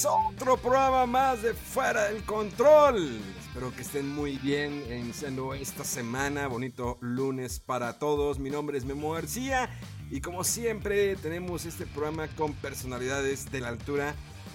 Es 0.00 0.06
otro 0.06 0.56
programa 0.56 1.04
más 1.04 1.42
de 1.42 1.52
Fuera 1.52 2.04
del 2.04 2.24
Control. 2.24 3.20
Espero 3.38 3.70
que 3.70 3.82
estén 3.82 4.08
muy 4.08 4.38
bien 4.38 4.82
iniciando 4.90 5.52
esta 5.52 5.84
semana. 5.84 6.46
Bonito 6.46 6.96
lunes 7.02 7.60
para 7.60 7.98
todos. 7.98 8.38
Mi 8.38 8.48
nombre 8.48 8.78
es 8.78 8.86
Memo 8.86 9.12
García. 9.12 9.68
Y 10.10 10.22
como 10.22 10.42
siempre, 10.42 11.16
tenemos 11.16 11.66
este 11.66 11.84
programa 11.84 12.28
con 12.28 12.54
personalidades 12.54 13.52
de 13.52 13.60
la 13.60 13.68
altura 13.68 14.14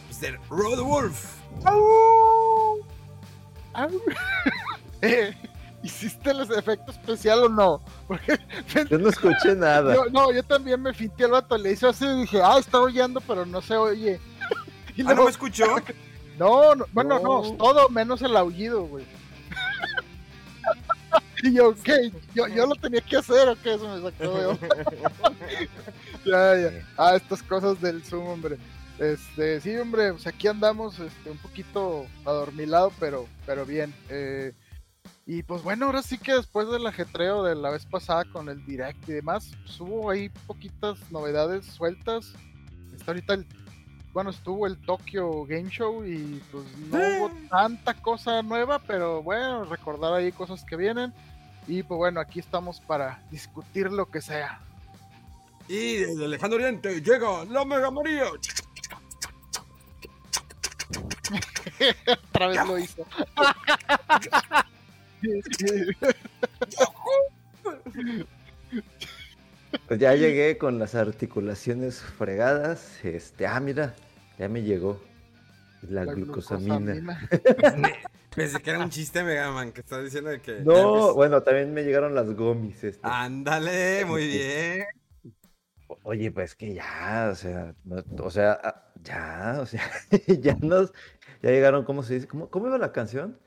Mr. 0.09 0.39
Road 0.49 0.81
Wolf. 0.81 1.25
Eh, 5.01 5.35
¿Hiciste 5.83 6.33
los 6.33 6.49
efectos 6.49 6.95
especial 6.95 7.43
o 7.43 7.49
no? 7.49 7.81
Porque 8.07 8.39
Yo 8.89 8.97
no 8.97 9.09
escuché 9.09 9.53
nada. 9.55 9.93
yo, 9.93 10.05
no, 10.05 10.31
yo 10.31 10.41
también 10.41 10.81
me 10.81 10.91
finté 10.95 11.25
al 11.25 11.31
vato, 11.31 11.55
le 11.55 11.73
hice 11.73 11.85
así 11.85 12.05
y 12.05 12.21
dije, 12.21 12.41
ah, 12.41 12.57
está 12.57 12.81
oyendo, 12.81 13.21
pero 13.21 13.45
no 13.45 13.61
se 13.61 13.77
oye. 13.77 14.19
Y 14.95 15.01
Ah, 15.07 15.13
¿no 15.13 15.25
me 15.25 15.29
escuchó? 15.29 15.65
no, 16.39 16.75
no, 16.75 16.85
bueno, 16.91 17.19
no. 17.19 17.43
No. 17.43 17.51
todo 17.53 17.89
menos 17.89 18.21
el 18.21 18.35
aullido, 18.35 18.83
güey. 18.83 19.05
y 21.43 21.53
yo, 21.53 21.75
¿qué? 21.83 22.11
Yo, 22.33 22.47
yo 22.47 22.65
lo 22.65 22.75
tenía 22.75 23.01
que 23.01 23.17
hacer, 23.17 23.47
¿o 23.47 23.55
qué? 23.61 23.75
Eso 23.75 23.87
me 23.87 24.01
sacó 24.01 24.33
de 24.33 25.69
ya, 26.25 26.55
ya. 26.55 26.87
Ah, 26.97 27.15
estas 27.15 27.43
cosas 27.43 27.79
del 27.81 28.03
Zoom, 28.03 28.27
hombre. 28.27 28.57
Este, 28.97 29.59
sí, 29.59 29.75
hombre, 29.75 30.13
pues 30.13 30.25
aquí 30.25 30.47
andamos, 30.47 30.99
este, 30.99 31.29
un 31.29 31.37
poquito 31.37 32.05
adormilado, 32.23 32.91
pero, 32.99 33.27
pero 33.45 33.65
bien. 33.65 33.93
Eh, 34.09 34.53
y 35.27 35.43
pues 35.43 35.63
bueno, 35.63 35.87
ahora 35.87 36.01
sí 36.01 36.17
que 36.17 36.33
después 36.33 36.69
del 36.69 36.85
ajetreo 36.85 37.43
de 37.43 37.55
la 37.55 37.71
vez 37.71 37.85
pasada 37.85 38.25
con 38.25 38.47
el 38.47 38.65
direct 38.65 39.09
y 39.09 39.13
demás, 39.13 39.51
pues, 39.63 39.79
hubo 39.81 40.09
ahí 40.09 40.29
poquitas 40.47 41.11
novedades 41.11 41.65
sueltas. 41.65 42.33
Está 42.95 43.11
ahorita 43.11 43.33
el, 43.33 43.47
bueno, 44.15 44.29
estuvo 44.29 44.65
el 44.65 44.77
Tokyo 44.77 45.45
Game 45.45 45.69
Show 45.69 46.05
y 46.05 46.41
pues 46.49 46.63
no 46.89 46.97
hubo 46.97 47.31
tanta 47.49 47.93
cosa 47.95 48.41
nueva, 48.41 48.79
pero 48.79 49.21
bueno, 49.21 49.65
recordar 49.65 50.13
ahí 50.13 50.31
cosas 50.31 50.63
que 50.63 50.77
vienen. 50.77 51.13
Y 51.67 51.83
pues 51.83 51.97
bueno, 51.97 52.21
aquí 52.21 52.39
estamos 52.39 52.79
para 52.79 53.21
discutir 53.29 53.91
lo 53.91 54.09
que 54.09 54.21
sea. 54.21 54.61
Y 55.67 55.95
desde 55.97 56.23
el 56.23 56.31
lejano 56.31 56.55
oriente 56.55 57.01
llega 57.01 57.43
la 57.43 57.65
Mega 57.65 57.91
María. 57.91 58.23
Otra 62.31 62.47
vez 62.47 62.65
lo 62.65 62.79
hizo. 62.79 63.05
Pues 69.89 69.99
ya 69.99 70.15
llegué 70.15 70.57
con 70.57 70.79
las 70.79 70.95
articulaciones 70.95 71.99
fregadas. 71.99 73.03
Este, 73.03 73.45
ah, 73.45 73.59
mira, 73.59 73.93
ya 74.37 74.49
me 74.49 74.61
llegó 74.63 75.01
la, 75.89 76.05
La 76.05 76.13
glucosamina. 76.13 76.93
glucosamina. 76.93 77.29
Pensé 78.35 78.61
que 78.61 78.69
era 78.69 78.79
un 78.79 78.89
chiste, 78.89 79.23
Mega 79.23 79.51
Man, 79.51 79.71
que 79.71 79.81
estás 79.81 80.03
diciendo 80.03 80.29
de 80.29 80.41
que. 80.41 80.59
No, 80.61 81.13
bueno, 81.13 81.41
también 81.43 81.73
me 81.73 81.83
llegaron 81.83 82.13
las 82.15 82.33
gomis. 82.33 82.83
Este. 82.83 83.01
empe- 83.01 83.11
Ándale, 83.11 84.05
muy 84.05 84.27
bien. 84.27 84.85
Oye, 86.03 86.31
pues 86.31 86.55
que 86.55 86.73
ya, 86.73 87.29
o 87.31 87.35
sea, 87.35 87.73
no- 87.83 88.03
o 88.23 88.29
sea, 88.31 88.59
ah, 88.63 88.91
ya, 89.03 89.57
o 89.61 89.65
sea, 89.65 89.83
ya 90.39 90.55
nos, 90.61 90.91
ya 91.41 91.51
llegaron, 91.51 91.85
¿cómo 91.85 92.03
se 92.03 92.15
dice? 92.15 92.27
¿Cómo, 92.27 92.49
cómo 92.49 92.67
iba 92.67 92.77
la 92.77 92.91
canción? 92.91 93.39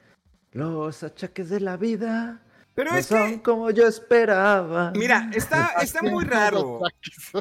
Los 0.53 1.03
achaques 1.03 1.51
de 1.51 1.61
la 1.61 1.77
vida 1.77 2.41
Pero 2.79 2.93
no 2.93 2.97
es 2.97 3.07
son 3.07 3.39
que. 3.39 3.43
como 3.43 3.71
yo 3.73 3.89
esperaba. 3.89 4.93
Mira, 4.95 5.29
está, 5.35 5.73
está 5.83 6.01
muy 6.01 6.25
raro. 6.25 6.81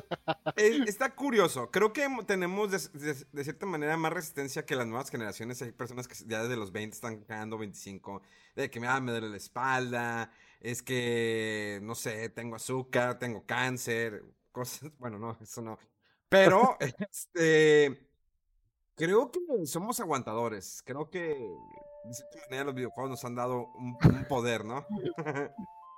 Está 0.55 1.13
curioso. 1.13 1.69
Creo 1.69 1.93
que 1.93 2.07
tenemos 2.25 2.71
de, 2.71 2.99
de- 2.99 3.27
de 3.31 3.43
cierta 3.43 3.67
manera 3.67 3.95
más 3.97 4.11
resistencia 4.13 4.65
que 4.65 4.75
las 4.75 4.87
nuevas 4.87 5.11
generaciones. 5.11 5.61
Hay 5.61 5.73
personas 5.73 6.07
que 6.07 6.15
ya 6.25 6.41
desde 6.41 6.57
los 6.57 6.71
20 6.71 6.95
están 6.95 7.17
cagando 7.23 7.59
25. 7.59 8.23
De 8.55 8.71
que 8.71 8.83
ah, 8.87 8.99
me 8.99 9.11
duele 9.11 9.29
la 9.29 9.37
espalda. 9.37 10.31
Es 10.59 10.81
que, 10.81 11.81
no 11.83 11.93
sé, 11.93 12.29
tengo 12.29 12.55
azúcar, 12.55 13.19
tengo 13.19 13.45
cáncer. 13.45 14.23
Cosas. 14.51 14.89
Bueno, 14.97 15.19
no, 15.19 15.37
eso 15.39 15.61
no. 15.61 15.77
Pero, 16.29 16.77
este. 17.11 18.09
Creo 18.95 19.29
que 19.31 19.39
somos 19.67 19.99
aguantadores. 19.99 20.81
Creo 20.83 21.11
que 21.11 21.37
de 22.07 22.13
cierta 22.13 22.37
manera 22.49 22.63
los 22.65 22.75
videojuegos 22.75 23.09
nos 23.11 23.25
han 23.25 23.35
dado 23.35 23.67
un, 23.75 23.97
un 24.03 24.25
poder, 24.27 24.65
¿no? 24.65 24.85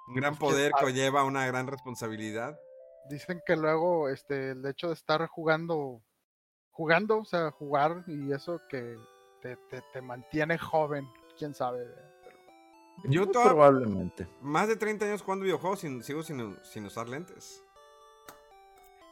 un 0.08 0.16
gran 0.16 0.36
poder 0.38 0.72
que 0.80 0.94
lleva 0.94 1.24
una 1.24 1.46
gran 1.48 1.68
responsabilidad. 1.68 2.60
Dicen 3.10 3.42
que 3.46 3.56
luego 3.56 4.10
este 4.10 4.52
el 4.52 4.66
hecho 4.66 4.88
de 4.88 4.94
estar 4.94 5.26
jugando 5.28 6.02
jugando, 6.72 7.20
o 7.20 7.26
sea, 7.26 7.52
jugar 7.52 8.04
y 8.08 8.32
eso 8.32 8.62
que 8.70 8.96
te, 9.42 9.58
te, 9.70 9.82
te 9.92 10.02
mantiene 10.02 10.58
joven, 10.58 11.08
quién 11.38 11.54
sabe. 11.54 11.86
pero- 12.24 12.38
Yo 13.12 13.28
toda- 13.30 13.48
Probablemente. 13.50 14.28
Más 14.42 14.68
de 14.68 14.76
30 14.78 15.06
años 15.06 15.22
jugando 15.22 15.44
videojuegos 15.44 15.80
sin, 15.82 16.02
sigo 16.04 16.24
sin, 16.24 16.58
sin 16.64 16.86
usar 16.86 17.10
lentes. 17.10 17.64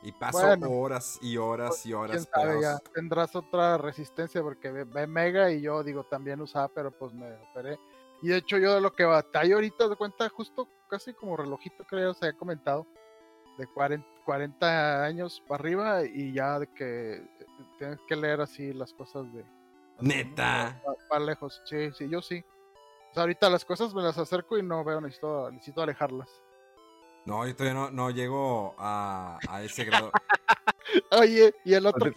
Y 0.08 0.14
paso 0.14 0.40
Bueno. 0.40 0.72
horas 0.72 1.20
y 1.22 1.36
horas 1.36 1.86
y 1.86 1.92
horas 1.92 2.30
sabe, 2.34 2.62
ya 2.62 2.80
tendrás 2.94 3.36
otra 3.36 3.78
resistencia 3.78 4.42
porque 4.42 4.72
ve, 4.72 5.06
Mega 5.06 5.52
y 5.52 5.60
yo 5.60 5.84
digo 5.84 6.06
también 6.06 6.40
usaba, 6.40 6.70
pero 6.70 6.92
pues 6.92 7.14
me 7.14 7.30
operé. 7.50 7.78
Y 8.22 8.30
de 8.30 8.38
hecho 8.38 8.58
yo 8.58 8.74
de 8.76 8.80
lo 8.80 8.96
que 8.96 9.04
batallo 9.04 9.56
ahorita 9.56 9.90
de 9.90 9.98
cuenta 9.98 10.30
justo 10.30 10.70
casi 10.90 11.14
como 11.14 11.36
relojito 11.36 11.84
creo 11.84 12.14
se 12.14 12.28
ha 12.28 12.34
comentado 12.34 12.88
de 13.58 13.68
40, 13.68 14.08
40 14.24 15.04
años 15.04 15.44
para 15.46 15.60
arriba 15.60 16.06
y 16.06 16.32
ya 16.32 16.58
de 16.60 16.68
que 16.68 17.28
tienes 17.78 18.00
que 18.08 18.16
leer 18.16 18.40
así 18.40 18.72
las 18.72 18.94
cosas 18.94 19.26
de 19.34 19.44
Neta. 20.00 20.82
para 21.10 21.26
lejos. 21.26 21.62
Sí, 21.66 21.92
sí, 21.92 22.08
yo 22.08 22.22
sí. 22.22 22.46
O 23.12 23.14
sea, 23.14 23.24
ahorita 23.24 23.50
las 23.50 23.66
cosas 23.66 23.94
me 23.94 24.02
las 24.02 24.18
acerco 24.18 24.58
y 24.58 24.64
no 24.64 24.86
veo, 24.86 25.02
necesito, 25.02 25.52
necesito 25.52 25.82
alejarlas. 25.82 26.30
No, 27.28 27.46
yo 27.46 27.54
todavía 27.56 27.74
no, 27.80 27.92
no 27.92 28.10
llego 28.10 28.74
a, 28.78 29.38
a 29.50 29.62
ese 29.62 29.84
grado. 29.84 30.12
Oye, 31.12 31.54
y 31.66 31.74
el 31.74 31.86
otro 31.86 32.14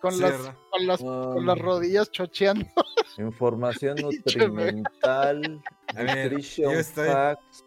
con, 0.00 0.12
Sí, 0.12 0.20
las, 0.20 0.32
¿verdad? 0.32 0.54
con, 0.70 0.86
las, 0.86 1.00
con 1.00 1.46
las 1.46 1.58
rodillas 1.58 2.10
chocheando. 2.10 2.66
Información 3.18 3.96
nutrimental, 3.96 5.62
nutrition 5.94 6.74
estoy- 6.74 7.08
facts, 7.08 7.64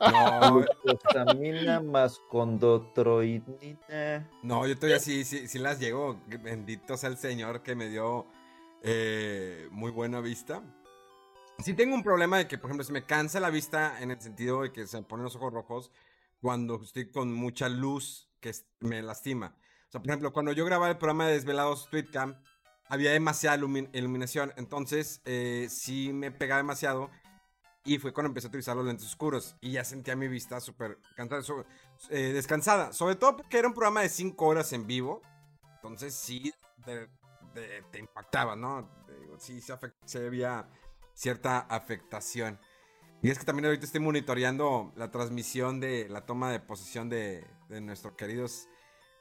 No, 0.00 0.64
glucosamina 0.84 1.80
más 1.80 2.20
condroitina. 2.30 4.28
no, 4.42 4.66
yo 4.66 4.76
todavía 4.76 5.00
sí, 5.00 5.24
sí, 5.24 5.48
sí 5.48 5.58
las 5.58 5.80
llego. 5.80 6.20
Bendito 6.26 6.96
sea 6.96 7.10
el 7.10 7.16
Señor 7.18 7.62
que 7.62 7.74
me 7.74 7.88
dio 7.88 8.26
eh, 8.82 9.66
muy 9.72 9.90
buena 9.90 10.20
vista. 10.20 10.62
Sí 11.64 11.74
tengo 11.74 11.94
un 11.94 12.02
problema 12.04 12.38
de 12.38 12.46
que, 12.46 12.56
por 12.56 12.68
ejemplo, 12.70 12.84
se 12.84 12.92
me 12.92 13.04
cansa 13.04 13.40
la 13.40 13.50
vista 13.50 14.00
en 14.00 14.10
el 14.12 14.20
sentido 14.20 14.62
de 14.62 14.72
que 14.72 14.86
se 14.86 14.96
me 14.96 15.02
ponen 15.02 15.24
los 15.24 15.34
ojos 15.36 15.52
rojos 15.52 15.90
cuando 16.40 16.80
estoy 16.82 17.10
con 17.10 17.32
mucha 17.32 17.68
luz 17.68 18.28
que 18.40 18.52
me 18.80 19.02
lastima. 19.02 19.56
O 19.88 19.90
sea, 19.90 20.00
por 20.00 20.08
ejemplo, 20.10 20.32
cuando 20.32 20.52
yo 20.52 20.64
grababa 20.64 20.90
el 20.90 20.98
programa 20.98 21.26
de 21.26 21.32
Desvelados 21.32 21.88
Tweetcam, 21.90 22.40
había 22.88 23.10
demasiada 23.10 23.56
ilumi- 23.58 23.90
iluminación. 23.92 24.52
Entonces, 24.56 25.20
eh, 25.24 25.66
sí 25.68 26.12
me 26.12 26.30
pegaba 26.30 26.58
demasiado. 26.58 27.10
Y 27.84 27.98
fue 27.98 28.12
cuando 28.12 28.28
empecé 28.28 28.46
a 28.46 28.50
utilizar 28.50 28.76
los 28.76 28.86
lentes 28.86 29.06
oscuros. 29.06 29.56
Y 29.60 29.72
ya 29.72 29.84
sentía 29.84 30.14
mi 30.14 30.28
vista 30.28 30.60
súper 30.60 30.98
so- 31.42 31.64
eh, 32.10 32.32
descansada. 32.32 32.92
Sobre 32.92 33.16
todo 33.16 33.36
porque 33.36 33.58
era 33.58 33.66
un 33.66 33.74
programa 33.74 34.02
de 34.02 34.08
5 34.10 34.46
horas 34.46 34.72
en 34.72 34.86
vivo. 34.86 35.22
Entonces 35.76 36.14
sí 36.14 36.52
te, 36.84 37.08
te- 37.90 37.98
impactaba, 37.98 38.54
¿no? 38.54 38.88
Sí, 39.38 39.60
se, 39.60 39.72
afect- 39.74 39.94
se 40.04 40.24
había 40.26 40.68
cierta 41.18 41.58
afectación. 41.58 42.60
Y 43.22 43.30
es 43.30 43.38
que 43.40 43.44
también 43.44 43.66
ahorita 43.66 43.84
estoy 43.84 44.00
monitoreando 44.00 44.92
la 44.96 45.10
transmisión 45.10 45.80
de 45.80 46.08
la 46.08 46.24
toma 46.24 46.52
de 46.52 46.60
posesión 46.60 47.08
de, 47.08 47.44
de 47.68 47.80
nuestro 47.80 48.16
querido 48.16 48.46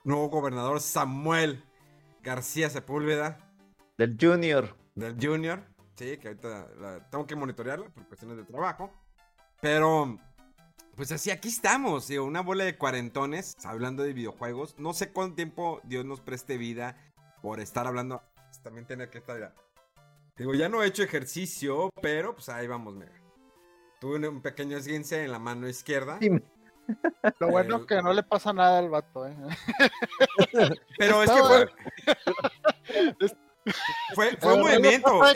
nuevo 0.04 0.30
gobernador 0.30 0.80
Samuel 0.80 1.64
García 2.22 2.70
Sepúlveda. 2.70 3.40
Del 3.98 4.16
Junior. 4.22 4.78
Del 4.94 5.18
Junior. 5.20 5.64
Sí, 5.96 6.18
que 6.18 6.28
ahorita 6.28 6.68
la, 6.80 7.10
tengo 7.10 7.26
que 7.26 7.36
monitorearla 7.36 7.90
por 7.90 8.08
cuestiones 8.08 8.38
de 8.38 8.44
trabajo. 8.44 8.92
Pero, 9.60 10.20
pues 10.96 11.12
así, 11.12 11.32
aquí 11.32 11.48
estamos, 11.48 12.08
digo, 12.08 12.26
una 12.26 12.42
bola 12.42 12.64
de 12.64 12.78
cuarentones 12.78 13.58
hablando 13.64 14.04
de 14.04 14.14
videojuegos. 14.14 14.76
No 14.78 14.94
sé 14.94 15.12
cuánto 15.12 15.38
tiempo 15.38 15.82
Dios 15.84 16.06
nos 16.06 16.22
preste 16.22 16.60
vida 16.60 16.96
por 17.42 17.60
estar 17.60 17.88
hablando. 17.88 18.22
También 18.62 18.86
tener 18.86 19.10
que 19.10 19.18
estar. 19.18 19.56
Digo, 20.38 20.54
ya 20.54 20.70
no 20.70 20.84
he 20.84 20.88
hecho 20.88 21.04
ejercicio, 21.04 21.90
pero 22.02 22.36
pues 22.36 22.50
ahí 22.50 22.68
vamos, 22.68 22.96
mega. 22.96 23.20
Tuve 24.00 24.28
un 24.28 24.42
pequeño 24.42 24.78
esguince 24.78 25.24
en 25.24 25.32
la 25.32 25.40
mano 25.40 25.68
izquierda. 25.68 26.20
Lo 27.40 27.50
bueno 27.50 27.78
es 27.78 27.86
que 27.86 28.02
no 28.02 28.14
le 28.14 28.24
pasa 28.24 28.54
nada 28.54 28.80
al 28.80 28.90
vato, 28.90 29.28
¿eh? 29.28 29.36
Pero 30.98 31.24
es 31.24 31.32
que 31.32 31.44
fue. 31.44 31.68
fue, 34.16 34.38
fue 34.38 34.54
un 34.54 34.62
movimiento. 34.62 35.22
¡Ah! 35.22 35.34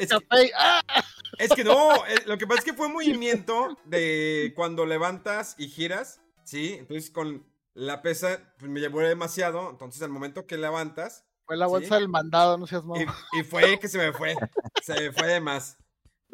Es, 1.37 1.51
que 1.53 1.63
no, 1.63 1.95
eh, 2.05 2.15
lo 2.25 2.37
que 2.37 2.47
pasa 2.47 2.59
es 2.59 2.65
que 2.65 2.73
fue 2.73 2.87
un 2.87 2.93
movimiento 2.93 3.77
de 3.85 4.53
cuando 4.55 4.85
levantas 4.85 5.55
y 5.57 5.67
giras, 5.67 6.21
¿sí? 6.43 6.75
Entonces 6.79 7.09
con 7.09 7.45
la 7.73 8.01
pesa 8.01 8.53
pues, 8.57 8.71
me 8.71 8.79
llevó 8.79 9.01
demasiado. 9.01 9.69
Entonces 9.71 10.01
al 10.03 10.09
momento 10.09 10.45
que 10.45 10.57
levantas. 10.57 11.25
Fue 11.51 11.57
la 11.57 11.67
bolsa 11.67 11.95
del 11.95 12.07
mandado, 12.07 12.57
no 12.57 12.65
seas 12.65 12.85
malo. 12.85 13.03
Y, 13.33 13.39
y, 13.39 13.43
fue 13.43 13.77
que 13.77 13.89
se 13.89 13.97
me 13.97 14.13
fue. 14.13 14.35
Se 14.81 14.93
me 14.93 15.11
fue 15.11 15.27
de 15.27 15.41
más. 15.41 15.77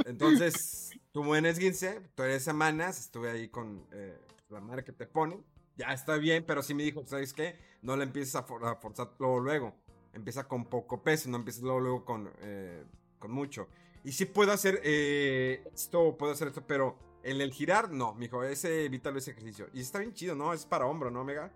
Entonces, 0.05 0.91
tuve 1.11 1.39
en 1.39 1.47
esguince, 1.47 2.03
tres 2.13 2.43
semanas, 2.43 2.99
estuve 2.99 3.31
ahí 3.31 3.49
con. 3.49 3.87
Eh, 3.93 4.15
la 4.49 4.61
madre 4.61 4.83
que 4.83 4.91
te 4.91 5.07
pone, 5.07 5.43
ya 5.75 5.87
está 5.87 6.17
bien, 6.17 6.43
pero 6.45 6.61
sí 6.61 6.75
me 6.75 6.83
dijo, 6.83 7.03
¿sabes 7.07 7.33
qué? 7.33 7.55
No 7.81 7.97
la 7.97 8.03
empieces 8.03 8.35
a, 8.35 8.43
forzar 8.43 9.09
luego, 9.17 9.39
luego. 9.39 9.73
Empieza 10.13 10.47
con 10.47 10.65
poco 10.65 11.01
peso, 11.01 11.31
no 11.31 11.37
empieces 11.37 11.63
luego, 11.63 11.79
luego 11.79 12.05
con, 12.05 12.31
eh, 12.41 12.85
con 13.17 13.31
mucho. 13.31 13.67
Y 14.03 14.11
sí 14.11 14.25
puedo 14.25 14.51
hacer 14.51 14.81
eh, 14.83 15.63
esto, 15.73 16.15
puedo 16.15 16.33
hacer 16.33 16.49
esto, 16.49 16.61
pero 16.67 16.95
en 17.23 17.41
el 17.41 17.51
girar, 17.51 17.89
no, 17.89 18.13
mijo, 18.13 18.43
ese 18.43 18.85
evítalo 18.85 19.17
ese 19.17 19.31
ejercicio. 19.31 19.65
Y 19.73 19.81
está 19.81 19.97
bien 19.97 20.13
chido, 20.13 20.35
¿no? 20.35 20.53
Es 20.53 20.67
para 20.67 20.85
hombro, 20.85 21.09
¿no, 21.09 21.23
Mega? 21.23 21.51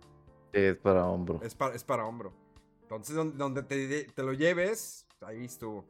es 0.52 0.78
para 0.78 1.06
hombro. 1.06 1.40
Es 1.44 1.54
para, 1.54 1.76
es 1.76 1.84
para 1.84 2.08
hombro. 2.08 2.34
Entonces, 2.92 3.16
donde, 3.38 3.64
te, 3.64 4.04
te, 4.04 4.22
lo 4.22 4.34
lleves, 4.34 5.08
ahí 5.22 5.46
estuvo. 5.46 5.86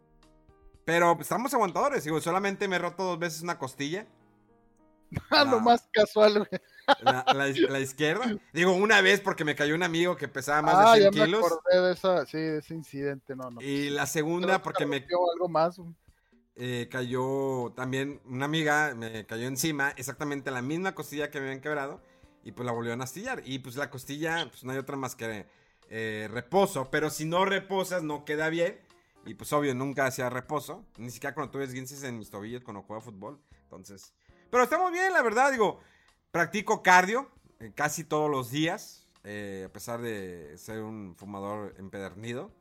Pero 0.85 1.17
estamos 1.19 1.51
aguantadores, 1.51 2.03
digo, 2.03 2.21
solamente 2.21 2.67
me 2.67 2.75
he 2.75 2.79
roto 2.79 3.03
dos 3.03 3.17
veces 3.17 3.41
una 3.41 3.57
costilla. 3.57 4.05
lo 5.49 5.59
más 5.61 5.89
casual, 5.91 6.37
güey. 6.37 6.61
La, 7.33 7.79
izquierda. 7.79 8.37
Digo, 8.53 8.73
una 8.73 9.01
vez 9.01 9.19
porque 9.19 9.43
me 9.43 9.55
cayó 9.55 9.73
un 9.73 9.81
amigo 9.81 10.15
que 10.15 10.27
pesaba 10.27 10.61
más 10.61 10.77
de 10.93 11.01
100 11.01 11.07
ah, 11.07 11.11
ya 11.11 11.27
Me 11.27 11.37
acordé 11.37 11.81
de 11.81 11.91
esa, 11.91 12.25
sí, 12.27 12.37
de 12.37 12.59
ese 12.59 12.75
incidente, 12.75 13.35
no, 13.35 13.49
no. 13.49 13.61
Y 13.61 13.89
la 13.89 14.05
segunda 14.05 14.61
porque 14.61 14.85
me. 14.85 14.97
algo 15.33 15.49
más. 15.49 15.81
Eh, 16.55 16.87
cayó 16.91 17.73
también 17.75 18.21
una 18.25 18.45
amiga, 18.45 18.93
me 18.93 19.25
cayó 19.25 19.47
encima, 19.47 19.89
exactamente 19.97 20.51
la 20.51 20.61
misma 20.61 20.93
costilla 20.93 21.31
que 21.31 21.39
me 21.39 21.47
habían 21.47 21.61
quebrado. 21.61 21.99
Y 22.43 22.51
pues 22.51 22.63
la 22.63 22.71
volvieron 22.71 23.01
a 23.01 23.05
astillar. 23.05 23.41
Y 23.43 23.57
pues 23.57 23.75
la 23.75 23.89
costilla, 23.89 24.47
pues 24.51 24.63
no 24.63 24.71
hay 24.71 24.77
otra 24.77 24.97
más 24.97 25.15
que 25.15 25.47
eh, 25.91 26.27
reposo. 26.31 26.89
Pero 26.89 27.11
si 27.11 27.25
no 27.25 27.45
reposas, 27.45 28.01
no 28.01 28.25
queda 28.25 28.49
bien. 28.49 28.79
Y 29.25 29.35
pues 29.35 29.53
obvio, 29.53 29.75
nunca 29.75 30.07
hacía 30.07 30.31
reposo. 30.31 30.83
Ni 30.97 31.11
siquiera 31.11 31.35
cuando 31.35 31.51
tuve 31.51 31.65
esguinces 31.65 32.01
en 32.01 32.17
mis 32.17 32.31
tobillos 32.31 32.63
cuando 32.63 32.81
juego 32.81 33.01
fútbol. 33.01 33.39
Entonces. 33.61 34.15
Pero 34.49 34.63
estamos 34.63 34.91
bien, 34.91 35.13
la 35.13 35.21
verdad, 35.21 35.51
digo. 35.51 35.79
Practico 36.31 36.81
cardio 36.81 37.29
eh, 37.61 37.73
casi 37.75 38.03
todos 38.03 38.31
los 38.31 38.49
días, 38.49 39.07
eh, 39.23 39.65
a 39.67 39.71
pesar 39.71 40.01
de 40.01 40.57
ser 40.57 40.81
un 40.81 41.15
fumador 41.15 41.75
empedernido. 41.77 42.51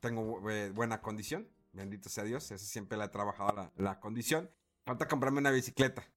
Tengo 0.00 0.48
eh, 0.50 0.70
buena 0.70 1.02
condición, 1.02 1.46
bendito 1.72 2.08
sea 2.08 2.24
Dios, 2.24 2.50
esa 2.50 2.64
siempre 2.64 2.96
la 2.96 3.06
he 3.06 3.08
trabajado 3.08 3.70
la, 3.76 4.00
condición. 4.00 4.50
Falta 4.86 5.08
comprarme 5.08 5.40
una 5.40 5.50
bicicleta. 5.50 6.08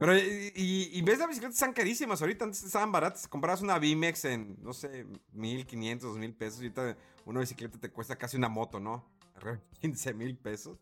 Pero, 0.00 0.16
y, 0.16 0.90
y, 0.94 1.02
ves 1.02 1.18
las 1.18 1.28
bicicletas 1.28 1.56
están 1.56 1.74
carísimas 1.74 2.22
ahorita, 2.22 2.46
antes 2.46 2.64
estaban 2.64 2.90
baratas. 2.90 3.28
Comprabas 3.28 3.60
una 3.60 3.78
Bimex 3.78 4.24
en, 4.24 4.56
no 4.62 4.72
sé, 4.72 5.04
1500, 5.34 6.16
mil 6.16 6.32
pesos. 6.32 6.60
Ahorita 6.60 6.96
una 7.26 7.40
bicicleta 7.40 7.78
te 7.78 7.90
cuesta 7.90 8.16
casi 8.16 8.38
una 8.38 8.48
moto, 8.48 8.80
¿no? 8.80 9.04
15 9.82 10.14
mil 10.14 10.38
pesos. 10.38 10.78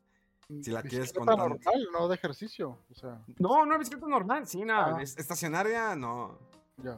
Si 0.62 0.70
la 0.70 0.84
quieres 0.84 1.12
contar. 1.12 1.36
normal, 1.36 1.88
no 1.92 2.06
de 2.06 2.14
ejercicio. 2.14 2.78
O 2.92 2.94
sea. 2.94 3.20
No, 3.40 3.66
no 3.66 3.76
bicicleta 3.76 4.06
normal, 4.06 4.46
sí, 4.46 4.64
no. 4.64 4.72
Ah. 4.72 5.02
Estacionaria, 5.02 5.96
no. 5.96 6.38
Ya. 6.76 6.96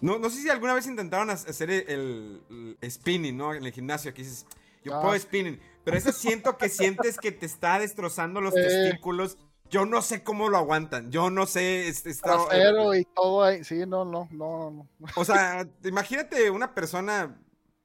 No, 0.00 0.18
no 0.18 0.30
sé 0.30 0.42
si 0.42 0.50
alguna 0.50 0.74
vez 0.74 0.88
intentaron 0.88 1.30
hacer 1.30 1.70
el, 1.70 2.76
spinning, 2.84 3.36
¿no? 3.36 3.54
En 3.54 3.64
el 3.64 3.70
gimnasio, 3.70 4.10
aquí 4.10 4.22
dices, 4.22 4.46
yo 4.82 5.00
puedo 5.00 5.12
ah. 5.12 5.18
spinning. 5.20 5.60
Pero 5.84 5.96
ese 5.96 6.12
siento 6.12 6.58
que 6.58 6.68
sientes 6.68 7.18
que 7.18 7.30
te 7.30 7.46
está 7.46 7.78
destrozando 7.78 8.40
los 8.40 8.52
testículos. 8.52 9.38
Yo 9.72 9.86
no 9.86 10.02
sé 10.02 10.22
cómo 10.22 10.50
lo 10.50 10.58
aguantan. 10.58 11.10
Yo 11.10 11.30
no 11.30 11.46
sé. 11.46 11.88
Está, 11.88 12.10
Trasero 12.46 12.94
y 12.94 13.06
todo 13.06 13.42
ahí. 13.42 13.64
Sí, 13.64 13.86
no, 13.86 14.04
no, 14.04 14.28
no, 14.30 14.70
no. 14.70 14.88
O 15.16 15.24
sea, 15.24 15.66
imagínate 15.82 16.50
una 16.50 16.74
persona, 16.74 17.40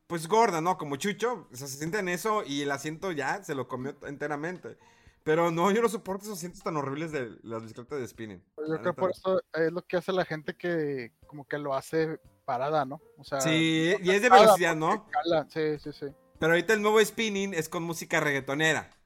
pues 0.05 0.27
gorda, 0.27 0.59
¿no? 0.59 0.77
Como 0.77 0.97
Chucho. 0.97 1.47
O 1.49 1.55
sea, 1.55 1.65
se 1.65 1.77
siente 1.77 1.99
en 1.99 2.09
eso 2.09 2.43
y 2.45 2.61
el 2.61 2.71
asiento 2.71 3.13
ya 3.13 3.41
se 3.41 3.55
lo 3.55 3.69
comió 3.69 3.95
enteramente. 4.05 4.77
Pero 5.23 5.49
no, 5.49 5.71
yo 5.71 5.81
no 5.81 5.87
soporto 5.87 6.25
esos 6.25 6.37
asientos 6.37 6.61
tan 6.61 6.75
horribles 6.75 7.13
de 7.13 7.37
las 7.43 7.61
bicicletas 7.61 7.99
de 7.99 8.07
spinning. 8.07 8.43
Pues 8.55 8.67
yo 8.67 8.81
creo 8.81 8.93
que 8.93 9.01
por 9.01 9.11
eso 9.11 9.41
es 9.53 9.71
lo 9.71 9.81
que 9.81 9.95
hace 9.95 10.11
la 10.11 10.25
gente 10.25 10.57
que 10.57 11.13
como 11.25 11.45
que 11.47 11.57
lo 11.57 11.73
hace 11.73 12.19
parada, 12.43 12.83
¿no? 12.83 13.01
O 13.17 13.23
sea, 13.23 13.39
sí, 13.39 13.95
y 14.01 14.11
es 14.11 14.21
de 14.21 14.29
velocidad, 14.29 14.75
¿no? 14.75 15.07
Sí, 15.49 15.79
sí, 15.79 15.91
sí. 15.93 16.07
Pero 16.39 16.51
ahorita 16.51 16.73
el 16.73 16.81
nuevo 16.81 17.03
spinning 17.03 17.53
es 17.53 17.69
con 17.69 17.83
música 17.83 18.19
reggaetonera. 18.19 18.96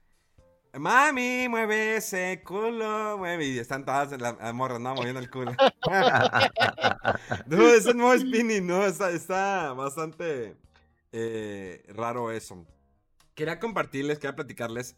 Mami, 0.78 1.48
mueve 1.48 1.96
ese 1.96 2.42
culo, 2.44 3.18
mueve. 3.18 3.46
Y 3.46 3.58
están 3.58 3.84
todas 3.84 4.18
las 4.20 4.54
morras, 4.54 4.80
¿no? 4.80 4.94
Moviendo 4.94 5.20
el 5.20 5.30
culo. 5.30 5.52
no, 7.46 7.68
es 7.68 7.86
el 7.86 7.96
nuevo 7.96 8.18
spinning, 8.18 8.66
¿no? 8.66 8.84
Está, 8.84 9.10
está 9.10 9.72
bastante 9.74 10.56
eh, 11.12 11.84
raro 11.88 12.30
eso. 12.30 12.66
Quería 13.34 13.58
compartirles, 13.58 14.18
quería 14.18 14.36
platicarles 14.36 14.96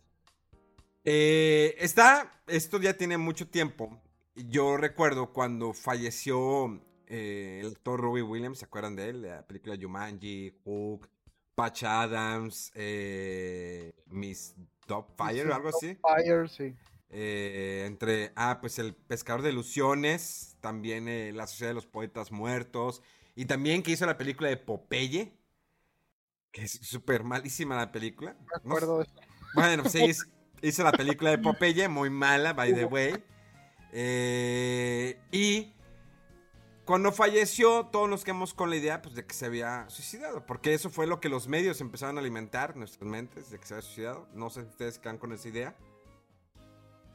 eh, 1.05 1.77
está, 1.81 2.43
esto 2.47 2.81
ya 2.81 2.97
tiene 2.97 3.19
mucho 3.19 3.47
tiempo. 3.47 4.01
Yo 4.35 4.77
recuerdo 4.77 5.33
cuando 5.33 5.75
falleció 5.75 6.83
eh, 7.07 7.61
el 7.63 7.73
actor 7.73 8.01
Robbie 8.01 8.23
Williams, 8.23 8.59
¿se 8.59 8.65
acuerdan 8.65 8.97
de 8.97 9.11
él? 9.11 9.23
La 9.23 9.47
película 9.47 9.77
Jumanji, 9.81 10.59
Hook, 10.65 11.09
Patch 11.55 11.85
Adams, 11.85 12.73
eh, 12.75 13.93
Miss 14.07 14.55
Fire 15.17 15.49
o 15.49 15.55
algo 15.55 15.69
así. 15.69 15.97
Fire, 15.97 16.49
sí. 16.49 16.75
Eh, 17.11 17.85
entre, 17.87 18.33
ah, 18.35 18.59
pues 18.61 18.79
el 18.79 18.95
pescador 18.95 19.43
de 19.43 19.51
ilusiones, 19.51 20.57
también 20.61 21.09
eh, 21.09 21.33
la 21.33 21.47
sociedad 21.47 21.71
de 21.71 21.75
los 21.75 21.87
poetas 21.87 22.33
muertos, 22.33 23.03
y 23.37 23.45
también 23.47 23.83
que 23.83 23.93
hizo 23.93 24.07
la 24.07 24.19
película 24.19 24.49
de 24.49 24.57
Popeye, 24.57 25.33
que 26.51 26.63
es 26.63 26.73
súper 26.73 27.25
malísima 27.25 27.77
la 27.77 27.93
película. 27.93 28.37
Me 28.41 28.57
acuerdo 28.57 28.99
de 28.99 29.05
eso. 29.05 29.15
Bueno, 29.55 29.89
sí, 29.89 30.01
Hizo 30.63 30.83
la 30.83 30.93
película 30.93 31.31
de 31.31 31.39
Popeye, 31.39 31.89
muy 31.89 32.09
mala, 32.09 32.55
by 32.55 32.73
the 32.73 32.87
way. 32.87 33.23
Eh, 33.93 35.21
y 35.31 35.75
cuando 36.85 37.13
falleció, 37.13 37.87
todos 37.87 38.09
nos 38.09 38.25
quedamos 38.25 38.55
con 38.55 38.71
la 38.71 38.77
idea 38.77 39.03
pues, 39.03 39.15
de 39.15 39.25
que 39.25 39.35
se 39.35 39.47
había 39.47 39.89
suicidado. 39.89 40.45
Porque 40.47 40.75
eso 40.75 40.91
fue 40.91 41.07
lo 41.07 41.21
que 41.21 41.29
los 41.29 41.49
medios 41.49 41.81
empezaron 41.81 42.19
a 42.19 42.21
alimentar 42.21 42.77
nuestras 42.77 43.09
mentes, 43.09 43.51
de 43.51 43.59
que 43.59 43.67
se 43.67 43.75
había 43.75 43.83
suicidado. 43.83 44.29
No 44.35 44.51
sé 44.51 44.63
si 44.63 44.69
ustedes 44.69 44.99
quedan 44.99 45.19
con 45.19 45.33
esa 45.33 45.49
idea. 45.49 45.77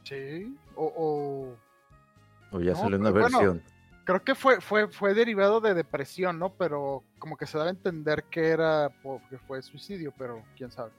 Sí, 0.04 0.56
o... 0.74 1.54
O, 2.52 2.60
ya 2.60 2.74
salió 2.74 2.98
una 2.98 3.12
versión. 3.12 3.62
creo 4.04 4.24
que 4.24 4.34
fue, 4.34 4.60
fue, 4.60 4.88
fue 4.88 5.14
derivado 5.14 5.60
de 5.60 5.72
depresión, 5.72 6.38
¿no? 6.40 6.54
Pero 6.54 7.04
como 7.20 7.36
que 7.36 7.46
se 7.46 7.56
daba 7.56 7.70
a 7.70 7.72
entender 7.72 8.24
que 8.24 8.48
era 8.48 8.90
porque 9.02 9.38
fue 9.38 9.62
suicidio, 9.62 10.12
pero 10.18 10.42
quién 10.56 10.72
sabe. 10.72 10.90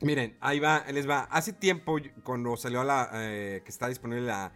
Miren, 0.00 0.36
ahí 0.40 0.60
va, 0.60 0.84
les 0.92 1.08
va. 1.08 1.22
Hace 1.24 1.52
tiempo, 1.52 1.96
cuando 2.22 2.56
salió 2.56 2.84
la, 2.84 3.10
eh, 3.14 3.62
que 3.64 3.70
está 3.70 3.88
disponible 3.88 4.26
la, 4.26 4.52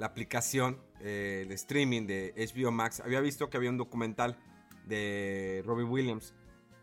aplicación 0.00 0.78
eh, 1.04 1.46
de 1.48 1.54
streaming 1.54 2.06
de 2.06 2.34
HBO 2.36 2.72
Max, 2.72 3.00
había 3.00 3.20
visto 3.20 3.50
que 3.50 3.56
había 3.56 3.70
un 3.70 3.76
documental 3.76 4.38
de 4.86 5.62
Robbie 5.64 5.84
Williams. 5.84 6.34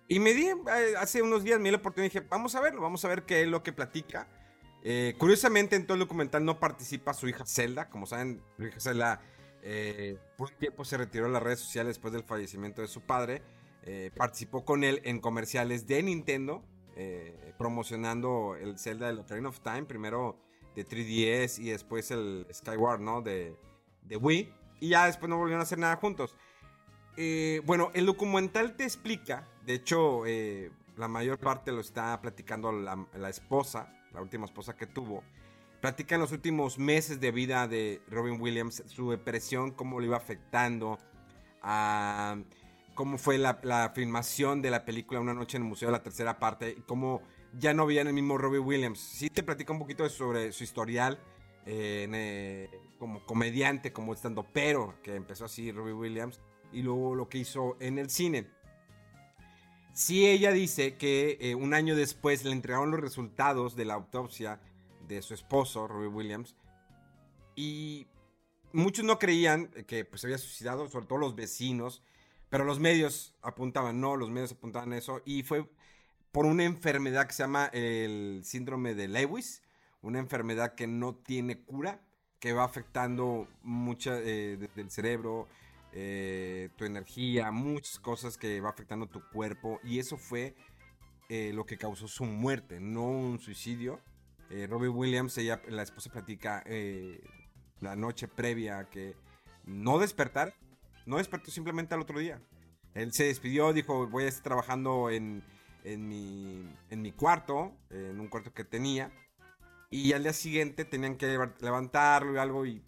Y 0.08 0.20
me 0.20 0.34
di, 0.34 0.48
eh, 0.48 0.94
hace 0.98 1.22
unos 1.22 1.44
días 1.44 1.60
me 1.60 1.66
di 1.66 1.72
la 1.72 1.78
oportunidad 1.78 2.12
y 2.12 2.16
dije, 2.16 2.28
vamos 2.30 2.56
a 2.56 2.62
verlo, 2.62 2.82
vamos 2.82 3.04
a 3.06 3.08
ver 3.08 3.24
qué 3.24 3.42
es 3.42 3.48
lo 3.48 3.63
que 3.63 3.74
platica. 3.74 4.28
curiosamente, 5.18 5.75
en 5.75 5.86
todo 5.86 5.96
el 5.96 6.00
documental 6.00 6.46
no 6.46 6.60
participa 6.60 7.13
su 7.13 7.28
hija 7.28 7.46
Zelda. 7.46 7.90
Como 7.90 8.06
saben, 8.06 8.42
su 8.58 8.63
hija 8.63 8.80
Zelda 8.80 9.22
por 10.38 10.50
un 10.50 10.58
tiempo 10.58 10.86
se 10.86 10.98
retiró 10.98 11.25
de 11.25 11.32
las 11.32 11.44
redes 11.44 11.60
sociales 11.60 11.96
después 11.96 12.13
del 12.13 12.24
fallecimiento 12.24 12.82
de 12.82 12.88
su 12.88 13.01
padre. 13.01 13.44
participó 14.16 14.66
con 14.66 14.84
él 14.84 15.01
en 15.04 15.20
comerciales 15.20 15.86
de 15.88 16.01
Nintendo 16.04 16.63
eh, 16.96 17.54
promocionando 17.58 18.56
el 18.56 18.78
Zelda 18.78 19.12
de 19.12 19.20
Ocarina 19.20 19.50
of 19.50 19.60
Time. 19.62 19.84
Primero 19.84 20.38
de 20.75 20.86
3DS 20.86 21.60
y 21.60 21.70
después 21.70 22.12
el 22.12 22.46
Skyward, 22.54 23.00
¿no? 23.00 23.22
De, 23.22 23.56
de 24.12 24.18
Wii. 24.18 24.53
Y 24.82 24.89
ya 24.89 25.06
después 25.06 25.30
no 25.30 25.38
volvieron 25.38 25.62
a 25.62 25.63
hacer 25.63 25.80
nada 25.80 25.96
juntos. 25.96 26.36
Eh, 27.18 27.62
bueno, 27.65 27.91
el 27.94 28.06
documental 28.06 28.75
te 28.75 28.84
explica, 28.84 29.48
de 29.65 29.74
hecho, 29.74 30.25
eh, 30.25 30.72
la 30.98 31.08
mayor 31.08 31.39
parte 31.39 31.72
lo 31.72 31.80
está 31.80 32.20
platicando 32.22 32.72
la, 32.72 33.30
esposa, 33.30 33.94
la 34.13 34.22
última 34.22 34.46
esposa 34.46 34.75
que 34.75 34.86
tuvo. 34.86 35.24
Platica 35.82 36.15
en 36.15 36.22
los 36.22 36.32
últimos 36.32 36.77
meses 36.77 37.20
de 37.20 37.32
vida 37.32 37.68
de 37.68 38.01
Robin 38.10 38.39
Williams, 38.39 38.84
su 38.88 39.12
depresión, 39.12 39.72
cómo 39.72 40.00
le 40.00 40.08
iba 40.08 40.18
afectando, 40.18 41.00
cómo 42.94 43.18
fue 43.18 43.38
la, 43.38 43.60
la, 43.63 43.91
filmación 43.96 44.62
de 44.62 44.70
la 44.70 44.86
película 44.86 45.20
Una 45.20 45.34
noche 45.34 45.58
en 45.58 45.63
el 45.63 45.70
museo, 45.70 45.89
la 45.89 46.03
tercera 46.03 46.38
parte, 46.38 46.75
y 46.77 46.82
cómo 46.82 47.22
ya 47.58 47.74
no 47.74 47.86
veían 47.86 48.08
el 48.08 48.13
mismo 48.13 48.38
Robin 48.38 48.62
Williams. 48.62 49.00
Sí 49.00 49.30
te 49.30 49.44
platica 49.44 49.74
un 49.74 49.80
poquito 49.80 50.08
sobre 50.10 50.51
su 50.51 50.63
historial 50.63 51.20
eh, 51.65 52.70
como 52.98 53.25
comediante, 53.25 53.94
como 53.94 54.13
estando 54.13 54.46
pero, 54.51 54.96
que 55.03 55.15
empezó 55.15 55.46
así 55.46 55.72
Robin 55.72 55.96
Williams, 55.96 56.39
y 56.72 56.82
luego 56.82 57.15
lo 57.15 57.30
que 57.30 57.39
hizo 57.39 57.77
en 57.80 57.98
el 57.98 58.10
cine. 58.10 58.48
Sí, 59.94 60.27
ella 60.27 60.51
dice 60.51 60.96
que 60.96 61.38
eh, 61.41 61.56
un 61.56 61.74
año 61.74 61.96
después 61.96 62.44
le 62.46 62.51
entregaron 62.51 62.91
los 62.91 63.01
resultados 63.01 63.75
de 63.75 63.86
la 63.86 63.96
autopsia 63.96 64.62
de 65.08 65.22
su 65.22 65.34
esposo, 65.34 65.88
Robin 65.88 66.13
Williams, 66.13 66.56
y 67.56 68.08
muchos 68.72 69.03
no 69.03 69.20
creían 69.20 69.68
que 69.88 70.06
pues, 70.06 70.22
se 70.22 70.27
había 70.27 70.38
suicidado, 70.38 70.88
sobre 70.88 71.08
todo 71.08 71.20
los 71.20 71.36
vecinos, 71.36 72.01
pero 72.50 72.63
los 72.63 72.80
medios 72.80 73.36
apuntaban, 73.41 74.00
no, 74.00 74.15
los 74.15 74.30
medios 74.30 74.53
apuntaban 74.53 74.94
eso, 74.94 75.22
y 75.25 75.44
fue 75.44 75.70
por 76.32 76.46
una 76.46 76.63
enfermedad 76.63 77.27
que 77.27 77.34
se 77.34 77.44
llama 77.44 77.70
el 77.74 78.41
síndrome 78.46 78.96
de 78.96 79.10
Lewis, 79.10 79.62
una 80.01 80.20
enfermedad 80.20 80.75
que 80.75 80.88
no 80.88 81.15
tiene 81.15 81.62
cura, 81.62 82.01
que 82.39 82.53
va 82.53 82.63
afectando 82.63 83.48
mucha 83.62 84.20
eh, 84.20 84.58
del 84.75 84.89
cerebro, 84.89 85.48
eh, 85.93 86.70
tu 86.75 86.86
energía, 86.86 87.51
muchas 87.51 88.00
cosas 88.00 88.38
que 88.38 88.62
va 88.62 88.70
afectando 88.70 89.08
tu 89.08 89.22
cuerpo, 89.29 89.79
y 89.84 90.00
eso 90.00 90.17
fue 90.17 90.55
eh, 91.29 91.51
lo 91.53 91.65
que 91.65 91.77
causó 91.77 92.08
su 92.08 92.25
muerte, 92.25 92.79
no 92.79 93.03
un 93.03 93.39
suicidio. 93.39 94.01
Robbie 94.67 94.89
Williams, 94.89 95.38
ella, 95.38 95.62
la 95.70 95.81
esposa 95.81 96.12
platica 96.12 96.62
la 97.79 97.96
noche 97.96 98.27
previa 98.27 98.89
que 98.89 99.15
no 99.63 99.98
despertar, 99.98 100.53
no 101.05 101.20
despertó 101.20 101.51
simplemente 101.51 101.96
al 101.96 102.01
otro 102.01 102.20
día. 102.20 102.41
Él 102.93 103.13
se 103.13 103.24
despidió, 103.24 103.72
dijo, 103.72 104.08
voy 104.08 104.25
a 104.25 104.27
estar 104.27 104.43
trabajando 104.43 105.10
en 105.10 105.41
en 105.84 106.08
mi, 106.08 106.65
en 106.89 107.01
mi 107.01 107.12
cuarto, 107.12 107.74
en 107.89 108.20
un 108.20 108.27
cuarto 108.27 108.53
que 108.53 108.63
tenía. 108.63 109.12
Y 109.92 110.14
al 110.14 110.24
día 110.24 110.34
siguiente 110.34 110.86
tenían 110.86 111.18
que 111.18 111.28
levantarlo 111.60 112.34
y 112.34 112.38
algo 112.38 112.66
y 112.66 112.82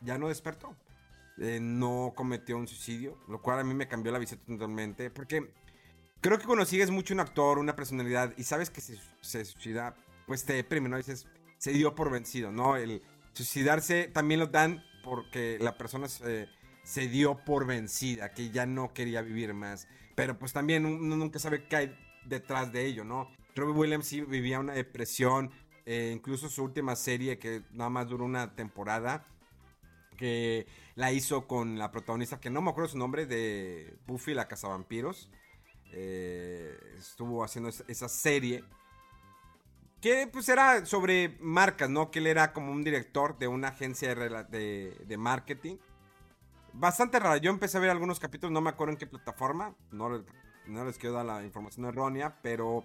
ya 0.00 0.18
no 0.18 0.28
despertó. 0.28 0.76
Eh, 1.38 1.58
no 1.60 2.12
cometió 2.14 2.56
un 2.56 2.68
suicidio, 2.68 3.18
lo 3.28 3.40
cual 3.40 3.60
a 3.60 3.64
mí 3.64 3.72
me 3.72 3.88
cambió 3.88 4.12
la 4.12 4.18
visita 4.18 4.42
totalmente. 4.44 5.10
Porque 5.10 5.50
creo 6.20 6.38
que 6.38 6.44
cuando 6.44 6.64
sigues 6.64 6.90
mucho 6.90 7.14
un 7.14 7.20
actor, 7.20 7.58
una 7.58 7.76
personalidad 7.76 8.34
y 8.36 8.42
sabes 8.42 8.68
que 8.68 8.80
se, 8.80 8.98
se 9.20 9.44
suicida, 9.44 9.94
pues 10.26 10.44
te 10.44 10.54
deprime, 10.54 10.88
¿no? 10.88 10.96
Dices, 10.96 11.26
se 11.58 11.72
dio 11.72 11.94
por 11.94 12.10
vencido, 12.10 12.50
¿no? 12.50 12.76
El 12.76 13.02
suicidarse 13.32 14.08
también 14.12 14.40
lo 14.40 14.48
dan 14.48 14.84
porque 15.04 15.58
la 15.60 15.78
persona 15.78 16.08
se, 16.08 16.48
se 16.82 17.08
dio 17.08 17.44
por 17.44 17.66
vencida, 17.66 18.32
que 18.32 18.50
ya 18.50 18.66
no 18.66 18.92
quería 18.92 19.22
vivir 19.22 19.54
más. 19.54 19.86
Pero 20.14 20.38
pues 20.38 20.52
también 20.52 20.84
uno 20.86 21.16
nunca 21.16 21.38
sabe 21.38 21.66
qué 21.68 21.76
hay 21.76 21.98
detrás 22.24 22.72
de 22.72 22.86
ello, 22.86 23.04
¿no? 23.04 23.28
Robbie 23.54 23.74
Williams 23.74 24.06
sí 24.06 24.20
vivía 24.20 24.58
una 24.58 24.72
depresión, 24.72 25.50
eh, 25.86 26.12
incluso 26.14 26.48
su 26.48 26.62
última 26.64 26.96
serie 26.96 27.38
que 27.38 27.62
nada 27.72 27.90
más 27.90 28.08
duró 28.08 28.24
una 28.24 28.54
temporada, 28.54 29.26
que 30.16 30.66
la 30.94 31.12
hizo 31.12 31.46
con 31.46 31.78
la 31.78 31.90
protagonista, 31.90 32.40
que 32.40 32.50
no 32.50 32.62
me 32.62 32.70
acuerdo 32.70 32.90
su 32.90 32.98
nombre, 32.98 33.26
de 33.26 33.96
Buffy 34.06 34.34
la 34.34 34.48
Cazavampiros. 34.48 35.30
Eh, 35.92 36.76
estuvo 36.98 37.44
haciendo 37.44 37.70
esa 37.70 38.08
serie. 38.08 38.64
Que 40.00 40.26
pues 40.26 40.48
era 40.48 40.84
sobre 40.86 41.36
marcas, 41.40 41.88
¿no? 41.88 42.10
Que 42.10 42.18
él 42.18 42.26
era 42.26 42.52
como 42.52 42.72
un 42.72 42.84
director 42.84 43.38
de 43.38 43.48
una 43.48 43.68
agencia 43.68 44.14
de, 44.14 44.96
de 45.06 45.16
marketing. 45.16 45.76
Bastante 46.72 47.18
raro. 47.18 47.36
Yo 47.38 47.50
empecé 47.50 47.78
a 47.78 47.80
ver 47.80 47.90
algunos 47.90 48.18
capítulos, 48.18 48.52
no 48.52 48.60
me 48.60 48.70
acuerdo 48.70 48.92
en 48.92 48.98
qué 48.98 49.06
plataforma. 49.06 49.74
No, 49.92 50.24
no 50.66 50.84
les 50.84 50.98
quiero 50.98 51.14
dar 51.14 51.26
la 51.26 51.44
información 51.44 51.86
errónea, 51.86 52.38
pero 52.42 52.84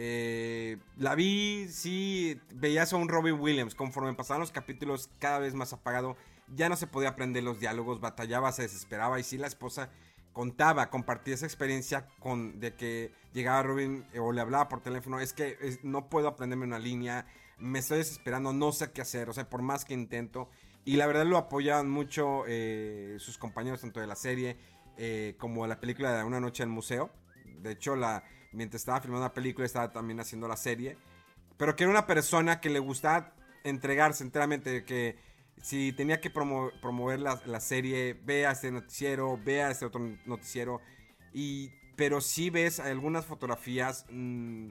eh, 0.00 0.76
la 0.96 1.16
vi, 1.16 1.66
sí, 1.68 2.40
veías 2.54 2.92
a 2.92 2.96
un 2.96 3.08
Robin 3.08 3.34
Williams, 3.34 3.74
conforme 3.74 4.14
pasaban 4.14 4.40
los 4.40 4.52
capítulos 4.52 5.10
cada 5.18 5.40
vez 5.40 5.54
más 5.54 5.72
apagado, 5.72 6.16
ya 6.54 6.68
no 6.68 6.76
se 6.76 6.86
podía 6.86 7.08
aprender 7.08 7.42
los 7.42 7.58
diálogos, 7.58 8.00
batallaba, 8.00 8.52
se 8.52 8.62
desesperaba 8.62 9.18
y 9.18 9.24
sí 9.24 9.38
la 9.38 9.48
esposa 9.48 9.90
contaba, 10.32 10.88
compartía 10.88 11.34
esa 11.34 11.46
experiencia 11.46 12.06
con 12.20 12.60
de 12.60 12.74
que 12.74 13.10
llegaba 13.32 13.64
Robin 13.64 14.06
eh, 14.12 14.20
o 14.20 14.30
le 14.30 14.40
hablaba 14.40 14.68
por 14.68 14.84
teléfono, 14.84 15.18
es 15.18 15.32
que 15.32 15.58
no 15.82 16.08
puedo 16.08 16.28
aprenderme 16.28 16.64
una 16.64 16.78
línea, 16.78 17.26
me 17.58 17.80
estoy 17.80 17.98
desesperando, 17.98 18.52
no 18.52 18.70
sé 18.70 18.92
qué 18.92 19.00
hacer, 19.00 19.28
o 19.28 19.32
sea, 19.32 19.50
por 19.50 19.62
más 19.62 19.84
que 19.84 19.94
intento. 19.94 20.48
Y 20.84 20.94
la 20.94 21.08
verdad 21.08 21.26
lo 21.26 21.38
apoyaban 21.38 21.90
mucho 21.90 22.44
eh, 22.46 23.16
sus 23.18 23.36
compañeros 23.36 23.80
tanto 23.80 23.98
de 23.98 24.06
la 24.06 24.14
serie 24.14 24.56
eh, 24.96 25.34
como 25.38 25.66
la 25.66 25.80
película 25.80 26.16
de 26.16 26.22
Una 26.22 26.38
noche 26.38 26.62
en 26.62 26.68
el 26.68 26.74
museo. 26.76 27.10
De 27.62 27.72
hecho, 27.72 27.96
la, 27.96 28.22
mientras 28.52 28.82
estaba 28.82 29.00
filmando 29.00 29.26
la 29.26 29.34
película, 29.34 29.66
estaba 29.66 29.92
también 29.92 30.20
haciendo 30.20 30.48
la 30.48 30.56
serie. 30.56 30.96
Pero 31.56 31.76
que 31.76 31.84
era 31.84 31.90
una 31.90 32.06
persona 32.06 32.60
que 32.60 32.70
le 32.70 32.78
gustaba 32.78 33.34
entregarse 33.64 34.22
enteramente, 34.22 34.84
que 34.84 35.16
si 35.60 35.92
tenía 35.92 36.20
que 36.20 36.30
promover 36.30 37.20
la, 37.20 37.60
serie, 37.60 38.14
vea 38.24 38.52
este 38.52 38.70
noticiero, 38.70 39.38
vea 39.44 39.70
este 39.70 39.84
otro 39.84 40.00
noticiero. 40.24 40.80
Y, 41.32 41.70
pero 41.96 42.20
si 42.20 42.50
ves 42.50 42.80
algunas 42.80 43.26
fotografías, 43.26 44.06
mmm, 44.10 44.68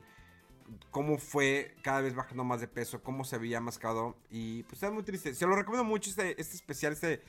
cómo 0.91 1.17
fue 1.17 1.75
cada 1.81 2.01
vez 2.01 2.15
bajando 2.15 2.43
más 2.43 2.62
de 2.62 2.67
peso, 2.67 3.03
cómo 3.03 3.24
se 3.24 3.36
había 3.36 3.60
mascado. 3.60 4.15
Y 4.31 4.63
pues 4.63 4.75
está 4.75 4.91
muy 4.91 5.03
triste. 5.03 5.34
Se 5.36 5.46
lo 5.46 5.55
recomiendo 5.55 5.84
mucho 5.84 6.10
este, 6.10 6.39
este 6.39 6.55
especial, 6.55 6.93
este 6.93 7.22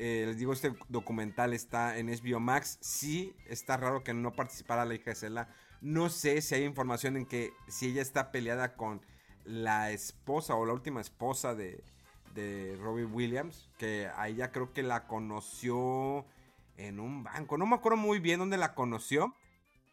eh, 0.00 0.26
les 0.28 0.38
digo, 0.38 0.52
este 0.52 0.72
documental 0.88 1.52
está 1.52 1.98
en 1.98 2.06
HBO 2.06 2.38
Max. 2.38 2.78
Sí, 2.80 3.34
está 3.46 3.76
raro 3.76 4.04
que 4.04 4.14
no 4.14 4.32
participara 4.32 4.84
la 4.84 4.94
hija 4.94 5.10
de 5.10 5.16
Cela. 5.16 5.48
No 5.80 6.08
sé 6.08 6.40
si 6.42 6.54
hay 6.54 6.64
información 6.64 7.16
en 7.16 7.26
que 7.26 7.52
si 7.68 7.88
ella 7.88 8.02
está 8.02 8.30
peleada 8.30 8.74
con 8.76 9.00
la 9.44 9.90
esposa 9.92 10.54
o 10.54 10.66
la 10.66 10.72
última 10.72 11.00
esposa 11.00 11.54
de, 11.54 11.82
de 12.34 12.76
Williams. 12.80 13.70
Que 13.78 14.08
a 14.16 14.28
ella 14.28 14.52
creo 14.52 14.72
que 14.72 14.82
la 14.82 15.06
conoció 15.06 16.26
en 16.76 17.00
un 17.00 17.24
banco. 17.24 17.58
No 17.58 17.66
me 17.66 17.76
acuerdo 17.76 17.98
muy 17.98 18.18
bien 18.18 18.38
dónde 18.38 18.56
la 18.56 18.74
conoció. 18.74 19.34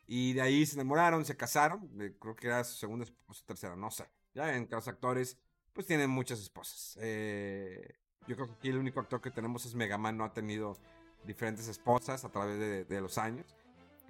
Y 0.08 0.34
de 0.34 0.42
ahí 0.42 0.66
se 0.66 0.76
enamoraron, 0.76 1.26
se 1.26 1.36
casaron. 1.36 1.88
Creo 2.20 2.36
que 2.36 2.48
era 2.48 2.64
su 2.64 2.76
segunda 2.76 3.06
esposa, 3.06 3.44
tercera, 3.46 3.76
no 3.76 3.92
sé. 3.92 4.06
Ya 4.34 4.46
ven 4.46 4.68
que 4.68 4.76
los 4.76 4.88
actores 4.88 5.38
pues 5.74 5.88
tienen 5.88 6.10
muchas 6.10 6.40
esposas. 6.40 6.98
Eh, 7.02 7.96
yo 8.28 8.36
creo 8.36 8.48
que 8.48 8.54
aquí 8.54 8.70
el 8.70 8.78
único 8.78 9.00
actor 9.00 9.22
que 9.22 9.30
tenemos 9.30 9.66
es 9.66 9.76
Mega 9.76 9.98
Man, 9.98 10.18
no 10.18 10.24
ha 10.24 10.34
tenido 10.34 10.78
diferentes 11.26 11.68
esposas 11.68 12.24
a 12.24 12.30
través 12.30 12.88
de, 12.88 13.02
los 13.02 13.18
años. 13.18 13.46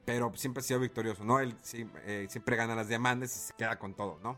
Pero 0.05 0.31
siempre 0.35 0.62
ha 0.62 0.63
sido 0.63 0.79
victorioso, 0.79 1.24
¿no? 1.24 1.39
Él 1.39 1.55
eh, 1.74 2.27
siempre 2.29 2.55
gana 2.55 2.75
las 2.75 2.88
demandas 2.88 3.35
y 3.35 3.39
se 3.39 3.53
queda 3.53 3.77
con 3.79 3.95
todo, 3.95 4.19
¿no? 4.24 4.38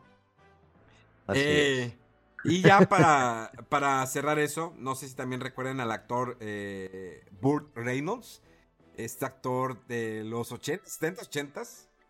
Así 1.27 1.41
eh, 1.43 1.97
Y 2.43 2.61
ya 2.61 2.79
para, 2.89 3.51
para 3.69 4.05
cerrar 4.07 4.39
eso, 4.39 4.73
no 4.77 4.95
sé 4.95 5.07
si 5.07 5.15
también 5.15 5.41
recuerden 5.41 5.79
al 5.79 5.91
actor 5.91 6.37
eh, 6.39 7.25
Burt 7.41 7.75
Reynolds, 7.75 8.41
este 8.95 9.25
actor 9.25 9.85
de 9.87 10.23
los 10.23 10.51
80, 10.51 10.85
70, 10.87 11.21
80, 11.23 11.61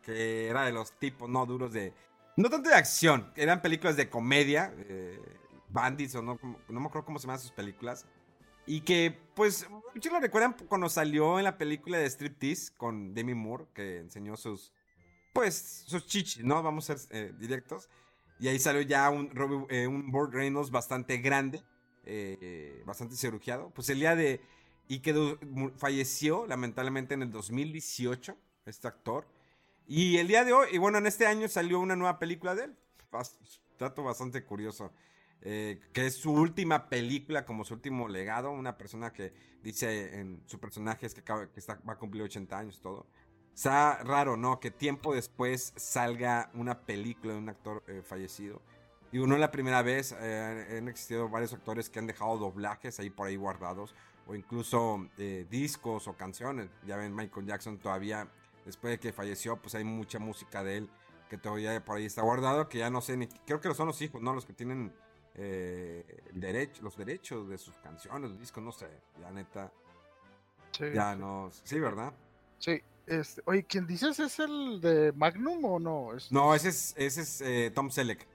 que 0.04 0.48
era 0.48 0.64
de 0.64 0.72
los 0.72 0.94
tipos 0.94 1.30
no 1.30 1.46
duros 1.46 1.74
de... 1.74 1.94
No 2.38 2.50
tanto 2.50 2.70
de 2.70 2.76
acción, 2.76 3.32
eran 3.36 3.62
películas 3.64 3.98
de 3.98 4.10
comedia. 4.10 4.72
Eh, 4.78 5.20
Bandits 5.70 6.16
o 6.16 6.22
no, 6.22 6.40
no 6.42 6.80
me 6.80 6.86
acuerdo 6.86 7.06
cómo 7.06 7.20
se 7.20 7.28
llaman 7.28 7.40
sus 7.40 7.52
películas. 7.52 8.06
Y 8.68 8.82
que, 8.82 9.18
pues, 9.34 9.66
muchos 9.96 10.12
lo 10.12 10.20
recuerdan 10.20 10.56
cuando 10.68 10.90
salió 10.90 11.40
en 11.40 11.46
la 11.46 11.58
película 11.58 11.98
de 11.98 12.06
Striptease 12.06 12.74
con 12.76 13.14
Demi 13.14 13.34
Moore, 13.34 13.66
que 13.74 14.00
enseñó 14.00 14.36
sus, 14.36 14.74
pues, 15.34 15.84
sus 15.88 16.06
chichis, 16.06 16.44
¿no? 16.44 16.62
Vamos 16.62 16.90
a 16.90 16.98
ser 16.98 17.08
eh, 17.18 17.34
directos. 17.40 17.90
Y 18.40 18.50
ahí 18.50 18.60
salió 18.60 18.82
ya 18.82 19.10
un, 19.10 19.32
eh, 19.70 19.88
un 19.88 20.12
Reynolds 20.32 20.70
bastante 20.70 21.18
grande, 21.18 21.64
eh, 22.06 22.84
bastante 22.86 23.16
cirugiado. 23.16 23.72
Pues 23.72 23.90
el 23.90 24.00
día 24.00 24.16
de... 24.16 24.42
Y 24.90 25.00
que 25.00 25.38
falleció, 25.78 26.46
lamentablemente, 26.46 27.14
en 27.14 27.22
el 27.22 27.32
2018, 27.32 28.38
este 28.66 28.88
actor. 28.88 29.28
Y 29.88 30.18
el 30.18 30.28
día 30.28 30.44
de 30.44 30.54
hoy, 30.54 30.68
y 30.74 30.78
bueno, 30.78 30.98
en 30.98 31.08
este 31.08 31.26
año 31.26 31.48
salió 31.48 31.80
una 31.80 31.96
nueva 31.96 32.20
película 32.20 32.54
de 32.54 32.66
él. 32.66 32.76
Dato 33.80 34.04
bastante 34.04 34.44
curioso. 34.44 34.92
Eh, 35.42 35.80
que 35.94 36.08
es 36.08 36.16
su 36.16 36.32
última 36.34 36.90
película 36.90 37.46
como 37.46 37.64
su 37.64 37.76
último 37.76 38.08
legado, 38.08 38.52
una 38.52 38.78
persona 38.78 39.14
que 39.14 39.34
dice 39.64 40.20
en 40.20 40.42
su 40.46 40.60
personaje 40.60 41.06
es 41.06 41.14
que, 41.14 41.24
está, 41.56 41.80
va 41.88 41.94
a 41.94 41.98
cumplir 41.98 42.24
80 42.24 42.58
años 42.58 42.82
todo. 42.82 43.06
Está 43.54 44.04
raro, 44.04 44.38
¿no? 44.38 44.60
Que 44.60 44.72
tiempo 44.72 45.16
después 45.16 45.74
salga 45.76 46.52
una 46.54 46.82
película 46.82 47.34
de 47.34 47.40
un 47.40 47.50
actor 47.50 47.84
eh, 47.88 48.02
fallecido. 48.04 48.62
Y 49.12 49.20
no 49.20 49.34
es 49.34 49.40
la 49.40 49.52
primera 49.52 49.82
vez, 49.82 50.14
eh, 50.20 50.78
han 50.78 50.88
existido 50.90 51.30
varios 51.30 51.54
actores 51.54 51.90
que 51.90 52.00
han 52.00 52.08
dejado 52.08 52.38
doblajes 52.38 53.00
ahí 53.00 53.10
por 53.10 53.28
ahí 53.28 53.38
guardados, 53.38 53.96
o 54.28 54.36
incluso 54.36 55.08
eh, 55.18 55.48
discos 55.50 56.08
o 56.08 56.14
canciones. 56.14 56.70
Ya 56.86 56.98
ven, 56.98 57.16
Michael 57.16 57.46
Jackson 57.46 57.78
todavía, 57.78 58.28
después 58.66 58.92
de 58.92 59.00
que 59.00 59.14
falleció, 59.14 59.58
pues 59.58 59.76
hay 59.76 59.86
mucha 59.86 60.20
música 60.20 60.64
de 60.64 60.78
él 60.78 60.90
que 61.30 61.38
todavía 61.38 61.84
por 61.84 61.98
ahí 61.98 62.06
está 62.06 62.22
guardado, 62.22 62.70
que 62.70 62.80
ya 62.80 62.90
no 62.90 63.02
sé, 63.02 63.18
ni, 63.18 63.28
creo 63.28 63.60
que 63.60 63.74
son 63.74 63.88
los 63.88 64.02
hijos, 64.02 64.22
¿no? 64.22 64.34
Los 64.34 64.46
que 64.46 64.54
tienen 64.54 64.94
eh, 65.38 66.04
derecho, 66.34 66.82
los 66.82 66.98
derechos 66.98 67.48
de 67.48 67.58
sus 67.58 67.76
canciones, 67.78 68.32
los 68.32 68.40
discos, 68.40 68.64
no 68.64 68.72
sé, 68.72 68.88
la 69.22 69.32
neta. 69.32 69.72
ya 70.94 71.16
no, 71.16 71.52
sí, 71.64 71.80
¿verdad? 71.80 72.12
Sí, 72.58 72.82
este, 73.06 73.42
oye, 73.46 73.64
¿quién 73.64 73.86
dices 73.86 74.20
es 74.20 74.40
el 74.40 74.82
de 74.82 75.14
Magnum 75.14 75.64
o 75.64 75.80
no? 75.80 76.10
No, 76.32 76.56
ese 76.56 76.70
es, 76.70 76.94
ese 76.98 77.22
es 77.22 77.42
eh, 77.42 77.72
Tom 77.74 77.90
Selleck. 77.92 78.28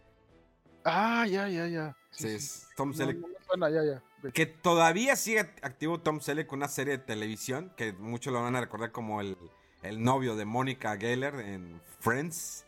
Ah, 0.84 1.26
ya, 1.26 1.48
ya, 1.48 1.66
ya. 1.66 1.96
Sí, 2.10 2.28
es 2.28 2.68
Tom 2.76 2.94
Selleck. 2.94 3.18
ya, 3.58 3.68
ya. 3.68 4.02
Que 4.32 4.46
todavía 4.46 5.16
sigue 5.16 5.40
activo 5.40 6.00
Tom 6.00 6.20
Selleck 6.20 6.46
con 6.46 6.60
una 6.60 6.68
serie 6.68 6.96
de 6.96 7.04
televisión 7.04 7.72
que 7.76 7.92
muchos 7.92 8.32
lo 8.32 8.42
van 8.42 8.54
a 8.54 8.60
recordar 8.60 8.92
como 8.92 9.20
el, 9.20 9.36
el 9.82 10.02
novio 10.02 10.36
de 10.36 10.44
Mónica 10.44 10.96
Geller 10.96 11.34
en 11.34 11.80
Friends 12.00 12.64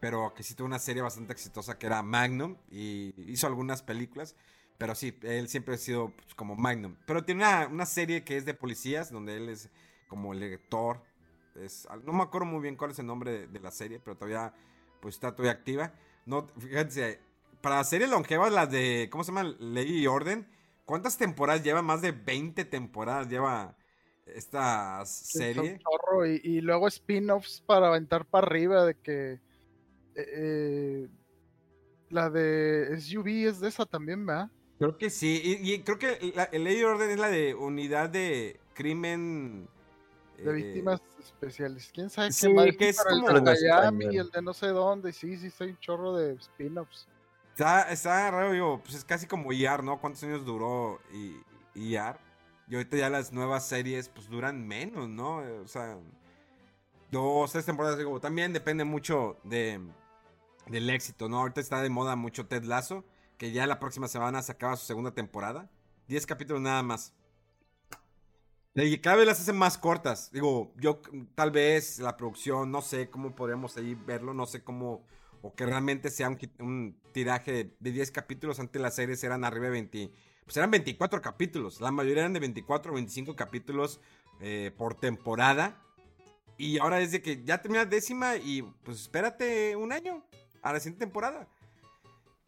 pero 0.00 0.32
que 0.34 0.42
sí 0.42 0.54
tuvo 0.54 0.66
una 0.66 0.78
serie 0.78 1.02
bastante 1.02 1.32
exitosa 1.32 1.78
que 1.78 1.86
era 1.86 2.02
Magnum 2.02 2.56
y 2.70 3.14
hizo 3.30 3.46
algunas 3.46 3.82
películas. 3.82 4.34
Pero 4.78 4.94
sí, 4.94 5.14
él 5.22 5.48
siempre 5.48 5.74
ha 5.74 5.78
sido 5.78 6.10
pues, 6.16 6.34
como 6.34 6.56
Magnum. 6.56 6.96
Pero 7.06 7.22
tiene 7.22 7.44
una, 7.66 7.84
serie 7.84 8.24
que 8.24 8.38
es 8.38 8.46
de 8.46 8.54
policías, 8.54 9.12
donde 9.12 9.36
él 9.36 9.50
es 9.50 9.68
como 10.08 10.32
el 10.32 10.40
lector. 10.40 11.02
Es, 11.54 11.86
no 12.04 12.14
me 12.14 12.22
acuerdo 12.22 12.46
muy 12.46 12.62
bien 12.62 12.76
cuál 12.76 12.92
es 12.92 12.98
el 12.98 13.06
nombre 13.06 13.46
de, 13.46 13.60
la 13.60 13.70
serie, 13.70 14.00
pero 14.00 14.16
todavía 14.16 14.54
pues 15.00 15.16
está 15.16 15.32
todavía 15.36 15.52
activa. 15.52 15.92
No, 16.24 16.48
fíjense, 16.58 17.20
para 17.60 17.84
series 17.84 18.08
longevas, 18.08 18.52
las 18.52 18.70
de, 18.70 19.08
¿cómo 19.12 19.22
se 19.22 19.32
llama? 19.32 19.54
Ley 19.58 19.98
y 19.98 20.06
Orden. 20.06 20.48
¿Cuántas 20.86 21.18
temporadas 21.18 21.62
lleva? 21.62 21.82
Más 21.82 22.00
de 22.00 22.12
20 22.12 22.64
temporadas 22.64 23.28
lleva 23.28 23.76
esta 24.24 25.04
serie. 25.04 25.78
y, 26.26 26.56
y 26.56 26.60
luego 26.62 26.88
spin-offs 26.88 27.62
para 27.66 27.88
aventar 27.88 28.24
para 28.24 28.46
arriba 28.46 28.86
de 28.86 28.94
que 28.94 29.40
eh, 30.28 31.08
la 32.08 32.30
de 32.30 33.00
SUV 33.00 33.48
es 33.48 33.60
de 33.60 33.68
esa 33.68 33.86
también, 33.86 34.26
¿verdad? 34.26 34.50
Creo 34.78 34.96
que 34.96 35.10
sí, 35.10 35.40
y, 35.44 35.80
creo 35.80 35.98
que 35.98 36.34
el 36.52 36.64
ley 36.64 36.78
de 36.78 36.84
orden 36.84 37.10
es 37.10 37.18
la 37.18 37.28
de 37.28 37.54
unidad 37.54 38.08
de 38.08 38.58
crimen 38.74 39.68
de 40.38 40.50
eh, 40.50 40.52
víctimas 40.54 41.02
especiales. 41.18 41.90
¿Quién 41.92 42.08
sabe 42.08 42.30
qué 42.30 42.48
más? 42.48 42.76
Que 42.76 42.88
es 42.88 43.04
como 43.04 43.28
el 43.28 43.44
de 43.44 43.56
Miami 43.62 44.06
y 44.10 44.18
el 44.18 44.30
de 44.30 44.40
no 44.40 44.54
sé 44.54 44.68
dónde. 44.68 45.12
Sí, 45.12 45.36
sí, 45.36 45.50
soy 45.50 45.70
un 45.70 45.78
chorro 45.80 46.16
de 46.16 46.32
spin-offs. 46.34 47.06
Está, 47.50 47.92
está 47.92 48.30
raro, 48.30 48.52
digo, 48.52 48.80
pues 48.82 48.94
es 48.94 49.04
casi 49.04 49.26
como 49.26 49.52
IAR, 49.52 49.84
¿no? 49.84 50.00
¿Cuántos 50.00 50.22
años 50.24 50.46
duró 50.46 50.98
IAR? 51.74 52.18
Y 52.66 52.74
ahorita 52.74 52.96
ya 52.96 53.10
las 53.10 53.32
nuevas 53.32 53.66
series, 53.66 54.08
pues 54.08 54.30
duran 54.30 54.66
menos, 54.66 55.08
¿no? 55.08 55.42
O 55.62 55.68
sea, 55.68 55.98
dos, 57.10 57.52
tres 57.52 57.66
temporadas, 57.66 57.98
digo, 57.98 58.18
también 58.18 58.52
depende 58.52 58.84
mucho 58.84 59.36
de, 59.44 59.80
del 60.70 60.88
éxito, 60.88 61.28
¿no? 61.28 61.38
Ahorita 61.38 61.60
está 61.60 61.82
de 61.82 61.90
moda 61.90 62.16
mucho 62.16 62.46
Ted 62.46 62.64
Lasso, 62.64 63.04
que 63.36 63.52
ya 63.52 63.66
la 63.66 63.80
próxima 63.80 64.08
semana 64.08 64.42
se 64.42 64.52
acaba 64.52 64.76
su 64.76 64.86
segunda 64.86 65.12
temporada. 65.12 65.68
Diez 66.06 66.26
capítulos 66.26 66.62
nada 66.62 66.82
más. 66.82 67.12
Y 68.74 68.98
cada 68.98 69.16
vez 69.16 69.26
las 69.26 69.40
hacen 69.40 69.56
más 69.56 69.78
cortas. 69.78 70.30
Digo, 70.32 70.72
yo 70.76 71.02
tal 71.34 71.50
vez 71.50 71.98
la 71.98 72.16
producción, 72.16 72.70
no 72.70 72.82
sé 72.82 73.10
cómo 73.10 73.34
podríamos 73.34 73.76
ahí 73.76 73.94
verlo, 73.94 74.32
no 74.32 74.46
sé 74.46 74.62
cómo, 74.62 75.04
o 75.42 75.54
que 75.54 75.66
realmente 75.66 76.08
sea 76.08 76.28
un, 76.60 76.96
tiraje 77.12 77.74
de 77.80 77.90
10 77.90 78.12
capítulos. 78.12 78.60
Antes 78.60 78.80
las 78.80 78.94
series 78.94 79.22
eran 79.24 79.44
arriba 79.44 79.66
de 79.66 79.72
20, 79.72 80.12
pues 80.44 80.56
eran 80.56 80.70
24 80.70 81.20
capítulos. 81.20 81.80
La 81.80 81.90
mayoría 81.90 82.22
eran 82.22 82.32
de 82.32 82.40
24 82.40 82.92
o 82.92 82.94
25 82.94 83.34
capítulos 83.34 84.00
eh, 84.40 84.72
por 84.76 84.94
temporada. 84.94 85.82
Y 86.56 86.78
ahora 86.78 87.00
es 87.00 87.10
de 87.10 87.22
que 87.22 87.42
ya 87.42 87.60
termina 87.60 87.86
décima 87.86 88.36
y 88.36 88.62
pues 88.84 89.00
espérate 89.00 89.74
un 89.76 89.92
año 89.92 90.22
a 90.62 90.72
la 90.72 90.80
siguiente 90.80 91.04
temporada. 91.04 91.46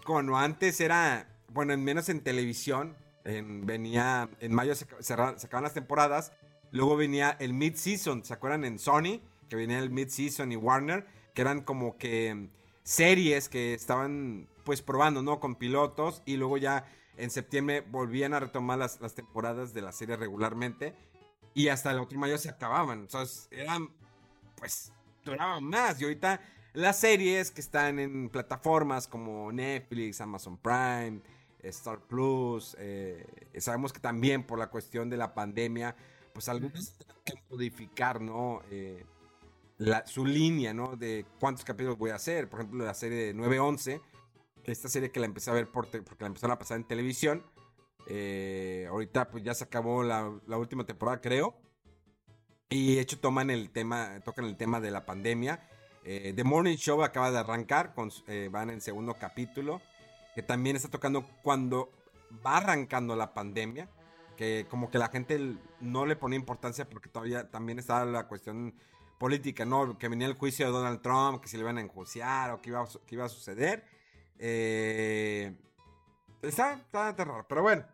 Cuando 0.04 0.36
antes 0.36 0.80
era, 0.80 1.28
bueno, 1.48 1.72
en 1.72 1.84
menos 1.84 2.08
en 2.08 2.20
televisión, 2.20 2.96
venía, 3.24 4.28
en 4.40 4.54
mayo 4.54 4.74
se, 4.74 4.86
acaban 5.14 5.62
las 5.62 5.74
temporadas, 5.74 6.32
luego 6.70 6.96
venía 6.96 7.36
el 7.38 7.52
mid-season, 7.52 8.24
¿se 8.24 8.34
acuerdan? 8.34 8.64
En 8.64 8.78
Sony, 8.78 9.20
que 9.48 9.56
venía 9.56 9.78
el 9.78 9.90
mid-season 9.90 10.50
y 10.52 10.56
Warner, 10.56 11.06
que 11.34 11.42
eran 11.42 11.62
como 11.62 11.96
que 11.98 12.48
series 12.82 13.48
que 13.48 13.74
estaban 13.74 14.48
pues 14.64 14.82
probando, 14.82 15.22
¿no? 15.22 15.40
Con 15.40 15.54
pilotos 15.54 16.22
y 16.26 16.36
luego 16.36 16.56
ya 16.58 16.86
en 17.16 17.30
septiembre 17.30 17.80
volvían 17.82 18.34
a 18.34 18.40
retomar 18.40 18.78
las, 18.78 19.00
las 19.00 19.14
temporadas 19.14 19.72
de 19.74 19.82
la 19.82 19.92
serie 19.92 20.16
regularmente 20.16 20.94
y 21.54 21.68
hasta 21.68 21.90
el 21.90 21.98
otro 21.98 22.18
mayo 22.18 22.38
se 22.38 22.48
acababan. 22.48 23.00
Entonces 23.00 23.48
eran, 23.50 23.88
pues, 24.56 24.92
duraban 25.24 25.64
más. 25.64 26.00
Y 26.00 26.04
ahorita 26.04 26.40
las 26.74 26.98
series 26.98 27.50
que 27.50 27.60
están 27.60 27.98
en 27.98 28.28
plataformas 28.30 29.06
como 29.06 29.52
Netflix, 29.52 30.20
Amazon 30.20 30.56
Prime, 30.56 31.20
Star 31.62 32.00
Plus, 32.00 32.76
eh, 32.78 33.26
sabemos 33.58 33.92
que 33.92 34.00
también 34.00 34.44
por 34.44 34.58
la 34.58 34.68
cuestión 34.68 35.10
de 35.10 35.16
la 35.16 35.34
pandemia, 35.34 35.94
pues 36.32 36.48
algunos 36.48 36.94
tienen 36.96 37.22
que 37.24 37.34
modificar, 37.50 38.20
¿no? 38.20 38.62
Eh, 38.70 39.04
su 40.06 40.24
línea, 40.24 40.72
¿no? 40.72 40.96
De 40.96 41.26
cuántos 41.40 41.64
capítulos 41.64 41.98
voy 41.98 42.10
a 42.10 42.14
hacer. 42.14 42.48
Por 42.48 42.60
ejemplo, 42.60 42.84
la 42.84 42.94
serie 42.94 43.26
de 43.26 43.34
911, 43.34 44.00
esta 44.64 44.88
serie 44.88 45.10
que 45.10 45.20
la 45.20 45.26
empecé 45.26 45.50
a 45.50 45.54
ver 45.54 45.68
porque 45.70 46.02
la 46.20 46.26
empezaron 46.26 46.54
a 46.54 46.58
pasar 46.58 46.78
en 46.78 46.84
televisión. 46.84 47.44
Eh, 48.06 48.86
ahorita 48.88 49.30
pues 49.30 49.44
ya 49.44 49.54
se 49.54 49.64
acabó 49.64 50.02
la, 50.02 50.32
la, 50.46 50.56
última 50.56 50.84
temporada, 50.84 51.20
creo. 51.20 51.54
Y 52.70 52.94
de 52.94 53.02
hecho 53.02 53.20
toman 53.20 53.50
el 53.50 53.70
tema, 53.70 54.20
tocan 54.24 54.46
el 54.46 54.56
tema 54.56 54.80
de 54.80 54.90
la 54.90 55.04
pandemia 55.04 55.68
eh, 56.04 56.32
The 56.34 56.44
Morning 56.44 56.76
Show 56.76 57.02
acaba 57.02 57.30
de 57.30 57.38
arrancar, 57.38 57.94
con, 57.94 58.10
eh, 58.26 58.48
van 58.50 58.70
en 58.70 58.80
segundo 58.80 59.14
capítulo, 59.14 59.80
que 60.34 60.42
también 60.42 60.76
está 60.76 60.88
tocando 60.88 61.26
cuando 61.42 61.90
va 62.44 62.58
arrancando 62.58 63.14
la 63.14 63.34
pandemia, 63.34 63.88
que 64.36 64.66
como 64.68 64.90
que 64.90 64.98
la 64.98 65.08
gente 65.08 65.56
no 65.80 66.06
le 66.06 66.16
pone 66.16 66.36
importancia 66.36 66.88
porque 66.88 67.08
todavía 67.08 67.50
también 67.50 67.78
está 67.78 68.04
la 68.04 68.26
cuestión 68.26 68.74
política, 69.18 69.64
¿no? 69.64 69.98
Que 69.98 70.08
venía 70.08 70.26
el 70.26 70.34
juicio 70.34 70.66
de 70.66 70.72
Donald 70.72 71.00
Trump, 71.02 71.40
que 71.40 71.48
se 71.48 71.56
le 71.56 71.62
iban 71.62 71.78
a 71.78 71.82
enjuiciar 71.82 72.50
o 72.50 72.60
que 72.60 72.70
iba 72.70 72.80
a, 72.82 72.86
que 73.06 73.14
iba 73.14 73.24
a 73.24 73.28
suceder. 73.28 73.84
Eh, 74.38 75.54
está, 76.42 76.74
está 76.74 77.12
raro, 77.12 77.46
pero 77.48 77.62
bueno. 77.62 77.84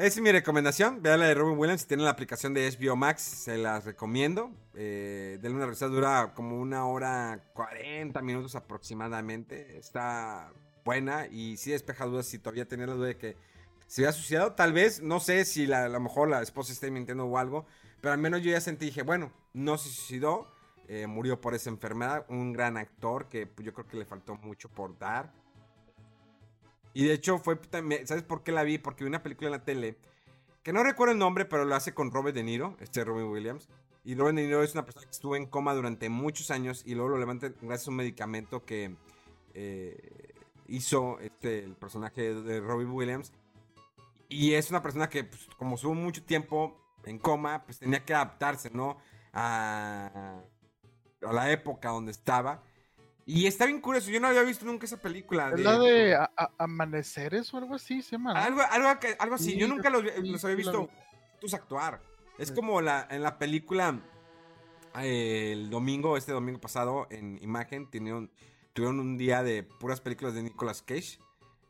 Esa 0.00 0.06
es 0.06 0.20
mi 0.22 0.32
recomendación. 0.32 1.02
Vean 1.02 1.20
la 1.20 1.26
de 1.26 1.34
Robin 1.34 1.58
Williams. 1.58 1.82
Si 1.82 1.86
tienen 1.86 2.06
la 2.06 2.12
aplicación 2.12 2.54
de 2.54 2.66
HBO 2.70 2.96
Max, 2.96 3.20
se 3.20 3.58
las 3.58 3.84
recomiendo. 3.84 4.50
Eh, 4.72 5.38
denle 5.42 5.56
una 5.56 5.66
revisada. 5.66 5.92
Dura 5.92 6.32
como 6.34 6.58
una 6.58 6.86
hora 6.86 7.44
40 7.52 8.22
minutos 8.22 8.54
aproximadamente. 8.54 9.76
Está 9.76 10.54
buena 10.86 11.26
y 11.26 11.58
sí 11.58 11.72
despeja 11.72 12.06
dudas. 12.06 12.24
Si 12.24 12.38
todavía 12.38 12.66
tenía 12.66 12.86
la 12.86 12.94
duda 12.94 13.08
de 13.08 13.18
que 13.18 13.36
se 13.88 14.00
había 14.00 14.12
suicidado, 14.12 14.54
tal 14.54 14.72
vez. 14.72 15.02
No 15.02 15.20
sé 15.20 15.44
si 15.44 15.70
a 15.70 15.86
lo 15.90 16.00
mejor 16.00 16.30
la 16.30 16.40
esposa 16.40 16.72
esté 16.72 16.90
mintiendo 16.90 17.26
o 17.26 17.36
algo. 17.36 17.66
Pero 18.00 18.14
al 18.14 18.18
menos 18.18 18.40
yo 18.40 18.50
ya 18.50 18.60
sentí, 18.62 18.86
dije, 18.86 19.02
bueno, 19.02 19.30
no 19.52 19.76
se 19.76 19.90
suicidó. 19.90 20.50
Eh, 20.88 21.06
murió 21.08 21.42
por 21.42 21.52
esa 21.52 21.68
enfermedad. 21.68 22.24
Un 22.30 22.54
gran 22.54 22.78
actor 22.78 23.28
que 23.28 23.46
pues, 23.46 23.66
yo 23.66 23.74
creo 23.74 23.86
que 23.86 23.98
le 23.98 24.06
faltó 24.06 24.36
mucho 24.36 24.70
por 24.70 24.98
dar. 24.98 25.30
Y 26.92 27.04
de 27.04 27.14
hecho 27.14 27.38
fue 27.38 27.58
¿sabes 28.04 28.22
por 28.22 28.42
qué 28.42 28.52
la 28.52 28.62
vi? 28.62 28.78
Porque 28.78 29.04
vi 29.04 29.08
una 29.08 29.22
película 29.22 29.48
en 29.48 29.52
la 29.52 29.64
tele 29.64 29.96
que 30.62 30.72
no 30.72 30.82
recuerdo 30.82 31.12
el 31.12 31.18
nombre, 31.18 31.44
pero 31.44 31.64
lo 31.64 31.74
hace 31.74 31.94
con 31.94 32.10
Robert 32.10 32.34
De 32.34 32.42
Niro, 32.42 32.76
este 32.80 33.04
Robin 33.04 33.26
Williams. 33.26 33.68
Y 34.04 34.14
Robert 34.14 34.36
De 34.36 34.42
Niro 34.42 34.62
es 34.62 34.72
una 34.74 34.84
persona 34.84 35.06
que 35.06 35.10
estuvo 35.10 35.36
en 35.36 35.46
coma 35.46 35.74
durante 35.74 36.08
muchos 36.08 36.50
años 36.50 36.82
y 36.84 36.94
luego 36.94 37.10
lo 37.10 37.18
levantan 37.18 37.54
gracias 37.62 37.88
a 37.88 37.90
un 37.90 37.96
medicamento 37.96 38.64
que 38.64 38.94
eh, 39.54 40.34
hizo 40.68 41.18
este, 41.20 41.64
el 41.64 41.74
personaje 41.74 42.34
de 42.34 42.60
Robin 42.60 42.90
Williams. 42.90 43.32
Y 44.28 44.54
es 44.54 44.70
una 44.70 44.82
persona 44.82 45.08
que, 45.08 45.24
pues, 45.24 45.48
como 45.56 45.74
estuvo 45.74 45.94
mucho 45.94 46.22
tiempo 46.22 46.76
en 47.04 47.18
coma, 47.18 47.64
pues 47.64 47.78
tenía 47.78 48.04
que 48.04 48.14
adaptarse, 48.14 48.70
¿no? 48.70 48.98
A, 49.32 50.40
a 51.22 51.32
la 51.32 51.50
época 51.50 51.88
donde 51.88 52.12
estaba. 52.12 52.62
Y 53.32 53.46
está 53.46 53.64
bien 53.64 53.80
curioso, 53.80 54.10
yo 54.10 54.18
no 54.18 54.26
había 54.26 54.42
visto 54.42 54.64
nunca 54.64 54.86
esa 54.86 54.96
película. 54.96 55.52
¿Es 55.54 55.60
la 55.60 55.78
de 55.78 56.18
Amaneceres 56.58 57.54
o 57.54 57.58
algo 57.58 57.76
así 57.76 58.02
se 58.02 58.12
llama? 58.12 58.32
Algo, 58.32 58.60
algo, 58.68 58.88
algo 59.20 59.34
así, 59.36 59.56
yo 59.56 59.68
nunca 59.68 59.88
los, 59.88 60.02
había 60.44 60.56
visto 60.56 60.90
tus 61.40 61.54
actuar. 61.54 62.02
Es 62.38 62.50
como 62.50 62.80
la, 62.80 63.06
en 63.08 63.22
la 63.22 63.38
película 63.38 64.00
eh, 65.00 65.52
el 65.52 65.70
domingo, 65.70 66.16
este 66.16 66.32
domingo 66.32 66.60
pasado, 66.60 67.06
en 67.08 67.38
Imagen, 67.40 67.88
tuvieron, 67.88 68.32
tuvieron 68.72 68.98
un 68.98 69.16
día 69.16 69.44
de 69.44 69.62
puras 69.62 70.00
películas 70.00 70.34
de 70.34 70.42
Nicolas 70.42 70.82
Cage. 70.82 71.20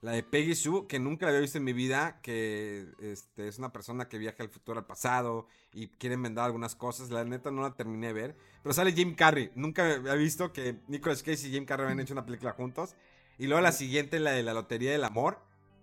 La 0.03 0.13
de 0.13 0.23
Peggy 0.23 0.55
Sue, 0.55 0.87
que 0.87 0.99
nunca 0.99 1.27
la 1.27 1.31
había 1.31 1.43
visto 1.43 1.59
en 1.59 1.65
mi 1.65 1.75
vida, 1.75 2.21
que 2.23 2.87
este, 3.01 3.49
es 3.49 3.59
una 3.59 3.71
persona 3.71 4.09
que 4.09 4.17
viaja 4.17 4.43
al 4.43 4.49
futuro 4.49 4.79
al 4.79 4.87
pasado 4.87 5.47
y 5.73 5.89
quiere 5.89 6.15
enmendar 6.15 6.47
algunas 6.47 6.75
cosas. 6.75 7.11
La 7.11 7.23
neta 7.25 7.51
no 7.51 7.61
la 7.63 7.75
terminé 7.75 8.07
de 8.09 8.13
ver. 8.15 8.37
Pero 8.63 8.73
sale 8.73 8.93
Jim 8.93 9.15
Carrey. 9.15 9.51
Nunca 9.55 9.95
había 9.97 10.15
visto 10.15 10.53
que 10.55 10.81
Nicolas 10.89 11.23
Cage 11.23 11.49
y 11.49 11.51
Jim 11.51 11.67
Carrey 11.67 11.85
habían 11.85 12.01
hecho 12.01 12.15
una 12.15 12.25
película 12.25 12.53
juntos. 12.53 12.95
Y 13.39 13.47
luego 13.47 13.61
la 13.61 13.73
siguiente, 13.73 14.19
la 14.21 14.31
de 14.33 14.43
la 14.43 14.55
Lotería 14.55 14.91
del 14.93 15.05
Amor. 15.05 15.39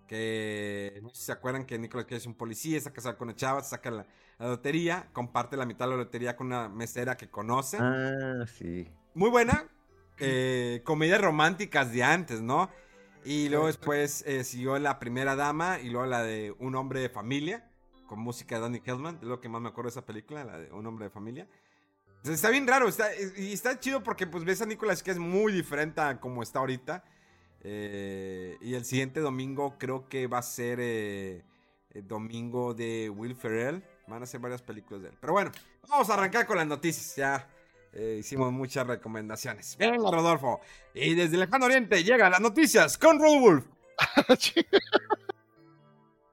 Que 0.08 1.00
no 1.04 1.10
sé 1.10 1.16
si 1.18 1.24
se 1.26 1.32
acuerdan 1.34 1.66
que 1.66 1.78
Nicolas 1.78 2.06
Cage 2.06 2.16
es 2.18 2.26
un 2.26 2.34
policía, 2.36 2.78
está 2.78 2.92
casado 2.94 3.18
con 3.18 3.28
una 3.28 3.36
chava, 3.36 3.62
saca 3.62 3.92
la, 3.92 4.08
la 4.40 4.48
lotería, 4.48 5.10
comparte 5.12 5.58
la 5.58 5.66
mitad 5.66 5.86
de 5.86 5.92
la 5.92 5.98
lotería 5.98 6.36
con 6.38 6.48
una 6.48 6.70
mesera 6.70 7.18
que 7.18 7.30
conoce. 7.30 7.78
Ah, 7.80 8.46
sí. 8.58 8.88
Muy 9.14 9.30
buena. 9.30 9.68
eh, 10.20 10.82
comedias 10.86 11.22
románticas 11.22 11.92
de 11.92 12.04
antes, 12.04 12.42
¿no? 12.42 12.70
Y 13.24 13.50
luego 13.50 13.68
después 13.68 14.24
eh, 14.26 14.44
siguió 14.44 14.78
la 14.80 15.00
primera 15.00 15.36
dama 15.36 15.80
y 15.80 15.90
luego 15.90 16.08
la 16.08 16.24
de 16.24 16.56
Un 16.60 16.76
hombre 16.76 17.02
de 17.02 17.10
familia, 17.10 17.70
con 18.06 18.20
música 18.20 18.56
de 18.56 18.62
Danny 18.62 18.80
Kelman, 18.80 19.18
es 19.22 19.28
lo 19.28 19.42
que 19.42 19.50
más 19.50 19.62
me 19.62 19.70
acuerdo 19.70 19.90
de 19.90 20.00
esa 20.00 20.06
película, 20.06 20.44
la 20.44 20.58
de 20.58 20.72
Un 20.72 20.86
hombre 20.86 21.06
de 21.06 21.10
familia. 21.10 21.48
Entonces, 22.18 22.36
está 22.36 22.50
bien 22.50 22.68
raro, 22.68 22.88
está, 22.88 23.10
y 23.38 23.54
está 23.54 23.80
chido 23.80 24.02
porque 24.04 24.28
pues 24.28 24.44
ves 24.44 24.62
a 24.62 24.66
Nicolas 24.66 25.04
que 25.04 25.12
es 25.12 25.20
muy 25.20 25.54
diferente 25.54 26.02
a 26.02 26.20
como 26.20 26.42
está 26.42 26.60
ahorita. 26.60 27.04
Eh, 27.62 28.58
y 28.62 28.76
el 28.76 28.86
siguiente 28.86 29.20
domingo 29.20 29.78
creo 29.78 30.08
que 30.08 30.28
va 30.28 30.38
a 30.40 30.44
ser 30.44 30.80
eh, 30.82 31.44
el 31.92 32.08
domingo 32.08 32.74
de 32.74 33.10
Will 33.10 33.36
Ferrell. 33.36 33.84
Van 34.08 34.24
a 34.24 34.26
ser 34.26 34.40
varias 34.40 34.62
películas 34.62 35.04
de 35.04 35.10
él. 35.10 35.18
Pero 35.20 35.34
bueno, 35.34 35.52
vamos 35.90 36.10
a 36.10 36.14
arrancar 36.14 36.48
con 36.48 36.58
las 36.58 36.68
noticias. 36.68 37.16
Ya 37.16 37.48
eh, 37.94 38.18
hicimos 38.20 38.52
muchas 38.52 38.86
recomendaciones. 38.88 39.78
Venga, 39.78 40.12
Rodolfo. 40.12 40.60
Y 40.94 41.16
desde 41.16 41.36
el 41.36 41.42
lejano 41.42 41.66
oriente 41.66 42.04
llegan 42.04 42.32
las 42.32 42.42
noticias 42.42 42.98
con 42.98 43.20
Rodolf. 43.20 43.66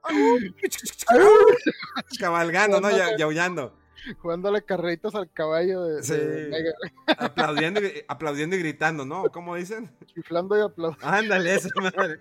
Cabalgando, 2.19 2.79
¿no? 2.81 2.89
Ya- 2.91 3.17
Yaullando. 3.17 3.75
Jugándole 4.21 4.63
carreritas 4.63 5.15
al 5.15 5.31
caballo 5.31 5.81
de, 5.83 6.03
Sí. 6.03 6.13
de 6.13 6.71
Aplaudiendo, 7.17 7.81
y- 7.83 8.03
aplaudiendo 8.07 8.55
y 8.55 8.59
gritando, 8.59 9.03
¿no? 9.03 9.23
¿Cómo 9.31 9.55
dicen? 9.55 9.91
chiflando 10.13 10.55
y 10.55 10.61
aplaudiendo. 10.61 11.07
Ándale, 11.07 11.55
esa 11.55 11.69
madre. 11.81 12.19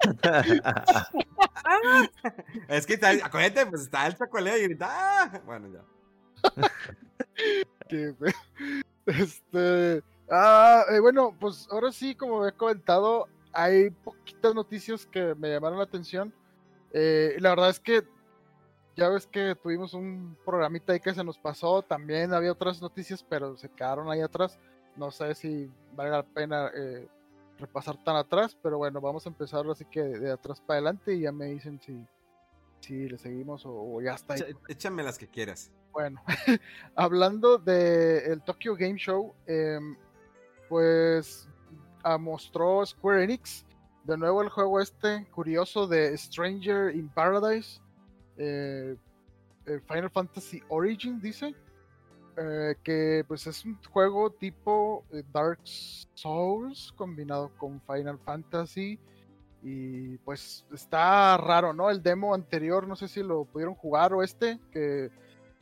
es 2.68 2.86
que 2.86 2.94
está, 2.94 3.10
acuérdate, 3.22 3.66
pues 3.66 3.82
está 3.82 4.06
el 4.06 4.16
chocolate 4.16 4.60
y 4.60 4.62
grita. 4.62 4.88
"Ah". 4.90 5.42
Bueno, 5.44 5.68
ya. 5.68 5.84
Que, 7.90 8.14
este, 9.06 10.02
ah, 10.30 10.84
eh, 10.90 11.00
bueno, 11.00 11.36
pues 11.38 11.68
ahora 11.70 11.92
sí, 11.92 12.14
como 12.14 12.46
he 12.46 12.52
comentado, 12.52 13.26
hay 13.52 13.90
poquitas 13.90 14.54
noticias 14.54 15.06
que 15.06 15.34
me 15.34 15.50
llamaron 15.50 15.78
la 15.78 15.84
atención. 15.84 16.32
Eh, 16.92 17.36
la 17.40 17.50
verdad 17.50 17.70
es 17.70 17.80
que 17.80 18.02
ya 18.96 19.08
ves 19.08 19.26
que 19.26 19.54
tuvimos 19.54 19.94
un 19.94 20.36
programita 20.44 20.92
ahí 20.92 21.00
que 21.00 21.14
se 21.14 21.24
nos 21.24 21.38
pasó, 21.38 21.82
también 21.82 22.34
había 22.34 22.52
otras 22.52 22.82
noticias, 22.82 23.24
pero 23.28 23.56
se 23.56 23.68
quedaron 23.68 24.10
ahí 24.10 24.20
atrás. 24.20 24.58
No 24.96 25.10
sé 25.10 25.34
si 25.34 25.70
vale 25.94 26.10
la 26.10 26.22
pena 26.22 26.70
eh, 26.74 27.08
repasar 27.58 28.02
tan 28.02 28.16
atrás, 28.16 28.56
pero 28.62 28.78
bueno, 28.78 29.00
vamos 29.00 29.24
a 29.26 29.28
empezar 29.28 29.64
así 29.70 29.84
que 29.84 30.02
de 30.02 30.32
atrás 30.32 30.60
para 30.60 30.78
adelante 30.78 31.14
y 31.14 31.20
ya 31.20 31.32
me 31.32 31.46
dicen 31.46 31.80
si, 31.80 32.06
si 32.80 33.08
le 33.08 33.18
seguimos 33.18 33.62
o, 33.64 34.00
ya 34.02 34.14
está 34.14 34.34
ahí. 34.34 34.42
Échame 34.68 35.02
las 35.02 35.18
que 35.18 35.28
quieras. 35.28 35.70
Bueno, 35.92 36.22
hablando 36.94 37.58
del 37.58 38.42
Tokyo 38.42 38.76
Game 38.76 38.98
Show, 38.98 39.34
em, 39.46 39.96
pues 40.68 41.48
ah, 42.02 42.18
mostró 42.18 42.84
Square 42.86 43.24
Enix 43.24 43.64
de 44.04 44.16
nuevo 44.16 44.42
el 44.42 44.48
juego 44.48 44.80
este 44.80 45.26
curioso 45.26 45.86
de 45.86 46.16
Stranger 46.16 46.94
in 46.94 47.08
Paradise, 47.08 47.80
eh, 48.36 48.96
Final 49.86 50.10
Fantasy 50.10 50.62
Origin, 50.68 51.20
dice, 51.20 51.54
eh, 52.36 52.74
que 52.82 53.24
pues 53.28 53.46
es 53.46 53.64
un 53.64 53.78
juego 53.90 54.30
tipo 54.30 55.04
eh, 55.12 55.22
Dark 55.32 55.60
Souls 55.64 56.92
combinado 56.96 57.50
con 57.58 57.80
Final 57.82 58.18
Fantasy. 58.18 58.98
Y 59.62 60.16
pues 60.18 60.64
está 60.72 61.36
raro, 61.36 61.74
¿no? 61.74 61.90
El 61.90 62.02
demo 62.02 62.34
anterior, 62.34 62.88
no 62.88 62.96
sé 62.96 63.08
si 63.08 63.22
lo 63.22 63.44
pudieron 63.44 63.74
jugar 63.74 64.14
o 64.14 64.22
este, 64.22 64.58
que 64.72 65.10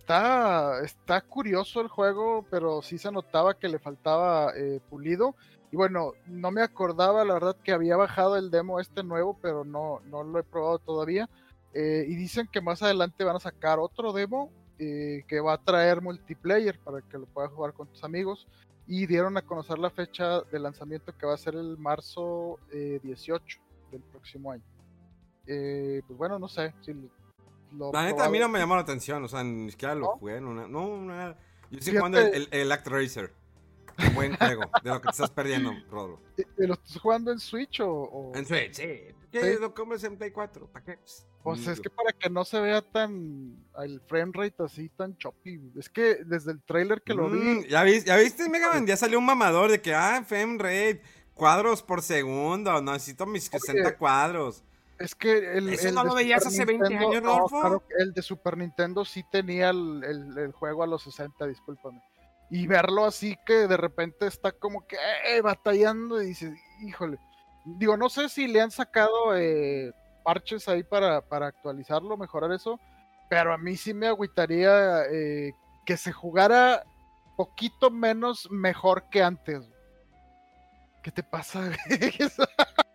está, 0.09 0.81
está 0.83 1.21
curioso 1.21 1.83
el 1.83 1.88
juego, 1.88 2.47
pero 2.51 2.81
sí 2.81 2.97
se 2.97 3.12
notaba 3.12 3.59
que 3.59 3.68
le 3.68 3.79
faltaba 3.79 4.53
eh, 4.57 4.81
pulido. 4.88 5.35
Y 5.71 5.77
bueno, 5.77 6.12
no 6.27 6.51
me 6.51 6.62
acordaba, 6.62 7.27
la 7.27 7.35
verdad, 7.35 7.57
que 7.62 7.73
había 7.73 7.94
bajado 7.97 8.37
el 8.37 8.51
demo 8.51 8.81
este 8.81 9.03
nuevo, 9.03 9.37
pero 9.42 9.66
no, 9.66 10.01
no 10.07 10.23
lo 10.23 10.38
he 10.38 10.42
probado 10.42 10.79
todavía. 10.79 11.29
Eh, 11.75 12.07
y 12.09 12.16
dicen 12.16 12.49
que 12.51 12.62
más 12.62 12.83
adelante 12.83 13.23
van 13.23 13.37
a 13.37 13.40
sacar 13.40 13.79
otro 13.79 14.14
demo 14.14 14.51
eh, 14.79 15.25
que 15.29 15.40
va 15.40 15.53
a 15.53 15.62
traer 15.62 16.01
multiplayer 16.01 16.79
para 16.79 17.03
que 17.03 17.18
lo 17.18 17.27
puedas 17.27 17.53
jugar 17.53 17.75
con 17.75 17.87
tus 17.88 18.03
amigos. 18.03 18.47
Y 18.87 19.05
dieron 19.07 19.37
a 19.37 19.42
conocer 19.42 19.79
la 19.79 19.90
fecha 19.90 20.40
de 20.40 20.59
lanzamiento 20.59 21.14
que 21.18 21.27
va 21.27 21.35
a 21.35 21.37
ser 21.37 21.55
el 21.55 21.77
marzo 21.77 22.59
eh, 22.73 22.99
18 23.03 23.61
del 23.92 24.01
próximo 24.01 24.53
año. 24.53 24.64
Eh, 25.47 26.01
pues 26.07 26.16
bueno, 26.16 26.38
no 26.38 26.49
sé 26.49 26.73
si 26.81 26.94
lo 27.73 27.93
La 27.93 28.05
neta, 28.05 28.25
a 28.25 28.31
mí 28.31 28.39
no 28.39 28.49
me 28.49 28.59
llamó 28.59 28.75
la 28.77 28.83
atención. 28.83 29.25
O 29.25 29.29
sea, 29.29 29.43
ni 29.45 29.71
siquiera 29.71 29.95
lo 29.95 30.07
¿No? 30.07 30.17
jugué. 30.19 30.41
No, 30.41 30.53
no, 30.55 30.67
no, 30.69 31.01
nada. 31.03 31.39
Yo 31.71 31.79
estoy 31.79 31.97
jugando 31.97 32.19
el, 32.19 32.35
el, 32.35 32.49
el 32.51 32.73
Act 32.73 32.87
Racer. 32.89 33.33
Un 33.99 34.15
buen 34.15 34.37
juego. 34.39 34.63
De 34.83 34.91
lo 34.91 35.01
que 35.01 35.07
te 35.09 35.11
estás 35.13 35.31
perdiendo, 35.31 35.73
Rodolfo. 35.91 36.23
Eh, 36.37 36.45
¿Lo 36.59 36.75
estás 36.75 36.99
jugando 37.01 37.33
en 37.33 37.39
Switch 37.41 37.81
o...? 37.81 37.91
o- 37.91 38.35
En 38.37 38.47
Switch, 38.47 38.75
sí. 38.75 39.01
¿Qué 39.31 39.55
Sí. 39.55 39.61
lo 39.61 39.75
compras 39.75 40.03
en 40.05 40.17
Play 40.17 40.31
4? 40.31 40.67
¿Para 40.69 40.85
qué? 40.85 40.99
Pues 41.43 41.67
es 41.67 41.81
que 41.81 41.91
para 41.91 42.13
que 42.13 42.31
no 42.31 42.45
se 42.45 42.61
vea 42.61 42.81
tan 42.83 43.57
el 43.83 44.01
frame 44.07 44.33
rate 44.35 44.63
así 44.63 44.89
tan 44.91 45.17
choppy. 45.17 45.73
Es 45.79 45.89
que 45.89 46.17
desde 46.25 46.53
el 46.53 46.63
trailer 46.63 47.03
que 47.03 47.15
lo 47.15 47.29
Mm, 47.29 47.61
vi, 47.63 47.69
¿Ya 47.69 47.83
viste, 47.83 48.09
¿Ya 48.09 48.17
viste, 48.17 48.49
Mega 48.49 48.69
Man? 48.73 48.87
Ya 48.87 48.97
salió 48.97 49.19
un 49.19 49.27
mamador 49.27 49.71
de 49.71 49.81
que, 49.81 49.95
ah, 49.95 50.23
frame 50.27 50.57
rate, 50.59 51.03
cuadros 51.35 51.83
por 51.83 52.03
segundo, 52.03 52.81
necesito 52.83 53.27
mis 53.27 53.45
60 53.45 53.97
cuadros. 53.99 54.63
Es 54.99 55.15
que 55.15 55.57
el, 55.59 55.69
¿Eso 55.71 55.89
el 55.89 55.95
no 55.95 56.03
de 56.03 56.09
lo 56.09 56.15
veías 56.15 56.43
Super 56.43 56.53
hace 56.55 56.65
20 56.65 56.89
Nintendo- 56.89 57.09
años, 57.11 57.23
no, 57.23 57.29
Rodolfo? 57.39 57.61
claro, 57.61 57.83
el 57.99 58.13
de 58.13 58.23
Super 58.23 58.57
Nintendo 58.57 59.05
sí 59.05 59.25
tenía 59.31 59.71
el, 59.71 60.03
el- 60.05 60.39
el 60.39 60.53
juego 60.53 60.83
a 60.83 60.87
los 60.87 61.03
60, 61.03 61.47
discúlpame. 61.47 62.03
Y 62.51 62.67
verlo 62.67 63.05
así 63.05 63.37
que 63.45 63.67
de 63.69 63.77
repente 63.77 64.27
está 64.27 64.53
como 64.53 64.87
que 64.87 64.97
eh, 65.27 65.41
batallando 65.43 66.23
y 66.23 66.27
dices, 66.29 66.53
híjole. 66.81 67.19
Digo, 67.65 67.97
no 67.97 68.09
sé 68.09 68.29
si 68.31 68.47
le 68.49 68.61
han 68.63 68.71
sacado 68.71 69.37
eh, 69.37 69.93
parches 70.25 70.67
ahí 70.69 70.83
para, 70.83 71.21
para 71.21 71.47
actualizarlo, 71.49 72.17
mejorar 72.17 72.51
eso, 72.53 72.81
pero 73.29 73.53
a 73.53 73.59
mí 73.59 73.77
sí 73.77 73.93
me 73.93 74.07
agüitaría 74.09 75.03
eh, 75.13 75.53
que 75.85 75.97
se 75.99 76.13
jugara 76.13 76.85
poquito 77.37 77.91
menos 77.91 78.49
mejor 78.51 79.11
que 79.11 79.23
antes. 79.23 79.69
¿Qué 81.03 81.11
te 81.13 81.23
pasa? 81.23 81.71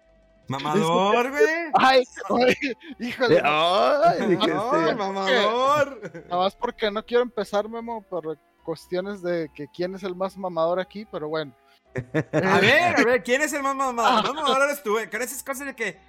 Mamador, 0.60 1.30
güey. 1.32 1.44
ay, 1.74 2.04
ay, 2.30 2.56
híjole. 3.00 3.42
Ay, 3.44 4.28
dije, 4.28 4.48
No, 4.48 4.76
este, 4.80 4.96
mamador. 4.96 6.12
Nada 6.30 6.44
más 6.44 6.56
porque 6.56 6.92
no 6.92 7.04
quiero 7.06 7.24
empezar, 7.24 7.68
Memo, 7.70 8.02
por 8.04 8.38
cuestiones 8.64 9.22
de 9.22 9.50
que 9.54 9.68
quién 9.74 9.96
es 9.96 10.04
el 10.04 10.16
más 10.16 10.38
mamador 10.38 10.80
aquí, 10.80 11.06
pero 11.12 11.28
bueno. 11.30 11.54
A 12.34 12.60
ver, 12.60 13.00
a 13.00 13.04
ver, 13.04 13.24
¿quién 13.24 13.42
es 13.42 13.54
el 13.54 13.62
más 13.62 13.76
mamador? 13.76 14.34
Mamador 14.36 14.64
eres 14.64 14.82
tú, 14.82 14.94
güey. 14.94 15.10
Con 15.10 15.22
esas 15.22 15.44
cosas 15.44 15.68
de 15.68 15.76
que. 15.76 16.00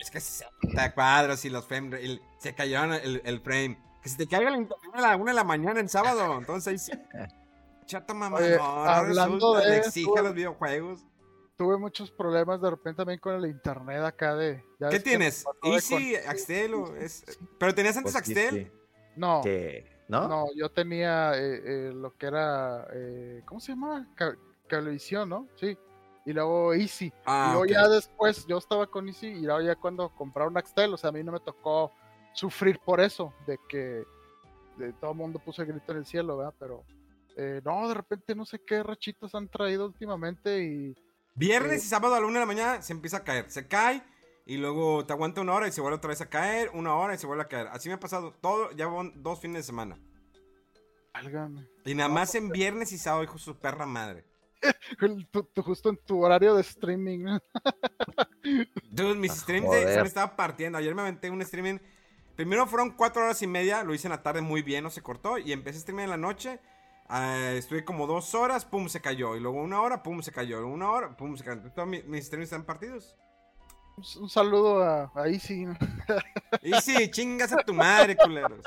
Es 0.00 0.10
que 0.10 0.18
60 0.20 0.94
cuadros 0.94 1.44
y 1.44 1.50
los 1.50 1.66
frame 1.66 1.96
el- 2.02 2.22
se 2.38 2.54
cayeron 2.54 2.92
el, 2.94 3.20
el 3.24 3.40
frame. 3.40 3.78
Que 4.02 4.08
se 4.08 4.16
te 4.16 4.26
caiga 4.26 4.48
el 4.50 4.56
internet 4.56 4.90
a 4.94 5.00
la 5.00 5.16
una 5.16 5.32
de 5.32 5.36
la 5.36 5.44
mañana 5.44 5.78
en 5.80 5.88
sábado. 5.88 6.38
Entonces 6.38 6.68
ahí 6.68 6.78
sí. 6.78 6.92
Chato 7.86 8.14
mamador. 8.14 8.46
Oye, 8.48 8.58
hablando 8.60 9.54
resulta, 9.54 9.60
de 9.60 9.70
le 9.70 9.76
exige 9.78 10.18
a 10.18 10.22
los 10.22 10.34
videojuegos. 10.34 11.04
Tuve 11.56 11.78
muchos 11.78 12.10
problemas 12.10 12.60
de 12.60 12.70
repente 12.70 12.98
también 12.98 13.18
con 13.18 13.34
el 13.34 13.46
internet 13.50 14.02
acá 14.02 14.34
de... 14.34 14.62
ya 14.78 14.90
¿Qué 14.90 15.00
tienes? 15.00 15.44
Easy, 15.62 16.14
con- 16.20 16.30
Axtel 16.30 16.74
o 16.74 16.94
es. 16.96 17.24
Pero 17.58 17.74
tenías 17.74 17.96
antes 17.96 18.12
pues, 18.12 18.28
Axtel. 18.28 18.66
sí. 18.66 18.72
No, 19.16 19.40
¿Qué? 19.42 19.86
¿No? 20.08 20.28
no, 20.28 20.46
yo 20.54 20.70
tenía 20.70 21.32
eh, 21.34 21.62
eh, 21.64 21.92
lo 21.94 22.14
que 22.16 22.26
era... 22.26 22.86
eh, 22.92 23.42
¿Cómo 23.46 23.60
se 23.60 23.72
llamaba? 23.72 24.06
Ca- 24.14 24.36
Cablevisión, 24.68 25.28
¿no? 25.30 25.48
Sí. 25.56 25.76
Y 26.26 26.32
luego 26.32 26.74
Easy. 26.74 27.12
Ah, 27.24 27.46
y 27.48 27.52
luego 27.52 27.66
ya 27.66 27.88
después 27.88 28.46
yo 28.46 28.58
estaba 28.58 28.86
con 28.88 29.08
Easy 29.08 29.28
y 29.28 29.40
luego 29.42 29.62
ya 29.62 29.76
cuando 29.76 30.10
compraron 30.10 30.58
Axtel, 30.58 30.92
o 30.92 30.96
sea, 30.96 31.08
a 31.10 31.12
mí 31.12 31.22
no 31.24 31.32
me 31.32 31.40
tocó 31.40 31.92
sufrir 32.34 32.78
por 32.84 33.00
eso, 33.00 33.32
de 33.46 33.58
que 33.68 34.04
de, 34.76 34.92
todo 35.00 35.12
el 35.12 35.16
mundo 35.16 35.38
puso 35.38 35.62
el 35.62 35.68
grito 35.68 35.92
en 35.92 35.98
el 35.98 36.06
cielo, 36.06 36.36
¿verdad? 36.36 36.54
Pero 36.58 36.84
eh, 37.36 37.62
no, 37.64 37.88
de 37.88 37.94
repente 37.94 38.34
no 38.34 38.44
sé 38.44 38.58
qué 38.58 38.82
rachitas 38.82 39.34
han 39.34 39.48
traído 39.48 39.86
últimamente 39.86 40.62
y 40.62 40.94
Viernes 41.36 41.82
Eh, 41.82 41.84
y 41.86 41.88
sábado 41.88 42.14
a 42.14 42.20
la 42.20 42.26
una 42.26 42.34
de 42.34 42.40
la 42.40 42.46
mañana 42.46 42.82
se 42.82 42.92
empieza 42.92 43.18
a 43.18 43.24
caer. 43.24 43.50
Se 43.50 43.68
cae 43.68 44.02
y 44.46 44.56
luego 44.56 45.04
te 45.06 45.12
aguanta 45.12 45.40
una 45.40 45.52
hora 45.54 45.68
y 45.68 45.72
se 45.72 45.80
vuelve 45.80 45.96
otra 45.98 46.08
vez 46.08 46.20
a 46.20 46.28
caer. 46.28 46.70
Una 46.74 46.94
hora 46.96 47.14
y 47.14 47.18
se 47.18 47.26
vuelve 47.26 47.42
a 47.44 47.48
caer. 47.48 47.68
Así 47.68 47.88
me 47.88 47.94
ha 47.94 48.00
pasado 48.00 48.32
todo. 48.40 48.72
Ya 48.72 48.86
van 48.88 49.22
dos 49.22 49.40
fines 49.40 49.58
de 49.58 49.62
semana. 49.62 49.98
válgame. 51.14 51.66
Y 51.84 51.94
nada 51.94 52.08
más 52.10 52.34
en 52.34 52.50
viernes 52.50 52.92
y 52.92 52.98
sábado, 52.98 53.24
hijo 53.24 53.34
de 53.34 53.38
su 53.40 53.56
perra 53.58 53.86
madre. 53.86 54.24
El- 55.00 55.26
tu- 55.28 55.44
tu- 55.44 55.62
justo 55.62 55.88
en 55.90 55.96
tu 55.96 56.22
horario 56.24 56.54
de 56.54 56.60
streaming. 56.62 57.38
Dude, 58.90 59.14
mis 59.14 59.32
Ah, 59.32 59.34
streams 59.36 59.70
se, 59.70 59.84
me 60.00 60.06
estaba 60.06 60.36
partiendo. 60.36 60.78
Ayer 60.78 60.94
me 60.94 61.02
aventé 61.02 61.30
un 61.30 61.42
streaming. 61.42 61.78
Primero 62.36 62.66
fueron 62.66 62.90
cuatro 62.92 63.22
horas 63.22 63.40
y 63.42 63.46
media. 63.46 63.82
Lo 63.82 63.94
hice 63.94 64.08
en 64.08 64.12
la 64.12 64.22
tarde 64.22 64.40
muy 64.40 64.62
bien, 64.62 64.84
no 64.84 64.90
se 64.90 65.02
cortó. 65.02 65.38
Y 65.38 65.52
empecé 65.52 65.76
a 65.76 65.80
streaming 65.80 66.04
en 66.04 66.10
la 66.10 66.16
noche. 66.16 66.60
Ah, 67.08 67.52
estuve 67.52 67.84
como 67.84 68.06
dos 68.06 68.34
horas, 68.34 68.64
pum, 68.64 68.88
se 68.88 69.00
cayó. 69.00 69.36
Y 69.36 69.40
luego 69.40 69.60
una 69.60 69.80
hora, 69.80 70.02
pum, 70.02 70.22
se 70.22 70.32
cayó. 70.32 70.66
Una 70.66 70.90
hora, 70.90 71.16
pum, 71.16 71.36
se 71.36 71.44
cayó. 71.44 71.60
Todos 71.72 71.88
mis, 71.88 72.04
mis 72.04 72.26
streams 72.26 72.44
están 72.44 72.64
partidos. 72.64 73.16
Un, 73.96 74.22
un 74.24 74.28
saludo 74.28 74.82
a, 74.82 75.10
a 75.14 75.28
Easy. 75.28 75.66
Y 76.62 76.72
sí, 76.80 77.10
chingas 77.10 77.52
a 77.52 77.58
tu 77.58 77.72
madre, 77.74 78.16
culeros. 78.16 78.64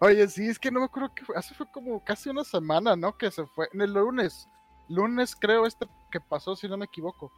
Oye, 0.00 0.28
sí, 0.28 0.48
es 0.48 0.58
que 0.58 0.70
no 0.70 0.80
me 0.80 0.86
acuerdo 0.86 1.14
que 1.14 1.24
fue, 1.24 1.36
hace 1.36 1.54
fue 1.54 1.70
como 1.70 2.02
casi 2.04 2.30
una 2.30 2.44
semana, 2.44 2.96
¿no? 2.96 3.16
Que 3.16 3.30
se 3.30 3.44
fue, 3.46 3.68
en 3.72 3.82
el 3.82 3.92
lunes, 3.92 4.48
lunes 4.88 5.36
creo 5.36 5.66
este 5.66 5.86
que 6.10 6.20
pasó, 6.20 6.56
si 6.56 6.68
no 6.68 6.76
me 6.76 6.86
equivoco, 6.86 7.30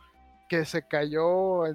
que 0.48 0.64
se 0.64 0.86
cayó 0.86 1.66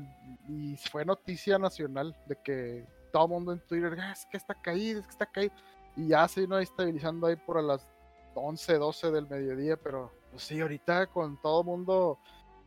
y 0.47 0.77
fue 0.91 1.03
noticia 1.05 1.57
nacional 1.57 2.15
de 2.27 2.37
que 2.43 2.87
todo 3.11 3.25
el 3.25 3.29
mundo 3.31 3.51
en 3.53 3.59
Twitter, 3.67 3.97
"Ah, 3.99 4.11
es 4.13 4.25
que 4.31 4.37
está 4.37 4.53
caído, 4.55 4.99
es 5.01 5.07
que 5.07 5.11
está 5.11 5.25
caído, 5.25 5.53
y 5.95 6.07
ya 6.09 6.27
se 6.27 6.41
vino 6.41 6.57
estabilizando 6.59 7.27
ahí 7.27 7.35
por 7.35 7.57
a 7.57 7.61
las 7.61 7.85
11, 8.33 8.77
12 8.77 9.11
del 9.11 9.27
mediodía, 9.27 9.77
pero 9.77 10.11
pues 10.31 10.43
sí, 10.43 10.61
ahorita 10.61 11.07
con 11.07 11.41
todo 11.41 11.61
el 11.61 11.67
mundo 11.67 12.19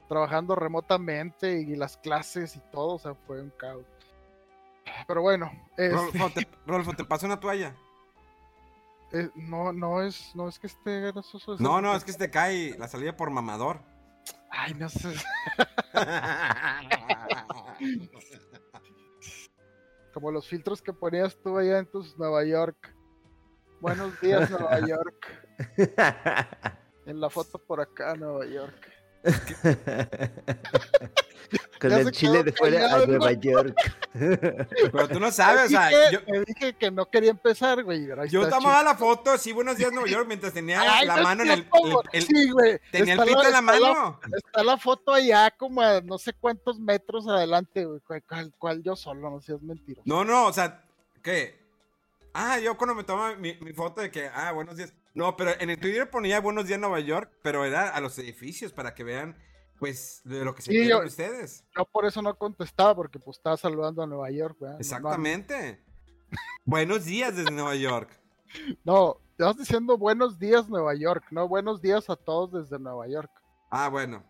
trabajando 0.08 0.54
remotamente 0.54 1.60
y 1.60 1.76
las 1.76 1.96
clases 1.96 2.56
y 2.56 2.60
todo, 2.70 2.94
o 2.94 2.98
sea, 2.98 3.14
fue 3.14 3.40
un 3.40 3.50
caos. 3.50 3.84
Pero 5.06 5.22
bueno, 5.22 5.50
este, 5.76 5.90
Rolfo, 5.90 6.30
te, 6.30 6.48
Rolfo, 6.66 6.92
te 6.92 7.04
paso 7.04 7.26
una 7.26 7.40
toalla. 7.40 7.74
Eh, 9.12 9.30
no, 9.34 9.72
no 9.72 10.02
es, 10.02 10.34
no 10.34 10.48
es 10.48 10.58
que 10.58 10.66
esté 10.66 11.00
grasoso. 11.00 11.56
No, 11.58 11.80
no, 11.80 11.94
es 11.94 12.04
que 12.04 12.12
se 12.12 12.18
te 12.18 12.30
cae 12.30 12.76
la 12.78 12.88
salida 12.88 13.16
por 13.16 13.30
mamador. 13.30 13.80
Ay, 14.50 14.74
no 14.74 14.88
sé. 14.88 15.14
Como 20.12 20.30
los 20.30 20.46
filtros 20.46 20.82
que 20.82 20.92
ponías 20.92 21.38
tú 21.42 21.56
allá 21.56 21.78
en 21.78 21.86
tus 21.86 22.18
Nueva 22.18 22.44
York. 22.44 22.94
Buenos 23.80 24.20
días, 24.20 24.50
Nueva 24.50 24.78
York. 24.86 25.48
En 27.06 27.20
la 27.20 27.28
foto 27.28 27.58
por 27.58 27.80
acá, 27.80 28.14
Nueva 28.14 28.46
York. 28.46 28.88
Con 31.80 31.90
Ya 31.90 31.98
el 31.98 32.12
chile 32.12 32.44
de 32.44 32.52
fuera 32.52 32.94
a 32.94 33.06
Nueva 33.06 33.32
¿no? 33.32 33.40
York. 33.40 33.76
Pero 34.12 35.08
tú 35.08 35.18
no 35.20 35.30
sabes, 35.32 35.66
o 35.66 35.68
sea, 35.68 36.10
yo, 36.12 36.22
te 36.24 36.44
dije 36.46 36.72
que 36.74 36.90
no 36.92 37.10
quería 37.10 37.30
empezar, 37.32 37.82
güey. 37.82 38.06
yo 38.28 38.48
tomaba 38.48 38.82
la 38.84 38.94
foto, 38.96 39.36
sí, 39.36 39.52
buenos 39.52 39.76
días 39.76 39.92
Nueva 39.92 40.08
York, 40.08 40.26
mientras 40.28 40.52
tenía 40.52 40.80
Ay, 40.80 41.06
la 41.06 41.16
no 41.16 41.22
mano 41.24 41.42
en 41.42 41.50
el, 41.50 41.58
el- 41.60 41.66
el- 42.12 42.22
sí, 42.22 42.50
güey. 42.50 42.78
tenía 42.92 43.14
el 43.14 43.20
pito 43.20 43.32
en 43.42 43.50
la 43.52 43.58
está 43.58 43.62
mano. 43.62 44.20
Está 44.36 44.62
la 44.62 44.76
foto 44.78 45.12
allá 45.12 45.50
como 45.50 45.80
a 45.82 46.00
no 46.00 46.18
sé 46.18 46.32
cuántos 46.34 46.78
metros 46.78 47.26
adelante, 47.28 47.84
güey. 47.84 48.00
Cual, 48.00 48.22
cual- 48.28 48.52
cual 48.58 48.82
yo 48.82 48.94
solo, 48.96 49.28
no 49.28 49.40
seas 49.40 49.60
mentiroso. 49.60 50.02
No, 50.06 50.24
no, 50.24 50.46
o 50.46 50.52
sea, 50.52 50.84
¿qué? 51.22 51.61
Ah, 52.34 52.58
yo 52.58 52.76
cuando 52.78 52.94
me 52.94 53.04
tomaba 53.04 53.36
mi, 53.36 53.54
mi 53.60 53.72
foto 53.72 54.00
de 54.00 54.10
que, 54.10 54.28
ah, 54.28 54.52
buenos 54.52 54.76
días. 54.76 54.92
No, 55.14 55.36
pero 55.36 55.52
en 55.60 55.68
el 55.70 55.78
Twitter 55.78 56.08
ponía 56.10 56.40
buenos 56.40 56.66
días 56.66 56.80
Nueva 56.80 57.00
York, 57.00 57.30
pero 57.42 57.64
era 57.64 57.90
a 57.90 58.00
los 58.00 58.18
edificios 58.18 58.72
para 58.72 58.94
que 58.94 59.04
vean, 59.04 59.36
pues, 59.78 60.22
de 60.24 60.44
lo 60.44 60.54
que 60.54 60.62
se 60.62 60.70
Sí, 60.72 60.88
yo- 60.88 61.04
ustedes. 61.04 61.64
Yo 61.76 61.84
por 61.84 62.06
eso 62.06 62.22
no 62.22 62.34
contestaba, 62.38 62.94
porque 62.94 63.18
pues 63.18 63.36
estaba 63.36 63.56
saludando 63.56 64.02
a 64.02 64.06
Nueva 64.06 64.30
York, 64.30 64.56
no, 64.60 64.78
Exactamente. 64.78 65.82
buenos 66.64 67.04
días 67.04 67.36
desde 67.36 67.50
Nueva 67.50 67.74
York. 67.74 68.10
No, 68.84 69.16
estás 69.30 69.56
diciendo 69.56 69.96
buenos 69.96 70.38
días 70.38 70.68
Nueva 70.68 70.94
York, 70.94 71.24
no 71.30 71.48
buenos 71.48 71.80
días 71.80 72.08
a 72.10 72.16
todos 72.16 72.52
desde 72.52 72.78
Nueva 72.82 73.08
York. 73.08 73.30
Ah, 73.70 73.88
bueno. 73.88 74.22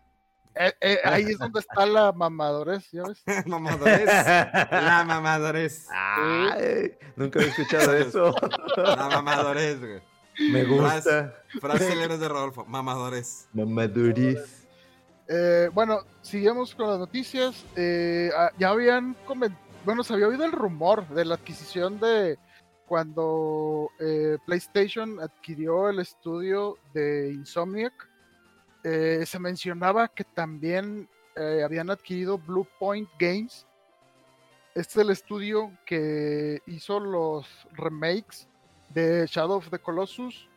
Eh, 0.55 0.73
eh, 0.81 0.99
ahí 1.03 1.23
es 1.23 1.39
donde 1.39 1.59
está 1.59 1.85
la 1.85 2.11
mamadores, 2.11 2.89
¿ya 2.91 3.03
ves? 3.03 3.23
mamadores. 3.47 4.05
La 4.05 5.03
mamadores. 5.07 5.87
Ay, 5.91 6.93
nunca 7.15 7.39
había 7.39 7.51
escuchado 7.51 7.95
eso. 7.95 8.35
La 8.77 9.09
mamadores, 9.09 9.79
güey. 9.79 10.01
Me 10.51 10.63
gusta. 10.63 11.33
Frases 11.59 11.87
célebres 11.87 12.19
de 12.19 12.27
Rodolfo. 12.27 12.65
Mamadores. 12.65 13.47
Mamaduris. 13.53 14.63
Eh, 15.27 15.69
bueno, 15.73 16.01
seguimos 16.21 16.75
con 16.75 16.89
las 16.89 16.99
noticias. 16.99 17.65
Eh, 17.75 18.29
ah, 18.35 18.51
ya 18.57 18.69
habían 18.69 19.15
comentado, 19.25 19.61
bueno, 19.85 20.03
se 20.03 20.13
había 20.13 20.27
oído 20.27 20.45
el 20.45 20.51
rumor 20.51 21.07
de 21.09 21.25
la 21.25 21.35
adquisición 21.35 21.99
de 21.99 22.37
cuando 22.87 23.89
eh, 23.99 24.37
PlayStation 24.45 25.19
adquirió 25.19 25.89
el 25.89 25.99
estudio 25.99 26.77
de 26.93 27.31
Insomniac. 27.33 27.93
Eh, 28.83 29.23
se 29.25 29.39
mencionaba 29.39 30.09
que 30.09 30.25
también 30.25 31.07
eh, 31.35 31.61
habían 31.63 31.89
adquirido 31.89 32.37
Blue 32.37 32.67
Point 32.79 33.09
Games. 33.17 33.65
Este 34.75 34.99
es 34.99 35.05
el 35.05 35.09
estudio 35.11 35.71
que 35.85 36.61
hizo 36.65 36.99
los 36.99 37.47
remakes 37.71 38.47
de 38.89 39.25
Shadow 39.27 39.57
of 39.57 39.69
the 39.69 39.79
Colossus, 39.79 40.49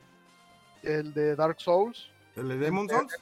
el 0.83 1.15
de 1.15 1.37
Dark 1.37 1.61
Souls, 1.61 2.11
¿El 2.35 2.49
de 2.49 2.59
Demon 2.59 2.89
Souls? 2.89 3.15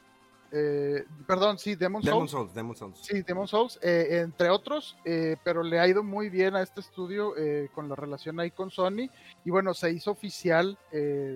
eh, 0.51 1.05
perdón, 1.27 1.59
sí, 1.59 1.75
Demon 1.75 2.03
Souls. 2.03 2.15
Demon 2.15 2.29
Souls, 2.29 2.55
Demon 2.55 2.77
Souls. 2.77 2.99
Sí, 3.03 3.23
Demon 3.23 3.47
Souls, 3.47 3.79
entre 3.83 4.51
otros, 4.51 4.97
pero 5.45 5.63
le 5.63 5.81
ha 5.81 5.87
ido 5.87 6.03
muy 6.03 6.31
bien 6.31 6.57
a 6.57 6.63
este 6.63 6.81
estudio 6.81 7.35
con 7.75 7.89
la 7.89 7.95
relación 7.95 8.41
ahí 8.41 8.51
con 8.51 8.71
Sony. 8.71 9.11
Y 9.45 9.51
bueno, 9.51 9.75
se 9.75 9.91
hizo 9.91 10.13
oficial 10.13 10.79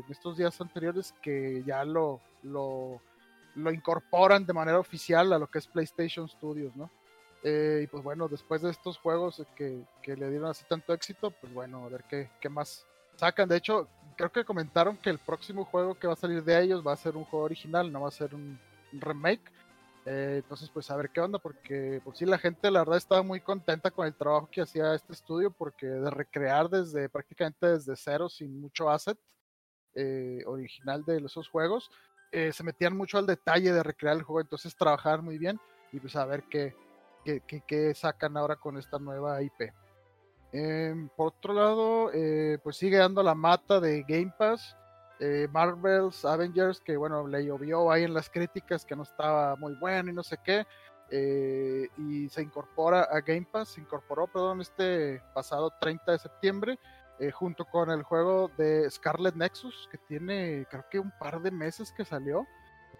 estos 0.09 0.39
días 0.39 0.61
anteriores 0.61 1.15
que 1.23 1.63
ya 1.67 1.85
lo, 1.85 2.21
lo, 2.43 3.01
lo 3.55 3.73
incorporan 3.73 4.47
de 4.47 4.53
manera 4.53 4.79
oficial 4.79 5.33
a 5.33 5.39
lo 5.39 5.47
que 5.49 5.59
es 5.59 5.67
PlayStation 5.67 6.29
Studios, 6.29 6.75
¿no? 6.77 6.91
Eh, 7.43 7.83
y 7.85 7.87
pues 7.87 8.03
bueno, 8.03 8.29
después 8.29 8.63
de 8.63 8.71
estos 8.71 8.99
juegos 8.99 9.45
que, 9.55 9.85
que 10.03 10.17
le 10.17 10.29
dieron 10.29 10.51
así 10.51 10.65
tanto 10.69 10.93
éxito, 10.93 11.31
pues 11.31 11.53
bueno, 11.53 11.85
a 11.85 11.89
ver 11.89 12.05
qué, 12.09 12.31
qué 12.41 12.49
más 12.49 12.87
sacan. 13.17 13.49
De 13.49 13.57
hecho, 13.57 13.89
creo 14.17 14.33
que 14.33 14.45
comentaron 14.45 14.97
que 14.97 15.11
el 15.11 15.19
próximo 15.19 15.65
juego 15.65 15.95
que 15.95 16.07
va 16.07 16.15
a 16.15 16.17
salir 16.17 16.43
de 16.43 16.61
ellos 16.61 16.87
va 16.87 16.93
a 16.93 16.97
ser 16.97 17.17
un 17.17 17.25
juego 17.25 17.45
original, 17.45 17.91
no 17.93 18.03
va 18.03 18.09
a 18.09 18.13
ser 18.13 18.35
un, 18.35 18.59
remake. 18.93 19.53
Eh, 20.07 20.41
entonces, 20.43 20.71
pues 20.71 20.91
a 20.91 20.97
ver 20.97 21.11
qué 21.11 21.21
onda, 21.21 21.39
porque 21.39 22.01
pues 22.03 22.19
sí, 22.19 22.25
la 22.25 22.39
gente 22.39 22.71
la 22.71 22.81
verdad 22.81 22.97
estaba 22.97 23.23
muy 23.23 23.41
contenta 23.41 23.91
con 23.91 24.07
el 24.07 24.15
trabajo 24.15 24.49
que 24.51 24.63
hacía 24.63 24.95
este 24.95 25.13
estudio, 25.13 25.51
porque 25.51 25.87
de 25.87 26.11
recrear 26.11 26.71
desde 26.71 27.09
prácticamente 27.09 27.67
desde 27.67 27.95
cero, 27.97 28.29
sin 28.29 28.59
mucho 28.61 28.89
asset 28.89 29.19
eh, 29.95 30.43
original 30.47 31.05
de 31.05 31.19
esos 31.19 31.49
juegos, 31.49 31.91
eh, 32.33 32.53
se 32.53 32.65
metían 32.65 32.97
mucho 32.97 33.19
al 33.19 33.27
detalle 33.27 33.73
de 33.73 33.83
recrear 33.83 34.17
el 34.17 34.23
juego, 34.23 34.41
entonces 34.41 34.77
trabajar 34.77 35.23
muy 35.23 35.39
bien 35.39 35.59
y 35.93 36.01
pues 36.01 36.15
a 36.17 36.25
ver 36.27 36.45
qué, 36.51 36.75
qué, 37.25 37.43
qué- 37.67 37.95
sacan 37.95 38.37
ahora 38.37 38.57
con 38.57 38.77
esta 38.79 38.99
nueva 38.99 39.43
IP. 39.43 39.73
Em, 40.53 41.09
por 41.11 41.29
otro 41.29 41.53
lado, 41.53 42.11
eh, 42.15 42.59
pues 42.63 42.77
sigue 42.77 42.97
dando 42.97 43.23
la 43.23 43.35
mata 43.35 43.81
de 43.81 44.03
Game 44.07 44.33
Pass. 44.39 44.75
eh, 45.21 45.49
Marvel's 45.51 46.25
Avengers, 46.25 46.81
que 46.81 46.97
bueno, 46.97 47.27
le 47.27 47.45
llovió 47.45 47.91
ahí 47.91 48.05
en 48.05 48.15
las 48.15 48.31
críticas 48.31 48.85
que 48.87 48.95
no 48.95 49.03
estaba 49.03 49.57
muy 49.57 49.75
bueno 49.75 50.11
y 50.11 50.15
no 50.15 50.23
sé 50.23 50.39
qué. 50.45 50.65
eh, 51.11 51.89
y 51.97 52.29
se 52.29 52.43
incorpora 52.43 53.03
a 53.05 53.21
Game 53.23 53.47
Pass, 53.51 53.71
se 53.71 53.81
incorporó, 53.81 54.27
perdón, 54.29 54.61
este 54.61 55.23
pasado 55.35 55.73
30 55.81 56.13
de 56.13 56.19
septiembre, 56.19 56.79
eh, 57.21 57.33
junto 57.33 57.65
con 57.65 57.91
el 57.91 58.03
juego 58.03 58.51
de 58.57 58.89
Scarlet 58.91 59.35
Nexus, 59.35 59.89
que 59.91 59.99
tiene 59.99 60.67
creo 60.71 60.85
que 60.91 60.99
un 60.99 61.13
par 61.19 61.43
de 61.43 61.51
meses 61.51 61.93
que 61.93 62.05
salió. 62.05 62.47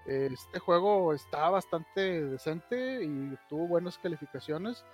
Eh, 0.07 0.29
Este 0.33 0.59
juego 0.59 1.13
está 1.15 1.49
bastante 1.51 2.25
decente 2.25 3.05
y 3.05 3.37
tuvo 3.49 3.69
buenas 3.69 3.99
calificaciones. 3.99 4.85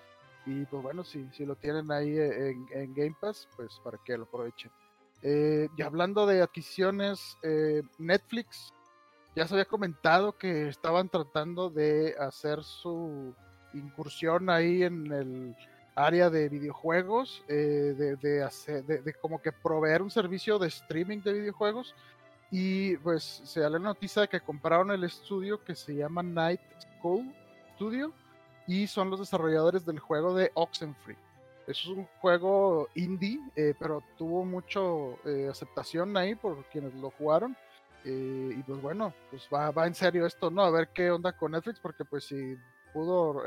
Y 0.47 0.67
pues 0.67 0.83
bueno, 0.83 1.05
si, 1.05 1.27
si 1.33 1.47
lo 1.47 1.57
tienen 1.57 1.91
ahí 1.91 2.19
en, 2.19 2.95
Game 2.95 3.17
Pass, 3.19 3.49
pues 3.57 3.81
para 3.83 3.99
que 4.05 4.19
lo 4.19 4.25
aprovechen. 4.25 4.71
Eh, 5.23 5.69
y 5.75 5.83
hablando 5.83 6.27
de 6.27 6.43
adquisiciones, 6.43 7.39
Netflix 7.99 8.75
ya 9.35 9.49
se 9.49 9.55
había 9.55 9.65
comentado 9.65 10.37
que 10.37 10.69
estaban 10.69 11.09
tratando 11.09 11.71
de 11.71 12.15
hacer 12.19 12.63
su 12.63 13.35
incursión 13.73 14.51
ahí 14.51 14.83
en 14.83 15.11
el 15.13 15.57
área 15.95 16.31
de 16.31 16.49
videojuegos, 16.49 17.45
eh, 17.49 17.95
de, 18.21 19.15
como 19.21 19.41
que 19.41 19.53
proveer 19.53 20.03
un 20.03 20.11
servicio 20.11 20.59
de 20.59 20.69
streaming 20.69 21.21
de 21.23 21.33
videojuegos. 21.33 21.95
Y 22.51 22.97
pues 22.99 23.43
se 23.45 23.61
da 23.61 23.71
la 23.71 23.79
noticia 23.79 24.23
de 24.23 24.29
que 24.29 24.41
compraron 24.41 24.91
el 24.91 25.05
estudio 25.05 25.63
que 25.65 25.75
se 25.75 25.95
llama 25.95 26.23
Night 26.23 26.61
School 26.99 27.35
Studio 27.75 28.13
y 28.67 28.87
son 28.87 29.11
los 29.11 29.21
desarrolladores 29.21 29.85
del 29.85 29.99
juego 29.99 30.35
de 30.35 30.51
Oxenfree. 30.55 31.17
Es 31.67 31.87
un 31.87 32.07
juego 32.21 32.89
indie, 32.95 33.41
eh, 33.57 33.75
pero 33.79 34.03
tuvo 34.19 34.45
mucho 34.45 35.19
eh, 35.25 35.49
aceptación 35.51 36.17
ahí 36.17 36.35
por 36.35 36.65
quienes 36.67 36.95
lo 36.95 37.11
jugaron. 37.11 37.57
Eh, 38.05 38.55
y 38.57 38.63
pues 38.63 38.83
bueno, 38.83 39.15
pues 39.31 39.49
va, 39.53 39.71
va 39.71 39.87
en 39.87 39.95
serio 39.95 40.27
esto, 40.27 40.51
¿no? 40.51 40.63
A 40.63 40.71
ver 40.71 40.89
qué 40.89 41.11
onda 41.11 41.33
con 41.33 41.53
Netflix, 41.53 41.81
porque 41.81 42.05
pues 42.05 42.25
si 42.25 42.57
pudo, 42.93 43.43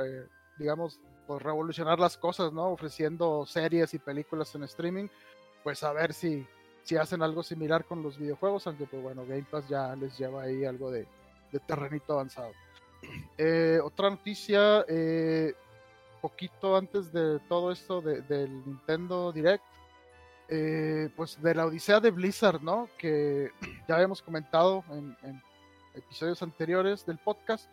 digamos, 0.58 1.00
pues 1.28 1.42
revolucionar 1.42 2.00
las 2.00 2.18
cosas, 2.18 2.54
¿no? 2.54 2.70
Ofreciendo 2.72 3.46
series 3.46 3.94
y 3.94 4.00
películas 4.00 4.56
en 4.56 4.64
streaming, 4.64 5.08
pues 5.64 5.84
a 5.84 5.92
ver 5.92 6.14
si, 6.14 6.48
si 6.84 6.96
hacen 6.96 7.22
algo 7.22 7.44
similar 7.44 7.84
con 7.86 8.02
los 8.02 8.18
videojuegos, 8.18 8.66
aunque 8.68 8.86
pues 8.86 9.04
bueno, 9.04 9.26
Game 9.28 9.46
Pass 9.52 9.68
ya 9.68 9.96
les 9.96 10.18
lleva 10.18 10.44
ahí 10.44 10.64
algo 10.66 10.90
de, 10.90 11.06
de 11.52 11.60
terrenito 11.60 12.14
avanzado. 12.14 12.52
Eh, 13.38 13.80
otra 13.84 14.10
noticia, 14.10 14.84
eh, 14.88 15.54
poquito 16.20 16.76
antes 16.76 17.14
de 17.14 17.38
todo 17.48 17.72
esto 17.72 18.02
de- 18.02 18.22
del 18.22 18.66
Nintendo 18.66 19.32
Direct, 19.32 19.64
eh, 20.50 21.10
pues 21.16 21.40
de 21.42 21.54
la 21.54 21.66
odisea 21.68 22.00
de 22.00 22.10
Blizzard, 22.10 22.62
¿no? 22.64 22.90
Que 22.98 23.52
ya 23.88 23.96
habíamos 23.96 24.22
comentado 24.24 24.84
en, 24.90 25.16
en 25.22 25.42
episodios 25.94 26.42
anteriores 26.42 27.06
del 27.06 27.18
podcast, 27.20 27.70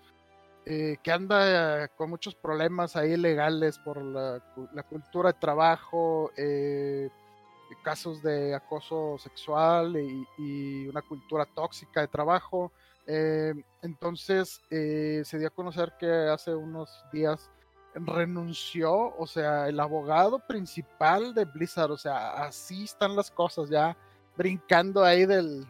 eh, 0.66 0.96
que 1.02 1.12
anda 1.12 1.88
con 1.88 2.08
muchos 2.08 2.34
problemas 2.34 2.96
ahí 2.96 3.18
legales 3.18 3.78
por 3.78 4.02
la, 4.02 4.40
cultura 4.88 5.32
de 5.32 5.38
trabajo, 5.38 6.30
eh, 6.36 7.10
casos 7.82 8.22
de 8.22 8.54
acoso 8.54 9.18
sexual 9.18 9.94
y, 10.38 10.88
una 10.88 11.02
cultura 11.02 11.44
tóxica 11.44 12.00
de 12.00 12.08
trabajo. 12.08 12.72
Eh, 13.06 13.52
entonces 13.82 14.62
se 14.70 15.38
dio 15.38 15.48
a 15.48 15.50
conocer 15.50 15.92
que 15.98 16.06
hace 16.06 16.54
unos 16.54 17.04
días 17.12 17.50
renunció, 17.94 19.14
o 19.18 19.26
sea, 19.26 19.68
el 19.68 19.78
abogado 19.78 20.38
principal 20.38 21.34
de 21.34 21.44
Blizzard, 21.44 21.90
o 21.90 21.98
sea, 21.98 22.44
así 22.44 22.84
están 22.84 23.14
las 23.14 23.30
cosas, 23.30 23.68
ya 23.68 23.96
brincando 24.36 25.04
ahí 25.04 25.26
del, 25.26 25.66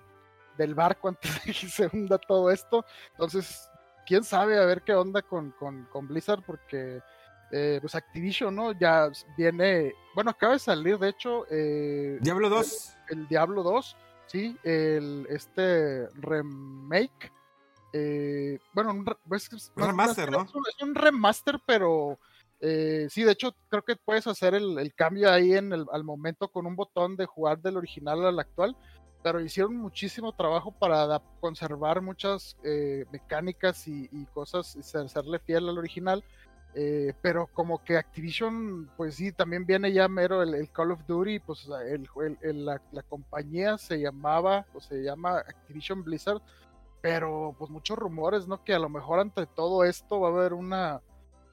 del 0.56 0.74
barco 0.74 1.08
antes 1.08 1.44
de 1.44 1.52
que 1.52 1.68
se 1.68 1.90
hunda 1.92 2.16
todo 2.18 2.50
esto. 2.50 2.84
Entonces, 3.12 3.68
quién 4.06 4.24
sabe 4.24 4.58
a 4.58 4.64
ver 4.64 4.82
qué 4.82 4.94
onda 4.94 5.22
con, 5.22 5.50
con, 5.52 5.84
con 5.84 6.08
Blizzard, 6.08 6.42
porque 6.44 7.00
eh, 7.50 7.78
pues 7.80 7.94
Activision, 7.94 8.54
¿no? 8.54 8.72
Ya 8.72 9.10
viene, 9.36 9.94
bueno, 10.14 10.30
acaba 10.30 10.54
de 10.54 10.58
salir, 10.58 10.98
de 10.98 11.10
hecho, 11.10 11.46
eh, 11.50 12.18
Diablo 12.20 12.48
2. 12.48 12.96
El, 13.10 13.18
el, 13.18 13.28
Diablo 13.28 13.62
2, 13.62 13.96
sí, 14.26 14.56
el, 14.62 15.26
este 15.30 16.08
remake. 16.14 17.32
Eh, 17.92 18.58
bueno, 18.72 18.90
un, 18.90 19.16
es, 19.36 19.52
es, 19.52 19.72
remaster, 19.76 20.30
¿no? 20.30 20.42
Es 20.42 20.54
un, 20.54 20.62
es 20.68 20.82
un 20.82 20.94
remaster, 20.94 21.60
pero 21.64 22.18
eh, 22.60 23.06
sí, 23.10 23.22
de 23.22 23.32
hecho, 23.32 23.54
creo 23.68 23.84
que 23.84 23.94
puedes 23.94 24.26
hacer 24.26 24.54
el, 24.54 24.78
el 24.78 24.94
cambio 24.94 25.30
ahí 25.30 25.52
en 25.52 25.72
el, 25.72 25.86
al 25.92 26.02
momento 26.02 26.48
con 26.48 26.66
un 26.66 26.74
botón 26.74 27.14
de 27.14 27.26
jugar 27.26 27.60
del 27.60 27.76
original 27.76 28.24
al 28.24 28.38
actual 28.38 28.76
pero 29.24 29.40
hicieron 29.40 29.74
muchísimo 29.76 30.32
trabajo 30.32 30.70
para 30.70 31.18
conservar 31.40 32.02
muchas 32.02 32.58
eh, 32.62 33.06
mecánicas 33.10 33.88
y, 33.88 34.26
cosas, 34.34 34.76
y 34.76 34.82
serle 34.82 35.38
fiel 35.38 35.66
al 35.70 35.78
original. 35.78 36.22
Eh, 36.74 37.14
pero 37.22 37.46
como 37.46 37.82
que 37.82 37.96
Activision, 37.96 38.90
pues 38.98 39.14
sí, 39.14 39.32
también 39.32 39.64
viene 39.64 39.94
ya 39.94 40.08
mero 40.08 40.42
el, 40.42 40.70
Call 40.70 40.90
of 40.90 41.06
Duty, 41.06 41.38
pues 41.38 41.66
el, 41.86 42.66
la, 42.66 43.02
compañía 43.08 43.78
se 43.78 43.98
llamaba, 43.98 44.66
o 44.74 44.80
se 44.80 45.02
llama 45.02 45.38
Activision 45.38 46.04
Blizzard, 46.04 46.42
pero 47.00 47.56
pues 47.58 47.70
muchos 47.70 47.96
rumores, 47.96 48.46
¿no? 48.46 48.62
Que 48.62 48.74
a 48.74 48.78
lo 48.78 48.90
mejor 48.90 49.20
ante 49.20 49.46
todo 49.46 49.84
esto 49.84 50.20
va 50.20 50.28
a 50.28 50.32
haber 50.32 50.52
una 50.52 51.00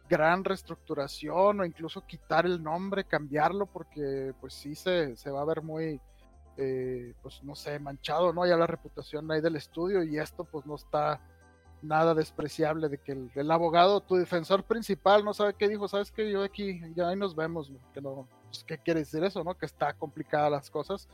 gran 0.10 0.44
reestructuración 0.44 1.62
o 1.62 1.66
incluso 1.66 2.06
quitar 2.06 2.46
el 2.46 2.62
nombre, 2.62 3.06
cambiarlo, 3.06 3.66
porque 3.66 4.34
pues 4.42 4.56
sí 4.56 4.76
se, 4.76 5.16
se 5.16 5.32
va 5.32 5.42
a 5.42 5.46
ver 5.46 5.62
muy, 5.62 6.02
eh, 6.58 7.14
pues 7.22 7.44
no 7.44 7.56
sé, 7.56 7.80
manchado, 7.80 8.34
¿no? 8.34 8.46
Ya 8.46 8.58
la 8.58 8.68
reputación 8.68 9.32
ahí 9.32 9.42
del 9.42 9.56
estudio 9.56 10.04
y 10.04 10.18
esto 10.20 10.44
pues 10.44 10.66
no 10.66 10.76
está 10.76 11.22
nada 11.82 12.14
despreciable 12.14 12.90
de 12.90 12.98
que 12.98 13.14
el, 13.14 13.32
el, 13.34 13.52
abogado, 13.52 14.02
tu 14.02 14.16
defensor 14.16 14.64
principal, 14.64 15.26
no 15.26 15.34
sabe 15.34 15.56
qué 15.56 15.68
dijo, 15.68 15.88
sabes 15.88 16.12
que 16.12 16.30
yo 16.30 16.44
aquí, 16.44 16.80
ya 16.96 17.10
ahí 17.10 17.16
nos 17.16 17.36
vemos, 17.36 17.72
que 17.94 18.02
no, 18.02 18.28
pues, 18.46 18.64
¿qué 18.64 18.78
quiere 18.78 19.02
decir 19.02 19.24
eso, 19.24 19.44
no? 19.44 19.58
Que 19.58 19.66
está 19.66 19.94
complicada 19.94 20.50
las 20.50 20.70
cosas. 20.70 21.08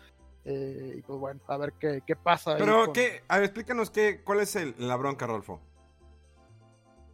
Eh, 0.44 0.96
y 0.98 1.02
pues 1.02 1.20
bueno, 1.20 1.42
a 1.48 1.58
ver 1.58 1.74
qué, 1.74 2.02
qué 2.06 2.16
pasa. 2.16 2.56
Pero, 2.58 2.86
con... 2.86 2.94
¿qué? 2.94 3.22
A 3.28 3.36
ver, 3.36 3.46
explícanos 3.46 3.92
qué, 3.92 4.22
cuál 4.24 4.40
es 4.40 4.56
el, 4.56 4.76
la 4.78 4.96
bronca, 4.96 5.28
Rolfo. 5.28 5.60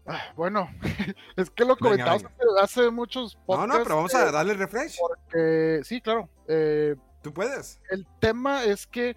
Ah, 0.06 0.22
bueno, 0.36 0.70
es 1.36 1.50
que 1.50 1.66
lo 1.66 1.76
comentamos 1.78 2.26
hace, 2.26 2.82
hace, 2.82 2.92
muchos 2.92 3.36
podcasts. 3.36 3.68
No, 3.72 3.78
no, 3.80 3.84
pero 3.84 3.96
vamos 3.96 4.14
a 4.14 4.32
darle 4.32 4.54
refresh. 4.54 4.98
Porque, 5.00 5.82
sí, 5.84 6.02
claro. 6.02 6.30
Eh, 6.48 6.96
Tú 7.24 7.34
puedes. 7.34 7.82
El 7.90 8.06
tema 8.20 8.64
es 8.66 8.86
que 8.86 9.16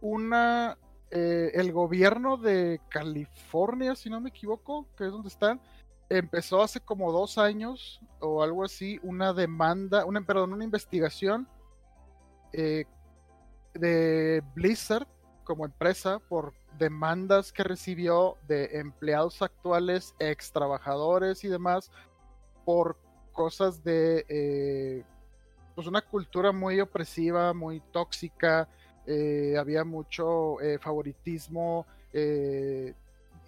una 0.00 0.78
eh, 1.10 1.50
el 1.54 1.72
gobierno 1.72 2.36
de 2.36 2.80
California, 2.88 3.96
si 3.96 4.08
no 4.10 4.20
me 4.20 4.28
equivoco, 4.28 4.86
que 4.96 5.06
es 5.06 5.10
donde 5.10 5.28
están, 5.28 5.60
empezó 6.08 6.62
hace 6.62 6.80
como 6.80 7.12
dos 7.12 7.38
años 7.38 8.00
o 8.20 8.42
algo 8.42 8.64
así 8.64 8.98
una 9.02 9.32
demanda, 9.32 10.04
una 10.04 10.20
perdón, 10.22 10.52
una 10.52 10.64
investigación 10.64 11.48
eh, 12.52 12.84
de 13.74 14.42
Blizzard 14.54 15.06
como 15.44 15.64
empresa 15.64 16.18
por 16.18 16.54
demandas 16.78 17.52
que 17.52 17.64
recibió 17.64 18.36
de 18.46 18.78
empleados 18.78 19.42
actuales, 19.42 20.14
ex 20.18 20.52
trabajadores 20.52 21.42
y 21.42 21.48
demás 21.48 21.90
por 22.64 22.98
cosas 23.32 23.82
de 23.82 24.26
eh, 24.28 25.04
pues 25.78 25.86
una 25.86 26.00
cultura 26.00 26.50
muy 26.50 26.80
opresiva, 26.80 27.54
muy 27.54 27.78
tóxica, 27.92 28.66
eh, 29.06 29.54
había 29.56 29.84
mucho 29.84 30.60
eh, 30.60 30.76
favoritismo 30.76 31.86
eh, 32.12 32.94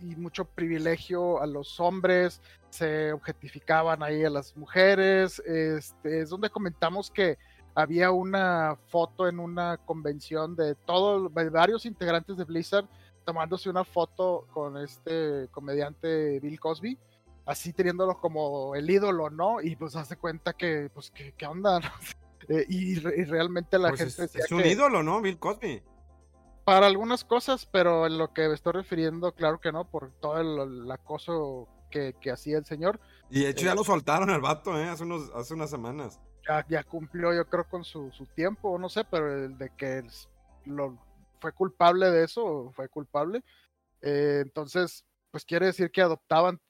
y 0.00 0.14
mucho 0.14 0.44
privilegio 0.44 1.42
a 1.42 1.46
los 1.48 1.80
hombres, 1.80 2.40
se 2.68 3.12
objetificaban 3.12 4.04
ahí 4.04 4.24
a 4.24 4.30
las 4.30 4.56
mujeres, 4.56 5.40
este, 5.40 6.20
es 6.20 6.30
donde 6.30 6.50
comentamos 6.50 7.10
que 7.10 7.36
había 7.74 8.12
una 8.12 8.76
foto 8.86 9.26
en 9.26 9.40
una 9.40 9.78
convención 9.78 10.54
de 10.54 10.76
todos, 10.76 11.34
varios 11.34 11.84
integrantes 11.84 12.36
de 12.36 12.44
Blizzard 12.44 12.86
tomándose 13.24 13.68
una 13.68 13.82
foto 13.82 14.46
con 14.52 14.76
este 14.76 15.48
comediante 15.50 16.38
Bill 16.38 16.60
Cosby, 16.60 16.96
así 17.44 17.72
teniéndolo 17.72 18.20
como 18.20 18.76
el 18.76 18.88
ídolo, 18.88 19.30
¿no? 19.30 19.60
Y 19.60 19.74
pues 19.74 19.96
hace 19.96 20.16
cuenta 20.16 20.52
que, 20.52 20.88
pues, 20.94 21.10
¿qué, 21.10 21.34
qué 21.36 21.46
onda? 21.46 21.80
Eh, 22.50 22.66
y, 22.68 22.98
y, 22.98 23.24
realmente 23.24 23.78
la 23.78 23.90
pues 23.90 24.00
gente 24.00 24.24
es, 24.24 24.44
es 24.44 24.50
un 24.50 24.62
que, 24.62 24.72
ídolo, 24.72 25.04
¿no? 25.04 25.22
Bill 25.22 25.38
Cosby. 25.38 25.84
Para 26.64 26.86
algunas 26.86 27.24
cosas, 27.24 27.64
pero 27.66 28.06
en 28.06 28.18
lo 28.18 28.32
que 28.32 28.48
me 28.48 28.54
estoy 28.54 28.72
refiriendo, 28.72 29.32
claro 29.32 29.60
que 29.60 29.70
no, 29.70 29.88
por 29.88 30.10
todo 30.20 30.40
el, 30.40 30.82
el 30.82 30.90
acoso 30.90 31.68
que, 31.92 32.16
que, 32.20 32.32
hacía 32.32 32.58
el 32.58 32.64
señor. 32.64 32.98
Y 33.30 33.44
de 33.44 33.50
hecho 33.50 33.62
eh, 33.62 33.66
ya 33.66 33.74
lo 33.76 33.84
soltaron 33.84 34.30
al 34.30 34.40
vato, 34.40 34.76
¿eh? 34.76 34.88
Hace, 34.88 35.04
unos, 35.04 35.30
hace 35.32 35.54
unas 35.54 35.70
semanas. 35.70 36.20
Ya, 36.48 36.66
ya 36.68 36.82
cumplió, 36.82 37.32
yo 37.32 37.48
creo, 37.48 37.68
con 37.68 37.84
su, 37.84 38.10
su 38.10 38.26
tiempo, 38.26 38.76
no 38.80 38.88
sé, 38.88 39.04
pero 39.04 39.32
el 39.44 39.56
de 39.56 39.70
que 39.76 40.02
lo, 40.64 40.98
fue 41.40 41.52
culpable 41.52 42.10
de 42.10 42.24
eso, 42.24 42.72
fue 42.74 42.88
culpable. 42.88 43.44
Eh, 44.02 44.40
entonces, 44.42 45.04
pues 45.30 45.44
quiere 45.44 45.66
decir 45.66 45.92
que 45.92 46.02
adoptaban 46.02 46.60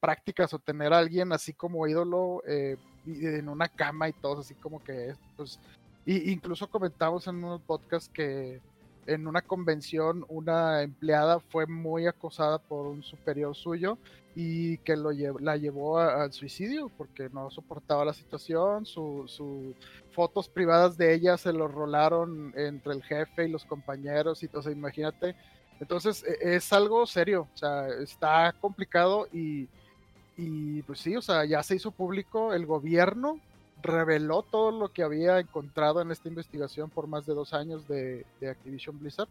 prácticas 0.00 0.52
o 0.54 0.58
tener 0.58 0.92
a 0.92 0.98
alguien 0.98 1.32
así 1.32 1.54
como 1.54 1.86
ídolo 1.86 2.42
eh, 2.46 2.76
en 3.06 3.48
una 3.48 3.68
cama 3.68 4.08
y 4.08 4.12
todo, 4.12 4.40
así 4.40 4.54
como 4.54 4.82
que, 4.82 5.14
pues, 5.36 5.58
y 6.06 6.30
incluso 6.32 6.68
comentamos 6.68 7.26
en 7.26 7.36
unos 7.36 7.60
podcasts 7.62 8.10
que 8.12 8.60
en 9.06 9.26
una 9.26 9.42
convención 9.42 10.24
una 10.28 10.82
empleada 10.82 11.40
fue 11.40 11.66
muy 11.66 12.06
acosada 12.06 12.58
por 12.58 12.86
un 12.86 13.02
superior 13.02 13.54
suyo 13.54 13.98
y 14.34 14.78
que 14.78 14.96
lo 14.96 15.12
llev 15.12 15.40
la 15.40 15.56
llevó 15.56 15.98
al 15.98 16.32
suicidio 16.32 16.90
porque 16.96 17.28
no 17.28 17.50
soportaba 17.50 18.04
la 18.04 18.14
situación, 18.14 18.84
sus 18.84 19.30
su 19.30 19.74
fotos 20.12 20.48
privadas 20.48 20.96
de 20.96 21.14
ella 21.14 21.36
se 21.36 21.52
los 21.52 21.72
rolaron 21.72 22.52
entre 22.56 22.94
el 22.94 23.02
jefe 23.02 23.44
y 23.44 23.50
los 23.50 23.64
compañeros 23.64 24.42
y 24.42 24.46
entonces 24.46 24.72
imagínate, 24.72 25.36
entonces 25.80 26.24
e, 26.24 26.56
es 26.56 26.72
algo 26.72 27.06
serio, 27.06 27.48
o 27.54 27.56
sea, 27.56 27.88
está 27.88 28.54
complicado 28.60 29.28
y, 29.32 29.68
y 30.36 30.82
pues 30.82 31.00
sí, 31.00 31.16
o 31.16 31.22
sea, 31.22 31.44
ya 31.44 31.62
se 31.62 31.76
hizo 31.76 31.90
público, 31.90 32.52
el 32.52 32.66
gobierno 32.66 33.40
reveló 33.82 34.42
todo 34.42 34.70
lo 34.70 34.92
que 34.92 35.02
había 35.02 35.38
encontrado 35.38 36.00
en 36.00 36.10
esta 36.10 36.28
investigación 36.28 36.90
por 36.90 37.06
más 37.06 37.26
de 37.26 37.34
dos 37.34 37.52
años 37.52 37.86
de, 37.86 38.24
de 38.40 38.50
Activision 38.50 38.98
Blizzard, 38.98 39.28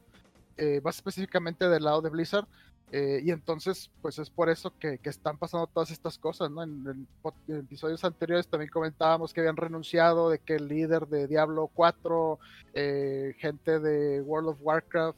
eh, 0.58 0.80
más 0.84 0.96
específicamente 0.96 1.68
del 1.68 1.84
lado 1.84 2.02
de 2.02 2.10
Blizzard, 2.10 2.48
eh, 2.92 3.22
y 3.24 3.32
entonces, 3.32 3.90
pues 4.04 4.20
es 4.20 4.30
por 4.30 4.52
eso 4.52 4.72
que, 4.80 5.00
que, 5.00 5.10
están 5.10 5.40
pasando 5.40 5.66
todas 5.66 5.90
estas 5.90 6.20
cosas, 6.20 6.52
¿no? 6.52 6.62
En, 6.62 7.08
episodios 7.48 8.04
anteriores 8.04 8.48
también 8.48 8.70
comentábamos 8.70 9.34
que 9.34 9.40
habían 9.40 9.58
renunciado, 9.58 10.30
de 10.30 10.38
que 10.38 10.58
el 10.58 10.68
líder 10.68 11.08
de 11.08 11.26
Diablo 11.28 11.72
4, 11.74 12.38
eh, 12.76 13.36
gente 13.40 13.80
de 13.80 14.22
World 14.22 14.50
of 14.50 14.58
Warcraft, 14.62 15.18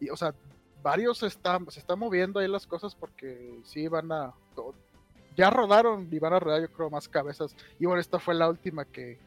y, 0.00 0.10
o 0.10 0.16
sea, 0.16 0.34
varios 0.82 1.22
están, 1.22 1.70
se 1.70 1.80
están 1.80 1.98
moviendo 1.98 2.40
ahí 2.40 2.48
las 2.48 2.66
cosas 2.66 2.94
porque 2.94 3.58
sí 3.64 3.88
van 3.88 4.12
a 4.12 4.34
ya 5.36 5.50
rodaron 5.50 6.08
y 6.10 6.18
van 6.18 6.32
a 6.32 6.40
rodar 6.40 6.60
yo 6.60 6.72
creo 6.72 6.90
más 6.90 7.08
cabezas. 7.08 7.56
Y 7.78 7.86
bueno, 7.86 8.00
esta 8.00 8.18
fue 8.18 8.34
la 8.34 8.48
última 8.48 8.84
que 8.84 9.18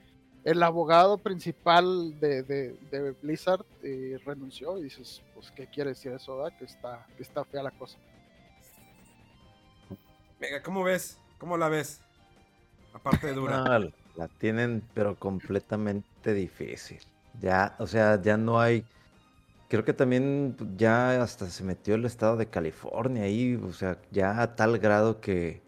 el 0.43 0.63
abogado 0.63 1.17
principal 1.17 2.17
de, 2.19 2.41
de, 2.43 2.77
de 2.89 3.11
Blizzard 3.21 3.65
eh, 3.83 4.17
renunció 4.25 4.77
y 4.77 4.83
dices, 4.83 5.21
pues, 5.33 5.51
¿qué 5.51 5.67
quiere 5.67 5.89
decir 5.89 6.13
eso? 6.13 6.37
¿verdad? 6.37 6.57
Que 6.57 6.65
está, 6.65 7.05
que 7.17 7.23
está 7.23 7.43
fea 7.43 7.63
la 7.63 7.71
cosa. 7.71 7.97
Venga, 10.39 10.61
¿cómo 10.63 10.83
ves? 10.83 11.19
¿Cómo 11.37 11.57
la 11.57 11.67
ves? 11.67 12.01
Aparte 12.93 13.27
de 13.27 13.33
dura. 13.33 13.63
No, 13.63 13.91
la 14.15 14.27
tienen, 14.39 14.83
pero 14.93 15.15
completamente 15.15 16.33
difícil. 16.33 16.99
Ya, 17.41 17.75
o 17.79 17.87
sea, 17.87 18.21
ya 18.21 18.37
no 18.37 18.59
hay. 18.59 18.85
Creo 19.67 19.83
que 19.83 19.93
también 19.93 20.55
ya 20.77 21.21
hasta 21.21 21.49
se 21.49 21.63
metió 21.63 21.95
el 21.95 22.05
estado 22.05 22.37
de 22.37 22.47
California 22.47 23.23
ahí, 23.23 23.55
o 23.55 23.73
sea, 23.73 23.99
ya 24.11 24.41
a 24.41 24.55
tal 24.55 24.79
grado 24.79 25.19
que 25.19 25.61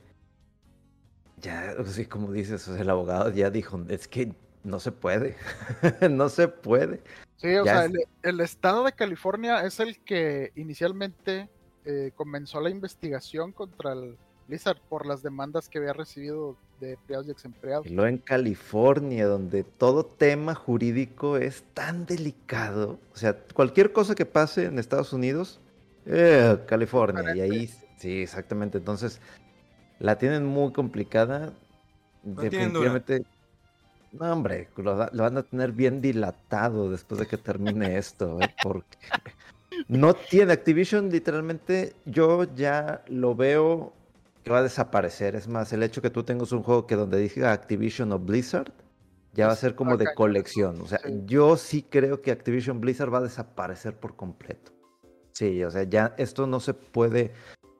ya, 1.41 1.75
o 1.77 1.85
sea, 1.85 2.07
como 2.09 2.31
dices, 2.31 2.67
o 2.67 2.73
sea, 2.73 2.81
el 2.81 2.89
abogado 2.89 3.31
ya 3.31 3.49
dijo, 3.49 3.83
es 3.89 4.07
que 4.07 4.33
no 4.63 4.79
se 4.79 4.91
puede. 4.91 5.35
no 6.09 6.29
se 6.29 6.47
puede. 6.47 7.01
Sí, 7.37 7.55
o 7.55 7.63
sea, 7.63 7.87
el, 8.23 8.39
estado 8.41 8.83
de 8.83 8.91
California 8.91 9.65
es 9.65 9.79
el 9.79 9.99
que 9.99 10.51
inicialmente 10.55 11.49
eh, 11.85 12.11
comenzó 12.15 12.59
la 12.59 12.69
investigación 12.69 13.53
contra 13.53 13.93
el 13.93 14.17
Blizzard 14.47 14.81
por 14.89 15.05
las 15.05 15.23
demandas 15.23 15.69
que 15.69 15.77
había 15.77 15.93
recibido 15.93 16.57
de 16.81 16.93
empleados 16.93 17.27
y 17.27 17.31
exempleados. 17.31 17.85
Y 17.85 17.91
luego 17.91 18.09
en 18.09 18.17
California, 18.17 19.27
donde 19.27 19.63
todo 19.63 20.05
tema 20.05 20.55
jurídico 20.55 21.37
es 21.37 21.63
tan 21.73 22.05
delicado. 22.05 22.99
O 23.13 23.17
sea, 23.17 23.37
cualquier 23.53 23.93
cosa 23.93 24.15
que 24.15 24.25
pase 24.25 24.65
en 24.65 24.79
Estados 24.79 25.13
Unidos, 25.13 25.61
eh, 26.05 26.57
California, 26.67 27.35
y 27.35 27.41
ahí, 27.41 27.69
sí, 27.97 28.21
exactamente. 28.21 28.77
Entonces, 28.77 29.21
la 29.99 30.17
tienen 30.17 30.45
muy 30.45 30.71
complicada. 30.71 31.53
Definitivamente. 32.23 33.23
No, 34.11 34.33
hombre, 34.33 34.69
lo, 34.77 34.95
van 34.95 35.37
a 35.37 35.43
tener 35.43 35.71
bien 35.71 36.01
dilatado 36.01 36.89
después 36.89 37.19
de 37.19 37.27
que 37.27 37.37
termine 37.37 37.97
esto, 37.97 38.39
¿eh? 38.41 38.53
porque 38.63 38.97
no 39.87 40.13
tiene 40.13 40.53
Activision, 40.53 41.09
literalmente, 41.09 41.93
yo 42.05 42.43
ya 42.55 43.03
lo 43.07 43.35
veo 43.35 43.93
que 44.43 44.51
va 44.51 44.59
a 44.59 44.63
desaparecer. 44.63 45.35
Es 45.35 45.47
más, 45.47 45.71
el 45.73 45.83
hecho 45.83 46.01
que 46.01 46.09
tú 46.09 46.23
tengas 46.23 46.51
un 46.51 46.63
juego 46.63 46.87
que 46.87 46.95
donde 46.95 47.19
diga 47.19 47.51
Activision 47.51 48.11
o 48.11 48.19
Blizzard, 48.19 48.71
ya 49.33 49.47
va 49.47 49.53
a 49.53 49.55
ser 49.55 49.75
como 49.75 49.95
de 49.95 50.07
colección. 50.15 50.81
O 50.81 50.87
sea, 50.87 50.99
yo 51.25 51.55
sí 51.55 51.85
creo 51.87 52.21
que 52.21 52.31
Activision 52.31 52.81
Blizzard 52.81 53.13
va 53.13 53.19
a 53.19 53.23
desaparecer 53.23 53.95
por 53.95 54.15
completo. 54.15 54.71
Sí, 55.33 55.63
o 55.63 55.71
sea, 55.71 55.83
ya 55.83 56.15
esto 56.17 56.47
no 56.47 56.59
se 56.59 56.73
puede 56.73 57.31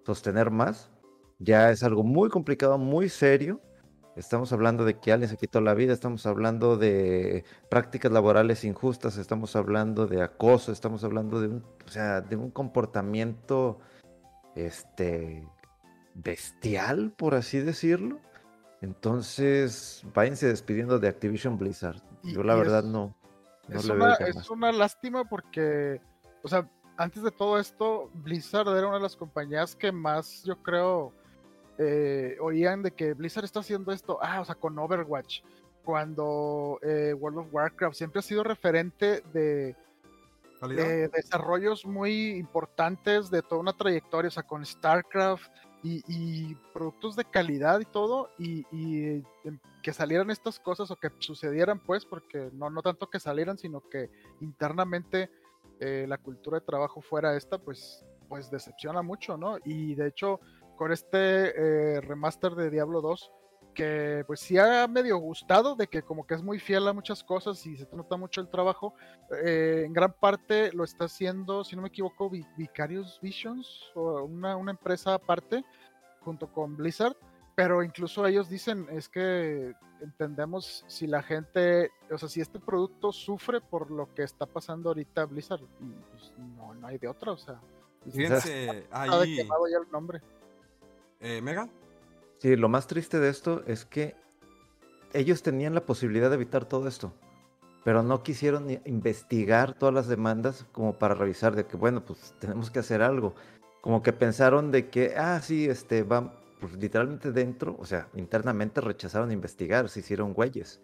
sostener 0.05 0.51
más. 0.51 0.89
Ya 1.39 1.71
es 1.71 1.83
algo 1.83 2.03
muy 2.03 2.29
complicado, 2.29 2.77
muy 2.77 3.09
serio. 3.09 3.61
Estamos 4.15 4.51
hablando 4.51 4.83
de 4.83 4.99
que 4.99 5.13
alguien 5.13 5.29
se 5.29 5.37
quitó 5.37 5.61
la 5.61 5.73
vida, 5.73 5.93
estamos 5.93 6.25
hablando 6.25 6.75
de 6.75 7.45
prácticas 7.69 8.11
laborales 8.11 8.65
injustas, 8.65 9.17
estamos 9.17 9.55
hablando 9.55 10.07
de 10.07 10.21
acoso, 10.21 10.73
estamos 10.73 11.05
hablando 11.05 11.39
de 11.39 11.47
un, 11.47 11.65
o 11.85 11.89
sea, 11.89 12.19
de 12.19 12.35
un 12.35 12.51
comportamiento 12.51 13.79
este, 14.55 15.47
bestial, 16.15 17.13
por 17.15 17.35
así 17.35 17.59
decirlo. 17.59 18.19
Entonces, 18.81 20.03
váyanse 20.13 20.47
despidiendo 20.47 20.99
de 20.99 21.07
Activision 21.07 21.57
Blizzard. 21.57 22.01
Yo 22.23 22.43
la 22.43 22.55
verdad 22.55 22.83
no. 22.83 23.15
es, 23.69 23.85
una, 23.85 24.15
es 24.15 24.49
una 24.49 24.71
lástima 24.73 25.23
porque, 25.23 26.01
o 26.43 26.47
sea, 26.49 26.69
antes 26.97 27.23
de 27.23 27.31
todo 27.31 27.59
esto, 27.59 28.09
Blizzard 28.13 28.67
era 28.77 28.87
una 28.87 28.97
de 28.97 29.03
las 29.03 29.15
compañías 29.15 29.75
que 29.75 29.91
más, 29.91 30.43
yo 30.43 30.61
creo, 30.61 31.13
eh, 31.81 32.35
oían 32.41 32.83
de 32.83 32.91
que 32.91 33.13
Blizzard 33.13 33.45
está 33.45 33.61
haciendo 33.61 33.93
esto, 33.93 34.19
ah, 34.21 34.41
o 34.41 34.45
sea, 34.45 34.55
con 34.55 34.77
Overwatch, 34.77 35.41
cuando 35.85 36.77
eh, 36.81 37.13
World 37.13 37.39
of 37.39 37.53
Warcraft 37.53 37.95
siempre 37.95 38.19
ha 38.19 38.21
sido 38.21 38.43
referente 38.43 39.23
de, 39.33 39.77
desarrollos 41.13 41.85
muy 41.85 42.31
importantes 42.31 43.31
de 43.31 43.41
toda 43.41 43.61
una 43.61 43.71
trayectoria, 43.71 44.27
o 44.27 44.31
sea, 44.31 44.43
con 44.43 44.65
StarCraft 44.65 45.49
y, 45.81 46.53
productos 46.73 47.15
de 47.15 47.23
calidad 47.23 47.79
y 47.79 47.85
todo, 47.85 48.29
y, 48.37 48.65
em, 49.45 49.57
que 49.81 49.93
salieran 49.93 50.29
estas 50.31 50.59
cosas 50.59 50.91
o 50.91 50.97
que 50.97 51.09
sucedieran, 51.19 51.79
pues, 51.79 52.03
porque 52.03 52.49
no, 52.51 52.69
no 52.69 52.81
tanto 52.81 53.09
que 53.09 53.21
salieran, 53.21 53.57
sino 53.57 53.87
que 53.87 54.09
internamente 54.41 55.29
eh, 55.79 56.05
la 56.09 56.17
cultura 56.17 56.59
de 56.59 56.65
trabajo 56.65 57.01
fuera 57.01 57.37
esta, 57.37 57.57
pues, 57.57 58.03
pues 58.27 58.51
decepciona 58.51 59.01
mucho, 59.01 59.37
¿no? 59.37 59.57
Y 59.63 59.95
de 59.95 60.07
hecho, 60.07 60.41
con 60.79 60.93
este 60.93 61.97
eh, 61.97 61.99
remaster 61.99 62.55
de 62.55 62.69
Diablo 62.69 63.01
2, 63.01 63.33
que 63.75 64.23
pues 64.25 64.39
sí 64.39 64.57
ha 64.57 64.87
medio 64.87 65.17
gustado, 65.17 65.75
de 65.75 65.87
que 65.87 66.03
como 66.03 66.25
que 66.25 66.35
es 66.35 66.41
muy 66.41 66.57
fiel 66.57 66.87
a 66.87 66.93
muchas 66.93 67.21
cosas 67.21 67.65
y 67.65 67.75
se 67.75 67.85
nota 67.91 68.15
mucho 68.15 68.39
el 68.39 68.47
trabajo, 68.47 68.93
eh, 69.43 69.83
en 69.85 69.91
gran 69.91 70.13
parte 70.13 70.71
lo 70.71 70.85
está 70.85 71.03
haciendo, 71.03 71.65
si 71.65 71.75
no 71.75 71.81
me 71.81 71.89
equivoco, 71.89 72.29
Vicarious 72.29 73.19
Visions, 73.21 73.91
o 73.93 74.23
una, 74.23 74.55
una 74.55 74.71
empresa 74.71 75.15
aparte, 75.15 75.65
junto 76.21 76.49
con 76.49 76.77
Blizzard, 76.77 77.17
pero 77.55 77.83
incluso 77.83 78.25
ellos 78.25 78.47
dicen, 78.47 78.87
es 78.89 79.09
que 79.09 79.73
entendemos 79.99 80.85
si 80.87 81.07
la 81.07 81.21
gente, 81.21 81.91
o 82.09 82.17
sea, 82.17 82.29
si 82.29 82.39
este 82.39 82.61
producto 82.61 83.11
sufre 83.11 83.59
por 83.59 83.91
lo 83.91 84.13
que 84.13 84.23
está 84.23 84.45
pasando 84.45 84.91
ahorita 84.91 85.25
Blizzard, 85.25 85.65
pues 86.11 86.33
no, 86.37 86.73
no 86.73 86.87
hay 86.87 86.97
de 86.97 87.09
otra, 87.09 87.33
o 87.33 87.37
sea. 87.37 87.59
Fíjense, 88.09 88.87
ahí... 88.91 89.35
ya 89.35 89.43
el 89.43 89.91
nombre. 89.91 90.21
Eh, 91.19 91.41
¿Mega? 91.41 91.69
Sí, 92.37 92.55
lo 92.55 92.69
más 92.69 92.87
triste 92.87 93.19
de 93.19 93.29
esto 93.29 93.63
es 93.67 93.85
que 93.85 94.15
ellos 95.13 95.43
tenían 95.43 95.75
la 95.75 95.85
posibilidad 95.85 96.29
de 96.29 96.35
evitar 96.35 96.65
todo 96.65 96.87
esto, 96.87 97.13
pero 97.83 98.03
no 98.03 98.23
quisieron 98.23 98.69
investigar 98.85 99.73
todas 99.73 99.93
las 99.93 100.07
demandas 100.07 100.65
como 100.71 100.97
para 100.97 101.15
revisar 101.15 101.55
de 101.55 101.65
que, 101.65 101.75
bueno, 101.75 102.05
pues 102.05 102.33
tenemos 102.39 102.71
que 102.71 102.79
hacer 102.79 103.01
algo. 103.01 103.35
Como 103.81 104.01
que 104.01 104.13
pensaron 104.13 104.71
de 104.71 104.89
que, 104.89 105.15
ah, 105.17 105.41
sí, 105.41 105.67
este, 105.67 106.03
va, 106.03 106.33
pues 106.59 106.73
literalmente 106.73 107.31
dentro, 107.31 107.75
o 107.79 107.85
sea, 107.85 108.07
internamente 108.13 108.79
rechazaron 108.79 109.31
investigar, 109.31 109.89
se 109.89 109.99
hicieron 110.01 110.33
güeyes. 110.33 110.81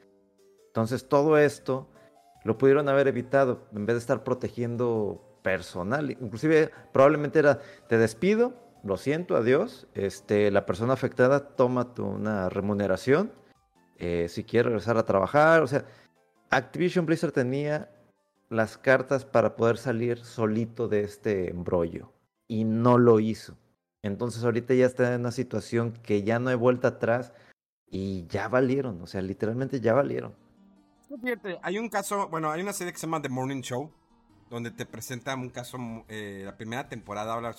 Entonces 0.68 1.08
todo 1.08 1.38
esto 1.38 1.88
lo 2.44 2.58
pudieron 2.58 2.90
haber 2.90 3.08
evitado 3.08 3.68
en 3.74 3.86
vez 3.86 3.96
de 3.96 4.00
estar 4.00 4.24
protegiendo 4.24 5.40
personal. 5.42 6.12
Inclusive 6.12 6.72
probablemente 6.92 7.40
era, 7.40 7.60
te 7.88 7.98
despido, 7.98 8.65
lo 8.86 8.98
siento, 8.98 9.36
adiós. 9.36 9.88
Este, 9.96 10.52
la 10.52 10.66
persona 10.66 10.94
afectada 10.94 11.56
toma 11.56 11.92
una 11.98 12.50
remuneración 12.50 13.32
eh, 13.98 14.28
si 14.30 14.44
quiere 14.44 14.70
regresar 14.70 14.98
a 14.98 15.06
trabajar. 15.06 15.64
O 15.64 15.68
sea, 15.68 15.86
Activision 16.52 17.06
Blizzard 17.06 17.32
tenía 17.32 17.90
las 18.50 18.78
cartas 18.78 19.26
para 19.26 19.56
poder 19.56 19.78
salir 19.78 20.20
solito 20.20 20.88
de 20.88 21.02
este 21.02 21.50
embrollo 21.50 22.14
y 22.48 22.64
no 22.64 23.00
lo 23.00 23.20
hizo. 23.20 23.58
Entonces 24.04 24.44
ahorita 24.44 24.76
ya 24.76 24.86
está 24.86 25.16
en 25.16 25.22
una 25.22 25.32
situación 25.32 25.94
que 26.04 26.22
ya 26.22 26.38
no 26.38 26.52
hay 26.52 26.56
vuelta 26.56 26.90
atrás 26.90 27.34
y 27.88 28.28
ya 28.28 28.48
valieron, 28.48 29.02
o 29.02 29.08
sea, 29.08 29.22
literalmente 29.22 29.80
ya 29.80 29.94
valieron. 29.94 30.36
Hay 31.64 31.80
un 31.80 31.90
caso, 31.90 32.30
bueno, 32.30 32.52
hay 32.52 32.62
una 32.62 32.74
serie 32.74 32.94
que 32.94 33.00
se 33.00 33.08
llama 33.08 33.22
The 33.22 33.30
Morning 33.30 33.62
Show, 33.62 33.92
donde 34.56 34.72
te 34.72 34.86
presenta 34.86 35.36
un 35.36 35.50
caso, 35.50 35.78
eh, 36.08 36.44
la 36.46 36.56
primera 36.56 36.88
temporada 36.88 37.34
habla 37.34 37.54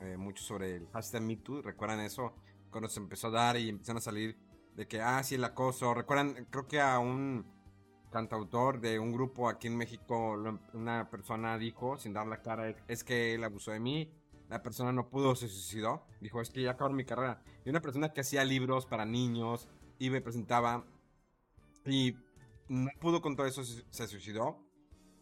eh, 0.00 0.16
mucho 0.16 0.42
sobre 0.42 0.74
el 0.74 0.88
hashtag 0.88 1.22
MeToo, 1.22 1.62
¿recuerdan 1.62 2.00
eso? 2.00 2.34
Cuando 2.72 2.88
se 2.88 2.98
empezó 2.98 3.28
a 3.28 3.30
dar 3.30 3.56
y 3.56 3.68
empezaron 3.68 3.98
a 3.98 4.00
salir 4.00 4.36
de 4.74 4.88
que, 4.88 5.00
ah, 5.00 5.22
sí, 5.22 5.36
el 5.36 5.44
acoso, 5.44 5.94
¿recuerdan? 5.94 6.48
Creo 6.50 6.66
que 6.66 6.80
a 6.80 6.98
un 6.98 7.46
cantautor 8.10 8.80
de 8.80 8.98
un 8.98 9.12
grupo 9.12 9.48
aquí 9.48 9.68
en 9.68 9.76
México, 9.76 10.36
una 10.72 11.08
persona 11.08 11.56
dijo, 11.56 11.98
sin 11.98 12.12
dar 12.12 12.26
la 12.26 12.42
cara, 12.42 12.74
es 12.88 13.04
que 13.04 13.34
él 13.34 13.44
abusó 13.44 13.70
de 13.70 13.78
mí, 13.78 14.10
la 14.48 14.60
persona 14.60 14.90
no 14.90 15.10
pudo, 15.10 15.36
se 15.36 15.46
suicidó, 15.46 16.04
dijo, 16.20 16.40
es 16.40 16.50
que 16.50 16.62
ya 16.62 16.72
acabó 16.72 16.92
mi 16.92 17.04
carrera. 17.04 17.44
Y 17.64 17.70
una 17.70 17.80
persona 17.80 18.12
que 18.12 18.22
hacía 18.22 18.44
libros 18.44 18.86
para 18.86 19.04
niños 19.04 19.68
y 20.00 20.10
me 20.10 20.20
presentaba 20.20 20.84
y 21.86 22.16
no 22.66 22.90
pudo 22.98 23.22
con 23.22 23.36
todo 23.36 23.46
eso, 23.46 23.62
se 23.62 24.08
suicidó 24.08 24.63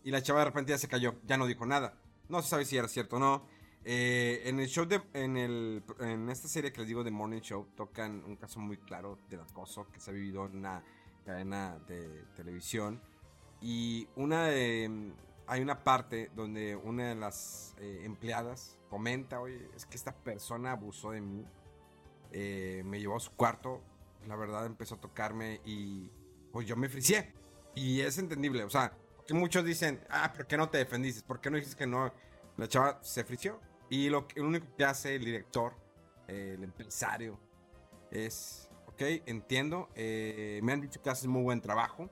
y 0.04 0.10
la 0.10 0.22
chava 0.22 0.40
de 0.40 0.46
repente 0.46 0.70
ya 0.70 0.78
se 0.78 0.88
cayó, 0.88 1.14
ya 1.24 1.36
no 1.36 1.46
dijo 1.46 1.66
nada. 1.66 1.94
No 2.28 2.42
se 2.42 2.48
sabe 2.48 2.64
si 2.64 2.76
era 2.76 2.88
cierto 2.88 3.16
o 3.16 3.18
no. 3.18 3.46
Eh, 3.84 4.42
en 4.44 4.60
el 4.60 4.68
show 4.68 4.86
de. 4.86 5.02
En, 5.12 5.36
el, 5.36 5.82
en 6.00 6.28
esta 6.30 6.48
serie 6.48 6.72
que 6.72 6.80
les 6.80 6.88
digo 6.88 7.02
de 7.02 7.10
Morning 7.10 7.40
Show, 7.40 7.66
tocan 7.76 8.22
un 8.24 8.36
caso 8.36 8.60
muy 8.60 8.76
claro 8.76 9.18
del 9.28 9.40
acoso 9.40 9.88
que 9.90 10.00
se 10.00 10.10
ha 10.10 10.14
vivido 10.14 10.46
en 10.46 10.58
una 10.58 10.84
cadena 11.24 11.78
de 11.88 12.24
televisión. 12.36 13.00
Y 13.60 14.08
una 14.16 14.46
de. 14.46 15.12
Hay 15.48 15.60
una 15.60 15.82
parte 15.82 16.30
donde 16.34 16.76
una 16.76 17.08
de 17.08 17.14
las 17.16 17.74
eh, 17.78 18.02
empleadas 18.04 18.78
comenta: 18.88 19.40
Oye, 19.40 19.68
es 19.74 19.84
que 19.86 19.96
esta 19.96 20.14
persona 20.14 20.72
abusó 20.72 21.10
de 21.10 21.20
mí. 21.20 21.44
Eh, 22.30 22.82
me 22.86 23.00
llevó 23.00 23.16
a 23.16 23.20
su 23.20 23.32
cuarto. 23.32 23.82
La 24.28 24.36
verdad 24.36 24.64
empezó 24.66 24.94
a 24.94 25.00
tocarme 25.00 25.60
y. 25.64 26.10
Pues 26.52 26.66
yo 26.66 26.76
me 26.76 26.88
fricié. 26.88 27.32
Y 27.74 28.00
es 28.00 28.18
entendible, 28.18 28.64
o 28.64 28.70
sea, 28.70 28.92
que 29.26 29.34
muchos 29.34 29.64
dicen, 29.64 30.00
ah, 30.10 30.32
¿por 30.34 30.46
qué 30.46 30.56
no 30.56 30.68
te 30.68 30.78
defendiste? 30.78 31.22
¿Por 31.22 31.40
qué 31.40 31.50
no 31.50 31.56
dices 31.56 31.74
que 31.74 31.86
no? 31.86 32.12
La 32.56 32.68
chava 32.68 32.98
se 33.02 33.24
frició. 33.24 33.60
Y 33.88 34.08
lo, 34.08 34.26
único 34.36 34.66
que 34.76 34.84
hace 34.84 35.16
el 35.16 35.24
director, 35.24 35.74
el 36.26 36.64
empresario, 36.64 37.38
es, 38.10 38.70
ok, 38.86 39.02
entiendo, 39.26 39.90
eh, 39.94 40.60
me 40.62 40.72
han 40.72 40.80
dicho 40.80 41.00
que 41.02 41.10
haces 41.10 41.26
muy 41.26 41.42
buen 41.42 41.60
trabajo, 41.60 42.08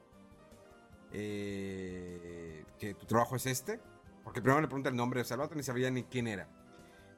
eh, 1.13 2.65
que 2.79 2.95
tu 2.95 3.07
trabajo 3.07 3.37
es 3.37 3.47
este, 3.47 3.81
porque 4.23 4.41
primero 4.41 4.61
le 4.61 4.67
pregunta 4.67 4.91
el 4.91 4.97
nombre, 4.97 5.23
el 5.23 5.41
otro 5.41 5.57
ni 5.57 5.63
sabía 5.63 5.91
ni 5.91 6.05
quién 6.05 6.27
era. 6.29 6.49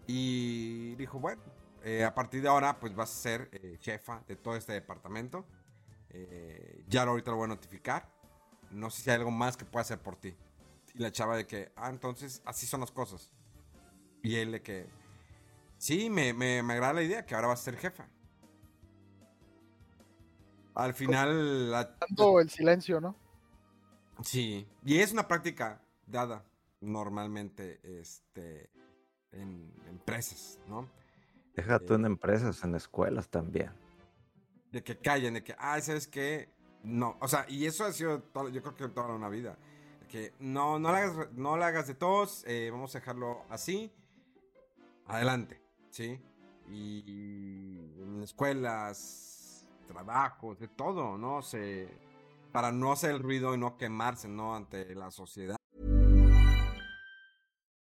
Y 0.07 0.95
dijo, 0.95 1.19
bueno, 1.19 1.43
eh, 1.83 2.05
a 2.05 2.15
partir 2.15 2.43
de 2.43 2.49
ahora, 2.49 2.79
pues 2.79 2.95
vas 2.95 3.11
a 3.11 3.15
ser 3.15 3.79
jefa 3.81 4.23
de 4.29 4.37
todo 4.37 4.57
este 4.57 4.73
departamento. 4.73 5.45
ya 6.89 7.03
ahorita 7.03 7.31
lo 7.33 7.39
voy 7.39 7.47
a 7.47 7.49
notificar 7.49 8.22
no 8.73 8.91
sé 8.91 9.03
si 9.03 9.11
hay 9.11 9.17
algo 9.17 9.31
más 9.31 9.57
que 9.57 9.65
pueda 9.65 9.83
hacer 9.83 9.99
por 10.01 10.17
ti. 10.17 10.35
Y 10.95 10.99
la 10.99 11.11
chava 11.13 11.37
de 11.37 11.47
que, 11.47 11.73
ah, 11.77 11.89
entonces 11.91 12.43
así 12.45 12.67
son 12.67 12.81
las 12.81 12.91
cosas. 12.91 13.33
Y 14.23 14.37
él 14.37 14.53
de 14.53 14.63
que, 14.63 14.87
sí, 15.79 16.11
me, 16.11 16.33
me, 16.33 16.61
agrada 16.61 16.95
la 16.95 17.03
idea 17.03 17.27
que 17.27 17.35
ahora 17.35 17.49
va 17.49 17.55
a 17.55 17.57
ser 17.57 17.77
jefa. 17.77 18.09
al 20.75 20.95
final... 20.95 21.71
la- 21.71 21.97
Dando 22.01 22.41
el 22.41 22.51
silencio, 22.51 23.01
¿no? 23.01 23.17
Sí, 24.23 24.67
y 24.85 24.99
es 24.99 25.13
una 25.13 25.27
práctica 25.27 25.81
dada 26.07 26.45
normalmente 26.81 27.81
este, 28.01 28.71
en 29.33 29.73
empresas, 29.89 30.59
¿no? 30.69 30.89
Deja 31.55 31.79
tú 31.79 31.95
en 31.95 32.07
empresas, 32.07 32.63
en 32.65 32.75
escuelas 32.75 33.29
también. 33.29 33.71
De 34.71 34.83
que 34.83 34.97
callen, 34.97 35.35
de 35.35 35.45
que, 35.45 35.55
ah, 35.59 35.81
¿sabes 35.81 36.07
qué? 36.09 36.49
No, 36.85 37.17
o 37.21 37.29
sea, 37.29 37.47
y 37.49 37.67
eso 37.67 37.85
ha 37.85 37.93
sido, 37.93 38.21
todo- 38.23 38.49
yo 38.49 38.61
creo 38.63 38.75
que 38.75 38.89
toda 38.89 39.15
una 39.15 39.29
vida. 39.29 39.57
Que 40.09 40.35
no, 40.41 40.79
no, 40.79 40.93
le, 40.93 40.99
hagas, 40.99 41.33
no 41.33 41.57
le 41.57 41.65
hagas 41.65 41.87
de 41.87 41.95
tos, 41.95 42.45
eh, 42.47 42.69
vamos 42.71 42.95
a 42.95 42.99
dejarlo 42.99 43.45
así. 43.49 43.91
Adelante, 45.07 45.61
¿sí? 45.91 46.21
Y 46.69 47.93
en 47.99 48.23
escuelas, 48.23 49.67
trabajos, 49.87 50.59
de 50.59 50.69
todo, 50.69 51.17
¿no? 51.19 51.43
Se, 51.43 51.89
para 52.53 52.73
no 52.73 52.93
hacer 52.93 53.11
el 53.13 53.23
ruido 53.23 53.55
y 53.55 53.59
no 53.59 53.77
quemarse, 53.77 54.29
¿no? 54.29 54.55
Ante 54.55 54.95
la 54.95 55.11
sociedad. 55.11 55.57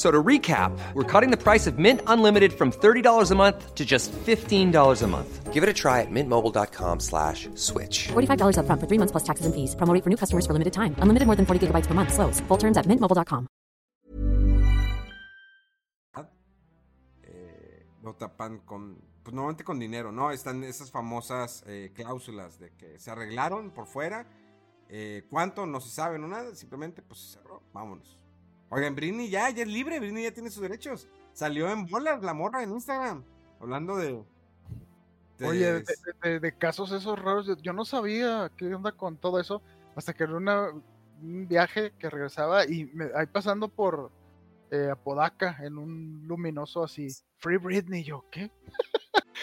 F- 0.00 0.06
So 0.06 0.10
to 0.10 0.22
recap, 0.22 0.72
we're 0.94 1.04
cutting 1.04 1.30
the 1.30 1.36
price 1.36 1.66
of 1.70 1.76
Mint 1.78 2.00
Unlimited 2.06 2.52
from 2.52 2.70
$30 2.72 3.30
a 3.30 3.34
month 3.34 3.74
to 3.74 3.84
just 3.84 4.10
$15 4.26 5.02
a 5.02 5.06
month. 5.06 5.52
Give 5.52 5.62
it 5.62 5.68
a 5.68 5.74
try 5.74 6.00
at 6.00 6.10
mintmobile.com 6.10 7.00
slash 7.00 7.48
switch. 7.54 8.08
$45 8.08 8.56
upfront 8.56 8.80
for 8.80 8.86
three 8.88 8.98
months 8.98 9.12
plus 9.12 9.24
taxes 9.24 9.44
and 9.46 9.54
fees. 9.54 9.74
Promo 9.76 9.92
rate 9.92 10.02
for 10.02 10.08
new 10.10 10.16
customers 10.16 10.46
for 10.46 10.54
limited 10.54 10.72
time. 10.72 10.94
Unlimited 11.02 11.26
more 11.26 11.36
than 11.36 11.44
40 11.44 11.66
gigabytes 11.66 11.86
per 11.86 11.94
month. 11.94 12.12
Slows. 12.14 12.40
Full 12.48 12.58
terms 12.58 12.78
at 12.78 12.86
mintmobile.com. 12.86 13.46
eh, 17.22 17.86
lo 18.02 18.14
tapan 18.14 18.60
con, 18.64 18.96
pues 19.22 19.34
normalmente 19.34 19.64
con 19.64 19.78
dinero, 19.78 20.12
¿no? 20.12 20.30
Están 20.30 20.64
esas 20.64 20.90
famosas 20.90 21.62
eh, 21.66 21.92
cláusulas 21.94 22.58
de 22.58 22.70
que 22.76 22.98
se 22.98 23.10
arreglaron 23.10 23.70
por 23.72 23.86
fuera. 23.86 24.26
eh, 24.88 25.24
¿Cuánto? 25.30 25.66
No 25.66 25.80
se 25.80 25.90
sabe, 25.90 26.18
no 26.18 26.26
nada. 26.26 26.54
Simplemente, 26.54 27.02
pues 27.02 27.20
se 27.20 27.38
cerró. 27.38 27.62
Vámonos. 27.72 28.18
Oigan, 28.70 28.94
Britney 28.94 29.28
ya, 29.28 29.50
ya 29.50 29.62
es 29.62 29.68
libre. 29.68 29.98
Britney 30.00 30.24
ya 30.24 30.32
tiene 30.32 30.50
sus 30.50 30.62
derechos. 30.62 31.08
Salió 31.32 31.70
en 31.70 31.86
bolas 31.86 32.22
la 32.22 32.34
morra 32.34 32.62
en 32.62 32.70
Instagram. 32.70 33.24
Hablando 33.60 33.96
de. 33.96 34.22
de- 35.38 35.46
Oye, 35.46 35.72
de, 35.72 35.80
de- 35.80 36.30
de- 36.30 36.40
de 36.40 36.52
casos 36.56 36.92
esos 36.92 37.18
raros, 37.18 37.50
yo, 37.62 37.72
no 37.72 37.84
sabía 37.84 38.50
qué 38.56 38.72
onda 38.74 38.92
con 38.92 39.16
todo 39.16 39.40
eso 39.40 39.60
hasta 39.96 40.12
que 40.14 40.24
en 40.24 40.32
una, 40.34 40.68
un 41.22 41.48
viaje 41.48 41.92
que 41.98 42.08
regresaba 42.08 42.64
y 42.64 42.84
me, 42.94 43.06
ahí 43.16 43.26
pasando 43.26 43.68
por 43.68 44.10
eh, 44.70 44.88
Apodaca 44.92 45.56
en 45.62 45.76
un 45.78 46.22
luminoso 46.28 46.84
así, 46.84 47.08
Free 47.38 47.56
Britney, 47.56 48.04
yo, 48.04 48.24
¿qué? 48.30 48.50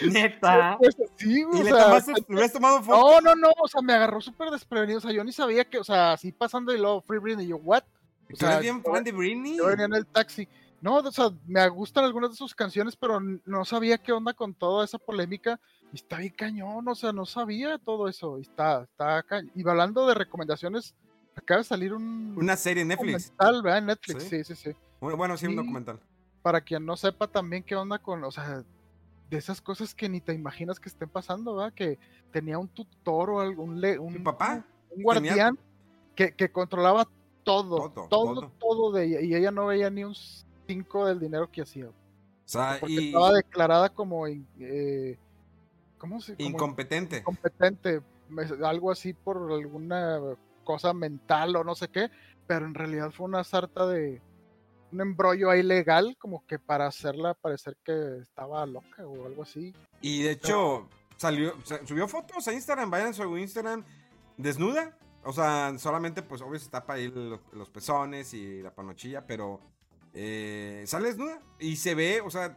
Neta. 0.02 0.76
Pues 0.80 0.96
sí, 1.16 1.40
¿Y 1.40 1.44
o 1.44 1.52
le, 1.62 1.64
sea, 1.70 1.84
tomaste, 1.84 2.12
le 2.12 2.24
hubieras 2.30 2.52
tomado 2.52 2.82
foto? 2.82 3.20
no, 3.20 3.34
no, 3.34 3.34
no, 3.36 3.48
o 3.60 3.68
sea, 3.68 3.82
me 3.82 3.92
agarró 3.92 4.20
súper 4.20 4.50
desprevenido, 4.50 4.98
o 4.98 5.00
sea, 5.02 5.12
yo 5.12 5.22
ni 5.24 5.32
sabía 5.32 5.64
que, 5.68 5.78
o 5.78 5.84
sea, 5.84 6.12
así 6.12 6.32
pasando 6.32 6.72
y 6.74 6.78
luego 6.78 7.02
Free 7.02 7.18
Britney, 7.18 7.46
yo, 7.46 7.56
¿what? 7.58 7.82
O 8.28 8.30
¿Tú 8.30 8.36
sea, 8.36 8.52
eres 8.52 8.62
bien 8.62 8.82
fan 8.82 9.04
de 9.04 9.12
Britney? 9.12 9.56
Yo 9.56 9.66
venía 9.66 9.86
en 9.86 9.94
el 9.94 10.06
taxi. 10.06 10.48
No, 10.80 10.96
o 10.98 11.12
sea, 11.12 11.30
me 11.46 11.68
gustan 11.70 12.04
algunas 12.04 12.30
de 12.30 12.36
sus 12.36 12.54
canciones, 12.54 12.94
pero 12.94 13.18
no 13.20 13.64
sabía 13.64 13.98
qué 13.98 14.12
onda 14.12 14.32
con 14.32 14.54
toda 14.54 14.84
esa 14.84 14.98
polémica. 14.98 15.58
Y 15.92 15.96
está 15.96 16.18
bien 16.18 16.34
cañón, 16.36 16.86
o 16.86 16.94
sea, 16.94 17.12
no 17.12 17.26
sabía 17.26 17.78
todo 17.78 18.08
eso. 18.08 18.38
Y 18.38 18.42
está, 18.42 18.82
está 18.82 19.22
cañón. 19.24 19.50
Y 19.54 19.68
hablando 19.68 20.06
de 20.06 20.14
recomendaciones, 20.14 20.94
acaba 21.34 21.58
de 21.58 21.64
salir 21.64 21.94
un 21.94 22.34
Una 22.36 22.56
serie 22.56 22.82
en 22.82 22.88
Netflix. 22.88 23.32
documental, 23.32 23.62
¿verdad? 23.62 23.78
En 23.78 23.86
Netflix, 23.86 24.22
¿Sí? 24.24 24.28
sí, 24.28 24.44
sí, 24.44 24.54
sí. 24.54 24.76
Bueno, 25.00 25.16
bueno, 25.16 25.36
sí, 25.36 25.46
un 25.46 25.56
documental. 25.56 25.98
Para 26.42 26.60
quien 26.60 26.84
no 26.86 26.96
sepa 26.96 27.26
también 27.26 27.62
qué 27.64 27.74
onda 27.74 27.98
con, 27.98 28.22
o 28.22 28.30
sea, 28.30 28.62
de 29.30 29.36
esas 29.36 29.60
cosas 29.60 29.94
que 29.94 30.08
ni 30.08 30.20
te 30.20 30.32
imaginas 30.32 30.78
que 30.78 30.88
estén 30.88 31.08
pasando, 31.08 31.56
¿verdad? 31.56 31.72
Que 31.74 31.98
tenía 32.30 32.58
un 32.58 32.68
tutor 32.68 33.30
o 33.30 33.40
algún 33.40 33.80
le, 33.80 33.98
un, 33.98 34.14
¿Tu 34.14 34.22
papá? 34.22 34.64
un 34.90 35.02
guardián 35.02 35.58
que, 36.14 36.32
que 36.32 36.50
controlaba 36.50 37.06
todo, 37.52 37.90
Todo, 37.90 38.08
todo, 38.08 38.52
todo. 38.58 38.92
de 38.92 39.04
ella. 39.06 39.20
Y 39.20 39.34
ella 39.34 39.50
no 39.50 39.66
veía 39.66 39.88
ni 39.90 40.04
un 40.04 40.14
5 40.66 41.06
del 41.06 41.18
dinero 41.20 41.50
que 41.50 41.62
hacía. 41.62 41.86
O 41.88 41.92
sea, 42.44 42.76
Porque 42.80 42.94
y, 42.94 43.06
estaba 43.08 43.32
declarada 43.32 43.88
como, 43.90 44.26
eh, 44.26 45.18
¿cómo 45.98 46.20
se? 46.20 46.34
Como 46.36 46.48
incompetente. 46.48 47.18
incompetente, 47.18 48.00
algo 48.64 48.90
así 48.90 49.12
por 49.12 49.50
alguna 49.52 50.18
cosa 50.64 50.92
mental 50.92 51.56
o 51.56 51.64
no 51.64 51.74
sé 51.74 51.88
qué, 51.88 52.10
pero 52.46 52.66
en 52.66 52.74
realidad 52.74 53.10
fue 53.10 53.26
una 53.26 53.44
sarta 53.44 53.86
de 53.86 54.20
un 54.92 55.00
embrollo 55.02 55.50
ahí 55.50 55.62
legal 55.62 56.16
como 56.18 56.44
que 56.46 56.58
para 56.58 56.86
hacerla 56.86 57.34
parecer 57.34 57.76
que 57.84 58.18
estaba 58.22 58.64
loca 58.66 59.06
o 59.06 59.26
algo 59.26 59.42
así. 59.42 59.74
Y 60.00 60.22
de 60.22 60.30
hecho, 60.32 60.86
salió, 61.16 61.52
sa- 61.64 61.84
subió 61.86 62.08
fotos 62.08 62.46
a 62.48 62.52
Instagram, 62.54 62.90
vayan 62.90 63.08
a 63.08 63.12
su 63.12 63.36
Instagram, 63.36 63.84
desnuda. 64.38 64.96
O 65.28 65.32
sea, 65.34 65.74
solamente, 65.76 66.22
pues, 66.22 66.40
obvio 66.40 66.58
se 66.58 66.70
tapa 66.70 66.94
ahí 66.94 67.12
los, 67.52 67.68
pezones 67.68 68.32
y 68.32 68.62
la 68.62 68.74
panochilla, 68.74 69.26
pero 69.26 69.60
eh, 70.14 70.82
sale. 70.86 71.14
Y 71.58 71.76
se 71.76 71.94
ve, 71.94 72.22
o 72.22 72.30
sea, 72.30 72.56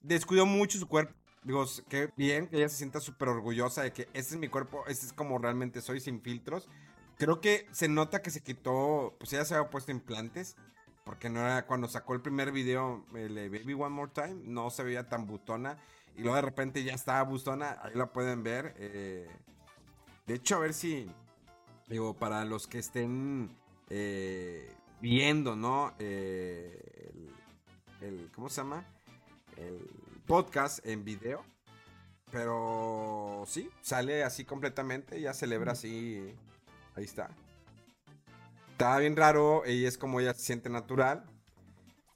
descuidó 0.00 0.46
mucho 0.46 0.78
su 0.78 0.86
cuerpo. 0.86 1.12
Digo, 1.42 1.64
qué 1.88 2.12
bien 2.16 2.46
que 2.46 2.58
ella 2.58 2.68
se 2.68 2.76
sienta 2.76 3.00
súper 3.00 3.30
orgullosa 3.30 3.82
de 3.82 3.92
que 3.92 4.02
este 4.12 4.34
es 4.34 4.36
mi 4.36 4.46
cuerpo, 4.46 4.84
este 4.86 5.06
es 5.06 5.12
como 5.12 5.38
realmente 5.38 5.80
soy, 5.80 5.98
sin 5.98 6.22
filtros. 6.22 6.68
Creo 7.18 7.40
que 7.40 7.66
se 7.72 7.88
nota 7.88 8.22
que 8.22 8.30
se 8.30 8.44
quitó, 8.44 9.16
pues 9.18 9.32
ella 9.32 9.44
se 9.44 9.56
había 9.56 9.68
puesto 9.68 9.90
implantes. 9.90 10.54
Porque 11.04 11.28
no 11.28 11.40
era 11.40 11.66
cuando 11.66 11.88
sacó 11.88 12.14
el 12.14 12.20
primer 12.20 12.52
video, 12.52 13.04
de 13.12 13.48
Baby 13.48 13.72
One 13.72 13.88
More 13.88 14.12
Time, 14.14 14.36
no 14.44 14.70
se 14.70 14.84
veía 14.84 15.08
tan 15.08 15.26
butona. 15.26 15.78
Y 16.14 16.22
luego 16.22 16.36
de 16.36 16.42
repente 16.42 16.84
ya 16.84 16.94
estaba 16.94 17.22
bustona, 17.24 17.76
ahí 17.82 17.94
la 17.96 18.12
pueden 18.12 18.44
ver. 18.44 18.72
eh, 18.78 19.28
de 20.28 20.34
hecho, 20.34 20.56
a 20.56 20.60
ver 20.60 20.72
si, 20.72 21.10
digo, 21.88 22.14
para 22.14 22.44
los 22.44 22.66
que 22.66 22.78
estén 22.78 23.56
eh, 23.90 24.72
viendo, 25.00 25.56
¿no? 25.56 25.92
Eh, 25.98 27.12
el, 28.00 28.08
el- 28.08 28.30
¿cómo 28.34 28.48
se 28.48 28.62
llama? 28.62 28.84
El 29.56 29.78
podcast 30.26 30.84
en 30.86 31.04
video. 31.04 31.44
Pero 32.30 33.44
sí, 33.46 33.70
sale 33.80 34.24
así 34.24 34.44
completamente, 34.44 35.20
ya 35.20 35.32
celebra 35.34 35.72
así. 35.72 36.34
Ahí 36.96 37.04
está. 37.04 37.30
Está 38.72 38.98
bien 38.98 39.14
raro 39.16 39.62
y 39.64 39.84
es 39.86 39.96
como 39.98 40.18
ella 40.20 40.34
se 40.34 40.40
siente 40.42 40.68
natural. 40.68 41.24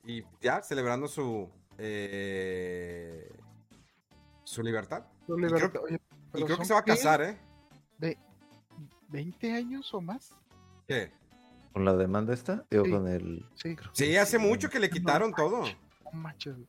Y 0.05 0.25
ya, 0.41 0.63
celebrando 0.63 1.07
su. 1.07 1.49
eh, 1.79 3.31
su 4.43 4.63
libertad. 4.63 5.05
Su 5.27 5.39
Y 5.39 5.43
libertad. 5.43 5.71
creo- 5.71 5.83
Oye, 5.85 6.01
Y 6.35 6.45
creo 6.45 6.59
que 6.59 6.65
se 6.65 6.73
va 6.75 6.81
a 6.81 6.85
casar, 6.85 7.23
¿eh? 7.23 7.39
De 9.09 9.25
¿20 9.25 9.55
años 9.57 9.93
o 9.95 10.01
más? 10.01 10.33
¿Qué? 10.87 11.11
¿Con 11.73 11.85
la 11.85 11.95
demanda 11.95 12.33
esta? 12.35 12.65
Digo, 12.71 12.85
Sí. 12.85 12.91
con 12.91 13.09
el... 13.09 13.47
Sí. 13.55 13.77
Sí, 13.93 14.17
hace 14.17 14.39
mucho 14.39 14.69
que 14.71 14.79
le 14.81 14.91
quitaron 14.91 15.33
todo. 15.33 15.63
No 16.05 16.13
manches. 16.13 16.55
güey. 16.55 16.67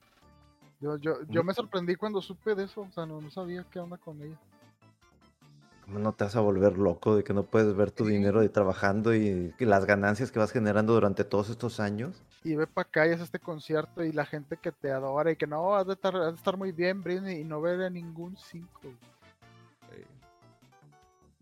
Yo, 0.81 0.97
yo, 0.97 1.15
yo 1.27 1.43
me 1.43 1.53
sorprendí 1.53 1.95
cuando 1.95 2.21
supe 2.21 2.55
de 2.55 2.63
eso, 2.65 2.81
o 2.81 2.91
sea, 2.91 3.05
no, 3.05 3.19
no 3.19 3.29
sabía 3.29 3.65
qué 3.69 3.79
onda 3.79 3.97
con 3.97 4.21
ella. 4.21 4.39
¿Cómo 5.83 5.99
no 5.99 6.13
te 6.13 6.23
vas 6.23 6.35
a 6.35 6.39
volver 6.41 6.77
loco 6.77 7.15
de 7.15 7.23
que 7.23 7.33
no 7.33 7.43
puedes 7.43 7.75
ver 7.75 7.91
tu 7.91 8.05
dinero 8.05 8.41
de 8.41 8.49
trabajando 8.49 9.13
y, 9.15 9.53
y 9.57 9.65
las 9.65 9.85
ganancias 9.85 10.31
que 10.31 10.39
vas 10.39 10.51
generando 10.51 10.93
durante 10.93 11.23
todos 11.25 11.49
estos 11.49 11.79
años? 11.79 12.21
Y 12.43 12.55
ve 12.55 12.67
para 12.67 12.87
acá 12.87 13.07
y 13.07 13.09
haces 13.09 13.23
este 13.25 13.39
concierto 13.39 14.03
y 14.05 14.13
la 14.13 14.25
gente 14.25 14.55
que 14.57 14.71
te 14.71 14.91
adora 14.91 15.31
y 15.31 15.35
que 15.35 15.47
no, 15.47 15.75
has 15.75 15.87
de 15.87 15.93
estar, 15.93 16.15
has 16.15 16.33
de 16.33 16.37
estar 16.37 16.55
muy 16.57 16.71
bien, 16.71 17.01
Britney, 17.03 17.41
y 17.41 17.43
no 17.43 17.59
ver 17.59 17.81
a 17.81 17.89
ningún 17.89 18.37
5. 18.37 18.69
Sí. 18.83 18.89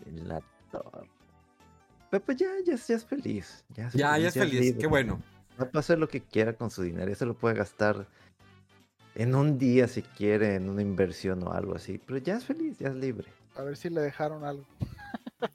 En 0.05 0.27
la 0.27 0.41
Pero 2.09 2.23
pues 2.23 2.37
ya, 2.37 2.47
ya, 2.65 2.73
es- 2.75 2.87
ya 2.87 2.95
es 2.95 3.05
feliz. 3.05 3.65
Ya 3.69 3.87
es 3.87 3.93
Ya, 3.93 4.17
ya 4.17 4.27
es 4.29 4.33
feliz, 4.33 4.59
libre. 4.61 4.79
qué 4.81 4.87
bueno. 4.87 5.21
Va 5.59 5.69
a 5.73 5.79
hacer 5.79 5.97
lo 5.99 6.07
que 6.07 6.21
quiera 6.21 6.53
con 6.53 6.69
su 6.69 6.83
dinero. 6.83 7.09
Ya 7.09 7.15
se 7.15 7.25
lo 7.25 7.33
puede 7.33 7.55
gastar 7.55 8.07
en 9.15 9.33
un 9.35 9.57
día 9.57 9.87
si 9.87 10.03
quiere, 10.03 10.55
en 10.55 10.69
una 10.69 10.81
inversión 10.81 11.43
o 11.47 11.51
algo 11.51 11.75
así. 11.75 11.97
Pero 11.97 12.17
ya 12.19 12.35
es 12.37 12.45
feliz, 12.45 12.77
ya 12.77 12.89
es 12.89 12.95
libre. 12.95 13.27
A 13.55 13.63
ver 13.63 13.75
si 13.75 13.89
le 13.89 14.01
dejaron 14.01 14.43
algo. 14.45 14.63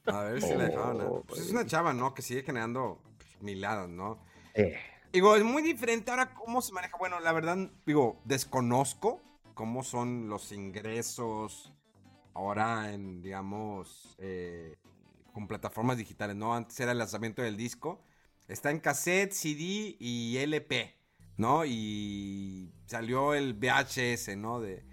A 0.07 0.23
ver 0.25 0.43
si 0.43 0.55
le 0.57 0.65
dejaron. 0.65 1.01
Oh, 1.01 1.23
Pues 1.27 1.41
es 1.41 1.51
una 1.53 1.65
chava, 1.65 1.93
¿no? 1.93 2.15
Que 2.15 2.23
sigue 2.23 2.43
generando 2.43 3.01
miladas, 3.41 3.89
¿no? 3.89 4.19
Eh, 4.55 4.77
Digo, 5.13 5.37
es 5.37 5.45
muy 5.45 5.63
diferente 5.63 6.11
ahora 6.11 6.35
cómo 6.35 6.63
se 6.63 6.73
maneja. 6.73 6.97
Bueno, 6.99 7.21
la 7.21 7.33
verdad, 7.33 7.57
digo, 7.87 8.21
desconozco 8.25 9.21
cómo 9.55 9.85
son 9.85 10.29
los 10.29 10.53
ingresos 10.53 11.73
ahora 12.35 12.93
en, 12.93 13.21
digamos, 13.23 14.17
eh, 14.19 14.77
con 15.33 15.49
plataformas 15.49 15.97
digitales, 15.97 16.37
¿no? 16.37 16.55
Antes 16.55 16.79
era 16.81 16.93
el 16.93 16.99
lanzamiento 16.99 17.43
del 17.43 17.57
disco. 17.57 18.05
Está 18.49 18.71
en 18.71 18.81
cassette, 18.81 19.33
CD 19.33 19.97
y 19.99 20.37
LP, 20.39 20.95
¿no? 21.37 21.65
Y 21.65 22.73
salió 22.87 23.35
el 23.35 23.55
VHS, 23.55 24.37
¿no? 24.37 24.61
De, 24.61 24.85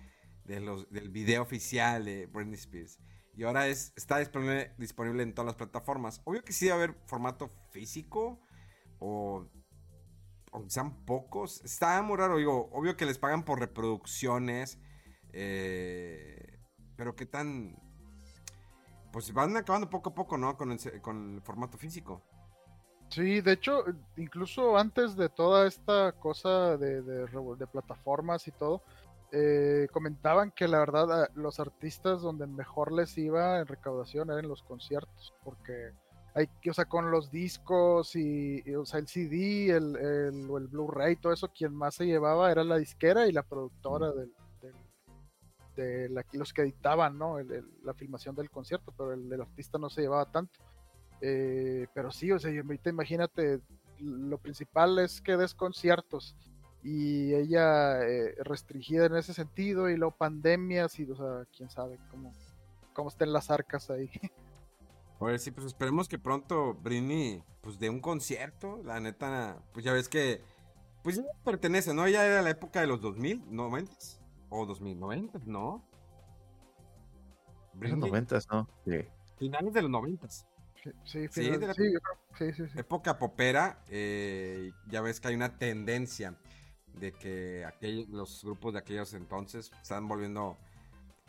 de 0.45 0.59
los, 0.59 0.89
del 0.91 1.09
video 1.09 1.43
oficial 1.43 2.05
de 2.05 2.25
Britney 2.27 2.55
Spears. 2.55 2.99
Y 3.35 3.43
ahora 3.43 3.67
es, 3.67 3.93
está 3.95 4.17
disponible, 4.19 4.73
disponible 4.77 5.23
en 5.23 5.33
todas 5.33 5.47
las 5.47 5.55
plataformas. 5.55 6.21
Obvio 6.25 6.43
que 6.43 6.53
sí 6.53 6.65
debe 6.65 6.77
haber 6.83 6.95
formato 7.05 7.49
físico 7.71 8.41
o 8.99 9.49
aunque 10.51 10.69
sean 10.71 11.05
pocos. 11.05 11.63
Está 11.63 12.01
muy 12.01 12.17
raro, 12.17 12.37
digo, 12.37 12.69
obvio 12.73 12.97
que 12.97 13.05
les 13.05 13.17
pagan 13.17 13.45
por 13.45 13.59
reproducciones. 13.59 14.79
eh, 15.31 16.59
pero 16.95 17.15
qué 17.15 17.25
tan... 17.25 17.77
Pues 19.11 19.33
van 19.33 19.57
acabando 19.57 19.89
poco 19.89 20.09
a 20.09 20.13
poco, 20.15 20.37
¿no? 20.37 20.55
Con 20.55 20.71
el, 20.71 21.01
con 21.01 21.35
el 21.35 21.41
formato 21.41 21.77
físico. 21.77 22.21
Sí, 23.09 23.41
de 23.41 23.53
hecho, 23.53 23.83
incluso 24.17 24.77
antes 24.77 25.15
de 25.15 25.29
toda 25.29 25.67
esta 25.67 26.11
cosa 26.11 26.77
de, 26.77 27.01
de 27.01 27.67
plataformas 27.67 28.47
y 28.47 28.51
todo, 28.51 28.83
eh, 29.31 29.87
comentaban 29.91 30.51
que 30.51 30.67
la 30.67 30.79
verdad 30.79 31.29
los 31.35 31.59
artistas 31.59 32.21
donde 32.21 32.45
mejor 32.47 32.91
les 32.91 33.17
iba 33.17 33.59
en 33.59 33.67
recaudación 33.67 34.29
eran 34.31 34.47
los 34.47 34.61
conciertos, 34.63 35.33
porque 35.43 35.91
hay 36.35 36.47
o 36.69 36.73
sea, 36.73 36.85
con 36.85 37.09
los 37.11 37.31
discos 37.31 38.15
y, 38.15 38.61
y, 38.63 38.75
o 38.75 38.85
sea, 38.85 38.99
el 38.99 39.07
CD, 39.07 39.69
el, 39.75 39.95
el, 39.95 40.49
el 40.49 40.67
Blu-ray, 40.67 41.15
todo 41.15 41.33
eso, 41.33 41.47
quien 41.49 41.73
más 41.75 41.95
se 41.95 42.05
llevaba 42.05 42.51
era 42.51 42.63
la 42.63 42.77
disquera 42.77 43.27
y 43.27 43.31
la 43.31 43.43
productora 43.43 44.11
del- 44.11 44.33
la- 46.09 46.25
los 46.33 46.53
que 46.53 46.61
editaban, 46.63 47.17
¿no? 47.17 47.37
La 47.83 47.93
filmación 47.93 48.35
del 48.35 48.49
concierto, 48.49 48.93
pero 48.97 49.13
el, 49.13 49.41
artista 49.41 49.77
no 49.77 49.89
se 49.89 50.01
llevaba 50.01 50.31
tanto. 50.31 50.59
Eh, 51.21 51.87
pero 51.93 52.11
sí, 52.11 52.31
o 52.31 52.39
sea, 52.39 52.51
ahorita 52.51 52.89
imagínate, 52.89 53.61
lo 53.99 54.37
principal 54.37 54.99
es 54.99 55.21
que 55.21 55.37
des 55.37 55.53
conciertos 55.53 56.35
y 56.81 57.33
ella 57.33 58.01
eh, 58.07 58.35
restringida 58.43 59.05
en 59.05 59.15
ese 59.15 59.33
sentido 59.33 59.89
y 59.89 59.97
luego 59.97 60.15
pandemias 60.15 60.97
y, 60.99 61.09
o 61.09 61.15
sea, 61.15 61.45
quién 61.55 61.69
sabe 61.69 61.99
cómo, 62.09 62.33
cómo 62.93 63.09
estén 63.09 63.33
las 63.33 63.51
arcas 63.51 63.89
ahí. 63.89 64.09
Oye, 65.19 65.37
sí, 65.37 65.51
pues 65.51 65.67
esperemos 65.67 66.07
que 66.07 66.17
pronto 66.17 66.75
Britney, 66.75 67.43
pues 67.59 67.77
de 67.77 67.89
un 67.89 67.99
concierto, 67.99 68.81
la 68.83 69.01
neta, 69.01 69.61
pues 69.73 69.83
ya 69.83 69.91
ves 69.91 70.07
que, 70.07 70.41
pues 71.03 71.17
ya 71.17 71.23
pertenece, 71.43 71.93
¿no? 71.93 72.07
Ya 72.07 72.25
era 72.25 72.41
la 72.41 72.51
época 72.51 72.79
de 72.79 72.87
los 72.87 73.01
2000, 73.01 73.43
90 73.53 73.91
o 74.49 74.65
2090, 74.65 75.39
¿no? 75.45 75.83
En 77.73 77.79
los 77.81 77.91
Britney, 77.91 78.09
noventas, 78.09 78.47
¿no? 78.51 78.67
Sí. 78.85 79.05
finales 79.37 79.73
de 79.73 79.81
los 79.83 79.91
90. 79.91 80.27
Sí, 80.29 80.43
sí, 81.05 81.27
Sí, 81.29 81.49
de 81.49 81.67
la- 81.67 81.73
sí, 81.73 81.83
yo 81.93 81.99
creo- 81.99 82.51
sí, 82.51 82.53
sí, 82.63 82.69
sí. 82.71 82.79
Época 82.79 83.17
popera, 83.19 83.83
eh, 83.89 84.71
ya 84.87 85.01
ves 85.01 85.19
que 85.19 85.29
hay 85.29 85.35
una 85.35 85.57
tendencia 85.57 86.35
de 86.93 87.11
que 87.13 87.63
aquellos, 87.65 88.09
los 88.09 88.43
grupos 88.43 88.73
de 88.73 88.79
aquellos 88.79 89.13
entonces 89.13 89.71
están 89.81 90.07
volviendo 90.07 90.57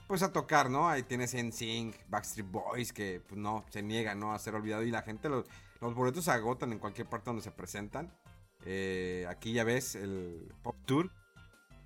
pues 0.08 0.24
a 0.24 0.32
tocar, 0.32 0.70
¿no? 0.70 0.88
Ahí 0.88 1.04
tienes 1.04 1.34
NSYNC, 1.34 1.94
Backstreet 2.08 2.50
Boys 2.50 2.92
que 2.92 3.20
pues 3.28 3.40
no, 3.40 3.64
se 3.70 3.80
niegan, 3.82 4.18
¿no? 4.18 4.32
A 4.32 4.38
ser 4.40 4.56
olvidado 4.56 4.82
y 4.82 4.90
la 4.90 5.02
gente, 5.02 5.28
los, 5.28 5.46
los 5.80 5.94
boletos 5.94 6.24
se 6.24 6.32
agotan 6.32 6.72
en 6.72 6.80
cualquier 6.80 7.08
parte 7.08 7.26
donde 7.26 7.42
se 7.42 7.52
presentan. 7.52 8.12
Eh, 8.64 9.24
aquí 9.28 9.52
ya 9.52 9.62
ves 9.62 9.94
el 9.94 10.52
Pop 10.64 10.74
Tour, 10.84 11.10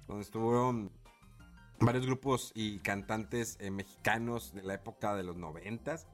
donde 0.06 0.22
estuvieron 0.22 0.90
varios 1.84 2.06
grupos 2.06 2.52
y 2.54 2.78
cantantes 2.80 3.56
eh, 3.60 3.70
mexicanos 3.70 4.52
de 4.54 4.62
la 4.62 4.74
época 4.74 5.14
de 5.14 5.22
los 5.24 5.36
noventas. 5.36 6.06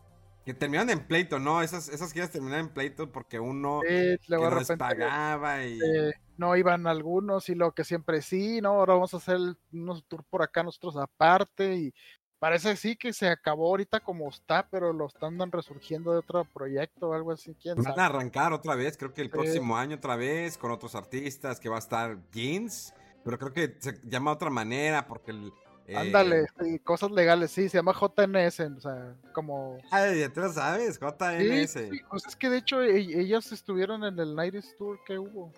Que 0.44 0.54
terminaron 0.54 0.90
en 0.90 1.06
pleito, 1.06 1.38
¿no? 1.38 1.60
Esas, 1.62 1.88
esas 1.88 2.12
giras 2.12 2.30
terminaron 2.30 2.66
en 2.68 2.72
pleito 2.72 3.12
porque 3.12 3.38
uno 3.38 3.80
Sí, 3.82 3.88
que 4.26 4.36
no 4.38 4.50
les 4.58 4.68
pagaba 4.72 5.64
y... 5.64 5.78
eh, 5.80 6.12
no 6.38 6.56
iban 6.56 6.86
algunos 6.86 7.48
y 7.50 7.54
lo 7.54 7.72
que 7.72 7.84
siempre 7.84 8.22
sí, 8.22 8.60
¿no? 8.62 8.70
Ahora 8.70 8.94
vamos 8.94 9.12
a 9.12 9.18
hacer 9.18 9.38
unos 9.72 10.04
tour 10.06 10.24
por 10.24 10.42
acá 10.42 10.62
nosotros 10.62 10.96
aparte 10.96 11.74
y 11.76 11.94
parece 12.38 12.74
sí 12.76 12.96
que 12.96 13.12
se 13.12 13.28
acabó 13.28 13.68
ahorita 13.68 14.00
como 14.00 14.28
está, 14.30 14.66
pero 14.70 14.94
lo 14.94 15.06
están 15.06 15.38
resurgiendo 15.52 16.12
de 16.12 16.18
otro 16.20 16.46
proyecto 16.46 17.10
o 17.10 17.12
algo 17.14 17.32
así, 17.32 17.54
quién 17.60 17.76
Van 17.76 17.84
sabe. 17.84 18.00
a 18.00 18.06
arrancar 18.06 18.52
otra 18.54 18.74
vez, 18.74 18.96
creo 18.96 19.12
que 19.12 19.20
el 19.20 19.28
Sí. 19.28 19.32
próximo 19.32 19.76
año 19.76 19.96
otra 19.96 20.16
vez, 20.16 20.56
con 20.58 20.70
otros 20.70 20.94
artistas, 20.94 21.60
que 21.60 21.68
va 21.68 21.76
a 21.76 21.80
estar 21.80 22.18
Jeans, 22.32 22.94
pero 23.24 23.38
creo 23.38 23.52
que 23.52 23.76
se 23.78 24.00
llama 24.04 24.30
de 24.30 24.34
otra 24.36 24.50
manera, 24.50 25.06
porque 25.06 25.30
el... 25.32 25.52
eh, 25.86 25.96
Ándale, 25.96 26.46
sí, 26.60 26.78
cosas 26.80 27.10
legales, 27.10 27.50
sí, 27.50 27.68
se 27.68 27.78
llama 27.78 27.92
JNS, 27.92 28.60
o 28.76 28.80
sea, 28.80 29.14
como... 29.32 29.78
Ay, 29.90 30.20
ya 30.20 30.28
te 30.32 30.40
lo 30.40 30.52
sabes, 30.52 30.94
Sí, 30.96 31.00
JNS. 31.00 31.70
sí, 31.72 32.00
pues 32.10 32.26
es 32.26 32.36
que 32.36 32.48
de 32.48 32.58
hecho 32.58 32.82
e- 32.82 33.20
ellas 33.20 33.50
estuvieron 33.52 34.04
en 34.04 34.18
el 34.18 34.34
90s 34.36 34.76
Tour 34.76 34.98
que 35.04 35.18
hubo. 35.18 35.52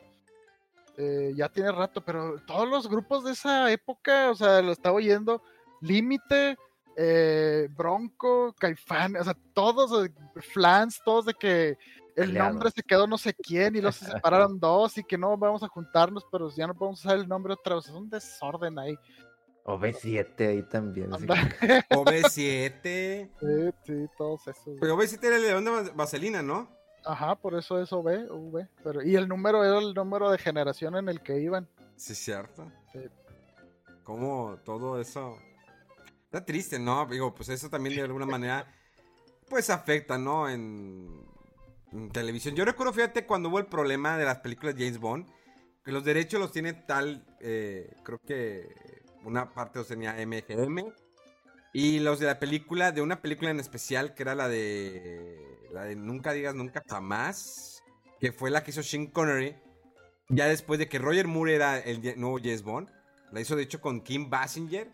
Eh, 0.99 1.33
ya 1.37 1.49
tiene 1.49 1.73
rato, 1.73 2.03
pero 2.05 2.37
todos 2.47 2.69
los 2.69 2.87
grupos 2.89 3.25
de 3.25 3.33
esa 3.33 3.71
época, 3.73 4.31
o 4.31 4.35
sea, 4.35 4.61
lo 4.61 4.73
estaba 4.73 4.97
oyendo, 4.97 5.43
Límite, 5.81 6.57
eh, 6.97 7.69
Bronco, 7.75 8.55
Caifán, 8.59 9.17
o 9.17 9.25
sea, 9.25 9.35
todos, 9.55 10.07
eh, 10.07 10.13
Flans, 10.53 11.01
todos 11.03 11.25
de 11.27 11.35
que 11.35 11.79
el 12.17 12.35
nombre 12.35 12.71
se 12.71 12.83
quedó 12.83 13.07
no 13.07 13.17
sé 13.19 13.35
quién 13.35 13.77
y 13.77 13.81
los 13.81 13.97
se 13.97 14.05
separaron 14.23 14.59
dos 14.61 14.99
y 14.99 15.05
que 15.05 15.17
no 15.19 15.37
vamos 15.37 15.63
a 15.63 15.69
juntarnos, 15.69 16.25
pero 16.31 16.51
ya 16.51 16.67
no 16.67 16.75
podemos 16.75 17.01
usar 17.01 17.17
el 17.19 17.29
nombre 17.29 17.53
otra 17.55 17.75
vez, 17.77 17.87
es 17.87 17.93
un 17.93 18.09
desorden 18.11 18.79
ahí. 18.79 18.99
O 19.65 19.79
B7 19.79 20.49
ahí 20.49 20.63
también. 20.65 21.13
así 21.15 21.25
que- 21.27 21.33
OB7. 21.91 23.31
Sí, 23.41 23.75
sí, 23.87 24.07
todos 24.19 24.47
esos. 24.49 24.77
Pero 24.81 24.97
OB7 24.97 25.25
era 25.25 25.37
el 25.37 25.43
león 25.43 25.65
de 25.65 25.71
Vas- 25.71 25.95
Vaselina, 25.95 26.43
¿no? 26.43 26.69
Ajá, 27.05 27.35
por 27.37 27.55
eso 27.55 27.81
es 27.81 27.93
OV, 27.93 28.29
V. 28.31 28.69
Pero, 28.85 29.03
y 29.03 29.15
el 29.17 29.29
número 29.29 29.65
era 29.65 29.79
el 29.79 29.95
número 29.95 30.31
de 30.31 30.39
generación 30.39 30.97
en 30.97 31.09
el 31.09 31.21
que 31.21 31.41
iban. 31.41 31.69
Sí, 31.97 32.15
cierto. 32.15 32.71
Sí. 32.93 33.01
Como 34.05 34.59
todo 34.65 35.01
eso. 35.01 35.37
Está 36.25 36.45
triste, 36.45 36.79
¿no? 36.79 37.07
Digo, 37.07 37.35
pues 37.35 37.49
eso 37.49 37.69
también 37.71 37.95
de 37.97 38.03
alguna 38.03 38.27
manera. 38.27 38.67
Pues 39.49 39.69
afecta, 39.71 40.17
¿no? 40.19 40.49
En, 40.49 41.25
televisión. 42.13 42.55
Yo 42.55 42.65
recuerdo, 42.65 42.93
fíjate, 42.93 43.27
cuando 43.27 43.49
hubo 43.49 43.59
el 43.59 43.67
problema 43.67 44.17
de 44.17 44.25
las 44.25 44.39
películas 44.39 44.75
de 44.75 44.85
James 44.85 44.99
Bond. 44.99 45.27
Que 45.85 45.93
los 45.93 46.05
derechos 46.05 46.41
los 46.41 46.53
tiene 46.53 46.73
tal. 46.75 47.25
eh, 47.41 47.95
creo 48.05 48.19
que 48.21 48.69
una 49.25 49.53
parte 49.53 49.79
los 49.79 49.89
tenía 49.89 50.15
MGM. 50.15 50.93
Y 51.73 52.01
los 52.01 52.19
de 52.21 52.27
la 52.27 52.39
película, 52.39 52.93
de 52.93 53.01
una 53.03 53.23
película 53.23 53.51
en 53.51 53.59
especial, 53.61 54.15
que 54.15 54.23
era 54.23 54.35
la 54.35 54.49
de. 54.49 55.59
La 55.73 55.85
de 55.85 55.97
Nunca 55.97 56.33
digas 56.33 56.55
nunca 56.55 56.83
jamás. 56.89 57.83
Que 58.21 58.31
fue 58.33 58.51
la 58.51 58.63
que 58.63 58.71
hizo 58.71 58.83
Sean 58.83 59.07
Connery. 59.07 59.57
Ya 60.29 60.47
después 60.47 60.79
de 60.79 60.89
que 60.89 60.99
Roger 60.99 61.27
Moore 61.27 61.55
era 61.55 61.79
el 61.79 62.01
nuevo 62.21 62.39
James 62.39 62.63
Bond. 62.63 62.89
La 63.33 63.41
hizo 63.41 63.57
de 63.57 63.63
hecho 63.63 63.81
con 63.81 64.03
Kim 64.03 64.31
Basinger. 64.31 64.91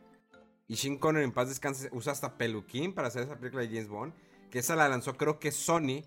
Y 0.69 0.77
Sean 0.77 0.99
Connery 0.99 1.25
en 1.25 1.33
paz 1.33 1.49
descanse 1.49 1.89
usa 1.93 2.13
hasta 2.13 2.37
peluquín 2.39 2.95
para 2.95 3.09
hacer 3.09 3.25
esa 3.25 3.39
película 3.39 3.63
de 3.63 3.69
James 3.69 3.89
Bond. 3.89 4.15
Que 4.51 4.61
esa 4.61 4.77
la 4.77 4.89
lanzó 4.89 5.17
creo 5.17 5.39
que 5.39 5.53
Sony. 5.53 6.05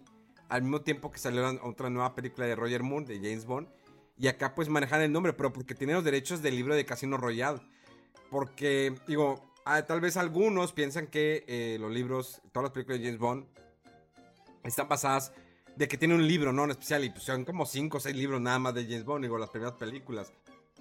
Al 0.52 0.64
mismo 0.64 0.82
tiempo 0.82 1.10
que 1.10 1.18
salió 1.18 1.48
otra 1.64 1.90
nueva 1.90 2.14
película 2.14 2.46
de 2.46 2.58
Roger 2.58 2.84
Moore, 2.84 3.06
de 3.06 3.16
James 3.16 3.46
Bond. 3.46 3.70
Y 4.18 4.28
acá 4.28 4.54
pues 4.54 4.68
manejan 4.68 5.02
el 5.02 5.10
nombre, 5.10 5.32
pero 5.32 5.54
porque 5.54 5.76
tienen 5.76 5.96
los 5.96 6.04
derechos 6.04 6.42
del 6.42 6.58
libro 6.58 6.76
de 6.76 6.86
Casino 6.86 7.16
Royale. 7.16 7.62
Porque, 8.30 8.94
digo, 9.08 9.54
ah, 9.64 9.82
tal 9.84 10.02
vez 10.02 10.18
algunos 10.18 10.74
piensan 10.74 11.08
que 11.08 11.46
eh, 11.48 11.78
los 11.80 11.90
libros, 11.90 12.42
todas 12.52 12.66
las 12.66 12.72
películas 12.74 13.00
de 13.00 13.06
James 13.06 13.20
Bond, 13.20 13.46
están 14.64 14.90
basadas 14.90 15.32
de 15.78 15.88
que 15.88 15.98
tiene 15.98 16.16
un 16.16 16.28
libro, 16.28 16.52
¿no? 16.52 16.66
En 16.66 16.72
especial, 16.72 17.06
y 17.06 17.12
pues 17.12 17.24
son 17.24 17.46
como 17.46 17.66
5 17.66 17.96
o 17.98 18.00
6 18.02 18.14
libros 18.14 18.42
nada 18.42 18.60
más 18.60 18.74
de 18.74 18.84
James 18.84 19.06
Bond, 19.06 19.24
digo, 19.24 19.38
las 19.38 19.52
primeras 19.52 19.76
películas. 19.76 20.34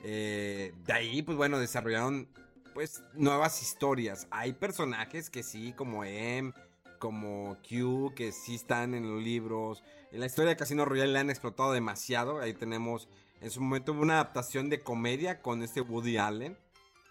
Eh, 0.03 0.75
de 0.85 0.93
ahí, 0.93 1.23
pues 1.23 1.39
bueno, 1.39 1.61
desarrollaron 1.61 2.29
pues 2.75 3.05
nuevas 3.15 3.63
historias. 3.63 4.27
Hay 4.33 4.53
personajes 4.53 5.31
que 5.31 5.45
sí, 5.45 5.73
como 5.77 6.05
M, 6.05 6.53
como 7.01 7.57
Q, 7.69 8.13
que 8.15 8.31
sí 8.31 8.55
están 8.55 8.95
en 8.95 9.11
los 9.11 9.21
libros. 9.21 9.83
En 10.13 10.21
la 10.21 10.27
historia 10.27 10.51
de 10.51 10.57
Casino 10.57 10.85
Royale 10.85 11.13
la 11.13 11.21
han 11.21 11.31
explotado 11.31 11.73
demasiado. 11.73 12.39
Ahí 12.39 12.55
tenemos, 12.55 13.09
en 13.41 13.51
su 13.51 13.61
momento 13.61 13.93
hubo 13.93 14.03
una 14.03 14.15
adaptación 14.15 14.69
de 14.69 14.81
comedia 14.81 15.43
con 15.43 15.65
este 15.65 15.81
Woody 15.81 16.19
Allen. 16.19 16.57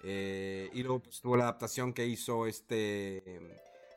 Eh, 0.04 0.70
y 0.72 0.84
luego 0.84 1.02
pues, 1.02 1.20
tuvo 1.20 1.36
la 1.36 1.44
adaptación 1.44 1.92
que 1.92 2.06
hizo 2.06 2.46
este 2.46 3.18
em, 3.36 3.44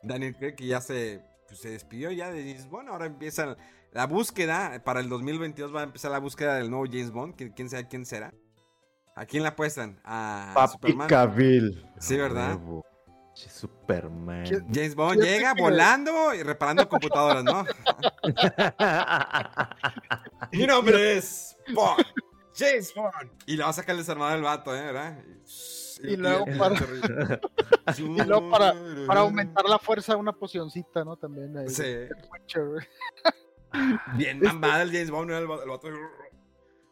Daniel 0.02 0.34
Craig, 0.34 0.56
que 0.56 0.66
ya 0.66 0.80
se, 0.80 1.22
pues, 1.46 1.60
se 1.60 1.68
despidió 1.68 2.10
ya 2.10 2.32
de 2.32 2.42
James 2.42 2.68
Bond. 2.68 2.88
Ahora 2.88 3.06
empieza 3.06 3.56
la 3.92 4.06
búsqueda. 4.06 4.82
Para 4.82 5.00
el 5.00 5.08
2022 5.08 5.72
va 5.72 5.82
a 5.82 5.84
empezar 5.84 6.10
la 6.10 6.18
búsqueda 6.18 6.56
del 6.56 6.70
nuevo 6.70 6.86
James 6.86 7.12
Bond. 7.12 7.36
¿Quién, 7.36 7.50
quién 7.50 7.70
sabe 7.70 7.86
quién 7.86 8.06
será? 8.06 8.32
¿A 9.14 9.26
quién 9.26 9.42
la 9.42 9.50
apuestan? 9.50 10.00
A 10.04 10.52
Papi 10.54 10.72
Superman. 10.72 11.08
Cavill. 11.08 11.86
Sí, 12.00 12.16
¿verdad? 12.16 12.58
Superman. 13.50 14.44
¿Quién- 14.44 14.66
James 14.72 14.94
Bond 14.94 15.20
llega 15.22 15.54
que- 15.54 15.62
volando 15.62 16.34
y 16.34 16.42
reparando 16.42 16.88
computadoras, 16.88 17.44
¿no? 17.44 17.64
Mi 20.52 20.66
nombre 20.66 21.18
es 21.18 21.56
Bond. 21.74 22.04
James 22.54 22.92
Bond. 22.94 23.30
Y 23.46 23.56
le 23.56 23.64
va 23.64 23.70
a 23.70 23.72
sacar 23.72 23.92
el 23.94 23.98
desarmador 23.98 24.34
al 24.34 24.42
vato, 24.42 24.76
¿eh? 24.76 24.82
¿verdad? 24.82 25.18
Y 26.02 26.16
luego 26.16 26.44
para- 26.58 26.76
Y 27.98 28.02
luego 28.24 28.50
para, 28.50 28.74
para 29.06 29.20
aumentar 29.20 29.64
la 29.68 29.78
fuerza, 29.78 30.16
una 30.16 30.32
pocioncita, 30.32 31.04
¿no? 31.04 31.16
También. 31.16 31.56
ahí, 31.56 31.68
Sí. 31.68 31.82
el 31.84 32.10
Witcher. 32.30 32.88
Bien 34.16 34.40
mamada 34.40 34.82
el 34.82 34.90
James 34.92 35.10
Bond, 35.10 35.30
¿no? 35.30 35.36
el, 35.36 35.42
el 35.44 35.68
vato. 35.68 35.88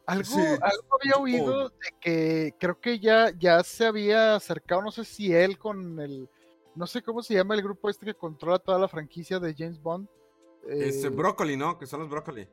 Algo, 0.07 0.25
Sí, 0.25 0.41
algo 0.41 0.99
había 1.01 1.17
oído 1.19 1.69
de 1.69 1.77
que 2.01 2.55
creo 2.59 2.81
que 2.81 2.99
ya, 2.99 3.31
ya 3.39 3.63
se 3.63 3.87
había 3.87 4.35
acercado, 4.35 4.83
no 4.83 4.91
sé 4.91 5.05
si 5.05 5.33
él 5.33 5.57
con 5.59 6.01
el, 6.01 6.29
no 6.75 6.87
sé 6.87 7.03
cómo 7.03 7.23
se 7.23 7.35
llama 7.35 7.55
el 7.55 7.63
grupo 7.63 7.89
este 7.91 8.07
que 8.07 8.15
controla 8.15 8.59
toda 8.59 8.79
la 8.79 8.89
franquicia 8.89 9.39
de 9.39 9.55
James 9.57 9.81
Bond. 9.81 10.09
Es 10.69 11.05
eh, 11.05 11.09
brócoli, 11.09 11.57
¿no? 11.57 11.79
Que 11.79 11.87
son 11.87 12.01
los 12.01 12.09
brócoli. 12.11 12.49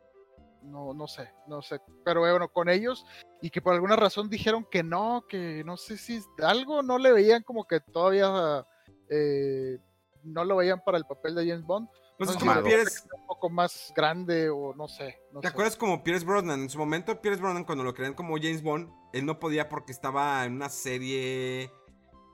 no, 0.63 0.93
no 0.93 1.07
sé, 1.07 1.29
no 1.47 1.61
sé, 1.61 1.79
pero 2.03 2.21
bueno, 2.21 2.49
con 2.49 2.67
ellos 2.69 3.05
y 3.41 3.49
que 3.49 3.61
por 3.61 3.73
alguna 3.73 3.95
razón 3.95 4.29
dijeron 4.29 4.65
que 4.69 4.83
no, 4.83 5.25
que 5.29 5.63
no 5.65 5.77
sé 5.77 5.97
si 5.97 6.21
algo 6.43 6.81
no 6.81 6.97
le 6.97 7.11
veían 7.13 7.43
como 7.43 7.65
que 7.65 7.79
todavía 7.79 8.65
eh, 9.09 9.77
no 10.23 10.43
lo 10.43 10.57
veían 10.57 10.81
para 10.83 10.97
el 10.97 11.05
papel 11.05 11.35
de 11.35 11.47
James 11.47 11.65
Bond. 11.65 11.87
Pues 12.17 12.29
No 12.29 12.33
es 12.35 12.39
sé 12.41 12.45
como 12.47 12.63
Pierce, 12.63 13.03
un 13.13 13.27
poco 13.27 13.49
más 13.49 13.93
grande 13.95 14.49
o 14.49 14.73
no 14.73 14.87
sé. 14.87 15.19
No 15.31 15.39
¿Te 15.39 15.47
sé. 15.47 15.51
acuerdas 15.51 15.75
como 15.77 16.03
Pierce 16.03 16.25
Brosnan? 16.25 16.61
En 16.61 16.69
su 16.69 16.79
momento, 16.79 17.21
Pierce 17.21 17.39
Brosnan, 17.39 17.63
cuando 17.63 17.83
lo 17.83 17.93
creían 17.93 18.15
como 18.15 18.37
James 18.37 18.63
Bond, 18.63 18.89
él 19.13 19.25
no 19.25 19.37
podía 19.39 19.69
porque 19.69 19.91
estaba 19.91 20.43
en 20.45 20.53
una 20.53 20.69
serie. 20.69 21.71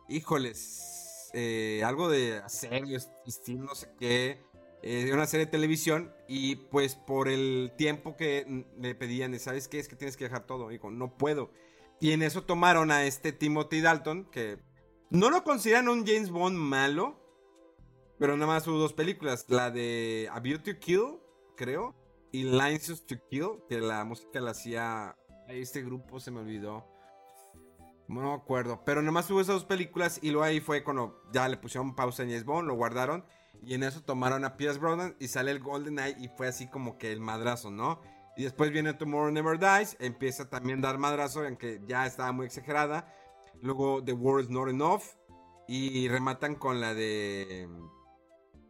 Híjoles. 0.07 0.92
Eh, 1.33 1.81
algo 1.83 2.09
de 2.09 2.41
serio, 2.47 2.97
estilo, 3.25 3.63
no 3.65 3.75
sé 3.75 3.89
qué. 3.99 4.39
eh, 4.83 5.05
de 5.05 5.13
una 5.13 5.25
serie 5.25 5.45
de 5.45 5.51
televisión. 5.51 6.13
Y 6.27 6.57
pues 6.57 6.95
por 6.95 7.29
el 7.29 7.71
tiempo 7.77 8.15
que 8.15 8.65
le 8.79 8.95
pedían, 8.95 9.37
¿sabes 9.39 9.67
qué? 9.67 9.79
Es 9.79 9.87
que 9.87 9.95
tienes 9.95 10.17
que 10.17 10.25
dejar 10.25 10.45
todo. 10.45 10.69
Dijo, 10.69 10.91
no 10.91 11.17
puedo. 11.17 11.51
Y 11.99 12.11
en 12.11 12.21
eso 12.21 12.43
tomaron 12.43 12.91
a 12.91 13.05
este 13.05 13.31
Timothy 13.31 13.81
Dalton, 13.81 14.29
que 14.29 14.59
no 15.09 15.29
lo 15.29 15.43
consideran 15.43 15.87
un 15.89 16.05
James 16.05 16.29
Bond 16.29 16.57
malo. 16.57 17.19
Pero 18.19 18.35
nada 18.35 18.47
más 18.47 18.67
hubo 18.67 18.77
dos 18.77 18.93
películas. 18.93 19.45
La 19.47 19.71
de 19.71 20.29
A 20.31 20.41
to 20.41 20.79
Kill, 20.79 21.19
creo. 21.55 21.95
Y 22.31 22.43
License 22.43 23.03
to 23.05 23.15
Kill, 23.29 23.63
que 23.69 23.79
la 23.79 24.03
música 24.03 24.41
la 24.41 24.51
hacía. 24.51 25.15
Este 25.47 25.81
grupo 25.81 26.19
se 26.19 26.31
me 26.31 26.41
olvidó. 26.41 26.92
No 28.21 28.29
me 28.29 28.33
acuerdo. 28.33 28.83
Pero 28.85 29.01
nada 29.01 29.11
más 29.11 29.29
hubo 29.31 29.41
esas 29.41 29.55
dos 29.55 29.65
películas. 29.65 30.19
Y 30.21 30.31
luego 30.31 30.43
ahí 30.43 30.59
fue 30.59 30.83
cuando 30.83 31.21
ya 31.31 31.47
le 31.47 31.57
pusieron 31.57 31.95
pausa 31.95 32.23
en 32.23 32.29
James 32.29 32.45
Bond, 32.45 32.67
lo 32.67 32.75
guardaron. 32.75 33.25
Y 33.61 33.75
en 33.75 33.83
eso 33.83 34.01
tomaron 34.03 34.43
a 34.45 34.57
Pierce 34.57 34.79
Brosnan 34.79 35.15
y 35.19 35.27
sale 35.27 35.51
el 35.51 35.59
Golden 35.59 35.99
Eye. 35.99 36.15
Y 36.19 36.27
fue 36.29 36.47
así 36.47 36.67
como 36.67 36.97
que 36.97 37.11
el 37.11 37.21
madrazo, 37.21 37.71
¿no? 37.71 38.01
Y 38.35 38.43
después 38.43 38.71
viene 38.71 38.93
Tomorrow 38.93 39.31
Never 39.31 39.59
Dies. 39.59 39.95
Empieza 39.99 40.49
también 40.49 40.79
a 40.79 40.87
dar 40.87 40.97
madrazo, 40.97 41.45
aunque 41.45 41.81
ya 41.87 42.05
estaba 42.05 42.31
muy 42.31 42.45
exagerada. 42.45 43.13
Luego 43.61 44.03
The 44.03 44.13
War 44.13 44.41
is 44.41 44.49
Not 44.49 44.69
Enough. 44.69 45.03
Y 45.67 46.07
rematan 46.09 46.55
con 46.55 46.81
la 46.81 46.93
de. 46.93 47.69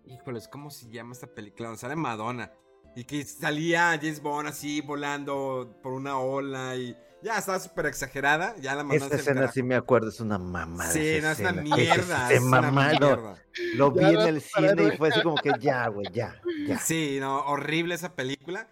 Híjoles, 0.06 0.48
¿cómo 0.48 0.70
se 0.70 0.90
llama 0.90 1.14
esta 1.14 1.28
película? 1.28 1.76
Sale 1.76 1.96
Madonna. 1.96 2.52
Y 2.96 3.04
que 3.06 3.24
salía 3.24 3.98
James 4.00 4.22
Bond 4.22 4.48
así 4.48 4.82
volando 4.82 5.80
por 5.82 5.94
una 5.94 6.18
ola 6.20 6.76
y 6.76 6.96
ya 7.24 7.38
estaba 7.38 7.60
súper 7.60 7.86
exagerada. 7.88 8.56
Ya 8.60 8.76
la 8.76 8.84
Esta 8.94 9.16
escena 9.16 9.36
carajo. 9.42 9.54
sí 9.54 9.64
me 9.64 9.76
acuerdo, 9.76 10.10
es 10.10 10.20
una 10.20 10.38
mamada. 10.38 10.92
Sí, 10.92 11.00
esa 11.00 11.28
no, 11.28 11.32
es 11.32 11.40
una 11.40 11.52
mierda. 11.62 12.28
Se 12.28 12.36
es 12.36 12.42
una 12.42 12.62
mamaron. 12.62 13.00
mierda. 13.00 13.44
Lo 13.76 13.92
vi 13.92 14.04
en 14.06 14.20
el 14.20 14.42
cine 14.42 14.94
y 14.94 14.98
fue 14.98 15.10
así 15.10 15.22
como 15.22 15.38
que 15.38 15.52
ya, 15.60 15.88
güey, 15.88 16.08
ya, 16.12 16.40
ya. 16.68 16.78
Sí, 16.80 17.18
no, 17.20 17.40
horrible 17.46 17.96
esa 17.96 18.14
película. 18.16 18.68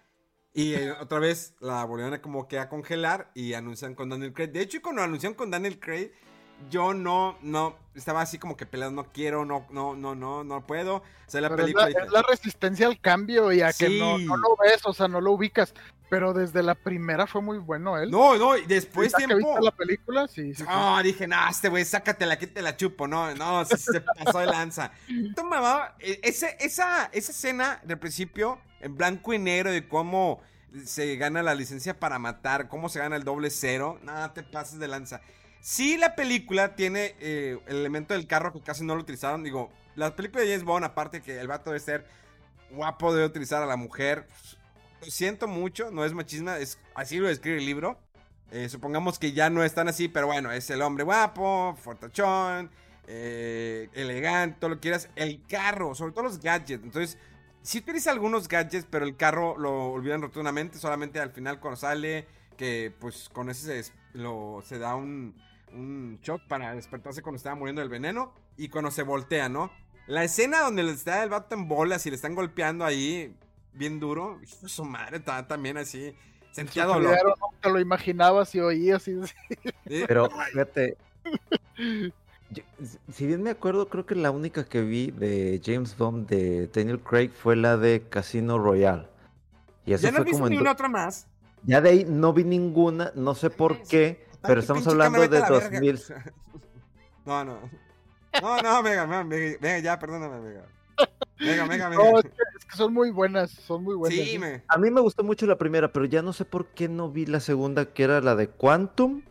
Y 0.54 0.74
eh, 0.74 0.92
otra 0.92 1.20
vez 1.20 1.56
la 1.62 1.86
volvieron 1.86 2.14
a 2.14 2.22
como 2.22 2.48
que 2.50 2.60
a 2.60 2.68
congelar 2.68 3.32
y 3.34 3.54
anuncian 3.54 3.96
con 3.96 4.10
Daniel 4.10 4.34
Craig. 4.34 4.52
De 4.52 4.62
hecho, 4.62 4.82
cuando 4.82 5.02
anunciaron 5.02 5.36
con 5.36 5.50
Daniel 5.50 5.80
Craig, 5.80 6.12
yo 6.70 6.94
no, 6.94 7.38
no, 7.42 7.76
estaba 7.96 8.22
así 8.22 8.38
como 8.38 8.56
que 8.56 8.66
peleado, 8.66 8.92
no 8.92 9.06
quiero, 9.12 9.46
no, 9.46 9.66
no, 9.70 9.96
no, 9.96 10.16
no, 10.16 10.44
no 10.44 10.66
puedo. 10.66 10.98
O 10.98 11.04
sea, 11.28 11.42
la 11.42 11.50
Pero 11.50 11.62
es 11.62 11.66
película 11.66 11.84
la, 11.84 11.90
dije, 11.90 12.02
es 12.06 12.12
la 12.12 12.22
resistencia 12.22 12.88
al 12.88 13.00
cambio 13.00 13.52
y 13.52 13.62
a 13.62 13.74
que 13.74 13.90
no, 13.90 14.18
lo 14.18 14.58
ves, 14.58 14.82
o 14.86 14.94
sea, 14.94 15.08
no 15.08 15.22
lo 15.22 15.32
ubicas. 15.32 15.74
Pero 16.10 16.34
desde 16.34 16.62
la 16.62 16.76
primera 16.76 17.26
fue 17.26 17.42
muy 17.42 17.58
bueno 17.58 17.98
él. 17.98 18.12
No, 18.12 18.36
no, 18.36 18.58
y 18.58 18.66
después 18.66 19.14
que 19.14 19.26
tiempo. 19.26 19.38
viste 19.38 19.62
la 19.62 19.72
película, 19.72 20.28
sí, 20.28 20.54
sí, 20.54 20.56
sí. 20.56 20.64
No, 20.68 21.02
dije, 21.02 21.26
no, 21.26 21.38
este 21.50 21.70
güey, 21.70 21.86
sácatela, 21.86 22.34
aquí 22.34 22.48
te 22.48 22.62
la 22.62 22.76
chupo. 22.76 23.08
No, 23.08 23.34
no, 23.34 23.64
se, 23.64 23.78
se 23.78 24.02
pasó 24.02 24.40
de 24.40 24.48
lanza. 24.48 24.92
Tomaba 25.36 25.96
ese, 26.00 26.58
esa, 26.60 27.06
esa 27.14 27.32
escena 27.32 27.80
del 27.86 27.98
principio 27.98 28.60
en 28.82 28.98
blanco 28.98 29.34
y 29.34 29.40
negro 29.40 29.72
de 29.72 29.88
cómo 29.88 30.42
se 30.86 31.16
gana 31.16 31.44
la 31.44 31.56
licencia 31.56 32.00
para 32.00 32.20
matar, 32.20 32.68
cómo 32.68 32.90
se 32.90 33.00
gana 33.00 33.16
el 33.16 33.24
doble 33.24 33.50
cero. 33.50 34.00
No, 34.04 34.32
te 34.32 34.44
pases 34.44 34.80
de 34.80 34.88
lanza. 34.88 35.22
Sí, 35.62 35.96
la 35.98 36.16
película 36.16 36.76
tiene 36.76 37.16
eh, 37.20 37.60
el 37.68 37.78
elemento 37.78 38.16
del 38.16 38.26
carro 38.26 38.52
que 38.52 38.62
casi 38.62 38.84
no 38.84 38.96
lo 38.96 39.02
utilizaron. 39.02 39.44
Digo, 39.44 39.72
la 39.96 40.16
película 40.16 40.42
de 40.44 40.50
James 40.50 40.64
Bond, 40.64 40.84
aparte 40.86 41.22
que 41.22 41.40
el 41.40 41.48
vato 41.48 41.70
debe 41.70 41.80
ser 41.80 42.06
guapo, 42.72 43.14
debe 43.14 43.28
utilizar 43.28 43.62
a 43.62 43.68
la 43.68 43.76
mujer. 43.76 44.26
Lo 45.02 45.08
siento 45.08 45.48
mucho, 45.48 45.92
no 45.92 46.04
es 46.04 46.14
machismo, 46.14 46.52
es, 46.52 46.80
así 46.96 47.18
lo 47.18 47.28
describe 47.28 47.60
el 47.60 47.66
libro. 47.66 48.00
Eh, 48.52 48.70
supongamos 48.70 49.20
que 49.20 49.34
ya 49.34 49.52
no 49.52 49.64
están 49.64 49.88
así, 49.88 50.08
pero 50.08 50.28
bueno, 50.28 50.52
es 50.52 50.70
el 50.72 50.82
hombre 50.82 51.04
guapo, 51.04 51.76
fortachón, 51.80 52.72
eh, 53.08 53.88
elegante, 53.94 54.58
todo 54.60 54.72
lo 54.72 54.76
que 54.78 54.82
quieras. 54.82 55.10
El 55.16 55.46
carro, 55.48 55.94
sobre 55.94 56.14
todo 56.14 56.24
los 56.24 56.40
gadgets. 56.40 56.84
Entonces, 56.84 57.20
sí 57.62 57.78
utiliza 57.78 58.12
algunos 58.12 58.48
gadgets, 58.48 58.88
pero 58.90 59.06
el 59.06 59.16
carro 59.16 59.58
lo 59.60 59.92
olvidan 59.92 60.24
rotundamente. 60.24 60.80
Solamente 60.80 61.20
al 61.20 61.32
final 61.32 61.60
cuando 61.60 61.78
sale, 61.80 62.28
que 62.58 62.94
pues 63.00 63.30
con 63.30 63.50
ese 63.50 63.84
lo, 64.14 64.62
se 64.66 64.80
da 64.80 64.96
un, 64.96 65.36
un 65.74 66.20
shock 66.22 66.42
para 66.48 66.74
despertarse 66.76 67.22
cuando 67.22 67.38
estaba 67.38 67.56
muriendo 67.56 67.82
del 67.82 67.90
veneno. 67.90 68.34
Y 68.58 68.70
cuando 68.70 68.92
se 68.92 69.04
voltea, 69.04 69.50
¿no? 69.50 69.72
La 70.08 70.24
escena 70.24 70.62
donde 70.62 70.84
le 70.84 70.92
está 70.92 71.24
el 71.24 71.30
vato 71.30 71.56
en 71.56 71.68
bolas 71.68 72.06
y 72.06 72.10
le 72.10 72.16
están 72.16 72.36
golpeando 72.36 72.84
ahí 72.86 73.36
bien 73.74 74.00
duro. 74.00 74.40
hijo 74.44 74.68
Su 74.68 74.84
madre 74.84 75.18
está 75.18 75.48
también 75.48 75.78
así. 75.78 76.14
Sentía 76.52 76.86
dolor. 76.86 77.14
Claro, 77.14 77.36
no 77.40 77.48
te 77.62 77.70
lo 77.70 77.80
imaginabas 77.80 78.54
y 78.56 78.60
oías 78.60 79.08
y 79.08 79.18
Eh, 79.86 80.04
Pero 80.08 80.30
fíjate, 80.52 80.98
yo- 82.50 82.64
si 83.14 83.26
bien 83.26 83.42
me 83.42 83.52
acuerdo, 83.52 83.88
creo 83.88 84.06
que 84.06 84.16
la 84.16 84.32
única 84.32 84.66
que 84.66 84.82
vi 84.82 85.12
de 85.12 85.62
James 85.64 85.98
Bond 85.98 86.28
de 86.28 86.68
Daniel 86.68 87.00
Craig 87.00 87.30
fue 87.30 87.56
la 87.56 87.78
de 87.78 88.04
Casino 88.10 88.58
Royale. 88.58 89.08
Y 89.86 89.94
eso 89.94 90.04
ya 90.04 90.12
no 90.12 90.24
fue 90.24 90.32
como 90.32 90.50
ni 90.50 90.58
una 90.58 90.72
otra 90.74 90.90
más. 90.90 91.28
Ya 91.64 91.80
de 91.80 91.90
ahí 91.90 92.06
no 92.08 92.34
vi 92.34 92.44
ninguna, 92.44 93.12
no 93.16 93.36
sé 93.36 93.50
por 93.50 93.82
qué, 93.84 94.26
pero 94.42 94.60
estamos 94.62 94.86
hablando 94.88 95.20
de 95.22 95.28
vete 95.28 95.44
a 95.44 95.50
la 95.50 95.60
verga. 95.60 95.70
2000. 95.80 96.04
No, 97.26 97.46
no. 97.46 97.60
No, 98.42 98.62
no, 98.62 98.82
Mega, 98.82 99.06
Mega, 99.06 99.24
Mega, 99.24 99.58
Mega, 99.62 99.80
ya, 99.80 100.00
perdóname, 100.00 100.40
Mega. 100.40 100.66
Mega, 101.40 101.66
Mega, 101.68 101.90
Mega. 101.90 102.04
No, 102.04 102.18
es 102.18 102.24
que, 102.24 102.30
es 102.32 102.76
son 102.78 102.94
muy 102.94 103.12
buenas, 103.12 103.52
son 103.52 103.84
muy 103.84 103.94
buenas. 103.96 104.18
Sí, 104.18 104.40
me. 104.40 104.64
A 104.68 104.78
mí 104.80 104.90
me 104.90 105.02
gustó 105.02 105.24
mucho 105.24 105.46
la 105.46 105.58
primera, 105.58 105.92
pero 105.94 106.06
ya 106.06 106.22
no 106.24 106.34
sé 106.34 106.46
por 106.46 106.66
qué 106.68 106.88
no 106.90 107.10
vi 107.12 107.28
la 107.28 107.40
segunda, 107.40 107.86
que 107.94 108.04
era 108.04 108.22
la 108.22 108.36
de 108.36 108.48
Quantum. 108.48 109.22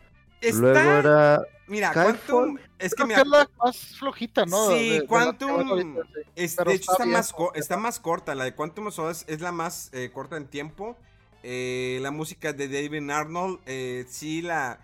Está, 0.41 0.59
Luego 0.61 0.79
era 0.79 1.43
mira, 1.67 1.91
Skyfall. 1.91 2.15
Quantum, 2.29 2.59
es 2.79 2.95
que 2.95 3.05
mira, 3.05 3.17
que 3.17 3.23
es 3.23 3.29
la 3.29 3.51
más 3.63 3.77
flojita, 3.99 4.47
¿no? 4.47 4.69
Sí, 4.71 4.91
De- 4.91 5.01
de 5.01 5.07
Quantum 5.07 5.51
ahorita, 5.51 6.03
sí. 6.15 6.21
es- 6.37 6.57
de 6.57 6.63
hecho 6.75 6.93
está 6.93 7.05
está 7.05 7.07
más, 7.07 7.35
está 7.55 7.77
más 7.77 7.99
corta, 8.01 8.35
la 8.37 8.45
de 8.45 8.55
Quantum 8.55 8.91
Solace 8.93 9.25
es 9.27 9.41
la 9.41 9.51
más 9.53 9.91
eh, 9.93 10.11
corta 10.13 10.37
en 10.37 10.47
tiempo. 10.47 10.97
Eh, 11.43 11.99
la 12.03 12.11
música 12.13 12.53
de 12.53 12.69
David 12.69 13.11
Arnold, 13.11 13.59
eh, 13.67 14.05
sí, 14.09 14.43
la... 14.43 14.79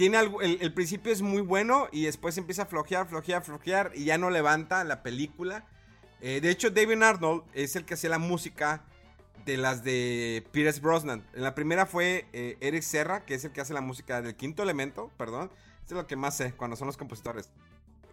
Tiene 0.00 0.18
el, 0.18 0.72
principio 0.72 1.12
es 1.12 1.20
muy 1.20 1.42
bueno 1.42 1.86
y 1.92 2.04
después 2.04 2.38
empieza 2.38 2.62
a 2.62 2.64
flojear, 2.64 3.06
flojear, 3.06 3.44
flojear 3.44 3.92
y 3.94 4.06
ya 4.06 4.16
no 4.16 4.30
levanta 4.30 4.82
la 4.82 5.02
película. 5.02 5.66
Eh, 6.22 6.40
de 6.40 6.48
hecho, 6.48 6.70
David 6.70 7.02
Arnold 7.02 7.42
es 7.52 7.76
el 7.76 7.84
que 7.84 7.92
hacía 7.92 8.08
la 8.08 8.18
música 8.18 8.82
de 9.44 9.58
las 9.58 9.84
de 9.84 10.42
Pierce 10.52 10.80
Brosnan. 10.80 11.22
En 11.34 11.42
la 11.42 11.54
primera 11.54 11.84
fue 11.84 12.24
eh, 12.32 12.56
Eric 12.62 12.80
Serra, 12.80 13.26
que 13.26 13.34
es 13.34 13.44
el 13.44 13.52
que 13.52 13.60
hace 13.60 13.74
la 13.74 13.82
música 13.82 14.22
del 14.22 14.34
quinto 14.36 14.62
elemento, 14.62 15.10
perdón. 15.18 15.50
Esto 15.82 15.96
es 15.96 16.00
lo 16.00 16.06
que 16.06 16.16
más 16.16 16.34
sé 16.34 16.54
cuando 16.54 16.76
son 16.76 16.86
los 16.86 16.96
compositores. 16.96 17.50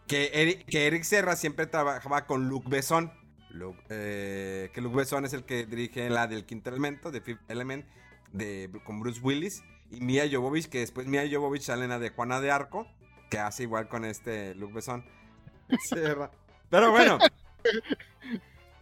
Que 0.08 0.32
Eric, 0.66 1.04
Serra 1.04 1.38
siempre 1.38 1.68
trabajaba 1.68 2.26
con 2.28 2.50
Luc 2.50 2.68
Besson. 2.68 3.14
Luc- 3.50 3.82
eh, 3.88 4.72
que 4.74 4.82
Luc 4.82 4.94
Besson 4.94 5.24
es 5.24 5.32
el 5.32 5.46
que 5.46 5.66
dirige 5.66 6.10
la 6.10 6.28
del 6.28 6.46
quinto 6.46 6.70
elemento, 6.70 7.12
de 7.12 7.22
Fifth 7.22 7.50
Element, 7.50 7.86
de, 8.34 8.70
con 8.84 9.00
Bruce 9.00 9.22
Willis. 9.22 9.64
Y 9.90 10.02
Mia 10.02 10.28
Jovovich, 10.30 10.68
que 10.70 10.80
después 10.80 11.08
Mia 11.08 11.24
Jovovich 11.32 11.62
sale 11.64 11.84
en 11.86 11.90
la 11.92 12.00
de 12.00 12.10
Juana 12.10 12.42
de 12.42 12.52
Arco, 12.52 12.88
que 13.30 13.40
hace 13.40 13.64
igual 13.64 13.88
con 13.88 14.06
este 14.06 14.54
Luc 14.56 14.74
Besson. 14.74 15.06
Pero 16.70 16.92
bueno. 16.92 17.18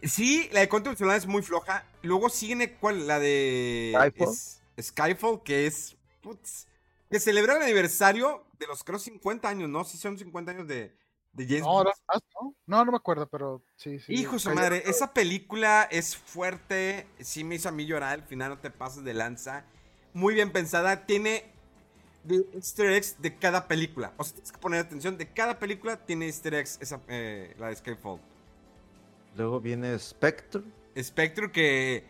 Sí, 0.02 0.48
la 0.52 0.60
de 0.60 0.68
Quantum 0.68 0.96
Solar 0.96 1.16
es 1.16 1.26
muy 1.26 1.42
floja. 1.42 1.84
Luego 2.02 2.28
sigue 2.28 2.76
¿cuál? 2.78 3.06
la 3.06 3.18
de 3.18 3.92
Skyfall. 3.96 4.28
es- 4.32 4.62
Skyfall, 4.80 5.42
que 5.42 5.66
es 5.66 5.96
putz, 6.20 6.66
que 7.10 7.18
celebra 7.18 7.56
el 7.56 7.62
aniversario 7.62 8.44
de 8.58 8.66
los 8.66 8.84
creo 8.84 8.98
50 8.98 9.48
años, 9.48 9.68
¿no? 9.68 9.84
Sí 9.84 9.96
son 9.96 10.18
50 10.18 10.50
años 10.52 10.66
de, 10.68 10.94
de 11.32 11.44
James 11.46 11.62
No, 11.62 11.72
Bond. 11.72 11.88
¿no? 12.40 12.54
No, 12.66 12.84
no 12.84 12.92
me 12.92 12.96
acuerdo, 12.98 13.26
pero 13.28 13.62
sí, 13.76 13.98
sí. 14.00 14.12
Hijo 14.12 14.34
de 14.34 14.38
su 14.40 14.50
madre, 14.50 14.82
esa 14.86 15.14
película 15.14 15.88
es 15.90 16.14
fuerte, 16.16 17.06
sí 17.20 17.42
me 17.42 17.54
hizo 17.54 17.68
a 17.68 17.72
mí 17.72 17.86
llorar, 17.86 18.12
al 18.20 18.22
final 18.26 18.50
no 18.50 18.58
te 18.58 18.70
pases 18.70 19.02
de 19.02 19.14
lanza. 19.14 19.64
Muy 20.16 20.32
bien 20.32 20.50
pensada, 20.50 21.04
tiene 21.04 21.44
easter 22.54 22.86
eggs 22.86 23.16
de 23.20 23.36
cada 23.36 23.68
película. 23.68 24.14
O 24.16 24.24
sea, 24.24 24.32
tienes 24.32 24.50
que 24.50 24.56
poner 24.56 24.80
atención, 24.80 25.18
de 25.18 25.28
cada 25.28 25.58
película 25.58 25.98
tiene 26.06 26.24
easter 26.24 26.54
eggs, 26.54 26.78
esa, 26.80 27.02
eh, 27.08 27.54
la 27.58 27.68
de 27.68 27.76
Skyfall. 27.76 28.18
Luego 29.36 29.60
viene 29.60 29.98
Spectre. 29.98 30.62
Spectre 30.98 31.52
que... 31.52 32.04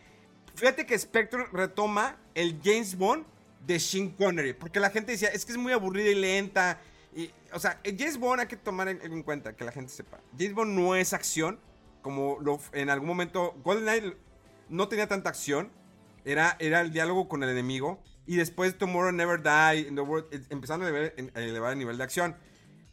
Fíjate 0.55 0.87
que 0.87 0.97
Spectre 0.97 1.47
retoma 1.53 2.17
el 2.37 2.61
James 2.63 2.97
Bond 2.97 3.27
de 3.67 3.81
Sean 3.81 4.11
Connery. 4.11 4.53
Porque 4.53 4.79
la 4.79 4.91
gente 4.91 5.11
decía, 5.11 5.31
es 5.31 5.45
que 5.45 5.51
es 5.51 5.59
muy 5.59 5.73
aburrida 5.73 6.09
y 6.09 6.15
lenta. 6.15 6.81
Y, 7.13 7.33
o 7.53 7.59
sea, 7.59 7.81
James 7.85 8.19
Bond 8.19 8.43
hay 8.43 8.47
que 8.47 8.57
tomar 8.57 8.87
en, 8.87 9.03
en 9.03 9.23
cuenta, 9.25 9.57
que 9.57 9.65
la 9.65 9.73
gente 9.73 9.93
sepa. 9.93 10.21
James 10.39 10.55
Bond 10.55 10.79
no 10.79 10.95
es 10.95 11.13
acción, 11.13 11.59
como 12.03 12.39
lo, 12.41 12.61
en 12.73 12.89
algún 12.89 13.09
momento 13.09 13.57
GoldenEye 13.65 14.17
no 14.69 14.87
tenía 14.87 15.09
tanta 15.09 15.29
acción. 15.29 15.73
Era, 16.27 16.57
era 16.59 16.81
el 16.81 16.93
diálogo 16.93 17.29
con 17.29 17.43
el 17.45 17.49
enemigo. 17.49 18.03
Y 18.27 18.35
después 18.35 18.77
Tomorrow 18.77 19.13
Never 19.13 19.41
Die, 19.41 19.89
eh, 19.89 20.43
empezaron 20.51 20.85
a 20.85 20.89
elevar, 20.89 21.15
a 21.35 21.41
elevar 21.41 21.73
el 21.73 21.79
nivel 21.79 21.97
de 21.97 22.03
acción. 22.05 22.37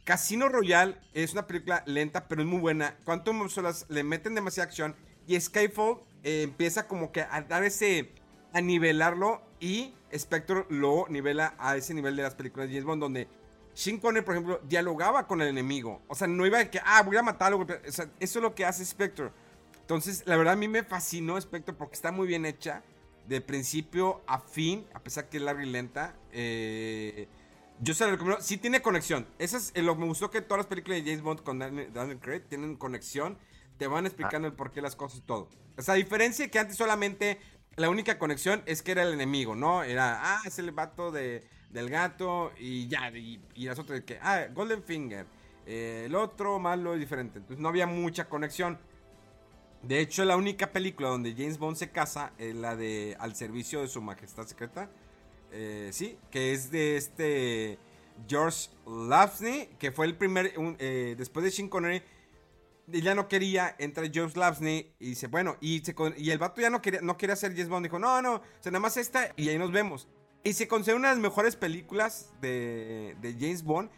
Casino 0.03 0.49
Royale 0.49 0.97
es 1.13 1.33
una 1.33 1.47
película 1.47 1.83
lenta, 1.87 2.27
pero 2.27 2.43
es 2.43 2.47
muy 2.47 2.59
buena. 2.59 2.95
Quantum 3.03 3.41
of 3.41 3.51
Solace 3.51 3.85
le 3.89 4.03
meten 4.03 4.35
demasiada 4.35 4.67
acción. 4.67 4.95
Y 5.25 5.39
Skyfall 5.39 6.01
eh, 6.23 6.43
empieza 6.43 6.87
como 6.87 7.11
que 7.11 7.21
a 7.21 7.41
dar 7.41 7.63
ese. 7.63 8.11
a 8.53 8.61
nivelarlo. 8.61 9.41
Y 9.59 9.95
Spectre 10.15 10.65
lo 10.69 11.07
nivela 11.09 11.55
a 11.57 11.75
ese 11.75 11.95
nivel 11.95 12.15
de 12.15 12.23
las 12.23 12.35
películas 12.35 12.67
de 12.67 12.73
James 12.73 12.85
Bond, 12.85 13.01
donde 13.01 13.27
Sean 13.73 13.97
Connery, 13.97 14.23
por 14.23 14.35
ejemplo, 14.35 14.61
dialogaba 14.67 15.25
con 15.25 15.41
el 15.41 15.47
enemigo. 15.47 16.03
O 16.07 16.13
sea, 16.13 16.27
no 16.27 16.45
iba 16.45 16.59
a 16.59 16.69
que, 16.69 16.79
ah, 16.85 17.01
voy 17.01 17.17
a 17.17 17.23
matarlo. 17.23 17.59
O 17.59 17.91
sea, 17.91 18.09
eso 18.19 18.39
es 18.39 18.43
lo 18.43 18.53
que 18.53 18.63
hace 18.63 18.85
Spectre. 18.85 19.31
Entonces, 19.81 20.23
la 20.27 20.37
verdad, 20.37 20.53
a 20.53 20.57
mí 20.57 20.67
me 20.67 20.83
fascinó 20.83 21.39
Spectre 21.41 21.73
porque 21.73 21.95
está 21.95 22.11
muy 22.11 22.27
bien 22.27 22.45
hecha. 22.45 22.83
De 23.27 23.41
principio 23.41 24.21
a 24.27 24.39
fin, 24.39 24.85
a 24.93 24.99
pesar 24.99 25.29
que 25.29 25.37
es 25.37 25.43
larga 25.43 25.63
y 25.63 25.69
lenta. 25.69 26.15
Eh, 26.31 27.27
yo 27.79 27.93
se 27.93 28.05
la 28.05 28.11
recomiendo. 28.11 28.41
Sí 28.41 28.57
tiene 28.57 28.81
conexión. 28.81 29.27
Eso 29.39 29.57
es 29.57 29.71
eh, 29.75 29.81
lo 29.81 29.95
que 29.95 30.01
me 30.01 30.07
gustó 30.07 30.29
que 30.29 30.41
todas 30.41 30.59
las 30.59 30.67
películas 30.67 31.03
de 31.03 31.09
James 31.09 31.21
Bond 31.21 31.43
con 31.43 31.59
Daniel, 31.59 31.91
Daniel 31.93 32.19
Craig 32.19 32.41
tienen 32.47 32.75
conexión. 32.75 33.37
Te 33.77 33.87
van 33.87 34.05
explicando 34.05 34.47
el 34.47 34.53
porqué 34.53 34.81
las 34.81 34.95
cosas 34.95 35.19
y 35.19 35.21
todo. 35.21 35.49
O 35.77 35.81
sea, 35.81 35.95
a 35.95 35.97
diferencia 35.97 36.49
que 36.49 36.59
antes 36.59 36.77
solamente 36.77 37.39
la 37.75 37.89
única 37.89 38.19
conexión 38.19 38.61
es 38.65 38.83
que 38.83 38.91
era 38.91 39.03
el 39.03 39.13
enemigo, 39.13 39.55
¿no? 39.55 39.83
Era, 39.83 40.19
ah, 40.21 40.41
es 40.45 40.59
el 40.59 40.71
vato 40.71 41.11
de, 41.11 41.43
del 41.69 41.89
gato 41.89 42.51
y 42.57 42.87
ya. 42.87 43.09
Y, 43.09 43.41
y 43.55 43.65
las 43.65 43.79
otras, 43.79 44.01
que, 44.01 44.19
ah, 44.21 44.47
Golden 44.53 44.83
Finger. 44.83 45.25
Eh, 45.65 46.03
el 46.05 46.15
otro 46.15 46.59
malo 46.59 46.93
es 46.93 46.99
diferente. 46.99 47.39
Entonces 47.39 47.61
no 47.61 47.69
había 47.69 47.87
mucha 47.87 48.29
conexión. 48.29 48.77
De 49.83 49.99
hecho, 49.99 50.23
la 50.23 50.37
única 50.37 50.71
película 50.71 51.09
donde 51.09 51.33
James 51.33 51.57
Bond 51.57 51.75
se 51.75 51.91
casa 51.91 52.31
es 52.37 52.55
la 52.55 52.75
de 52.75 53.17
Al 53.19 53.35
servicio 53.35 53.81
de 53.81 53.87
su 53.87 54.01
majestad 54.01 54.47
secreta. 54.47 54.89
Eh, 55.51 55.89
sí, 55.91 56.17
que 56.31 56.53
es 56.53 56.71
de 56.71 56.95
este 56.97 57.77
George 58.27 58.69
Lazenby, 58.87 59.75
que 59.77 59.91
fue 59.91 60.05
el 60.05 60.15
primer, 60.15 60.53
un, 60.57 60.77
eh, 60.79 61.15
después 61.17 61.43
de 61.43 61.51
Sean 61.51 61.67
Connery, 61.67 62.01
ella 62.91 63.13
no 63.13 63.27
quería, 63.27 63.75
entra 63.77 64.09
George 64.11 64.39
Lazenby 64.39 64.93
y 64.99 65.09
dice, 65.09 65.27
bueno, 65.27 65.57
y, 65.59 65.79
se, 65.79 65.93
y, 66.17 66.31
el 66.31 66.37
vato 66.37 66.61
ya 66.61 66.69
no 66.69 66.81
quería, 66.81 67.01
no 67.01 67.17
quería 67.17 67.33
hacer 67.33 67.51
James 67.51 67.69
Bond, 67.69 67.85
dijo, 67.85 67.99
no, 67.99 68.21
no, 68.21 68.35
o 68.35 68.41
nada 68.65 68.79
más 68.79 68.97
esta 68.97 69.33
y 69.35 69.49
ahí 69.49 69.57
nos 69.57 69.71
vemos. 69.71 70.07
Y 70.43 70.53
se 70.53 70.67
considera 70.67 70.97
una 70.97 71.09
de 71.09 71.15
las 71.15 71.21
mejores 71.21 71.55
películas 71.55 72.33
de, 72.41 73.15
de 73.21 73.33
James 73.33 73.63
Bond. 73.63 73.89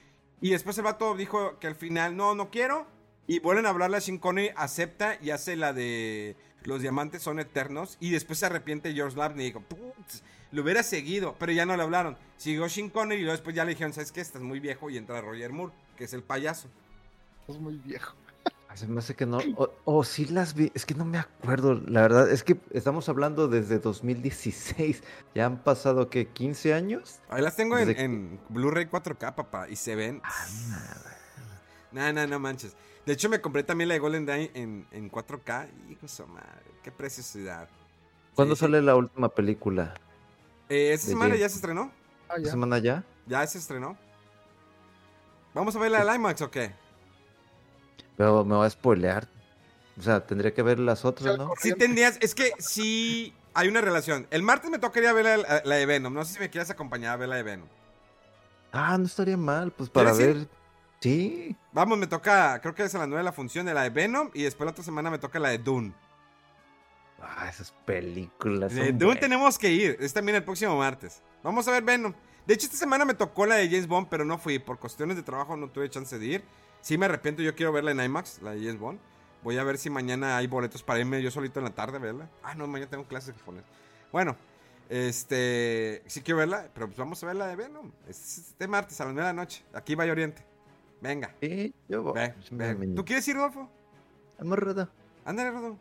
Y 0.42 0.52
después 0.52 0.78
el 0.78 0.84
vato 0.84 1.16
dijo 1.16 1.58
que 1.60 1.68
al 1.68 1.76
final, 1.76 2.16
no, 2.16 2.36
no 2.36 2.52
quiero. 2.52 2.86
Y 3.28 3.40
vuelven 3.40 3.66
a 3.66 3.70
hablarle 3.70 3.98
a 3.98 4.02
Sean 4.02 4.18
Connery, 4.20 4.52
acepta 4.56 5.18
y 5.22 5.32
hace 5.32 5.56
la 5.56 5.74
de 5.74 6.36
Los 6.64 6.82
diamantes 6.82 7.22
son 7.24 7.40
eternos. 7.40 7.98
Y 8.00 8.12
después 8.12 8.40
se 8.40 8.46
arrepiente 8.46 8.94
George 8.94 9.18
Lazenby 9.18 9.42
y 9.44 9.46
dijo, 9.48 9.62
putz, 9.62 10.22
lo 10.52 10.62
hubiera 10.64 10.84
seguido, 10.84 11.36
pero 11.40 11.52
ya 11.52 11.66
no 11.66 11.76
le 11.76 11.84
hablaron. 11.84 12.18
Siguió 12.38 12.68
Sean 12.70 12.90
Connery 12.90 13.22
y 13.22 13.24
luego 13.24 13.34
después 13.38 13.56
ya 13.56 13.66
le 13.66 13.72
dijeron, 13.72 13.94
¿sabes 13.94 14.12
qué? 14.12 14.22
Estás 14.22 14.42
muy 14.42 14.60
viejo 14.60 14.90
y 14.90 14.98
entra 14.98 15.22
Roger 15.22 15.52
Moore, 15.52 15.74
que 15.98 16.04
es 16.06 16.14
el 16.14 16.24
payaso. 16.24 16.68
Es 17.48 17.58
muy 17.58 17.78
viejo. 17.78 18.16
Se 18.76 18.88
me 18.88 19.00
hace 19.00 19.16
que 19.16 19.26
no. 19.26 19.38
O, 19.56 19.72
o 19.86 20.04
sí 20.04 20.26
las 20.26 20.54
vi. 20.54 20.70
Es 20.76 20.86
que 20.86 20.94
no 20.96 21.06
me 21.06 21.18
acuerdo. 21.18 21.76
La 21.88 22.02
verdad 22.02 22.30
es 22.30 22.44
que 22.44 22.60
estamos 22.72 23.08
hablando 23.08 23.48
desde 23.48 23.80
2016. 23.80 25.02
Ya 25.34 25.46
han 25.46 25.64
pasado, 25.64 26.10
¿qué? 26.10 26.28
¿15 26.32 26.74
años? 26.74 27.20
Ahí 27.30 27.42
las 27.42 27.56
tengo 27.56 27.78
en, 27.78 27.88
Desde 27.88 27.96
que- 27.96 28.04
en 28.04 28.40
Blu-ray 28.50 28.86
4K, 28.88 29.34
papá. 29.34 29.70
Y 29.70 29.78
se 29.78 29.96
ven. 29.96 30.22
Ah, 30.26 30.46
No, 31.94 32.12
no, 32.12 32.28
no 32.28 32.40
manches. 32.40 32.76
De 33.06 33.14
hecho, 33.14 33.30
me 33.30 33.40
compré 33.42 33.64
también 33.64 33.88
la 33.88 33.94
de 33.94 34.00
Golden 34.00 34.28
Eye 34.30 34.52
en, 34.56 34.88
en 34.92 35.12
4K. 35.12 35.68
Hijo 35.90 36.02
de 36.02 36.08
su 36.08 36.26
madre. 36.28 36.50
Qué 36.84 36.92
preciosidad. 36.92 37.70
¿Cuándo 38.34 38.56
Sí, 38.56 38.62
sale 38.62 38.82
la 38.82 38.96
última 38.96 39.30
película? 39.30 39.94
Eh, 40.70 40.92
¿Esta 40.94 41.08
semana 41.08 41.26
James 41.30 41.40
ya 41.42 41.50
se 41.50 41.56
estrenó? 41.56 41.92
Ah, 42.28 42.34
¿Esta 42.38 42.46
ya. 42.46 42.52
semana 42.52 42.78
ya? 42.80 43.04
¿Ya 43.28 43.46
se 43.48 43.58
estrenó? 43.60 43.98
¿Vamos 45.54 45.76
a 45.76 45.80
ver 45.80 45.92
la 45.92 46.04
de 46.04 46.16
IMAX 46.16 46.42
o 46.42 46.52
qué? 46.52 46.74
Pero 48.18 48.44
me 48.44 48.56
va 48.56 48.66
a 48.66 48.70
spoilear. 48.70 49.28
O 49.98 50.02
sea, 50.02 50.26
tendría 50.26 50.54
que 50.54 50.62
ver 50.62 50.80
las 50.80 51.06
otras, 51.06 51.38
¿no? 51.38 51.54
Sí 51.62 51.74
tendrías, 51.74 52.18
es 52.22 52.36
que 52.36 52.52
sí 52.60 53.34
hay 53.54 53.70
una 53.70 53.80
relación. 53.80 54.28
El 54.32 54.44
martes 54.44 54.70
me 54.70 54.80
tocaría 54.80 55.14
ver 55.14 55.26
la, 55.40 55.62
la 55.64 55.76
de 55.76 55.86
Venom. 55.86 56.14
No 56.14 56.26
sé 56.26 56.34
si 56.34 56.40
me 56.40 56.50
quieres 56.50 56.70
acompañar 56.70 57.14
a 57.14 57.18
ver 57.18 57.30
la 57.30 57.36
de 57.38 57.44
Venom. 57.44 57.68
Ah, 58.74 58.98
no 58.98 59.06
estaría 59.06 59.38
mal, 59.38 59.72
pues 59.72 59.90
para 59.90 60.12
¿Quieres 60.12 60.38
ir? 60.38 60.50
Sí. 61.06 61.56
Vamos, 61.72 62.00
me 62.00 62.08
toca, 62.08 62.60
creo 62.62 62.74
que 62.74 62.82
es 62.82 62.96
a 62.96 62.98
las 62.98 63.08
9 63.08 63.20
de 63.20 63.26
la 63.26 63.32
función 63.32 63.64
de 63.68 63.76
la 63.76 63.84
de 63.84 63.92
Venom 63.92 64.32
y 64.34 64.42
después 64.42 64.66
la 64.66 64.72
otra 64.72 64.84
semana 64.84 65.12
me 65.12 65.20
toca 65.20 65.38
la 65.38 65.50
de 65.50 65.60
Dune. 65.60 65.94
Ah, 67.22 67.48
esas 67.48 67.72
películas. 67.86 68.74
De 68.74 68.86
Dune 68.92 69.06
buenas. 69.06 69.22
tenemos 69.22 69.60
que 69.60 69.72
ir, 69.72 69.98
es 70.00 70.14
también 70.14 70.38
el 70.38 70.44
próximo 70.44 70.76
martes. 70.76 71.22
Vamos 71.44 71.68
a 71.68 71.72
ver 71.74 71.84
Venom. 71.84 72.12
De 72.48 72.56
hecho, 72.56 72.66
esta 72.66 72.78
semana 72.78 73.06
me 73.06 73.14
tocó 73.14 73.46
la 73.46 73.54
de 73.54 73.70
James 73.70 73.86
Bond, 73.86 74.08
pero 74.10 74.26
no 74.26 74.40
fui. 74.40 74.58
Por 74.58 74.80
cuestiones 74.80 75.16
de 75.16 75.22
trabajo 75.22 75.56
no 75.56 75.70
tuve 75.70 75.92
chance 75.92 76.18
de 76.18 76.26
ir. 76.26 76.44
Sí 76.82 76.98
me 76.98 77.06
arrepiento, 77.06 77.44
yo 77.44 77.54
quiero 77.54 77.72
verla 77.72 77.92
en 77.92 78.00
IMAX, 78.00 78.42
la 78.42 78.54
de 78.54 78.62
James 78.62 78.80
Bond. 78.80 79.00
Voy 79.44 79.60
a 79.60 79.64
ver 79.64 79.78
si 79.78 79.92
mañana 79.92 80.38
hay 80.38 80.48
boletos 80.48 80.82
para 80.82 81.00
irme 81.02 81.22
yo 81.22 81.30
solito 81.30 81.60
en 81.60 81.66
la 81.66 81.76
tarde 81.76 81.98
a 81.98 82.00
verla. 82.00 82.32
Ah, 82.42 82.56
no, 82.56 82.66
mañana 82.66 82.90
tengo 82.90 83.04
clases 83.04 83.36
de 83.36 83.40
japonés. 83.42 83.64
Bueno, 84.12 84.36
este, 84.90 86.02
sí 86.08 86.22
quiero 86.22 86.40
verla, 86.40 86.68
pero 86.74 86.88
pues 86.88 86.98
vamos 86.98 87.24
a 87.24 87.28
ver 87.28 87.36
la 87.36 87.46
de 87.46 87.58
Venom. 87.58 87.92
Es 88.10 88.40
este 88.40 88.68
martes 88.68 89.00
a 89.02 89.06
las 89.06 89.14
9 89.14 89.28
de 89.28 89.34
la 89.36 89.40
noche, 89.40 89.64
aquí 89.72 89.94
Valle 89.94 90.12
Oriente. 90.12 90.55
Venga, 91.02 91.36
Sí, 91.42 91.74
yo 91.88 92.02
voy. 92.04 92.14
ve, 92.52 92.74
ve. 92.74 92.88
¿Tú 92.96 93.06
quieres 93.06 93.28
ir, 93.28 93.36
Rodolfo? 93.36 93.70
Vamos, 94.40 94.60
Roda. 94.60 94.90
Ándale, 95.24 95.52
Rodolfo. 95.52 95.80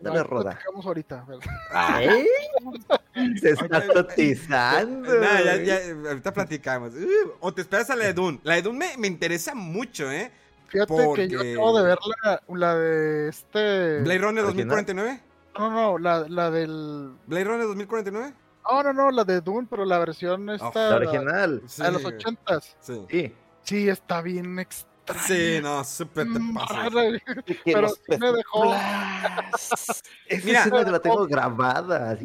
Dale, 0.00 0.18
No, 0.18 0.24
Roda. 0.24 0.50
platicamos 0.50 0.86
ahorita, 0.86 1.24
¿verdad? 1.26 2.02
¿Eh? 2.02 2.26
Se 3.40 3.50
está 3.50 3.86
cotizando. 3.92 5.14
Nah, 5.20 5.40
ya, 5.40 5.56
ya, 5.62 5.78
ahorita 6.08 6.32
platicamos. 6.32 6.94
Uh, 6.94 7.30
o 7.40 7.54
te 7.54 7.62
esperas 7.62 7.88
a 7.90 7.96
la 7.96 8.06
de 8.06 8.12
Dune. 8.12 8.40
La 8.42 8.54
de 8.54 8.62
Dune 8.62 8.78
me, 8.78 8.96
me 8.98 9.06
interesa 9.06 9.54
mucho, 9.54 10.10
¿eh? 10.10 10.30
Fíjate 10.68 10.94
que 11.14 11.28
yo 11.28 11.40
acabo 11.40 11.78
de 11.78 11.84
ver 11.84 11.98
la, 12.24 12.42
la 12.48 12.74
de 12.76 13.28
este. 13.28 14.00
Blade 14.00 14.18
Runner 14.18 14.44
¿Original? 14.44 14.68
2049. 14.68 15.20
No, 15.58 15.70
no, 15.70 15.98
la, 15.98 16.28
la 16.28 16.50
del. 16.50 17.12
Blade 17.26 17.44
Runner 17.44 17.66
2049. 17.66 18.34
No, 18.70 18.82
no, 18.82 18.92
no, 18.92 19.10
la 19.12 19.24
de 19.24 19.40
Dune, 19.40 19.68
pero 19.70 19.84
la 19.84 19.98
versión 20.00 20.50
esta. 20.50 20.72
La 20.74 20.90
la- 20.90 20.96
original. 20.96 21.62
Sí, 21.66 21.80
la 21.82 21.86
de 21.88 21.92
los 21.92 22.04
ochentas. 22.04 22.76
Sí. 22.80 23.00
Sí. 23.08 23.34
Sí, 23.64 23.88
está 23.88 24.22
bien 24.22 24.58
extraña. 24.58 25.20
Sí, 25.26 25.58
no, 25.62 25.84
súper 25.84 26.26
te 26.32 26.38
Mm, 26.38 26.56
rara, 26.56 26.90
Pero 27.64 27.88
sí 27.88 28.12
me 28.18 28.32
dejó. 28.32 28.74
Esa 30.26 30.46
Mira. 30.46 30.58
escena 30.60 30.82
la 30.90 31.00
tengo 31.00 31.26
grabada. 31.28 32.18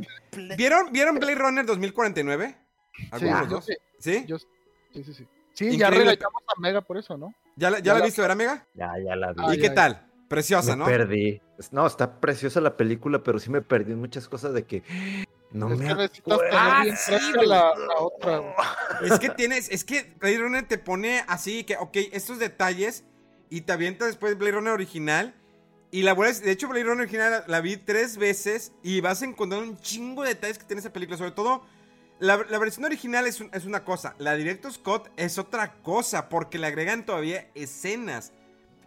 ¿Vieron, 0.57 0.91
¿Vieron 0.91 1.15
Blade 1.19 1.35
Runner 1.35 1.65
2049? 1.65 2.55
Sí, 2.55 3.09
¿Algunos 3.11 3.49
yo 3.49 3.55
dos? 3.55 3.65
sí, 3.65 3.73
¿Sí? 3.99 4.25
yo- 4.27 4.37
sí, 4.37 5.03
sí, 5.03 5.13
sí. 5.13 5.27
Sí, 5.53 5.65
ya 5.77 5.87
Increíble. 5.87 6.11
regañamos 6.11 6.41
a 6.47 6.59
Mega 6.61 6.81
por 6.81 6.97
eso, 6.97 7.17
¿no? 7.17 7.33
¿Ya, 7.57 7.69
la- 7.69 7.79
ya 7.79 7.83
ya 7.85 7.93
la 7.93 7.99
la- 7.99 8.05
viste, 8.05 8.21
verdad, 8.21 8.35
amiga? 8.35 8.67
Ya, 8.73 8.91
ya 9.03 9.15
la 9.15 9.33
vi. 9.33 9.41
¿Y 9.43 9.55
ya, 9.57 9.61
qué 9.61 9.67
ya. 9.67 9.73
tal? 9.73 10.05
Preciosa, 10.29 10.71
me 10.71 10.77
¿no? 10.77 10.85
perdí. 10.85 11.41
No, 11.71 11.85
está 11.87 12.19
preciosa 12.21 12.61
la 12.61 12.77
película, 12.77 13.23
pero 13.23 13.39
sí 13.39 13.49
me 13.49 13.61
perdí 13.61 13.91
en 13.93 13.99
muchas 13.99 14.29
cosas 14.29 14.53
de 14.53 14.63
que 14.65 14.83
no 15.51 15.71
es 15.73 15.79
me 15.79 15.87
que 15.87 15.93
necesitas 15.95 16.39
bien 16.39 16.49
Ah, 16.53 16.83
sí, 16.85 16.91
fresca 17.11 17.33
güey. 17.35 17.47
la, 17.47 17.75
la 17.75 17.95
otra. 17.99 18.37
güey. 18.37 19.11
Es 19.11 19.19
que 19.19 19.29
tienes, 19.29 19.69
es 19.69 19.83
que 19.83 20.13
Blade 20.19 20.37
Runner 20.39 20.67
te 20.67 20.77
pone 20.77 21.23
así 21.27 21.63
que, 21.63 21.75
ok, 21.77 21.97
estos 22.11 22.39
detalles 22.39 23.03
y 23.49 23.61
te 23.61 23.71
avienta 23.73 24.05
después 24.05 24.37
Blade 24.37 24.53
Runner 24.53 24.73
original. 24.73 25.35
Y 25.91 26.03
la 26.03 26.13
vuelves, 26.13 26.43
de 26.43 26.51
hecho 26.51 26.67
Blade 26.67 26.83
Runner 26.85 27.01
original 27.01 27.31
la, 27.31 27.43
la 27.47 27.61
vi 27.61 27.77
tres 27.77 28.17
veces 28.17 28.73
y 28.83 29.01
vas 29.01 29.23
a 29.23 29.25
encontrar 29.25 29.61
un 29.63 29.77
chingo 29.79 30.21
de 30.21 30.29
detalles 30.29 30.59
que 30.59 30.65
tiene 30.65 30.81
esa 30.81 30.93
película. 30.93 31.17
Sobre 31.17 31.31
todo, 31.31 31.65
la, 32.19 32.37
la 32.47 32.59
versión 32.59 32.85
original 32.85 33.25
es, 33.25 33.41
un- 33.41 33.49
es 33.53 33.65
una 33.65 33.83
cosa, 33.83 34.13
la 34.19 34.35
Director 34.35 34.71
Scott 34.71 35.09
es 35.17 35.39
otra 35.39 35.73
cosa 35.81 36.29
porque 36.29 36.59
le 36.59 36.67
agregan 36.67 37.05
todavía 37.07 37.49
escenas. 37.55 38.33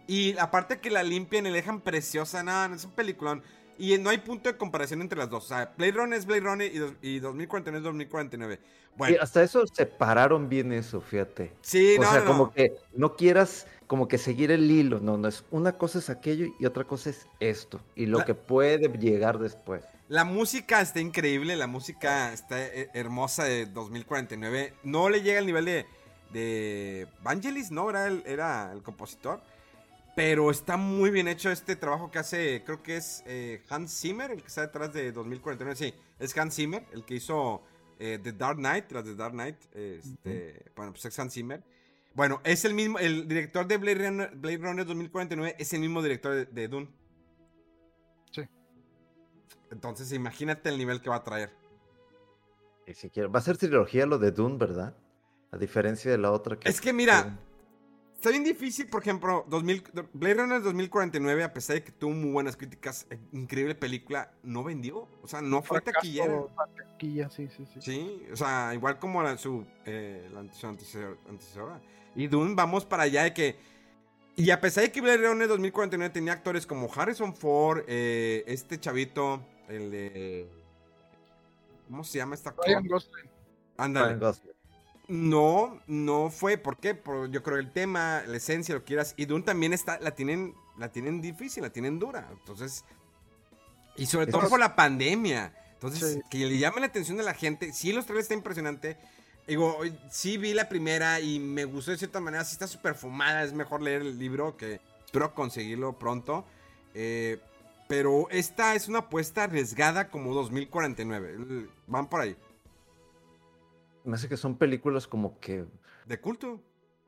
Y 0.07 0.37
aparte 0.37 0.79
que 0.79 0.89
la 0.91 1.03
limpian 1.03 1.45
y 1.45 1.49
la 1.49 1.55
dejan 1.55 1.81
preciosa, 1.81 2.41
no, 2.43 2.67
no, 2.69 2.75
es 2.75 2.85
un 2.85 2.91
peliculón. 2.91 3.43
Y 3.77 3.97
no 3.97 4.09
hay 4.09 4.19
punto 4.19 4.49
de 4.51 4.57
comparación 4.57 5.01
entre 5.01 5.17
las 5.17 5.29
dos. 5.29 5.45
O 5.45 5.47
sea, 5.47 5.73
Blade 5.77 5.91
Runner 5.93 6.17
es 6.19 6.25
Blade 6.25 6.41
Runner 6.41 6.73
y, 6.73 6.77
dos- 6.77 6.93
y 7.01 7.19
2049 7.19 7.77
es 7.79 7.83
2049. 7.83 8.59
Bueno, 8.95 9.17
hasta 9.21 9.41
eso 9.41 9.65
separaron 9.65 10.49
bien 10.49 10.71
eso, 10.71 11.01
fíjate. 11.01 11.51
sí, 11.61 11.95
o 11.97 12.01
no, 12.01 12.11
sea, 12.11 12.19
no, 12.21 12.25
como 12.25 12.43
no. 12.45 12.51
que 12.53 12.75
no 12.95 13.15
quieras 13.15 13.65
como 13.87 14.07
que 14.07 14.17
seguir 14.19 14.51
el 14.51 14.69
hilo, 14.69 14.99
no, 14.99 15.17
no 15.17 15.27
es 15.27 15.43
una 15.51 15.77
cosa 15.77 15.99
es 15.99 16.09
aquello 16.09 16.47
y 16.59 16.65
otra 16.65 16.83
cosa 16.83 17.09
es 17.09 17.27
esto 17.39 17.81
y 17.95 18.05
lo 18.05 18.19
La- 18.19 18.25
que 18.25 18.35
puede 18.35 18.87
llegar 18.99 19.39
después. 19.39 19.83
La 20.09 20.25
música 20.25 20.81
está 20.81 20.99
increíble, 20.99 21.55
la 21.55 21.65
música 21.67 22.33
está 22.33 22.61
eh, 22.63 22.89
hermosa 22.93 23.45
de 23.45 23.65
2049. 23.65 24.73
No 24.83 25.09
le 25.09 25.21
llega 25.23 25.39
al 25.39 25.45
nivel 25.45 25.65
de, 25.65 25.85
de 26.31 27.07
Vangelis, 27.23 27.71
¿no? 27.71 27.89
Era 27.89 28.07
el, 28.07 28.21
era 28.27 28.71
el 28.73 28.83
compositor. 28.83 29.41
Pero 30.15 30.51
está 30.51 30.77
muy 30.77 31.09
bien 31.09 31.27
hecho 31.27 31.49
este 31.49 31.75
trabajo 31.75 32.11
que 32.11 32.19
hace, 32.19 32.63
creo 32.63 32.83
que 32.83 32.97
es 32.97 33.23
eh, 33.25 33.63
Hans 33.69 33.99
Zimmer, 33.99 34.29
el 34.31 34.41
que 34.41 34.47
está 34.47 34.61
detrás 34.61 34.93
de 34.93 35.11
2049. 35.11 35.75
Sí, 35.75 35.93
es 36.19 36.37
Hans 36.37 36.55
Zimmer, 36.55 36.85
el 36.93 37.03
que 37.03 37.15
hizo 37.15 37.63
eh, 37.99 38.19
The 38.21 38.33
Dark 38.33 38.57
Knight, 38.57 38.91
las 38.91 39.05
de 39.05 39.15
Dark 39.15 39.33
Knight, 39.33 39.57
este, 39.73 40.65
bueno, 40.75 40.91
pues 40.91 41.05
es 41.05 41.17
Hans 41.17 41.33
Zimmer. 41.33 41.63
Bueno, 42.13 42.41
es 42.43 42.63
el 42.63 42.75
mismo, 42.75 42.99
el 42.99 43.27
director 43.27 43.65
de 43.65 43.77
Blade 43.77 44.07
Runner, 44.07 44.35
Blade 44.35 44.57
Runner 44.57 44.85
2049 44.85 45.55
es 45.57 45.73
el 45.73 45.79
mismo 45.79 46.03
director 46.03 46.35
de, 46.35 46.45
de 46.45 46.67
Dune. 46.67 46.89
Sí. 48.29 48.43
Entonces, 49.71 50.11
imagínate 50.13 50.69
el 50.69 50.77
nivel 50.77 51.01
que 51.01 51.09
va 51.09 51.15
a 51.15 51.23
traer. 51.23 51.51
Y 52.85 52.93
si 52.93 53.09
quiero- 53.09 53.31
Va 53.31 53.39
a 53.39 53.41
ser 53.41 53.57
trilogía 53.57 54.05
lo 54.05 54.19
de 54.19 54.29
Dune, 54.31 54.57
¿verdad? 54.59 54.95
A 55.51 55.57
diferencia 55.57 56.11
de 56.11 56.19
la 56.19 56.31
otra 56.31 56.59
que... 56.59 56.69
Es 56.69 56.79
que 56.81 56.93
mira, 56.93 57.35
está 58.23 58.29
bien 58.29 58.45
difícil, 58.45 58.87
por 58.87 59.01
ejemplo, 59.01 59.45
2000, 59.49 59.83
Blade 60.13 60.35
Runner 60.35 60.61
2049, 60.61 61.43
a 61.43 61.51
pesar 61.51 61.75
de 61.75 61.83
que 61.83 61.91
tuvo 61.91 62.11
muy 62.11 62.31
buenas 62.31 62.55
críticas, 62.55 63.05
eh, 63.09 63.19
increíble 63.33 63.75
película, 63.75 64.31
no 64.43 64.63
vendió. 64.63 65.09
O 65.21 65.27
sea, 65.27 65.41
no 65.41 65.61
fue 65.61 65.81
Fracaso, 65.81 65.99
taquillera. 65.99 66.45
taquilla, 66.73 67.29
sí, 67.29 67.49
sí, 67.49 67.65
sí. 67.65 67.81
Sí, 67.81 68.25
o 68.31 68.37
sea, 68.37 68.73
igual 68.73 68.97
como 68.97 69.21
la, 69.21 69.37
su, 69.37 69.65
eh, 69.85 70.29
la 70.31 70.39
antecesora. 70.39 71.81
Y 72.15 72.27
Dune, 72.27 72.55
vamos 72.55 72.85
para 72.85 73.03
allá 73.03 73.23
de 73.23 73.33
que. 73.33 73.57
Y 74.37 74.51
a 74.51 74.61
pesar 74.61 74.85
de 74.85 74.91
que 74.93 75.01
Blade 75.01 75.27
Runner 75.27 75.49
2049 75.49 76.13
tenía 76.13 76.31
actores 76.31 76.65
como 76.65 76.89
Harrison 76.95 77.35
Ford, 77.35 77.83
eh, 77.87 78.45
este 78.47 78.79
chavito, 78.79 79.45
el 79.67 79.91
de. 79.91 80.47
¿Cómo 81.89 82.05
se 82.05 82.19
llama 82.19 82.35
esta 82.35 82.51
actor? 82.51 82.67
Ryan 82.67 82.87
Gosling. 82.87 83.29
Ándale. 83.75 84.07
Ryan 84.07 84.19
Gosling. 84.21 84.52
No, 85.07 85.79
no 85.87 86.29
fue. 86.29 86.57
¿Por 86.57 86.77
qué? 86.77 86.95
Por, 86.95 87.29
yo 87.29 87.43
creo 87.43 87.57
el 87.57 87.71
tema, 87.71 88.23
la 88.25 88.37
esencia, 88.37 88.73
lo 88.73 88.81
que 88.81 88.87
quieras. 88.87 89.13
Y 89.17 89.25
Dune 89.25 89.43
también 89.43 89.73
está, 89.73 89.99
la 89.99 90.11
tienen, 90.15 90.55
la 90.77 90.91
tienen 90.91 91.21
difícil, 91.21 91.63
la 91.63 91.71
tienen 91.71 91.99
dura. 91.99 92.27
Entonces. 92.31 92.85
Y 93.97 94.05
sobre 94.05 94.27
todo 94.27 94.47
por 94.49 94.59
la 94.59 94.75
pandemia. 94.75 95.53
Entonces, 95.73 96.13
Sí. 96.13 96.21
que 96.29 96.37
le 96.45 96.57
llamen 96.57 96.81
la 96.81 96.87
atención 96.87 97.17
de 97.17 97.23
la 97.23 97.33
gente. 97.33 97.73
Sí, 97.73 97.91
los 97.91 98.05
trailers 98.05 98.25
está 98.25 98.33
impresionante. 98.33 98.97
Digo, 99.45 99.77
sí 100.09 100.37
vi 100.37 100.53
la 100.53 100.69
primera 100.69 101.19
y 101.19 101.37
me 101.39 101.65
gustó 101.65 101.91
de 101.91 101.97
cierta 101.97 102.21
manera. 102.21 102.45
Sí 102.45 102.53
está 102.53 102.67
súper 102.67 102.95
fumada. 102.95 103.43
Es 103.43 103.51
mejor 103.53 103.81
leer 103.81 104.01
el 104.01 104.17
libro 104.17 104.55
que 104.55 104.79
espero 105.05 105.33
conseguirlo 105.35 105.99
pronto. 105.99 106.45
Eh, 106.93 107.39
pero 107.89 108.29
esta 108.29 108.73
es 108.75 108.87
una 108.87 108.99
apuesta 108.99 109.43
arriesgada 109.43 110.07
como 110.09 110.33
2049. 110.33 111.31
El- 111.31 111.69
Van 111.87 112.07
por 112.09 112.21
ahí. 112.21 112.37
Me 114.03 114.15
hace 114.15 114.27
que 114.27 114.37
son 114.37 114.57
películas 114.57 115.07
como 115.07 115.39
que 115.39 115.65
De 116.05 116.19
culto. 116.19 116.59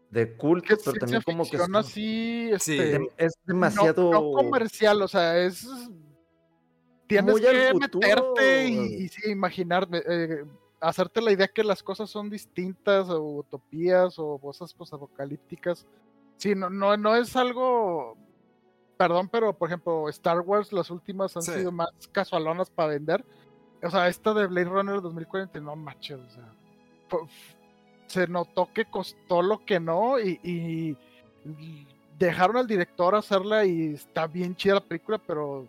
de 0.09 0.37
culto, 0.37 0.75
pero 0.83 0.97
también 0.97 1.21
como 1.23 1.43
que 1.49 1.57
son- 1.57 1.75
así, 1.75 2.49
Sí. 2.59 2.77
este, 2.79 3.09
es 3.17 3.33
demasiado... 3.45 4.11
no, 4.11 4.31
comercial, 4.31 5.01
o 5.01 5.07
sea, 5.07 5.37
es 5.39 5.67
tienes 7.07 7.31
Muy 7.33 7.41
que 7.41 7.73
meterte 7.73 8.67
y, 8.67 9.03
y 9.03 9.07
sí, 9.09 9.29
imaginar, 9.29 9.87
eh, 9.91 10.43
hacerte 10.79 11.21
la 11.21 11.31
idea 11.31 11.47
que 11.47 11.63
las 11.63 11.83
cosas 11.83 12.09
son 12.09 12.29
distintas 12.29 13.09
o 13.09 13.21
utopías 13.39 14.15
o 14.17 14.37
cosas 14.39 14.73
posapocalípticas. 14.73 15.85
Sí, 16.37 16.55
no, 16.55 16.69
no, 16.69 16.95
no 16.97 17.15
es 17.15 17.35
algo, 17.35 18.17
perdón, 18.97 19.29
pero 19.29 19.53
por 19.57 19.69
ejemplo, 19.69 20.07
Star 20.09 20.39
Wars, 20.41 20.71
las 20.73 20.89
últimas 20.89 21.35
han 21.35 21.43
Sí. 21.43 21.51
sido 21.51 21.71
más 21.71 21.89
casualonas 22.11 22.69
para 22.69 22.89
vender. 22.89 23.23
O 23.83 23.89
sea, 23.89 24.07
esta 24.07 24.33
de 24.33 24.47
Blade 24.47 24.69
Runner 24.69 25.01
2040, 25.01 25.59
no 25.59 25.75
manches, 25.75 26.19
o 26.19 26.29
sea, 26.29 26.53
se 28.07 28.27
notó 28.27 28.69
que 28.73 28.85
costó 28.85 29.41
lo 29.41 29.65
que 29.65 29.79
no 29.79 30.19
y, 30.19 30.39
y 30.43 30.97
dejaron 32.17 32.57
al 32.57 32.67
director 32.67 33.15
hacerla 33.15 33.65
y 33.65 33.93
está 33.95 34.27
bien 34.27 34.55
chida 34.55 34.75
la 34.75 34.81
película, 34.85 35.17
pero 35.17 35.67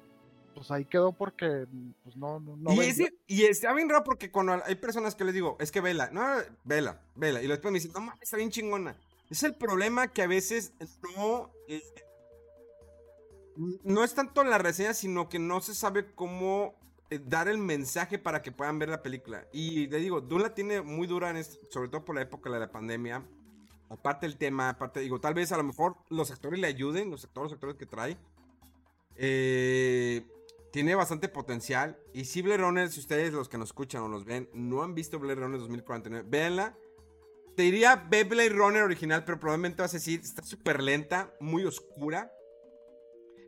pues 0.54 0.70
ahí 0.70 0.84
quedó 0.84 1.12
porque 1.12 1.66
pues 2.02 2.16
no, 2.16 2.40
no, 2.40 2.56
no 2.56 2.72
y, 2.72 2.80
ese- 2.86 3.12
y 3.26 3.44
está 3.44 3.72
bien 3.74 3.88
raro 3.90 4.04
porque 4.04 4.30
cuando 4.30 4.60
hay 4.64 4.74
personas 4.76 5.14
que 5.14 5.24
les 5.24 5.34
digo, 5.34 5.56
es 5.60 5.70
que 5.70 5.80
vela, 5.80 6.08
no, 6.12 6.24
vela, 6.64 7.00
vela. 7.14 7.42
Y 7.42 7.46
después 7.46 7.72
me 7.72 7.78
dicen, 7.78 7.92
no 7.92 8.00
mames, 8.00 8.22
está 8.22 8.36
bien 8.38 8.50
chingona. 8.50 8.96
Es 9.28 9.42
el 9.42 9.54
problema 9.54 10.08
que 10.08 10.22
a 10.22 10.26
veces 10.26 10.72
no. 11.16 11.50
eh, 11.68 11.82
no 13.84 14.04
es 14.04 14.14
tanto 14.14 14.44
la 14.44 14.58
reseña, 14.58 14.94
sino 14.94 15.28
que 15.28 15.38
no 15.38 15.60
se 15.60 15.74
sabe 15.74 16.12
cómo 16.14 16.74
dar 17.10 17.48
el 17.48 17.58
mensaje 17.58 18.18
para 18.18 18.42
que 18.42 18.52
puedan 18.52 18.78
ver 18.78 18.88
la 18.88 19.02
película. 19.02 19.46
Y 19.52 19.86
le 19.88 19.98
digo, 19.98 20.20
Dune 20.20 20.44
la 20.44 20.54
tiene 20.54 20.82
muy 20.82 21.06
dura, 21.06 21.30
en 21.30 21.36
este- 21.36 21.58
sobre 21.70 21.88
todo 21.88 22.04
por 22.04 22.14
la 22.14 22.22
época 22.22 22.50
de 22.50 22.58
la 22.58 22.70
pandemia. 22.70 23.26
Aparte 23.88 24.26
el 24.26 24.36
tema, 24.36 24.68
aparte, 24.68 25.00
digo, 25.00 25.20
tal 25.20 25.34
vez 25.34 25.52
a 25.52 25.56
lo 25.56 25.62
mejor 25.62 25.96
los 26.10 26.30
actores 26.30 26.58
le 26.58 26.66
ayuden, 26.66 27.10
los 27.10 27.24
actores, 27.24 27.52
los 27.52 27.54
actores 27.54 27.76
que 27.76 27.86
trae. 27.86 28.16
Eh, 29.14 30.26
tiene 30.72 30.94
bastante 30.94 31.28
potencial. 31.28 31.98
Y 32.12 32.24
si 32.24 32.42
Blade 32.42 32.58
Runner, 32.58 32.90
si 32.90 33.00
ustedes 33.00 33.32
los 33.32 33.48
que 33.48 33.58
nos 33.58 33.68
escuchan 33.68 34.02
o 34.02 34.08
nos 34.08 34.24
ven, 34.24 34.50
no 34.52 34.82
han 34.82 34.94
visto 34.94 35.18
Blade 35.18 35.40
Runner 35.40 35.58
2049, 35.58 36.28
véanla. 36.28 36.76
Te 37.56 37.62
diría 37.62 37.96
ve 38.10 38.24
Blade 38.24 38.50
Runner 38.50 38.82
original, 38.82 39.24
pero 39.24 39.40
probablemente 39.40 39.80
vas 39.80 39.94
a 39.94 39.96
decir, 39.96 40.20
está 40.20 40.42
súper 40.42 40.82
lenta, 40.82 41.32
muy 41.40 41.64
oscura. 41.64 42.30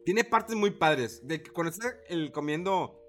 Tiene 0.06 0.24
partes 0.24 0.56
muy 0.56 0.70
padres. 0.70 1.26
De 1.26 1.42
que 1.42 1.50
cuando 1.50 1.70
está 1.70 1.94
el 2.08 2.32
comiendo. 2.32 3.07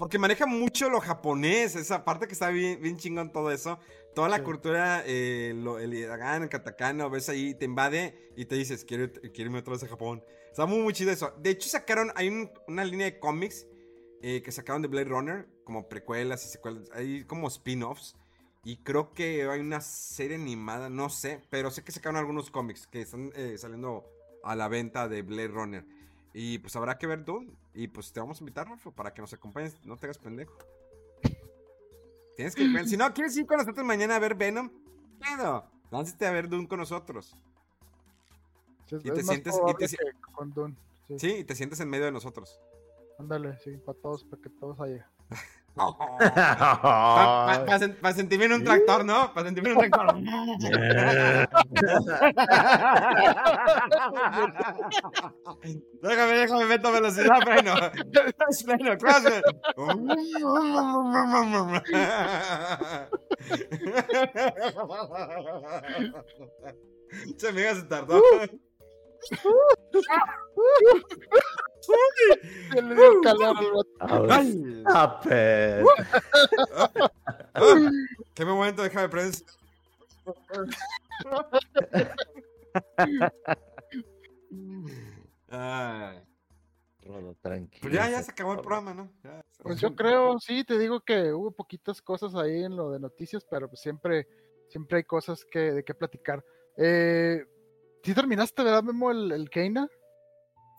Porque 0.00 0.18
maneja 0.18 0.46
mucho 0.46 0.88
lo 0.88 0.98
japonés, 0.98 1.76
esa 1.76 2.06
parte 2.06 2.26
que 2.26 2.32
está 2.32 2.48
bien, 2.48 2.80
bien 2.80 2.96
chingón 2.96 3.30
todo 3.32 3.50
eso. 3.50 3.78
Toda 4.14 4.30
la 4.30 4.38
Sí. 4.38 4.42
cultura, 4.44 5.02
eh, 5.04 5.52
lo- 5.54 5.78
el 5.78 5.92
hiragana, 5.92 6.42
el 6.44 6.48
katakana, 6.50 7.06
ves 7.08 7.28
ahí, 7.28 7.54
te 7.54 7.66
invade 7.66 8.32
y 8.34 8.46
te 8.46 8.54
dices, 8.54 8.86
quiero, 8.86 9.12
quiero 9.12 9.50
irme 9.50 9.58
otra 9.58 9.74
vez 9.74 9.82
a 9.82 9.88
Japón. 9.88 10.24
Está 10.50 10.64
muy, 10.64 10.78
muy 10.78 10.94
chido 10.94 11.10
eso. 11.12 11.34
De 11.42 11.50
hecho, 11.50 11.68
sacaron, 11.68 12.10
hay 12.14 12.28
un- 12.28 12.50
una 12.66 12.82
línea 12.82 13.04
de 13.10 13.18
cómics 13.20 13.66
eh, 14.22 14.40
que 14.42 14.52
sacaron 14.52 14.80
de 14.80 14.88
Blade 14.88 15.04
Runner, 15.08 15.46
como 15.64 15.86
precuelas 15.86 16.46
y 16.46 16.48
secuelas, 16.48 16.88
hay 16.94 17.24
como 17.24 17.48
spin-offs. 17.48 18.16
Y 18.64 18.82
creo 18.82 19.12
que 19.12 19.48
hay 19.50 19.60
una 19.60 19.82
serie 19.82 20.36
animada, 20.36 20.88
no 20.88 21.10
sé, 21.10 21.42
pero 21.50 21.70
sé 21.70 21.84
que 21.84 21.92
sacaron 21.92 22.16
algunos 22.16 22.50
cómics 22.50 22.86
que 22.86 23.02
están 23.02 23.32
eh, 23.34 23.56
saliendo 23.58 24.04
a 24.44 24.56
la 24.56 24.68
venta 24.68 25.08
de 25.08 25.20
Blade 25.22 25.48
Runner. 25.48 25.86
Y 26.32 26.58
pues 26.58 26.76
habrá 26.76 26.96
que 26.98 27.06
ver 27.06 27.24
Dune. 27.24 27.50
Y 27.74 27.88
pues 27.88 28.12
te 28.12 28.20
vamos 28.20 28.38
a 28.40 28.42
invitar, 28.42 28.68
Rolfo, 28.68 28.92
para 28.92 29.12
que 29.12 29.20
nos 29.20 29.32
acompañes. 29.32 29.76
No 29.84 29.96
te 29.96 30.06
hagas 30.06 30.18
pendejo. 30.18 30.56
Tienes 32.36 32.54
que 32.54 32.66
ver. 32.68 32.86
Si 32.88 32.96
no, 32.96 33.12
¿quieres 33.12 33.36
ir 33.36 33.46
con 33.46 33.58
nosotros 33.58 33.84
mañana 33.84 34.16
a 34.16 34.18
ver 34.18 34.34
Venom? 34.34 34.70
Claro. 35.18 35.64
Lánzate 35.90 36.26
a 36.26 36.30
ver 36.30 36.48
Dune 36.48 36.68
con 36.68 36.78
nosotros. 36.78 37.34
Sí, 38.86 38.96
y 39.02 39.10
te 39.10 39.22
sientes- 39.22 39.54
y 39.68 39.74
te 39.74 39.88
si- 39.88 39.96
que 39.96 40.04
con 40.32 40.52
Dune, 40.52 40.74
sí. 41.08 41.18
Sí, 41.18 41.30
y 41.38 41.44
te 41.44 41.54
sientes 41.54 41.78
en 41.80 41.88
medio 41.88 42.06
de 42.06 42.12
nosotros. 42.12 42.60
Ándale, 43.18 43.56
sí, 43.58 43.76
para 43.84 43.98
todos, 43.98 44.24
para 44.24 44.42
que 44.42 44.48
todos 44.50 44.80
haya. 44.80 45.08
Para 48.00 48.14
sentirme 48.14 48.46
en 48.46 48.54
un 48.54 48.64
tractor, 48.64 49.04
¿no? 49.04 49.32
Para 49.32 49.46
sentirme 49.46 49.70
en 49.70 49.76
un 49.76 49.90
tractor. 49.90 50.16
déjame, 56.02 56.32
déjame, 56.32 56.64
meto 56.66 56.92
velocidad, 56.92 57.40
freno. 57.42 57.74
Freno, 58.64 58.98
clase. 58.98 59.40
Se 67.36 67.52
me 67.52 67.74
se 67.74 67.82
tardó. 67.82 68.22
Se 71.80 72.82
le 72.82 72.94
dio 72.94 73.20
calor 73.22 73.56
al. 74.00 74.84
Ah, 74.86 75.20
Qué 78.34 78.44
momento. 78.44 78.82
Ay, 85.48 86.22
Rodo, 87.02 87.34
tranquilo. 87.40 87.82
pues 87.82 87.94
ya, 87.94 88.08
ya 88.10 88.22
se 88.22 88.30
acabó 88.30 88.52
el 88.52 88.60
programa, 88.60 88.94
¿no? 88.94 89.10
Ya. 89.24 89.44
Pues 89.62 89.80
yo 89.80 89.94
creo, 89.96 90.38
sí, 90.38 90.64
te 90.64 90.78
digo 90.78 91.00
que 91.00 91.32
hubo 91.32 91.50
poquitas 91.50 92.00
cosas 92.00 92.34
ahí 92.34 92.62
en 92.62 92.76
lo 92.76 92.90
de 92.90 93.00
noticias, 93.00 93.44
pero 93.50 93.68
pues 93.68 93.80
siempre, 93.80 94.28
siempre 94.68 94.98
hay 94.98 95.04
cosas 95.04 95.44
que, 95.44 95.72
de 95.72 95.84
qué 95.84 95.94
platicar. 95.94 96.44
Eh, 96.76 97.44
¿Sí 98.02 98.14
terminaste, 98.14 98.62
verdad, 98.62 98.82
Memo, 98.82 99.10
el, 99.10 99.32
el 99.32 99.50
Keina? 99.50 99.88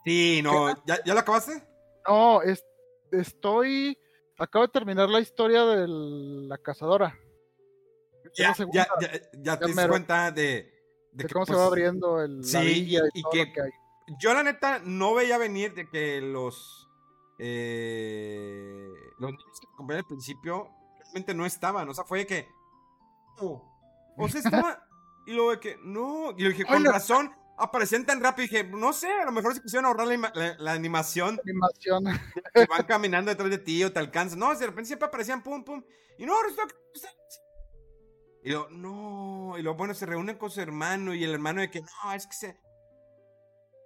Sí, 0.04 0.42
no, 0.44 0.70
¿ya, 0.86 1.04
¿ya 1.04 1.14
lo 1.14 1.20
acabaste? 1.20 1.64
No, 2.08 2.42
es- 2.42 2.66
estoy, 3.12 3.98
acabo 4.38 4.66
de 4.66 4.72
terminar 4.72 5.10
la 5.10 5.20
historia 5.20 5.64
de 5.66 5.88
la 5.88 6.58
cazadora. 6.58 7.18
Ya, 8.38 8.54
segunda. 8.54 8.88
ya, 9.00 9.12
ya, 9.12 9.22
ya 9.34 9.60
te 9.60 9.66
diste 9.66 9.82
mero. 9.82 9.94
cuenta 9.94 10.32
de, 10.32 10.42
de 10.42 10.72
De 11.12 11.26
que, 11.26 11.34
cómo 11.34 11.46
se 11.46 11.52
pues, 11.54 11.62
va 11.62 11.68
abriendo 11.68 12.22
el, 12.22 12.44
sí, 12.44 12.54
la 12.54 12.62
villa 12.62 13.02
y, 13.14 13.20
y 13.20 13.22
todo 13.24 13.32
que- 13.32 13.46
lo 13.46 13.54
que 13.54 13.62
hay. 13.62 13.72
Yo 14.20 14.34
la 14.34 14.44
neta 14.44 14.80
no 14.84 15.14
veía 15.14 15.38
venir 15.38 15.74
de 15.74 15.88
que 15.88 16.20
los 16.22 16.88
eh, 17.40 18.88
los 19.20 19.32
niños 19.32 19.60
que 19.60 19.68
acompañaban 19.74 20.04
al 20.06 20.08
principio 20.08 20.70
realmente 21.00 21.34
no 21.34 21.46
estaban, 21.46 21.88
o 21.90 21.94
sea, 21.94 22.04
fue 22.04 22.20
de 22.20 22.28
que 22.28 22.48
oh, 23.40 23.64
o 24.18 24.28
sea, 24.30 24.42
estaba 24.42 24.84
y 25.28 25.34
luego 25.34 25.52
de 25.52 25.60
que 25.60 25.78
no, 25.84 26.32
y 26.38 26.44
yo 26.44 26.50
dije, 26.50 26.66
con 26.66 26.78
Hola. 26.78 26.92
razón, 26.94 27.32
aparecían 27.62 28.06
tan 28.06 28.22
rápido. 28.22 28.48
Dije, 28.50 28.64
no 28.64 28.92
sé, 28.94 29.12
a 29.12 29.26
lo 29.26 29.32
mejor 29.32 29.54
se 29.56 29.62
quisieron 29.62 29.86
ahorrar 29.86 30.08
la, 30.08 30.16
ima- 30.16 30.32
la- 30.34 30.56
la 30.58 30.74
animación. 30.74 31.40
Animación. 31.44 32.04
que 32.54 32.66
van 32.66 32.84
caminando 32.84 33.30
detrás 33.32 33.50
de 33.50 33.58
ti 33.58 33.84
o 33.84 33.92
te 33.92 34.00
alcanzan. 34.00 34.40
No, 34.40 34.54
de 34.56 34.66
repente 34.66 34.88
siempre 34.88 35.08
aparecían 35.08 35.42
pum, 35.44 35.64
pum. 35.64 35.84
Y 36.18 36.26
no, 36.26 36.34
resulta 36.44 36.68
que. 36.68 36.76
Y 38.44 38.50
luego, 38.52 38.70
no. 38.72 39.58
Y 39.58 39.62
luego, 39.62 39.78
bueno, 39.78 39.94
se 39.94 40.06
reúnen 40.06 40.38
con 40.38 40.50
su 40.50 40.62
hermano. 40.62 41.14
Y 41.14 41.24
el 41.24 41.32
hermano 41.34 41.62
de 41.62 41.70
que, 41.70 41.82
no, 41.82 42.14
es 42.14 42.26
que 42.28 42.34
se. 42.34 42.58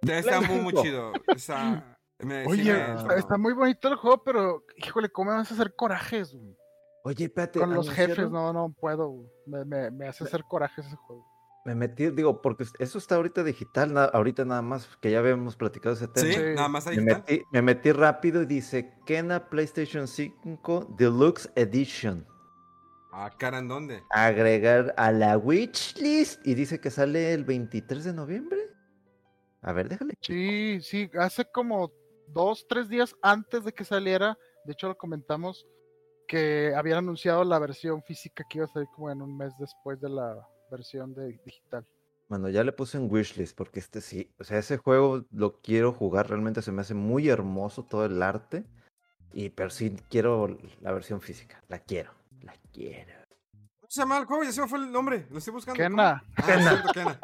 Está 0.02 0.40
muy, 0.40 0.60
muy 0.60 0.72
chido. 0.74 1.12
Está- 1.34 1.96
me- 2.20 2.44
sí 2.44 2.50
Oye, 2.50 2.72
me- 2.72 2.94
está, 2.94 3.14
está 3.16 3.36
muy 3.36 3.52
bonito 3.52 3.88
el 3.88 3.96
juego, 3.96 4.22
pero 4.24 4.64
híjole, 4.76 5.10
¿cómo 5.10 5.30
me 5.30 5.36
vas 5.38 5.50
a 5.50 5.54
hacer 5.54 5.74
corajes? 5.74 6.32
güey? 6.34 6.56
Oye, 7.04 7.24
espérate. 7.26 7.58
Con 7.60 7.74
los 7.74 7.90
jefes, 7.90 8.30
no, 8.30 8.52
no 8.52 8.72
puedo. 8.72 9.08
güey. 9.08 9.28
Me, 9.46 9.64
me, 9.64 9.90
me 9.90 10.08
hace 10.08 10.24
hacer 10.24 10.42
corajes 10.48 10.86
ese 10.86 10.96
juego. 10.96 11.24
Me 11.66 11.74
metí, 11.74 12.10
digo, 12.10 12.40
porque 12.40 12.64
eso 12.78 12.98
está 12.98 13.16
ahorita 13.16 13.42
digital, 13.42 13.92
na- 13.92 14.04
ahorita 14.04 14.44
nada 14.44 14.62
más, 14.62 14.88
que 15.00 15.10
ya 15.10 15.18
habíamos 15.18 15.56
platicado 15.56 15.96
ese 15.96 16.06
tema. 16.06 16.32
Sí, 16.32 16.40
nada 16.54 16.68
más 16.68 16.86
ahí 16.86 16.96
Me 16.96 17.02
está. 17.02 17.18
metí, 17.18 17.42
me 17.50 17.60
metí 17.62 17.90
rápido 17.90 18.40
y 18.42 18.46
dice 18.46 18.94
Kena 19.04 19.48
PlayStation 19.48 20.06
5 20.06 20.94
Deluxe 20.96 21.50
Edition. 21.56 22.24
Ah, 23.12 23.30
cara, 23.36 23.58
¿en 23.58 23.66
dónde? 23.66 24.04
Agregar 24.10 24.94
a 24.96 25.10
la 25.10 25.36
wishlist 25.38 26.46
y 26.46 26.54
dice 26.54 26.80
que 26.80 26.90
sale 26.90 27.32
el 27.32 27.44
23 27.44 28.04
de 28.04 28.12
noviembre. 28.12 28.60
A 29.62 29.72
ver, 29.72 29.88
déjale. 29.88 30.14
Sí, 30.20 30.80
sí, 30.82 31.10
hace 31.18 31.46
como 31.50 31.90
dos, 32.28 32.64
tres 32.68 32.88
días 32.88 33.16
antes 33.22 33.64
de 33.64 33.72
que 33.72 33.84
saliera, 33.84 34.38
de 34.64 34.72
hecho 34.72 34.86
lo 34.86 34.96
comentamos, 34.96 35.66
que 36.28 36.72
habían 36.76 36.98
anunciado 36.98 37.42
la 37.42 37.58
versión 37.58 38.02
física 38.04 38.44
que 38.48 38.58
iba 38.58 38.66
a 38.66 38.68
salir 38.72 38.88
como 38.94 39.10
en 39.10 39.20
un 39.20 39.36
mes 39.36 39.52
después 39.58 40.00
de 40.00 40.10
la 40.10 40.46
versión 40.70 41.14
de 41.14 41.38
digital. 41.44 41.86
Bueno, 42.28 42.48
ya 42.48 42.64
le 42.64 42.72
puse 42.72 42.98
en 42.98 43.08
wishlist 43.10 43.56
porque 43.56 43.78
este 43.78 44.00
sí, 44.00 44.30
o 44.38 44.44
sea, 44.44 44.58
ese 44.58 44.78
juego 44.78 45.24
lo 45.30 45.60
quiero 45.60 45.92
jugar, 45.92 46.28
realmente 46.28 46.60
se 46.62 46.72
me 46.72 46.80
hace 46.80 46.94
muy 46.94 47.28
hermoso 47.28 47.84
todo 47.84 48.04
el 48.04 48.20
arte. 48.22 48.64
Y 49.32 49.50
pero 49.50 49.70
sí 49.70 49.94
quiero 50.08 50.56
la 50.80 50.92
versión 50.92 51.20
física, 51.20 51.62
la 51.68 51.78
quiero, 51.78 52.10
la 52.42 52.54
quiero. 52.72 53.12
¿Cómo 53.78 53.90
se 53.90 54.00
llama 54.00 54.18
el 54.18 54.24
juego? 54.24 54.42
Ya 54.44 54.50
se 54.52 54.60
me 54.62 54.66
fue 54.68 54.78
el 54.78 54.90
nombre. 54.90 55.26
Lo 55.30 55.38
estoy 55.38 55.52
buscando. 55.52 55.78
Kena. 55.78 56.24
Ah, 56.36 56.42
es 56.48 56.64
cierto, 56.64 56.88
Kena. 56.92 57.20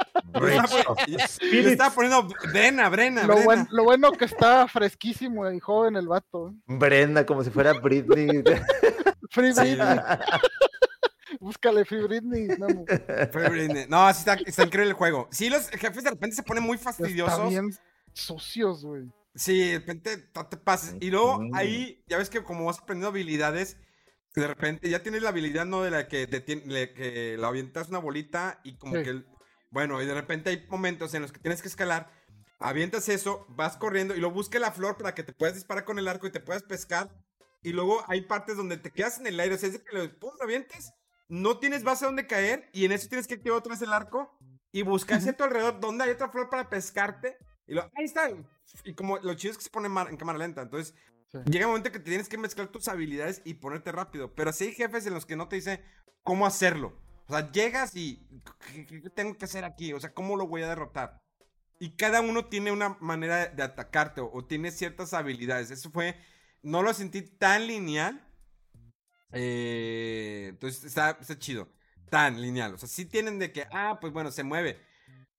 Yo 1.50 1.68
estaba, 1.68 1.90
poniendo 1.94 2.28
Brena, 2.52 2.88
Brena, 2.88 3.22
Lo, 3.22 3.28
Brena. 3.34 3.44
buen- 3.44 3.66
lo 3.70 3.84
bueno 3.84 4.12
que 4.12 4.26
está 4.26 4.68
fresquísimo 4.68 5.50
y 5.50 5.58
joven 5.58 5.96
el 5.96 6.06
vato. 6.06 6.54
Brenda, 6.66 7.26
como 7.26 7.42
si 7.42 7.50
fuera 7.50 7.72
Britney. 7.72 8.42
Free 9.30 9.52
Sí, 9.54 9.60
Britney. 9.60 9.98
Búscale 11.42 11.84
Free 11.84 12.02
Britney. 12.04 12.46
Memo. 12.58 12.84
Fue 13.32 13.48
Britney. 13.48 13.86
No, 13.88 14.12
sí 14.14 14.20
está, 14.20 14.34
está 14.34 14.62
increíble 14.64 14.90
el 14.90 14.96
juego. 14.96 15.28
Sí, 15.32 15.50
los 15.50 15.68
jefes 15.70 16.04
de 16.04 16.10
repente 16.10 16.36
se 16.36 16.42
ponen 16.42 16.62
muy 16.62 16.76
Está 16.76 16.92
fastidiosos. 16.92 17.48
bien 17.50 17.70
sucios, 18.12 18.84
güey. 18.84 19.10
Sí, 19.34 19.58
de 19.70 19.78
repente 19.78 20.30
no 20.34 20.46
te 20.46 20.56
pases. 20.56 20.94
Y 21.00 21.10
luego 21.10 21.42
ahí, 21.54 22.02
ya 22.06 22.18
ves 22.18 22.30
que 22.30 22.42
como 22.44 22.66
vas 22.66 22.78
aprendiendo 22.78 23.08
habilidades, 23.08 23.76
de 24.34 24.46
repente 24.46 24.88
ya 24.88 25.02
tienes 25.02 25.22
la 25.22 25.30
habilidad, 25.30 25.66
¿no? 25.66 25.82
De 25.82 25.90
la 25.90 26.06
que 26.08 26.26
te 26.26 26.44
tien- 26.44 26.64
le- 26.66 26.92
que 26.94 27.36
la 27.38 27.48
avientas 27.48 27.88
una 27.88 27.98
bolita 27.98 28.60
y 28.64 28.76
como 28.76 28.96
Sí. 28.96 29.02
que... 29.02 29.24
Bueno, 29.70 30.00
y 30.02 30.06
de 30.06 30.14
repente 30.14 30.50
hay 30.50 30.66
momentos 30.68 31.12
en 31.14 31.22
los 31.22 31.32
que 31.32 31.40
tienes 31.40 31.62
que 31.62 31.68
escalar, 31.68 32.10
avientas 32.60 33.08
eso, 33.08 33.46
vas 33.48 33.76
corriendo 33.78 34.14
y 34.14 34.20
lo 34.20 34.30
busca 34.30 34.58
la 34.58 34.70
flor 34.70 34.96
para 34.98 35.14
que 35.14 35.22
te 35.22 35.32
puedas 35.32 35.54
disparar 35.54 35.84
con 35.84 35.98
el 35.98 36.06
arco 36.08 36.26
y 36.26 36.30
te 36.30 36.40
puedas 36.40 36.62
pescar. 36.62 37.10
Y 37.62 37.72
luego 37.72 38.04
hay 38.08 38.20
partes 38.22 38.56
donde 38.56 38.76
te 38.76 38.90
quedas 38.90 39.18
en 39.18 39.26
el 39.26 39.40
aire, 39.40 39.54
o 39.54 39.58
sea, 39.58 39.68
es 39.68 39.72
de 39.74 39.82
que 39.82 39.96
lo, 39.96 40.18
pum, 40.18 40.30
lo 40.38 40.44
avientes, 40.44 40.92
no 41.32 41.58
tienes 41.58 41.82
base 41.82 42.04
donde 42.04 42.26
caer 42.26 42.68
y 42.74 42.84
en 42.84 42.92
eso 42.92 43.08
tienes 43.08 43.26
que 43.26 43.34
activar 43.34 43.58
otra 43.58 43.72
vez 43.72 43.80
el 43.82 43.92
arco 43.92 44.36
y 44.70 44.82
buscar 44.82 45.16
hacia 45.18 45.34
tu 45.36 45.44
alrededor 45.44 45.80
donde 45.80 46.04
hay 46.04 46.10
otra 46.10 46.28
flor 46.28 46.50
para 46.50 46.68
pescarte. 46.68 47.36
Y 47.66 47.74
lo, 47.74 47.82
ahí 47.96 48.04
está. 48.04 48.28
Y 48.84 48.94
como 48.94 49.18
lo 49.18 49.32
chido 49.34 49.52
es 49.52 49.56
que 49.58 49.64
se 49.64 49.70
pone 49.70 49.86
en 49.86 49.92
mar- 49.92 50.08
en 50.10 50.16
cámara 50.18 50.38
lenta. 50.38 50.62
Entonces, 50.62 50.94
Sí. 51.30 51.38
llega 51.46 51.64
un 51.66 51.70
momento 51.72 51.90
que 51.90 51.98
te 51.98 52.10
tienes 52.10 52.28
que 52.28 52.36
mezclar 52.36 52.68
tus 52.68 52.88
habilidades 52.88 53.40
y 53.46 53.54
ponerte 53.54 53.90
rápido. 53.92 54.34
Pero 54.34 54.52
sí 54.52 54.64
hay 54.64 54.72
jefes 54.74 55.06
en 55.06 55.14
los 55.14 55.24
que 55.24 55.34
no 55.36 55.48
te 55.48 55.56
dice 55.56 55.82
cómo 56.22 56.44
hacerlo. 56.44 57.00
O 57.26 57.32
sea, 57.32 57.50
llegas 57.50 57.96
y. 57.96 58.28
¿Qué, 58.66 59.08
tengo 59.14 59.34
que 59.38 59.46
hacer 59.46 59.64
aquí? 59.64 59.94
O 59.94 60.00
sea, 60.00 60.12
¿cómo 60.12 60.36
lo 60.36 60.46
voy 60.46 60.60
a 60.62 60.68
derrotar? 60.68 61.22
Y 61.80 61.96
cada 61.96 62.20
uno 62.20 62.44
tiene 62.46 62.70
una 62.72 62.98
manera 63.00 63.46
de 63.46 63.62
atacarte 63.62 64.20
o, 64.20 64.30
o 64.30 64.44
tiene 64.44 64.70
ciertas 64.70 65.14
habilidades. 65.14 65.70
Eso 65.70 65.90
fue. 65.90 66.16
No 66.62 66.82
lo 66.82 66.92
sentí 66.92 67.22
tan 67.22 67.66
lineal. 67.66 68.28
Eh, 69.32 70.46
entonces 70.50 70.84
está, 70.84 71.18
está 71.20 71.38
chido. 71.38 71.68
Tan 72.10 72.40
lineal. 72.40 72.74
O 72.74 72.78
sea, 72.78 72.88
sí 72.88 73.06
tienen 73.06 73.38
de 73.38 73.52
que, 73.52 73.66
ah, 73.72 73.98
pues 74.00 74.12
bueno, 74.12 74.30
se 74.30 74.44
mueve. 74.44 74.78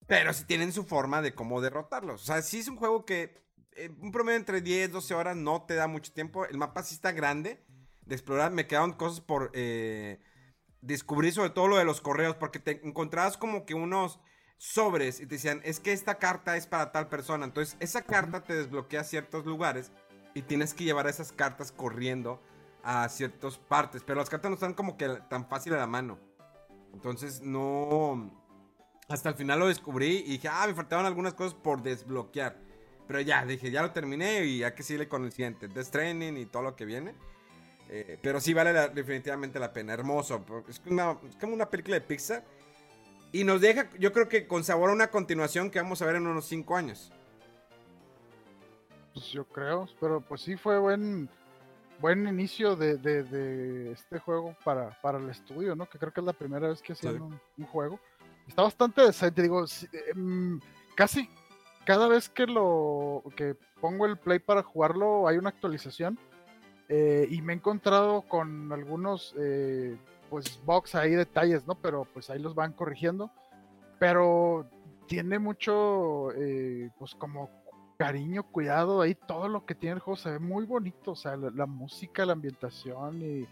Pero 0.07 0.33
sí 0.33 0.45
tienen 0.45 0.73
su 0.73 0.83
forma 0.83 1.21
de 1.21 1.33
cómo 1.33 1.61
derrotarlos. 1.61 2.21
O 2.21 2.25
sea, 2.25 2.41
sí 2.41 2.59
es 2.59 2.67
un 2.67 2.77
juego 2.77 3.05
que 3.05 3.43
eh, 3.75 3.89
un 4.01 4.11
promedio 4.11 4.37
entre 4.37 4.61
10, 4.61 4.91
12 4.91 5.13
horas 5.13 5.35
no 5.35 5.63
te 5.63 5.75
da 5.75 5.87
mucho 5.87 6.11
tiempo. 6.11 6.45
El 6.45 6.57
mapa 6.57 6.83
sí 6.83 6.95
está 6.95 7.11
grande 7.11 7.63
de 8.05 8.15
explorar. 8.15 8.51
Me 8.51 8.67
quedaron 8.67 8.93
cosas 8.93 9.21
por 9.21 9.51
eh, 9.53 10.19
descubrir, 10.81 11.33
sobre 11.33 11.51
todo 11.51 11.67
lo 11.67 11.77
de 11.77 11.85
los 11.85 12.01
correos, 12.01 12.35
porque 12.35 12.59
te 12.59 12.85
encontrabas 12.85 13.37
como 13.37 13.65
que 13.65 13.73
unos 13.73 14.19
sobres 14.57 15.19
y 15.19 15.25
te 15.25 15.35
decían, 15.35 15.61
es 15.63 15.79
que 15.79 15.91
esta 15.91 16.15
carta 16.15 16.57
es 16.57 16.67
para 16.67 16.91
tal 16.91 17.07
persona. 17.07 17.45
Entonces, 17.45 17.77
esa 17.79 18.01
carta 18.01 18.43
te 18.43 18.55
desbloquea 18.55 19.03
ciertos 19.03 19.45
lugares 19.45 19.91
y 20.33 20.41
tienes 20.41 20.73
que 20.73 20.83
llevar 20.83 21.07
esas 21.07 21.31
cartas 21.31 21.71
corriendo 21.71 22.41
a 22.83 23.07
ciertas 23.09 23.57
partes. 23.57 24.03
Pero 24.03 24.19
las 24.19 24.29
cartas 24.29 24.49
no 24.49 24.55
están 24.55 24.73
como 24.73 24.97
que 24.97 25.07
tan 25.29 25.47
fácil 25.47 25.73
a 25.73 25.77
la 25.77 25.87
mano. 25.87 26.19
Entonces, 26.93 27.41
no. 27.41 28.41
Hasta 29.07 29.29
el 29.29 29.35
final 29.35 29.59
lo 29.59 29.67
descubrí 29.67 30.23
y 30.25 30.33
dije, 30.33 30.47
ah, 30.49 30.65
me 30.67 30.73
faltaban 30.73 31.05
algunas 31.05 31.33
cosas 31.33 31.53
por 31.53 31.81
desbloquear. 31.81 32.57
Pero 33.07 33.19
ya, 33.19 33.45
dije, 33.45 33.69
ya 33.69 33.81
lo 33.81 33.91
terminé 33.91 34.45
y 34.45 34.59
ya 34.59 34.73
que 34.73 34.83
sigue 34.83 35.07
con 35.07 35.25
el 35.25 35.31
siguiente. 35.31 35.67
Death 35.67 35.87
Stranding 35.87 36.37
y 36.37 36.45
todo 36.45 36.63
lo 36.63 36.75
que 36.75 36.85
viene. 36.85 37.15
Eh, 37.89 38.17
pero 38.21 38.39
sí 38.39 38.53
vale 38.53 38.73
definitivamente 38.89 39.59
la 39.59 39.73
pena. 39.73 39.93
Hermoso. 39.93 40.43
Es 40.67 40.79
como 40.79 41.53
una 41.53 41.69
película 41.69 41.95
de 41.95 42.01
Pixar. 42.01 42.43
Y 43.33 43.43
nos 43.43 43.61
deja, 43.61 43.89
yo 43.97 44.13
creo 44.13 44.29
que 44.29 44.47
con 44.47 44.63
sabor 44.63 44.91
a 44.91 44.93
una 44.93 45.09
continuación 45.09 45.71
que 45.71 45.81
vamos 45.81 46.01
a 46.01 46.05
ver 46.05 46.17
en 46.17 46.27
unos 46.27 46.45
5 46.45 46.75
años. 46.75 47.11
Pues 49.13 49.25
yo 49.27 49.43
creo, 49.45 49.87
pero 49.99 50.21
pues 50.21 50.41
sí 50.41 50.55
fue 50.55 50.79
buen 50.79 51.29
buen 52.03 52.27
inicio 52.27 52.75
de, 52.75 52.97
de- 52.97 53.23
de 53.23 53.91
este 53.93 54.19
juego 54.19 54.53
para, 54.65 54.89
para 55.01 55.17
el 55.19 55.29
estudio, 55.29 55.73
¿no? 55.73 55.85
Que 55.85 55.97
creo 55.97 56.11
que 56.11 56.19
es 56.19 56.25
la 56.25 56.33
primera 56.33 56.67
vez 56.67 56.81
que 56.81 56.91
hacían 56.91 57.15
Sí. 57.15 57.21
un, 57.21 57.39
un 57.57 57.65
juego. 57.65 57.97
Está 58.45 58.61
bastante 58.63 59.01
decente, 59.01 59.41
digo, 59.41 59.65
sí, 59.67 59.87
em, 60.13 60.59
casi 60.95 61.29
cada 61.85 62.09
vez 62.09 62.27
que 62.27 62.45
lo 62.45 63.23
que 63.37 63.55
pongo 63.79 64.05
el 64.05 64.17
play 64.17 64.39
para 64.39 64.63
jugarlo 64.63 65.29
hay 65.29 65.37
una 65.37 65.47
actualización 65.49 66.19
eh, 66.89 67.25
y 67.31 67.41
me 67.41 67.53
he 67.53 67.55
encontrado 67.55 68.21
con 68.23 68.71
algunos 68.73 69.33
eh, 69.39 69.95
pues 70.29 70.59
bugs 70.65 70.95
ahí, 70.95 71.11
detalles, 71.11 71.65
¿no? 71.65 71.75
Pero 71.75 72.05
pues 72.13 72.29
ahí 72.29 72.39
los 72.39 72.53
van 72.53 72.73
corrigiendo. 72.73 73.31
Pero 73.97 74.67
tiene 75.07 75.39
mucho, 75.39 76.31
eh, 76.33 76.89
pues 76.99 77.15
como 77.15 77.49
cariño, 77.97 78.43
cuidado, 78.43 79.01
ahí 79.01 79.15
todo 79.15 79.47
lo 79.47 79.65
que 79.65 79.75
tiene 79.75 79.95
el 79.95 79.99
juego 79.99 80.17
se 80.17 80.31
ve 80.31 80.39
muy 80.39 80.65
bonito, 80.65 81.11
o 81.11 81.15
sea, 81.15 81.35
la, 81.35 81.49
la 81.51 81.65
música, 81.65 82.25
la 82.25 82.33
ambientación 82.33 83.21
y 83.21 83.47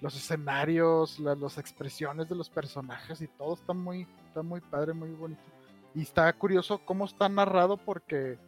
los 0.00 0.14
escenarios, 0.14 1.18
la- 1.18 1.34
las 1.34 1.58
expresiones 1.58 2.28
de 2.28 2.34
los 2.36 2.48
personajes 2.50 3.20
y 3.20 3.26
todo 3.26 3.54
está 3.54 3.72
muy, 3.72 4.06
está 4.28 4.42
muy 4.42 4.60
padre, 4.60 4.92
muy 4.92 5.10
bonito. 5.10 5.42
Y 5.94 6.02
está 6.02 6.32
curioso 6.32 6.78
cómo 6.84 7.04
está 7.06 7.28
narrado 7.28 7.76
porque 7.76 8.38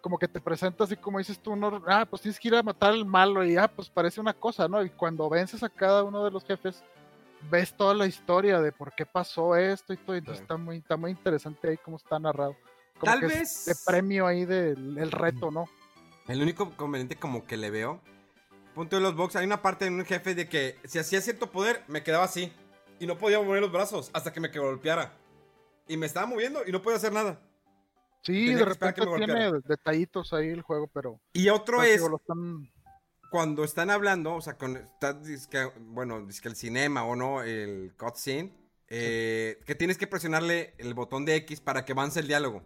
como 0.00 0.18
que 0.18 0.28
te 0.28 0.40
presenta 0.40 0.84
así 0.84 0.96
como 0.96 1.18
dices 1.18 1.38
tú, 1.38 1.54
no, 1.56 1.80
ah, 1.86 2.04
pues 2.08 2.20
tienes 2.22 2.38
que 2.38 2.48
ir 2.48 2.54
a 2.56 2.62
matar 2.62 2.92
al 2.92 3.06
malo 3.06 3.44
y 3.44 3.56
ah, 3.56 3.68
pues 3.68 3.88
parece 3.88 4.20
una 4.20 4.34
cosa, 4.34 4.68
¿no? 4.68 4.82
Y 4.82 4.90
cuando 4.90 5.28
vences 5.30 5.62
a 5.62 5.68
cada 5.68 6.02
uno 6.04 6.24
de 6.24 6.30
los 6.30 6.44
jefes, 6.44 6.82
ves 7.50 7.72
toda 7.74 7.94
la 7.94 8.06
historia 8.06 8.60
de 8.60 8.72
por 8.72 8.92
qué 8.94 9.06
pasó 9.06 9.54
esto 9.56 9.92
y 9.92 9.96
todo, 9.96 10.16
y 10.16 10.18
entonces 10.18 10.38
Sí. 10.40 10.42
está 10.44 10.56
muy, 10.56 10.78
está 10.78 10.96
muy 10.96 11.12
interesante 11.12 11.68
ahí 11.68 11.76
cómo 11.78 11.96
está 11.96 12.18
narrado. 12.18 12.56
Como 12.98 13.12
Tal 13.12 13.20
que 13.20 13.26
vez- 13.26 13.64
de 13.66 13.74
premio 13.84 14.26
ahí 14.26 14.44
del 14.44 14.96
el 14.98 15.10
reto, 15.12 15.50
¿no? 15.50 15.66
El 16.28 16.42
único 16.42 16.70
conveniente 16.76 17.16
como 17.16 17.46
que 17.46 17.56
le 17.56 17.70
veo. 17.70 18.00
Punto 18.74 18.96
de 18.96 19.02
los 19.02 19.14
box, 19.14 19.36
hay 19.36 19.46
una 19.46 19.62
parte 19.62 19.86
en 19.86 19.94
un 19.94 20.04
jefe 20.04 20.34
de 20.34 20.48
que 20.48 20.76
si 20.84 20.98
hacía 20.98 21.20
cierto 21.20 21.50
poder, 21.50 21.82
me 21.88 22.02
quedaba 22.02 22.24
así. 22.24 22.52
Y 22.98 23.06
no 23.06 23.16
podía 23.18 23.40
mover 23.40 23.60
los 23.60 23.72
brazos 23.72 24.10
hasta 24.12 24.32
que 24.32 24.40
me 24.40 24.50
que 24.50 24.58
golpeara. 24.58 25.12
Y 25.88 25.96
me 25.96 26.06
estaba 26.06 26.26
moviendo 26.26 26.62
y 26.66 26.72
no 26.72 26.82
podía 26.82 26.96
hacer 26.96 27.12
nada. 27.12 27.40
Sí, 28.22 28.32
Tenía 28.32 28.56
de 28.58 28.64
que 28.64 28.70
esperar 28.72 28.94
que 28.94 29.00
repente 29.02 29.24
tiene 29.26 29.52
detallitos 29.66 30.32
ahí 30.32 30.48
el 30.48 30.62
juego, 30.62 30.88
pero... 30.92 31.20
Y 31.32 31.48
otro 31.48 31.82
es 31.84 32.00
están- 32.02 32.68
cuando 33.30 33.62
están 33.62 33.90
hablando, 33.90 34.34
o 34.34 34.40
sea, 34.40 34.56
con, 34.56 34.76
está, 34.76 35.12
dizque, 35.12 35.70
bueno, 35.78 36.26
que 36.42 36.48
el 36.48 36.56
cinema 36.56 37.04
o 37.04 37.14
no, 37.14 37.42
el 37.42 37.94
cutscene, 37.96 38.52
eh, 38.88 39.60
que 39.64 39.74
tienes 39.74 39.96
que 39.98 40.06
presionarle 40.06 40.74
el 40.78 40.94
botón 40.94 41.24
de 41.24 41.36
X 41.36 41.60
para 41.60 41.84
que 41.84 41.92
avance 41.92 42.18
el 42.18 42.26
diálogo. 42.28 42.62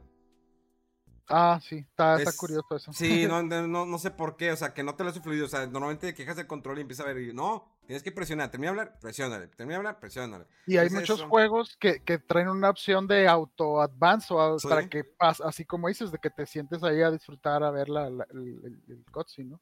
Ah, 1.28 1.60
sí, 1.62 1.76
está, 1.78 2.16
está 2.18 2.30
Es- 2.30 2.36
curioso 2.36 2.76
eso. 2.76 2.92
Sí, 2.92 3.26
no, 3.26 3.42
no, 3.42 3.66
no, 3.68 3.86
no 3.86 3.98
sé 3.98 4.10
por 4.10 4.36
qué, 4.36 4.52
o 4.52 4.56
sea, 4.56 4.74
que 4.74 4.82
no 4.82 4.94
te 4.94 5.04
lo 5.04 5.10
hace 5.10 5.20
fluido, 5.20 5.46
o 5.46 5.48
sea, 5.48 5.66
normalmente 5.66 6.08
te 6.08 6.14
quejas 6.14 6.38
el 6.38 6.46
control 6.46 6.78
y 6.78 6.82
empieza 6.82 7.02
a 7.02 7.06
ver, 7.06 7.18
y 7.18 7.32
no, 7.32 7.76
Tienes 7.90 8.04
que 8.04 8.12
presionar. 8.12 8.52
Termina 8.52 8.70
de 8.72 8.78
hablar, 8.82 8.98
presiónale. 9.00 9.48
Termina 9.48 9.72
de 9.74 9.76
hablar, 9.78 9.98
presiónale. 9.98 10.46
Y 10.64 10.76
hay 10.76 10.88
muchos 10.90 11.18
eso. 11.18 11.28
juegos 11.28 11.76
que, 11.76 12.04
que 12.04 12.18
traen 12.20 12.46
una 12.48 12.70
opción 12.70 13.08
de 13.08 13.26
auto 13.26 13.80
advance 13.80 14.32
o 14.32 14.60
Sí. 14.60 14.68
para 14.68 14.88
que 14.88 15.02
pas, 15.02 15.40
así 15.40 15.64
como 15.64 15.88
dices, 15.88 16.12
de 16.12 16.18
que 16.18 16.30
te 16.30 16.46
sientes 16.46 16.84
ahí 16.84 17.02
a 17.02 17.10
disfrutar, 17.10 17.64
a 17.64 17.72
ver 17.72 17.88
la, 17.88 18.08
la- 18.08 18.28
el, 18.30 18.60
el, 18.64 18.82
el 18.86 19.04
cutscene, 19.10 19.50
¿no? 19.50 19.60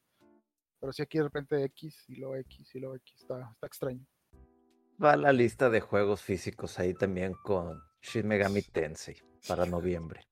Pero 0.78 0.92
si 0.92 1.00
aquí 1.00 1.16
de 1.16 1.24
repente 1.24 1.64
X 1.64 2.04
y 2.08 2.16
luego 2.16 2.36
X 2.36 2.74
y 2.74 2.80
luego 2.80 2.96
X, 2.96 3.14
está, 3.18 3.50
está 3.50 3.66
extraño. 3.66 4.04
Va 5.02 5.16
la 5.16 5.32
lista 5.32 5.70
de 5.70 5.80
juegos 5.80 6.20
físicos 6.20 6.78
ahí 6.78 6.92
también 6.92 7.32
con 7.42 7.80
Shin 8.02 8.28
Megami 8.28 8.60
Tensei 8.60 9.16
para 9.48 9.64
noviembre. 9.64 10.28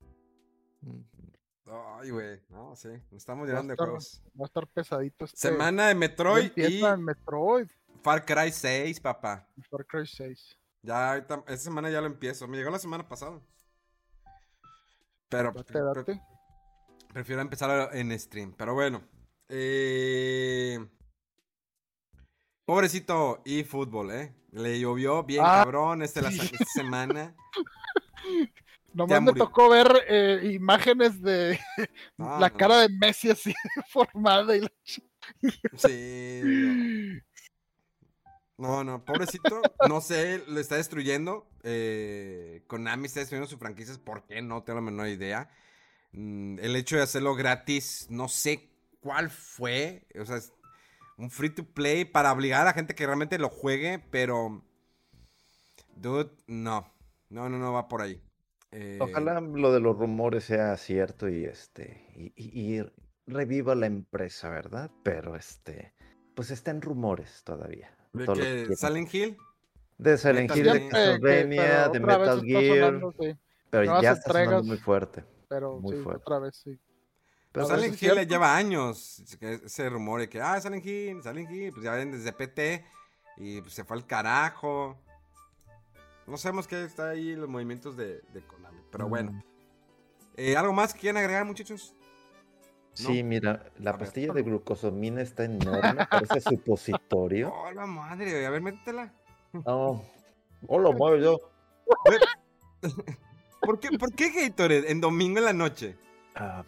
Ay, 1.69 2.11
güey. 2.11 2.41
No, 2.49 2.77
sí. 2.77 2.89
Nos 3.11 3.15
estamos 3.23 3.47
llenando 3.49 3.73
de 3.73 3.77
juegos. 3.77 4.23
Va 4.41 4.45
a 4.45 4.47
estar 4.47 4.67
pesadito 4.69 5.25
este. 5.25 5.37
Semana 5.37 5.89
de 5.89 5.95
Metroid 5.95 6.53
y 6.57 6.83
Metroid, 6.99 7.67
Far 8.03 8.25
Cry 8.25 8.53
6, 8.53 9.01
papá. 9.01 9.49
Far 9.69 9.85
Cry 9.87 10.07
6. 10.07 10.57
Ya, 10.83 11.11
ahorita, 11.11 11.43
esta 11.49 11.57
semana 11.57 11.91
ya 11.91 12.01
lo 12.01 12.07
empiezo. 12.07 12.47
Me 12.47 12.57
llegó 12.57 12.71
la 12.71 12.79
semana 12.79 13.09
pasada. 13.09 13.41
Pero 15.29 15.51
Date, 15.53 15.73
pre- 15.73 15.81
date. 15.83 16.23
prefiero 17.13 17.43
empezar 17.43 17.91
en 17.97 18.17
stream. 18.19 18.55
Pero 18.57 18.75
bueno. 18.75 19.03
Eh... 19.49 20.79
Pobrecito 22.65 23.43
y 23.45 23.65
fútbol, 23.65 24.11
¿eh? 24.13 24.35
Le 24.53 24.79
llovió 24.81 25.23
bien 25.25 25.43
Ah, 25.45 25.63
cabrón 25.65 26.03
este, 26.03 26.23
la, 26.23 26.29
esta 26.31 26.65
semana. 26.65 27.35
Nomás 28.97 29.23
me 29.23 29.33
tocó 29.35 29.69
ver 29.69 29.89
eh, 30.09 30.53
imágenes 30.55 31.21
de 31.21 31.61
No, 32.17 32.39
la 32.39 32.49
no. 32.49 32.57
cara 32.57 32.79
de 32.79 32.89
Messi 32.89 33.31
así 33.31 33.55
formada 33.91 34.57
y 34.57 34.61
la 34.61 34.73
Sí. 35.77 37.21
No, 38.59 38.85
no, 38.85 39.05
pobrecito. 39.05 39.61
No 39.89 40.01
sé, 40.01 40.43
lo 40.47 40.59
está 40.61 40.77
destruyendo. 40.77 41.47
Eh, 41.63 42.63
Konami 42.67 43.07
está 43.07 43.21
destruyendo 43.21 43.49
sus 43.49 43.59
franquicias. 43.59 43.99
¿Por 43.99 44.27
qué? 44.27 44.41
No 44.41 44.63
tengo 44.63 44.79
la 44.81 44.85
menor 44.87 45.09
idea. 45.09 45.51
Mm, 46.13 46.59
el 46.61 46.75
hecho 46.75 46.97
de 46.97 47.03
hacerlo 47.03 47.35
gratis, 47.35 48.07
no 48.09 48.29
sé 48.29 48.71
cuál 49.01 49.29
fue. 49.31 50.07
O 50.19 50.25
sea, 50.25 50.37
es 50.37 50.55
un 51.19 51.31
free 51.31 51.51
to 51.51 51.65
play 51.65 52.07
para 52.07 52.33
obligar 52.33 52.63
a 52.63 52.67
la 52.67 52.73
gente 52.73 52.95
que 52.95 53.05
realmente 53.05 53.39
lo 53.39 53.51
juegue, 53.51 53.99
pero. 54.11 54.63
Dude, 55.97 56.31
no. 56.47 56.91
No, 57.29 57.49
no, 57.51 57.59
no 57.59 57.73
va 57.73 57.89
por 57.89 58.01
ahí. 58.01 58.23
Eh, 58.73 58.99
Ojalá 59.01 59.41
lo 59.41 59.73
de 59.73 59.81
los 59.81 59.97
rumores 59.97 60.45
sea 60.45 60.77
cierto 60.77 61.29
y 61.29 61.45
este 61.45 62.05
y, 62.15 62.33
y- 62.37 62.79
y 62.79 62.85
reviva 63.27 63.75
la 63.75 63.87
empresa, 63.87 64.51
¿verdad? 64.51 64.91
Pero 65.03 65.37
este, 65.37 65.95
pues 66.35 66.51
está 66.51 66.71
en 66.73 66.83
rumores 66.83 67.43
todavía. 67.45 67.97
¿De 68.13 68.27
que 68.27 68.33
que 68.35 68.75
quiera. 68.75 68.77
Silent 68.77 69.15
Hill? 69.15 69.37
De 69.99 70.19
Silent 70.19 70.51
Hill, 70.55 70.65
de 70.65 70.89
Castlevania, 70.89 71.89
de 71.89 72.01
Metal 72.01 72.43
Gear, 72.43 72.77
sonando, 72.77 73.13
sí, 73.19 73.35
pero 73.71 73.85
nuevas 73.85 74.03
ya 74.03 74.13
está 74.13 74.33
sonando 74.33 74.65
muy 74.65 74.77
fuerte. 74.79 75.25
pero 75.49 75.81
Muy 75.81 75.97
sí, 75.97 76.03
fuerte. 76.03 76.23
otra 76.23 76.39
vez, 76.41 76.57
sí. 76.57 76.79
Pero 77.53 77.65
A 77.67 77.69
ver, 77.71 77.79
Silent 77.79 77.95
es 77.95 78.03
Hill 78.03 78.11
cierto. 78.13 78.31
lleva 78.31 78.57
años 78.57 79.25
ese 79.41 79.89
rumor 79.89 80.21
de 80.21 80.29
que, 80.29 80.41
ah, 80.41 80.61
Silent 80.61 80.85
Hill, 80.85 81.23
Silent 81.23 81.51
Hill, 81.51 81.73
pues 81.73 81.85
ya 81.85 81.93
ven 81.93 82.13
desde 82.13 82.33
PT 82.33 82.85
y 83.39 83.61
pues, 83.63 83.73
se 83.73 83.85
fue 83.85 83.97
al 83.97 84.07
carajo. 84.07 85.03
No 86.27 86.37
sabemos 86.37 86.67
qué 86.67 86.83
está 86.85 87.11
ahí 87.11 87.37
los 87.37 87.49
movimientos 87.49 87.97
de, 87.97 88.21
de 88.33 88.41
Konami, 88.47 88.81
pero 88.91 89.09
bueno. 89.09 89.33
Mm. 89.33 89.43
Eh, 90.37 90.57
¿Algo 90.57 90.73
más 90.73 90.93
que 90.93 91.01
quieran 91.01 91.19
agregar, 91.23 91.45
muchachos? 91.45 91.95
Sí, 92.93 93.23
mira, 93.23 93.53
A 93.79 93.83
la 93.83 93.93
ver. 93.93 94.01
pastilla 94.01 94.33
de 94.33 94.43
glucosamina 94.43 95.21
está 95.23 95.45
enorme, 95.45 96.07
parece 96.11 96.41
supositorio. 96.41 97.53
Oh, 97.55 97.71
la 97.73 97.87
madre, 97.87 98.45
a 98.47 98.51
ver, 98.51 98.61
métetela. 98.63 99.13
No. 99.53 100.03
Hola, 100.67 100.91
mueve 100.91 101.23
yo. 101.23 101.39
¿Por 103.61 103.79
qué, 103.81 103.97
¿Por 103.99 104.13
qué 104.15 104.31
Gatorade 104.31 104.91
en 104.91 105.01
domingo 105.01 105.39
en 105.39 105.45
la 105.45 105.53
noche? 105.53 105.97
Ah, 106.35 106.65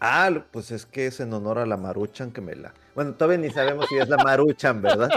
ah, 0.00 0.30
lo- 0.30 0.46
pues 0.50 0.70
es 0.70 0.86
que 0.86 1.06
es 1.06 1.20
en 1.20 1.32
honor 1.32 1.58
a 1.58 1.66
la 1.66 1.76
Maruchan 1.76 2.30
que 2.32 2.40
me 2.40 2.54
la. 2.54 2.72
Bueno, 2.94 3.14
todavía 3.14 3.38
ni 3.38 3.50
sabemos 3.52 3.86
si 3.88 3.96
es 3.96 4.08
la 4.08 4.16
Maruchan, 4.18 4.80
¿verdad? 4.82 5.10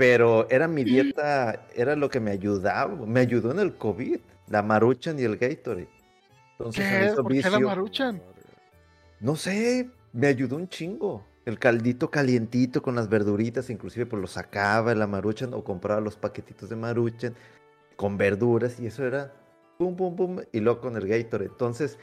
Pero 0.00 0.48
era 0.48 0.66
mi 0.66 0.82
dieta, 0.82 1.66
era 1.74 1.94
lo 1.94 2.08
que 2.08 2.20
me 2.20 2.30
ayudaba, 2.30 3.04
me 3.04 3.20
ayudó 3.20 3.50
en 3.50 3.58
el 3.58 3.74
COVID, 3.74 4.18
la 4.48 4.62
Maruchan 4.62 5.18
y 5.18 5.24
el 5.24 5.36
Gatorade. 5.36 5.90
Entonces 6.52 6.88
¿Qué? 6.88 7.04
hizo 7.04 7.22
¿Por 7.22 7.32
qué 7.32 7.42
la 7.42 7.50
vicio. 7.50 7.66
Maruchan? 7.66 8.22
No 9.20 9.36
sé, 9.36 9.90
me 10.14 10.28
ayudó 10.28 10.56
un 10.56 10.70
chingo. 10.70 11.26
El 11.44 11.58
caldito 11.58 12.10
calientito 12.10 12.80
con 12.80 12.94
las 12.94 13.10
verduritas, 13.10 13.68
inclusive 13.68 14.06
pues 14.06 14.22
lo 14.22 14.26
sacaba 14.26 14.94
la 14.94 15.06
Maruchan 15.06 15.52
o 15.52 15.62
compraba 15.62 16.00
los 16.00 16.16
paquetitos 16.16 16.70
de 16.70 16.76
Maruchan 16.76 17.34
con 17.96 18.16
verduras 18.16 18.80
y 18.80 18.86
eso 18.86 19.04
era 19.04 19.34
pum 19.76 19.96
pum 19.96 20.16
pum 20.16 20.38
y 20.50 20.60
luego 20.60 20.80
con 20.80 20.96
el 20.96 21.06
Gatorade. 21.06 21.50
Entonces, 21.50 21.98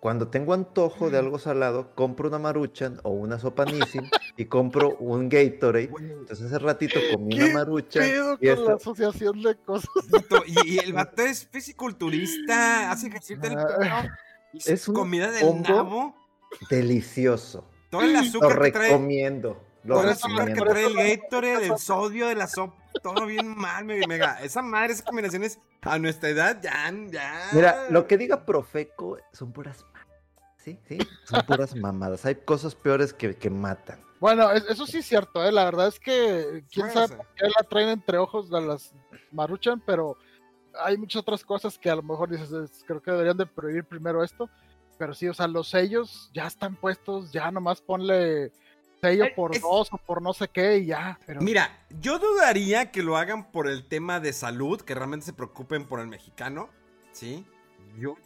cuando 0.00 0.28
tengo 0.28 0.54
antojo 0.54 1.10
de 1.10 1.18
algo 1.18 1.38
salado, 1.38 1.94
compro 1.94 2.28
una 2.28 2.38
Maruchan 2.38 2.98
o 3.02 3.10
una 3.10 3.38
sopa 3.38 3.64
Nissin 3.66 4.08
y 4.36 4.46
compro 4.46 4.96
un 4.96 5.28
Gatorade. 5.28 5.90
Entonces 5.98 6.46
hace 6.46 6.58
ratito 6.58 6.98
comí 7.12 7.34
una 7.36 7.46
¿Qué 7.46 7.52
Maruchan 7.54 8.02
pedo 8.02 8.38
y 8.40 8.54
con 8.54 8.64
la 8.64 8.74
asociación 8.74 9.42
de 9.42 9.56
cosas? 9.56 9.90
Y, 10.46 10.74
y 10.74 10.78
el 10.78 10.92
vato 10.94 11.22
es 11.22 11.46
fisiculturista, 11.46 12.90
hace 12.90 13.08
ejercicio 13.08 13.38
del 13.38 13.58
Ah. 13.58 14.08
Es 14.64 14.88
un 14.88 14.94
comida 14.96 15.30
del 15.30 15.62
nabo. 15.62 16.14
delicioso. 16.70 17.64
Todo 17.90 18.02
el 18.02 18.12
Lo 18.14 18.18
azúcar 18.20 18.60
que 18.62 18.72
trae. 18.72 18.88
recomiendo. 18.88 19.62
Lo 19.84 19.94
Todo 19.96 20.04
el 20.04 20.10
azúcar 20.10 20.52
que 20.52 20.60
trae 20.60 20.86
el 20.86 20.94
Gatorade, 21.20 21.66
el 21.66 21.78
sodio 21.78 22.26
de 22.28 22.34
la 22.34 22.46
sopa, 22.46 22.74
todo 23.02 23.26
bien 23.26 23.56
mal, 23.56 23.84
me- 23.84 24.06
mega. 24.06 24.40
Esa 24.42 24.62
madre, 24.62 24.92
esas 24.92 25.04
combinaciones 25.06 25.58
a 25.82 25.98
nuestra 25.98 26.28
edad 26.30 26.60
ya, 26.62 26.92
ya. 27.10 27.48
Mira, 27.52 27.86
lo 27.90 28.06
que 28.06 28.16
diga 28.18 28.44
Profeco 28.44 29.18
son 29.32 29.52
puras 29.52 29.82
mamadas. 29.84 30.06
Sí, 30.58 30.78
sí, 30.86 30.98
son 31.24 31.44
puras 31.46 31.74
mamadas. 31.74 32.24
Hay 32.26 32.34
cosas 32.36 32.74
peores 32.74 33.12
que, 33.14 33.34
que 33.36 33.48
matan. 33.50 33.98
Bueno, 34.20 34.50
es- 34.52 34.64
eso 34.68 34.86
sí 34.86 34.98
es 34.98 35.06
cierto, 35.06 35.42
¿eh? 35.42 35.50
la 35.52 35.64
verdad 35.64 35.88
es 35.88 35.98
que 35.98 36.64
quién 36.70 36.90
sabe 36.90 37.16
por 37.16 37.26
qué 37.34 37.46
la 37.46 37.66
traen 37.68 37.88
entre 37.88 38.18
ojos 38.18 38.50
de 38.50 38.60
las 38.60 38.92
Maruchan, 39.32 39.80
pero 39.86 40.16
hay 40.78 40.98
muchas 40.98 41.20
otras 41.22 41.42
cosas 41.44 41.78
que 41.78 41.88
a 41.90 41.96
lo 41.96 42.02
mejor 42.02 42.28
dices, 42.28 42.52
es- 42.52 42.84
creo 42.86 43.00
que 43.00 43.10
deberían 43.10 43.38
de 43.38 43.46
prohibir 43.46 43.84
primero 43.84 44.22
esto, 44.22 44.50
pero 44.98 45.14
sí, 45.14 45.26
o 45.28 45.32
sea, 45.32 45.48
los 45.48 45.70
sellos 45.70 46.30
ya 46.34 46.46
están 46.46 46.76
puestos, 46.76 47.32
ya 47.32 47.50
nomás 47.50 47.80
ponle 47.80 48.52
sello 49.00 49.26
por 49.34 49.54
es- 49.54 49.62
dos 49.62 49.88
o 49.92 49.98
por 49.98 50.20
no 50.22 50.32
sé 50.32 50.48
qué 50.48 50.78
y 50.78 50.86
ya, 50.86 51.18
pero 51.26 51.40
Mira, 51.40 51.84
yo 52.00 52.18
dudaría 52.18 52.90
que 52.90 53.02
lo 53.02 53.16
hagan 53.16 53.50
por 53.50 53.68
el 53.68 53.84
tema 53.86 54.20
de 54.20 54.32
salud, 54.32 54.80
que 54.80 54.94
realmente 54.94 55.26
se 55.26 55.32
preocupen 55.32 55.84
por 55.86 56.00
el 56.00 56.06
mexicano, 56.06 56.68
¿sí? 57.12 57.44
Yo 57.98 58.16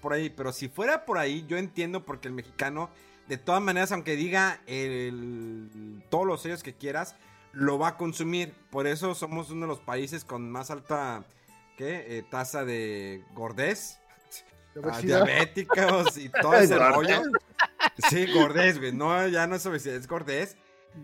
por 0.00 0.12
ahí, 0.12 0.28
pero 0.30 0.52
si 0.52 0.68
fuera 0.68 1.04
por 1.04 1.18
ahí, 1.18 1.44
yo 1.48 1.56
entiendo 1.56 2.04
porque 2.04 2.28
el 2.28 2.34
mexicano, 2.34 2.90
de 3.26 3.38
todas 3.38 3.62
maneras, 3.62 3.90
aunque 3.92 4.16
diga 4.16 4.60
el- 4.66 6.02
todos 6.10 6.26
los 6.26 6.42
sellos 6.42 6.62
que 6.62 6.74
quieras, 6.74 7.14
lo 7.52 7.78
va 7.78 7.88
a 7.88 7.96
consumir. 7.96 8.54
Por 8.70 8.86
eso 8.86 9.14
somos 9.14 9.50
uno 9.50 9.62
de 9.62 9.68
los 9.68 9.80
países 9.80 10.24
con 10.24 10.50
más 10.50 10.70
alta 10.70 11.24
¿qué? 11.76 12.18
Eh, 12.18 12.22
tasa 12.30 12.64
de 12.64 13.24
gordez, 13.34 13.98
de 14.74 14.80
ah, 14.90 15.00
diabéticos 15.00 16.16
y 16.18 16.28
todo 16.28 16.54
ese 16.76 16.78
rollo. 16.78 17.22
Sí, 18.10 18.32
gordez, 18.32 18.78
güey. 18.78 18.92
No, 18.92 19.26
ya 19.28 19.46
no 19.46 19.56
es 19.56 19.66
obesidad, 19.66 19.96
es. 19.96 20.56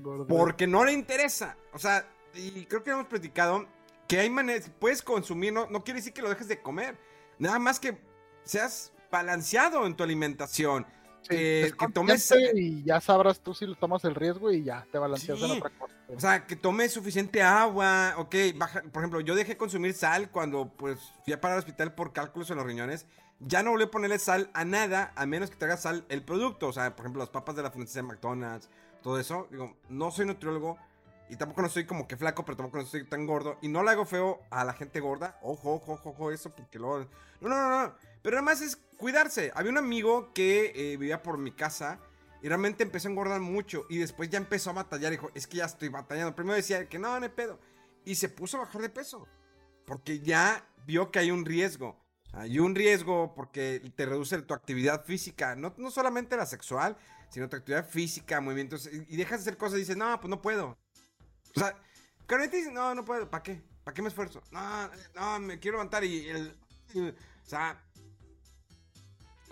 Gordo. 0.03 0.27
Porque 0.27 0.67
no 0.67 0.85
le 0.85 0.93
interesa. 0.93 1.57
O 1.73 1.79
sea, 1.79 2.07
y 2.35 2.65
creo 2.67 2.83
que 2.83 2.91
hemos 2.91 3.07
platicado 3.07 3.67
que 4.07 4.21
hay 4.21 4.31
maneras, 4.31 4.71
puedes 4.79 5.03
consumir, 5.03 5.53
no, 5.53 5.67
no 5.69 5.85
quiere 5.85 6.01
decir 6.01 6.13
que 6.13 6.23
lo 6.23 6.29
dejes 6.31 6.49
de 6.49 6.61
comer. 6.61 6.97
Nada 7.39 7.59
más 7.59 7.79
que 7.79 7.99
seas 8.45 8.93
balanceado 9.11 9.87
en 9.87 9.97
tu 9.97 10.03
alimentación. 10.05 10.87
Sí, 11.23 11.29
que, 11.31 11.63
es 11.65 11.75
que 11.75 11.89
tomes, 11.89 12.33
y 12.55 12.85
ya 12.85 13.01
sabrás 13.01 13.41
tú 13.41 13.53
si 13.55 13.67
lo 13.67 13.75
tomas 13.75 14.05
el 14.05 14.15
riesgo 14.15 14.51
y 14.53 14.63
ya 14.65 14.87
te 14.91 14.99
balanceas 14.99 15.41
en 15.41 15.47
Sí. 15.47 15.57
otra 15.59 15.71
cosa. 15.71 15.95
O 16.14 16.18
sea, 16.18 16.47
que 16.47 16.56
tomes 16.56 16.93
suficiente 16.93 17.43
agua, 17.43 18.14
ok, 18.16 18.35
baja, 18.56 18.82
por 18.93 19.02
ejemplo, 19.02 19.20
yo 19.20 19.35
dejé 19.35 19.56
consumir 19.56 19.93
sal 19.93 20.30
cuando 20.30 20.72
pues 20.76 20.98
fui 21.24 21.35
a 21.35 21.40
parar 21.40 21.56
al 21.56 21.59
hospital 21.60 21.94
por 21.94 22.12
cálculos 22.12 22.51
en 22.51 22.56
los 22.56 22.66
riñones, 22.66 23.06
ya 23.40 23.62
no 23.62 23.70
volví 23.70 23.85
a 23.85 23.90
ponerle 23.90 24.18
sal 24.18 24.51
a 24.55 24.64
nada, 24.64 25.12
a 25.16 25.26
menos 25.26 25.51
que 25.51 25.56
te 25.56 25.66
haga 25.66 25.76
sal 25.76 26.06
el 26.09 26.22
producto, 26.22 26.68
o 26.68 26.72
sea, 26.72 26.97
por 26.97 27.05
ejemplo, 27.05 27.20
las 27.20 27.28
papas 27.28 27.56
de 27.56 27.62
la 27.62 27.70
franquicia 27.70 28.01
de 28.02 28.09
McDonald's, 28.09 28.70
todo 29.02 29.20
eso, 29.20 29.48
digo, 29.51 29.76
no 29.90 30.10
soy 30.10 30.24
nutriólogo 30.24 30.78
y 31.28 31.36
tampoco 31.36 31.60
no 31.60 31.68
soy 31.68 31.85
como 31.85 32.09
que 32.09 32.16
flaco, 32.16 32.44
pero 32.44 32.56
tampoco 32.56 32.78
no 32.78 32.85
estoy 32.85 33.05
tan 33.05 33.26
gordo 33.26 33.59
y 33.60 33.68
no 33.68 33.82
le 33.82 33.90
hago 33.90 34.06
feo 34.06 34.40
a 34.51 34.64
la 34.64 34.72
gente 34.72 35.01
gorda, 35.01 35.39
ojo, 35.43 35.74
ojo, 35.74 36.01
ojo, 36.02 36.30
eso 36.32 36.51
porque 36.51 36.78
luego, 36.78 37.06
no, 37.40 37.48
no, 37.51 37.68
no, 37.68 37.86
no, 37.86 37.94
pero 38.22 38.39
además 38.39 38.62
es 38.62 38.76
cuidarse, 38.97 39.52
había 39.55 39.70
un 39.70 39.78
amigo 39.78 40.32
que 40.32 40.72
eh, 40.74 40.97
vivía 40.97 41.22
por 41.22 41.36
mi 41.36 41.52
casa 41.52 42.01
y 42.40 42.48
realmente 42.48 42.85
empezó 42.85 43.09
a 43.09 43.10
engordar 43.10 43.40
mucho. 43.40 43.86
Y 43.89 43.98
después 43.98 44.31
ya 44.31 44.39
empezó 44.39 44.70
a 44.70 44.74
batallar. 44.74 45.10
Dijo, 45.10 45.31
es 45.35 45.47
que 45.47 45.59
ya 45.59 45.65
estoy 45.65 45.89
batallando. 45.89 46.35
Primero 46.35 46.56
decía 46.56 46.89
que 46.89 46.98
no, 46.98 47.19
no 47.19 47.24
hay 47.24 47.32
pedo. 47.32 47.59
Y 48.05 48.15
se 48.15 48.28
puso 48.28 48.56
a 48.56 48.60
bajar 48.60 48.82
de 48.82 48.89
peso. 48.89 49.27
Porque 49.85 50.20
ya 50.20 50.65
vio 50.86 51.10
que 51.10 51.19
hay 51.19 51.31
un 51.31 51.44
riesgo. 51.44 51.98
Hay 52.32 52.59
un 52.59 52.74
riesgo 52.74 53.35
porque 53.35 53.93
te 53.97 54.06
reduce 54.06 54.40
tu 54.43 54.55
actividad 54.55 55.05
física. 55.05 55.56
No, 55.56 55.74
no 55.78 55.90
solamente 55.90 56.36
la 56.36 56.47
sexual, 56.47 56.97
sino 57.31 57.48
tu 57.48 57.56
actividad 57.56 57.89
física, 57.89 58.40
movimientos. 58.40 58.86
Y, 58.86 59.16
dejas 59.16 59.40
de 59.40 59.51
hacer 59.51 59.56
cosas 59.56 59.78
y 59.78 59.81
dices, 59.81 59.97
no, 59.97 60.20
pues 60.20 60.31
no 60.31 60.40
puedo. 60.40 60.78
O 61.56 61.59
sea, 61.59 61.74
carnitis, 62.27 62.70
no, 62.70 62.94
no 62.94 63.05
puedo. 63.05 63.28
¿Para 63.28 63.43
qué? 63.43 63.62
¿Para 63.82 63.94
qué 63.94 64.02
me 64.02 64.09
esfuerzo? 64.09 64.43
No, 64.52 64.90
no, 65.15 65.40
me 65.40 65.59
quiero 65.59 65.78
levantar 65.78 66.05
y 66.05 66.28
el. 66.28 66.56
O 66.94 67.48
sea. 67.48 67.82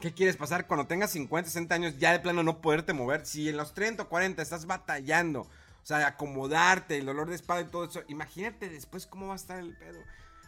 ¿Qué 0.01 0.13
quieres 0.13 0.37
pasar 0.37 0.67
cuando 0.67 0.87
tengas 0.87 1.11
50, 1.13 1.49
60 1.49 1.75
años 1.75 1.99
ya 1.99 2.13
de 2.13 2.21
plano 2.21 2.43
no 2.43 2.61
poderte 2.61 2.93
mover? 2.93 3.25
Si 3.25 3.49
en 3.49 3.57
los 3.57 3.73
30 3.73 4.03
o 4.03 4.09
40 4.09 4.43
estás 4.43 4.67
batallando, 4.67 5.41
o 5.43 5.49
sea, 5.83 6.07
acomodarte, 6.07 6.99
el 6.99 7.07
dolor 7.07 7.31
de 7.31 7.37
espalda 7.37 7.69
y 7.69 7.71
todo 7.71 7.85
eso, 7.85 8.03
imagínate 8.09 8.69
después 8.69 9.07
cómo 9.07 9.29
va 9.29 9.33
a 9.33 9.37
estar 9.37 9.59
el 9.59 9.77
pedo. 9.77 10.01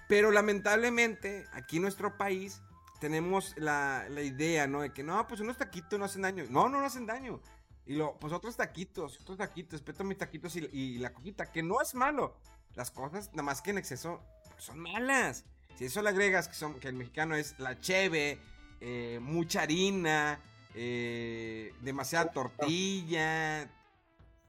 Pero 0.06 0.30
lamentablemente, 0.32 1.46
aquí 1.52 1.76
en 1.76 1.82
nuestro 1.82 2.16
país, 2.18 2.60
tenemos 3.00 3.54
la, 3.56 4.06
la 4.10 4.22
idea, 4.22 4.66
¿no? 4.66 4.82
De 4.82 4.92
que 4.92 5.02
no, 5.02 5.26
pues 5.26 5.40
unos 5.40 5.56
taquitos 5.56 5.98
no 5.98 6.04
hacen 6.04 6.22
daño. 6.22 6.44
No, 6.50 6.68
no, 6.68 6.80
no 6.80 6.86
hacen 6.86 7.06
daño. 7.06 7.40
Y 7.86 7.94
lo, 7.94 8.18
pues 8.18 8.32
otros 8.34 8.56
taquitos, 8.56 9.18
otros 9.20 9.38
taquitos, 9.38 9.80
respeto 9.80 10.04
mis 10.04 10.18
taquitos 10.18 10.56
y, 10.56 10.68
y 10.72 10.98
la 10.98 11.12
coquita, 11.14 11.50
que 11.50 11.62
no 11.62 11.80
es 11.80 11.94
malo. 11.94 12.36
Las 12.74 12.90
cosas, 12.90 13.30
nada 13.30 13.44
más 13.44 13.62
que 13.62 13.70
en 13.70 13.78
exceso, 13.78 14.20
pues, 14.50 14.64
son 14.64 14.78
malas. 14.78 15.44
Si 15.76 15.86
eso 15.86 16.02
le 16.02 16.10
agregas 16.10 16.48
que, 16.48 16.54
son, 16.54 16.78
que 16.80 16.88
el 16.88 16.94
mexicano 16.94 17.34
es 17.34 17.58
la 17.58 17.80
cheve, 17.80 18.38
eh, 18.80 19.18
mucha 19.20 19.62
harina, 19.62 20.40
eh, 20.74 21.74
demasiada 21.80 22.32
tortilla, 22.32 23.70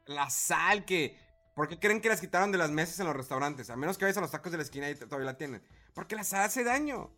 la 0.05 0.29
sal 0.29 0.85
que... 0.85 1.17
¿Por 1.55 1.67
qué 1.67 1.77
creen 1.77 1.99
que 1.99 2.07
las 2.07 2.21
quitaron 2.21 2.51
de 2.51 2.57
las 2.57 2.71
mesas 2.71 2.99
en 2.99 3.07
los 3.07 3.15
restaurantes? 3.15 3.69
A 3.69 3.75
menos 3.75 3.97
que 3.97 4.05
vayas 4.05 4.17
a 4.17 4.21
los 4.21 4.31
tacos 4.31 4.51
de 4.51 4.57
la 4.57 4.63
esquina 4.63 4.89
y 4.89 4.95
todavía 4.95 5.25
la 5.25 5.37
tienen. 5.37 5.61
Porque 5.93 6.15
la 6.15 6.23
sal 6.23 6.43
hace 6.43 6.63
daño. 6.63 7.11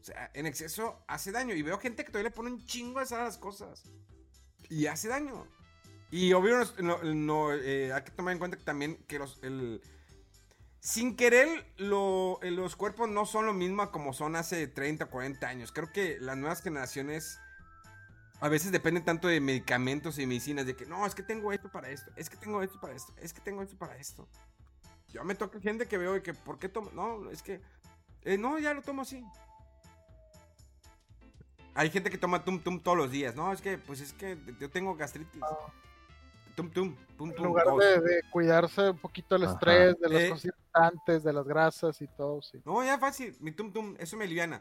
O 0.00 0.04
sea, 0.04 0.30
en 0.34 0.46
exceso 0.46 1.02
hace 1.08 1.32
daño. 1.32 1.54
Y 1.54 1.62
veo 1.62 1.78
gente 1.78 2.04
que 2.04 2.12
todavía 2.12 2.30
le 2.30 2.34
pone 2.34 2.50
un 2.50 2.64
chingo 2.64 3.00
de 3.00 3.06
sal 3.06 3.22
a 3.22 3.24
las 3.24 3.38
cosas. 3.38 3.82
Y 4.70 4.86
hace 4.86 5.08
daño. 5.08 5.48
Y 6.10 6.32
obvio, 6.32 6.58
no, 6.78 7.02
no, 7.02 7.52
eh, 7.52 7.92
hay 7.92 8.02
que 8.02 8.12
tomar 8.12 8.32
en 8.32 8.38
cuenta 8.38 8.56
que 8.56 8.64
también 8.64 8.96
que 9.08 9.18
los, 9.18 9.42
el, 9.42 9.82
sin 10.80 11.16
querer, 11.16 11.66
eh, 11.76 12.50
los 12.50 12.76
cuerpos 12.76 13.08
no 13.08 13.26
son 13.26 13.46
lo 13.46 13.54
mismo 13.54 13.90
como 13.90 14.12
son 14.12 14.36
hace 14.36 14.66
30 14.68 15.04
o 15.04 15.10
40 15.10 15.48
años. 15.48 15.72
Creo 15.72 15.92
que 15.92 16.18
las 16.20 16.36
nuevas 16.36 16.62
generaciones 16.62 17.38
a 18.40 18.48
veces 18.48 18.70
dependen 18.70 19.04
tanto 19.04 19.28
de 19.28 19.40
medicamentos 19.40 20.18
y 20.18 20.26
medicinas, 20.26 20.66
de 20.66 20.76
que 20.76 20.86
no, 20.86 21.04
es 21.04 21.14
que 21.14 21.22
tengo 21.22 21.52
esto 21.52 21.70
para 21.70 21.90
esto, 21.90 22.12
es 22.16 22.30
que 22.30 22.36
tengo 22.36 22.62
esto 22.62 22.78
para 22.80 22.94
esto, 22.94 23.12
es 23.20 23.32
que 23.32 23.40
tengo 23.40 23.62
esto 23.62 23.76
para 23.76 23.96
esto. 23.96 24.28
Yo 25.12 25.24
me 25.24 25.34
toca 25.34 25.58
gente 25.60 25.86
que 25.86 25.98
veo 25.98 26.16
y 26.16 26.22
que, 26.22 26.34
¿por 26.34 26.58
qué 26.58 26.68
tomo? 26.68 26.90
No, 26.92 27.30
es 27.30 27.42
que, 27.42 27.60
eh, 28.22 28.38
no, 28.38 28.58
ya 28.58 28.74
lo 28.74 28.82
tomo 28.82 29.02
así. 29.02 29.24
Hay 31.74 31.90
gente 31.90 32.10
que 32.10 32.18
toma 32.18 32.44
tum 32.44 32.60
tum 32.60 32.80
todos 32.80 32.96
los 32.96 33.10
días, 33.10 33.34
no, 33.34 33.52
es 33.52 33.60
que, 33.60 33.78
pues 33.78 34.00
es 34.00 34.12
que 34.12 34.38
yo 34.60 34.70
tengo 34.70 34.94
gastritis. 34.94 35.42
Tum 36.58 36.70
tum, 36.72 36.96
tum 37.16 37.30
En 37.36 37.42
lugar 37.44 37.66
de, 37.68 38.00
de 38.00 38.20
cuidarse 38.32 38.90
un 38.90 38.98
poquito 38.98 39.36
el 39.36 39.44
Ajá. 39.44 39.52
estrés, 39.52 39.96
de 40.00 40.08
los 40.08 40.20
Eh. 40.22 40.28
conservantes, 40.30 41.22
de 41.22 41.32
las 41.32 41.46
grasas 41.46 42.02
y 42.02 42.08
todo, 42.08 42.42
sí. 42.42 42.60
No, 42.64 42.82
ya 42.84 42.98
fácil, 42.98 43.36
mi 43.38 43.52
tum 43.52 43.72
tum, 43.72 43.94
eso 44.00 44.16
me 44.16 44.24
aliviana. 44.24 44.60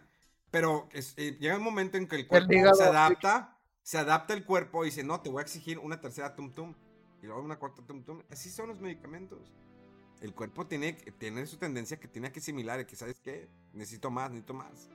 Pero 0.52 0.88
es- 0.92 1.16
eh, 1.18 1.36
llega 1.40 1.58
un 1.58 1.64
momento 1.64 1.98
en 1.98 2.08
que 2.08 2.16
el 2.18 2.28
cuerpo 2.28 2.54
hígado, 2.54 2.76
se 2.76 2.84
sí. 2.84 2.90
adapta, 2.90 3.58
se 3.82 3.98
adapta 3.98 4.36
el 4.36 4.46
cuerpo 4.46 4.84
y 4.84 4.90
dice, 4.90 5.04
no, 5.04 5.22
te 5.22 5.32
voy 5.32 5.40
a 5.40 5.42
exigir 5.42 5.80
una 5.80 6.00
tercera 6.00 6.36
tum 6.36 6.52
tum 6.52 6.76
y 7.20 7.26
luego 7.26 7.42
una 7.42 7.58
cuarta 7.58 7.82
tum 7.82 8.04
tum. 8.04 8.22
Así 8.30 8.52
son 8.52 8.68
los 8.70 8.80
medicamentos. 8.80 9.52
El 10.22 10.36
cuerpo 10.36 10.68
tiene, 10.68 10.94
tiene 10.94 11.48
su 11.48 11.58
tendencia 11.58 12.00
que 12.00 12.08
tiene 12.08 12.32
que 12.32 12.40
asimilar, 12.42 12.86
que 12.86 12.96
sabes 12.96 13.20
qué, 13.20 13.50
necesito 13.74 14.12
más, 14.12 14.30
necesito 14.30 14.54
más. 14.54 14.88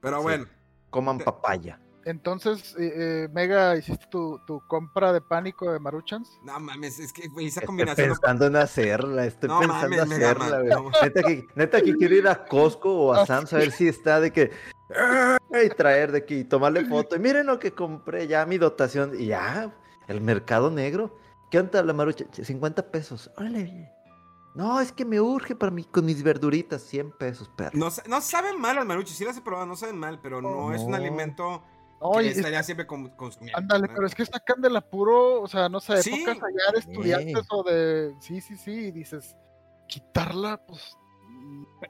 Pero 0.00 0.16
Sí. 0.18 0.22
bueno, 0.24 0.46
Coman 0.90 1.18
Te- 1.18 1.24
papaya. 1.24 1.78
Entonces, 2.06 2.76
eh, 2.78 2.92
eh, 3.24 3.28
Mega, 3.32 3.76
¿hiciste 3.76 4.06
tu, 4.06 4.40
tu 4.46 4.64
compra 4.68 5.12
de 5.12 5.20
pánico 5.20 5.72
de 5.72 5.80
Maruchans? 5.80 6.38
no 6.44 6.58
mames, 6.60 7.00
es 7.00 7.12
que 7.12 7.26
güey, 7.26 7.46
esa 7.48 7.58
Estoy 7.60 7.66
combinación... 7.66 8.08
no- 8.10 8.14
pensando 8.14 8.46
en 8.46 8.54
hacerla, 8.56 9.26
estoy 9.26 9.48
No 9.48 9.58
pensando 9.58 9.88
mames, 9.88 9.98
en 10.06 10.12
hacerla, 10.12 10.58
güey. 10.60 10.70
no. 10.70 10.90
Neta 11.02 11.22
que, 11.24 11.46
neta 11.56 11.82
que 11.82 11.94
quiero 11.96 12.14
ir 12.14 12.28
a 12.28 12.44
Costco 12.46 12.92
o 12.94 13.12
a 13.12 13.22
Ah, 13.22 13.26
Sam's 13.26 13.52
a 13.52 13.58
ver 13.58 13.72
si 13.72 13.88
está 13.88 14.20
de 14.20 14.30
que... 14.32 14.52
Y 15.64 15.68
traer 15.70 16.12
de 16.12 16.18
aquí, 16.18 16.44
tomarle 16.44 16.84
foto. 16.84 17.16
Y 17.16 17.18
miren 17.18 17.46
lo 17.46 17.58
que 17.58 17.72
compré, 17.72 18.28
ya 18.28 18.46
mi 18.46 18.56
dotación. 18.56 19.20
Y 19.20 19.26
ya, 19.26 19.74
el 20.06 20.20
mercado 20.20 20.70
negro. 20.70 21.18
¿Qué 21.50 21.58
onda 21.58 21.82
la 21.82 21.92
marucha? 21.92 22.24
50 22.32 22.88
pesos. 22.92 23.28
Órale. 23.36 23.90
No, 24.54 24.80
es 24.80 24.92
que 24.92 25.04
me 25.04 25.20
urge 25.20 25.56
para 25.56 25.72
mí 25.72 25.82
con 25.84 26.04
mis 26.04 26.22
verduritas. 26.22 26.82
100 26.82 27.10
pesos, 27.18 27.48
perro. 27.56 27.72
No, 27.76 27.88
no 28.08 28.20
saben 28.20 28.60
mal 28.60 28.76
las 28.76 28.86
maruchas, 28.86 29.16
sí 29.16 29.24
las 29.24 29.36
he 29.36 29.40
probado, 29.40 29.66
no 29.66 29.74
saben 29.74 29.98
mal, 29.98 30.20
pero 30.22 30.40
no, 30.40 30.72
es 30.72 30.82
un 30.82 30.92
No. 30.92 30.96
alimento 30.96 31.62
No, 32.00 32.12
que 32.12 32.24
y 32.24 32.28
es- 32.28 32.36
estaría 32.38 32.62
siempre 32.62 32.86
con- 32.86 33.08
consumiendo. 33.10 33.58
ándale, 33.58 33.88
¿no? 33.88 33.94
pero 33.94 34.06
es 34.06 34.14
que 34.14 34.26
sacan 34.26 34.60
del 34.60 34.76
apuro, 34.76 35.40
o 35.42 35.48
sea, 35.48 35.68
no 35.68 35.80
sé, 35.80 36.02
Sí. 36.02 36.14
épocas 36.14 36.36
allá 36.42 36.72
de 36.72 36.78
estudiantes 36.80 37.38
Sí. 37.42 37.48
o 37.50 37.62
de. 37.62 38.14
Sí, 38.20 38.40
sí, 38.40 38.56
sí, 38.56 38.70
y 38.72 38.90
dices, 38.90 39.36
quitarla, 39.88 40.58
pues. 40.66 40.96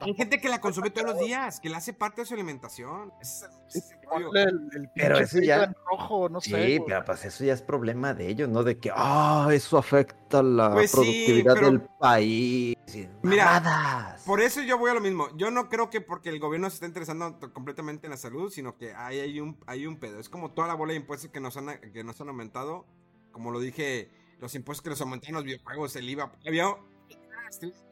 Hay 0.01 0.13
gente 0.15 0.39
que 0.41 0.49
la 0.49 0.59
consume 0.61 0.89
todos 0.89 1.07
los 1.11 1.19
días, 1.19 1.59
que 1.59 1.69
la 1.69 1.77
hace 1.77 1.93
parte 1.93 2.21
de 2.21 2.25
su 2.25 2.33
alimentación. 2.33 3.11
Es- 3.21 3.45
es 3.73 3.91
el 3.91 4.37
el, 4.75 4.89
Pero 4.95 5.17
eso 5.17 5.39
ya- 5.39 5.73
rojo, 5.89 6.29
no 6.29 6.39
Sí, 6.41 6.51
sé. 6.51 6.81
pero 6.85 7.03
pues 7.05 7.25
eso 7.25 7.43
ya 7.43 7.53
es 7.53 7.61
problema 7.61 8.13
de 8.13 8.27
ellos, 8.27 8.49
¿no? 8.49 8.63
De 8.63 8.77
que, 8.77 8.91
ah, 8.93 9.47
eso 9.51 9.77
afecta 9.77 10.43
la 10.43 10.71
Pues 10.73 10.91
sí, 10.91 10.97
productividad 10.97 11.53
pero- 11.55 11.65
del 11.71 11.81
país. 11.99 12.75
Mira, 13.23 13.45
mamadas. 13.61 14.23
Por 14.23 14.41
eso 14.41 14.61
yo 14.61 14.77
voy 14.77 14.91
a 14.91 14.93
lo 14.93 15.01
mismo. 15.01 15.27
Yo 15.37 15.51
no 15.51 15.69
creo 15.69 15.89
que 15.89 16.01
porque 16.01 16.29
el 16.29 16.39
gobierno 16.39 16.69
se 16.69 16.75
está 16.75 16.85
interesando 16.85 17.39
completamente 17.53 18.07
en 18.07 18.11
la 18.11 18.17
salud, 18.17 18.49
sino 18.51 18.77
que 18.77 18.93
hay, 18.93 19.19
hay, 19.19 19.39
un, 19.39 19.57
hay 19.67 19.87
un 19.87 19.97
pedo. 19.99 20.19
Es 20.19 20.29
como 20.29 20.51
toda 20.51 20.67
la 20.67 20.73
bola 20.75 20.91
de 20.93 20.99
impuestos 20.99 21.29
que 21.31 21.39
nos, 21.39 21.57
han, 21.57 21.79
que 21.93 22.03
nos 22.03 22.19
han 22.21 22.29
aumentado. 22.29 22.85
Como 23.31 23.51
lo 23.51 23.59
dije, 23.59 24.09
los 24.39 24.53
impuestos 24.55 24.83
que 24.83 24.89
nos 24.89 25.01
aumentaron 25.01 25.35
los 25.35 25.43
videojuegos, 25.45 25.95
el 25.95 26.09
IVA. 26.09 26.31
Había. 26.45 26.75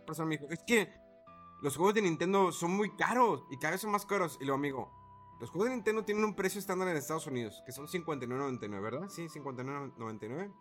Persona 0.05 0.27
me 0.27 0.37
dijo, 0.37 0.47
es 0.51 0.59
que 0.67 0.89
los 1.61 1.77
juegos 1.77 1.95
de 1.95 2.01
Nintendo 2.01 2.51
son 2.51 2.71
muy 2.71 2.91
caros 2.91 3.45
y 3.49 3.57
cada 3.57 3.71
vez 3.71 3.81
son 3.81 3.91
más 3.91 4.05
caros. 4.05 4.37
Y 4.41 4.45
lo 4.45 4.53
amigo, 4.53 4.91
los 5.39 5.49
juegos 5.49 5.69
de 5.69 5.75
Nintendo 5.75 6.03
tienen 6.03 6.23
un 6.23 6.35
precio 6.35 6.59
estándar 6.59 6.87
en 6.87 6.97
Estados 6.97 7.27
Unidos, 7.27 7.61
que 7.65 7.71
son 7.71 7.87
59.99, 7.87 8.81
¿verdad? 8.81 9.09
Sí, 9.09 9.27
59.99. 9.27 10.51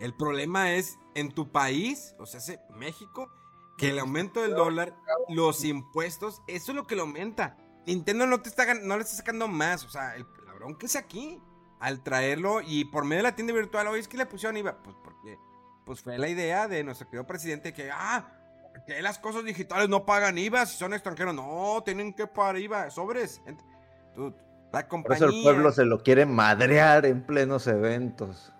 El 0.00 0.14
problema 0.14 0.72
es 0.72 0.98
en 1.14 1.32
tu 1.32 1.52
país, 1.52 2.14
o 2.18 2.26
sea, 2.26 2.40
México, 2.76 3.30
que 3.78 3.90
el 3.90 3.98
aumento 3.98 4.42
del 4.42 4.54
dólar, 4.54 4.96
los 5.28 5.64
impuestos, 5.64 6.42
eso 6.46 6.72
es 6.72 6.76
lo 6.76 6.86
que 6.86 6.96
lo 6.96 7.02
aumenta. 7.02 7.56
Nintendo 7.86 8.26
no 8.26 8.40
te 8.40 8.48
está 8.48 8.72
no 8.74 8.96
le 8.96 9.02
está 9.02 9.16
sacando 9.16 9.46
más, 9.46 9.84
o 9.84 9.88
sea, 9.88 10.16
el, 10.16 10.26
la 10.46 10.54
bronca 10.54 10.86
es 10.86 10.96
aquí. 10.96 11.40
Al 11.80 12.02
traerlo 12.02 12.62
y 12.62 12.86
por 12.86 13.04
medio 13.04 13.18
de 13.18 13.24
la 13.24 13.36
tienda 13.36 13.52
virtual, 13.52 13.88
oye, 13.88 14.00
es 14.00 14.08
que 14.08 14.16
le 14.16 14.24
pusieron 14.24 14.56
IVA, 14.56 14.82
pues 14.82 14.96
porque 15.04 15.38
pues 15.84 16.00
fue 16.00 16.16
la 16.16 16.28
idea 16.28 16.66
de 16.66 16.82
nuestro 16.82 17.06
querido 17.08 17.26
presidente 17.26 17.74
que, 17.74 17.90
ah, 17.90 18.43
que 18.86 19.00
las 19.02 19.18
cosas 19.18 19.44
digitales 19.44 19.88
no 19.88 20.04
pagan 20.04 20.36
IVA 20.38 20.66
si 20.66 20.76
son 20.76 20.92
extranjeros. 20.94 21.34
No, 21.34 21.82
tienen 21.84 22.12
que 22.12 22.26
pagar 22.26 22.58
IVA, 22.58 22.90
sobres. 22.90 23.40
La 23.46 24.80
Por 24.80 24.88
compañía. 24.88 25.26
eso 25.26 25.36
el 25.36 25.42
pueblo 25.42 25.72
se 25.72 25.84
lo 25.84 26.02
quiere 26.02 26.26
madrear 26.26 27.06
en 27.06 27.22
plenos 27.24 27.66
eventos. 27.66 28.52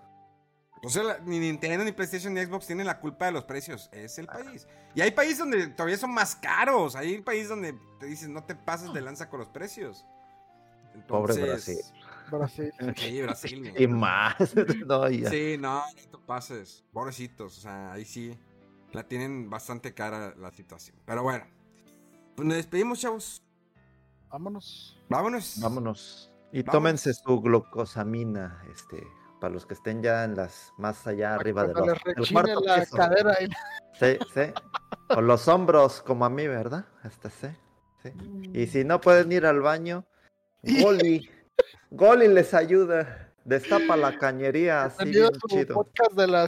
O 0.83 0.89
sea, 0.89 1.03
la- 1.03 1.19
ni 1.19 1.39
Nintendo, 1.39 1.83
ni 1.83 1.91
PlayStation, 1.91 2.33
ni 2.33 2.43
Xbox 2.45 2.67
tienen 2.67 2.85
la 2.85 2.99
culpa 2.99 3.25
de 3.25 3.31
los 3.31 3.43
precios. 3.43 3.89
Es 3.91 4.17
el 4.19 4.27
país. 4.27 4.67
Y 4.93 5.01
hay 5.01 5.11
países 5.11 5.39
donde 5.39 5.67
todavía 5.67 5.97
son 5.97 6.13
más 6.13 6.35
caros. 6.35 6.95
Hay 6.95 7.19
países 7.21 7.49
donde 7.49 7.73
te 7.99 8.05
dicen, 8.05 8.33
no 8.33 8.43
te 8.43 8.55
pases 8.55 8.93
de 8.93 9.01
lanza 9.01 9.27
con 9.29 9.39
los 9.39 9.49
precios. 9.49 10.05
Pobre 11.07 11.33
Entonces, 11.33 11.91
Brasil. 12.29 12.95
Sí, 12.97 13.21
Brasil. 13.21 13.59
güey. 13.71 13.83
Y 13.83 13.87
más. 13.87 14.35
no, 14.87 15.09
ya. 15.09 15.29
Sí, 15.29 15.57
no, 15.59 15.83
no 15.85 16.19
te 16.19 16.25
pases. 16.25 16.83
Pobrecitos. 16.93 17.57
O 17.57 17.61
sea, 17.61 17.91
ahí 17.93 18.05
sí 18.05 18.37
la 18.95 19.03
tienen 19.07 19.49
bastante 19.49 19.93
cara 19.93 20.33
la 20.37 20.51
situación. 20.51 20.97
Pero 21.05 21.23
bueno. 21.23 21.45
Pues 22.35 22.47
nos 22.47 22.57
despedimos, 22.57 22.99
chavos. 22.99 23.43
Vámonos. 24.29 24.99
Vámonos. 25.09 25.57
Vámonos. 25.61 26.31
Y 26.51 26.63
Vámonos. 26.63 26.71
tómense 26.71 27.13
su 27.13 27.41
glucosamina, 27.41 28.61
este, 28.73 29.05
para 29.39 29.53
los 29.53 29.65
que 29.65 29.73
estén 29.73 30.01
ya 30.01 30.23
en 30.23 30.35
las 30.35 30.73
más 30.77 31.05
allá 31.07 31.35
arriba 31.35 31.65
los, 31.67 31.75
les 31.75 31.85
del 31.85 32.15
rechine 32.15 32.41
cuarto 32.41 32.61
la 32.61 32.79
piso. 32.79 32.97
cadera 32.97 33.33
y 33.41 33.47
Sí, 33.99 34.17
sí. 34.33 34.53
O 35.15 35.21
los 35.21 35.47
hombros, 35.47 36.01
como 36.01 36.25
a 36.25 36.29
mí, 36.29 36.47
¿verdad? 36.47 36.85
Este 37.03 37.29
sí. 37.29 37.47
sí. 38.03 38.11
Y 38.53 38.67
si 38.67 38.83
no 38.83 38.99
pueden 38.99 39.31
ir 39.31 39.45
al 39.45 39.61
baño, 39.61 40.05
Goli. 40.63 41.29
Goli 41.91 42.27
les 42.27 42.53
ayuda. 42.53 43.33
Destapa 43.45 43.95
la 43.95 44.17
cañería 44.17 44.85
así 44.85 45.05
bien 45.05 45.29
chido. 45.47 45.75
podcast 45.75 46.13
de 46.13 46.27
la 46.27 46.47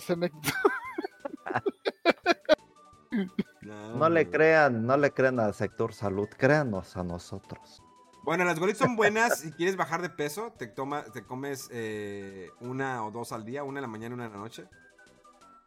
No 3.62 4.10
le 4.10 4.30
crean, 4.30 4.86
no 4.86 4.98
le 4.98 5.12
crean 5.12 5.40
al 5.40 5.54
sector 5.54 5.94
salud, 5.94 6.28
créanos 6.38 6.96
a 6.98 7.04
nosotros. 7.04 7.82
Bueno, 8.24 8.44
las 8.44 8.60
golitas 8.60 8.80
son 8.80 8.96
buenas. 8.96 9.40
Si 9.40 9.52
quieres 9.52 9.76
bajar 9.78 10.02
de 10.02 10.10
peso, 10.10 10.52
te, 10.58 10.68
toma, 10.68 11.04
te 11.06 11.24
comes 11.24 11.70
eh, 11.72 12.50
una 12.60 13.06
o 13.06 13.12
dos 13.12 13.32
al 13.32 13.46
día, 13.46 13.64
una 13.64 13.80
en 13.80 13.84
la 13.84 13.88
mañana 13.88 14.14
y 14.14 14.16
una 14.16 14.26
en 14.26 14.32
la 14.34 14.38
noche. 14.38 14.66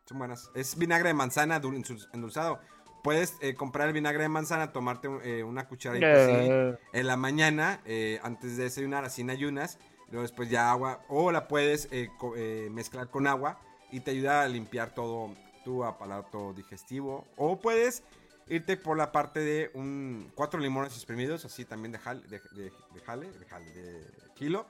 Son 0.06 0.18
buenas. 0.18 0.51
Es 0.55 0.77
vinagre 0.77 1.09
de 1.09 1.14
manzana 1.14 1.60
dul- 1.60 1.77
endul- 1.82 2.09
endulzado. 2.12 2.60
Puedes 3.02 3.36
eh, 3.40 3.55
comprar 3.55 3.89
el 3.89 3.94
vinagre 3.94 4.24
de 4.24 4.28
manzana, 4.28 4.72
tomarte 4.72 5.09
eh, 5.24 5.43
una 5.43 5.66
cucharadita 5.68 6.06
así 6.12 6.77
en 6.93 7.06
la 7.06 7.16
mañana, 7.16 7.81
eh, 7.86 8.20
antes 8.22 8.56
de 8.59 8.64
desayunar, 8.64 9.05
así 9.05 9.22
en 9.22 9.31
ayunas. 9.31 9.78
Luego 10.10 10.22
después 10.22 10.51
ya 10.51 10.70
agua. 10.70 11.01
O 11.09 11.32
la 11.32 11.48
puedes 11.48 11.89
eh, 11.93 12.10
co- 12.18 12.35
eh, 12.36 12.68
mezclar 12.70 13.09
con 13.09 13.27
agua 13.27 13.59
y 13.90 14.01
te 14.01 14.10
ayuda 14.10 14.43
a 14.43 14.48
limpiar 14.48 14.90
todo, 14.94 15.35
tu 15.65 15.85
aparato 15.85 16.53
digestivo. 16.53 17.27
O 17.37 17.59
puedes 17.61 18.03
irte 18.49 18.77
por 18.77 18.97
la 18.97 19.12
parte 19.12 19.41
de 19.41 19.70
un 19.74 20.32
cuatro 20.35 20.59
limones 20.61 20.93
exprimidos, 20.95 21.45
así 21.45 21.65
también 21.65 21.93
de 21.93 21.99
jale, 21.99 22.23
de, 22.28 22.41
de, 22.53 22.73
de 22.95 23.01
jale, 23.05 23.31
de 23.31 23.47
jale, 23.47 23.73
de 23.73 24.07
kilo. 24.35 24.66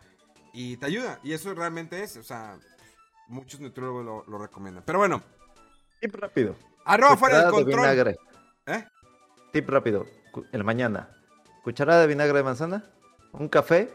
Y 0.53 0.77
te 0.79 0.87
ayuda. 0.87 1.19
Y 1.23 1.33
eso 1.33 1.55
realmente 1.55 2.03
es, 2.03 2.17
o 2.17 2.23
sea, 2.25 2.59
muchos 3.29 3.61
nutriólogos 3.61 4.05
lo, 4.05 4.25
lo 4.27 4.39
recomiendan. 4.39 4.83
Pero 4.85 4.99
bueno, 4.99 5.23
Tip 6.01 6.15
rápido. 6.17 6.57
arroba 6.85 7.17
fuera 7.17 7.43
del 7.43 7.51
control. 7.51 7.81
vinagre. 7.81 8.17
¿Eh? 8.67 8.85
Tip 9.53 9.69
rápido. 9.69 10.07
En 10.53 10.59
la 10.59 10.65
mañana. 10.65 11.09
Cucharada 11.63 12.01
de 12.03 12.07
vinagre 12.09 12.39
de 12.39 12.45
manzana. 12.45 12.85
Un 13.33 13.49
café. 13.49 13.93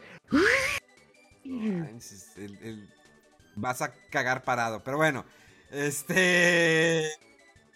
El- 1.43 2.57
el- 2.61 2.89
vas 3.55 3.81
a 3.81 3.91
cagar 4.09 4.43
parado. 4.43 4.83
Pero 4.83 4.97
bueno, 4.97 5.25
este. 5.75 7.09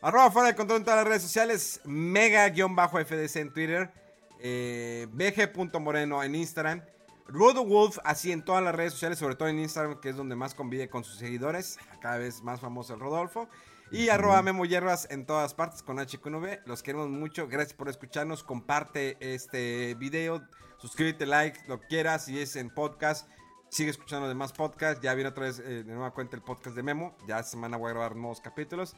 Arroba 0.02 0.32
fuera 0.32 0.48
de 0.48 0.56
control 0.56 0.80
en 0.80 0.86
todas 0.86 1.00
las 1.00 1.08
redes 1.08 1.24
sociales. 1.24 1.82
Mega-FDC 1.86 3.36
en 3.36 3.54
Twitter. 3.54 3.92
Eh, 4.40 5.08
BG.moreno 5.12 6.24
en 6.24 6.36
Instagram. 6.36 6.82
Rodo 7.28 7.64
Wolf, 7.64 8.00
así 8.04 8.32
en 8.32 8.44
todas 8.44 8.64
las 8.64 8.74
redes 8.74 8.94
sociales, 8.94 9.20
sobre 9.20 9.36
todo 9.36 9.50
en 9.50 9.60
Instagram, 9.60 10.00
que 10.00 10.10
es 10.10 10.16
donde 10.16 10.36
más 10.36 10.56
convive 10.56 10.90
con 10.90 11.04
sus 11.04 11.18
seguidores. 11.18 11.78
Cada 12.02 12.18
vez 12.18 12.42
más 12.42 12.60
famoso 12.60 12.94
el 12.94 13.00
Rodolfo. 13.00 13.48
Y 13.92 14.10
arroba 14.10 14.42
Memo 14.42 14.66
Hierbas 14.66 15.08
en 15.10 15.26
todas 15.26 15.54
partes 15.54 15.84
con 15.84 15.98
HQNV. 15.98 16.60
Los 16.66 16.84
queremos 16.84 17.10
mucho. 17.10 17.48
Gracias 17.48 17.74
por 17.74 17.90
escucharnos. 17.90 18.44
Comparte 18.44 19.18
este 19.20 19.96
video. 19.96 20.42
Suscríbete, 20.78 21.26
like, 21.26 21.60
lo 21.68 21.82
que 21.82 21.88
quieras. 21.88 22.26
Si 22.26 22.40
es 22.40 22.56
en 22.56 22.70
podcast, 22.70 23.28
sigue 23.70 23.92
escuchando 23.92 24.28
demás 24.28 24.54
podcasts. 24.54 25.02
Ya 25.02 25.14
viene 25.14 25.30
otra 25.30 25.46
vez 25.46 25.60
eh, 25.60 25.84
de 25.84 25.94
nueva 25.94 26.12
cuenta 26.12 26.36
el 26.36 26.42
podcast 26.42 26.76
de 26.76 26.84
Memo. 26.84 27.16
Ya 27.28 27.42
semana 27.44 27.78
voy 27.78 27.90
a 27.90 27.94
grabar 27.94 28.16
nuevos 28.16 28.42
capítulos. 28.42 28.96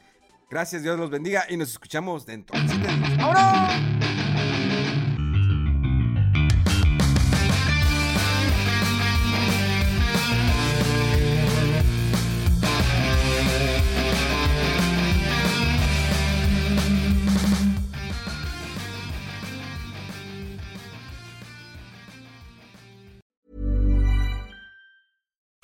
Gracias, 0.49 0.84
Dios 0.84 0.99
los 0.99 1.10
bendiga. 1.10 1.45
Y 1.49 1.57
nos 1.57 1.69
escuchamos 1.69 2.26
dentro. 2.26 2.57
¡Vámonos! 3.18 4.20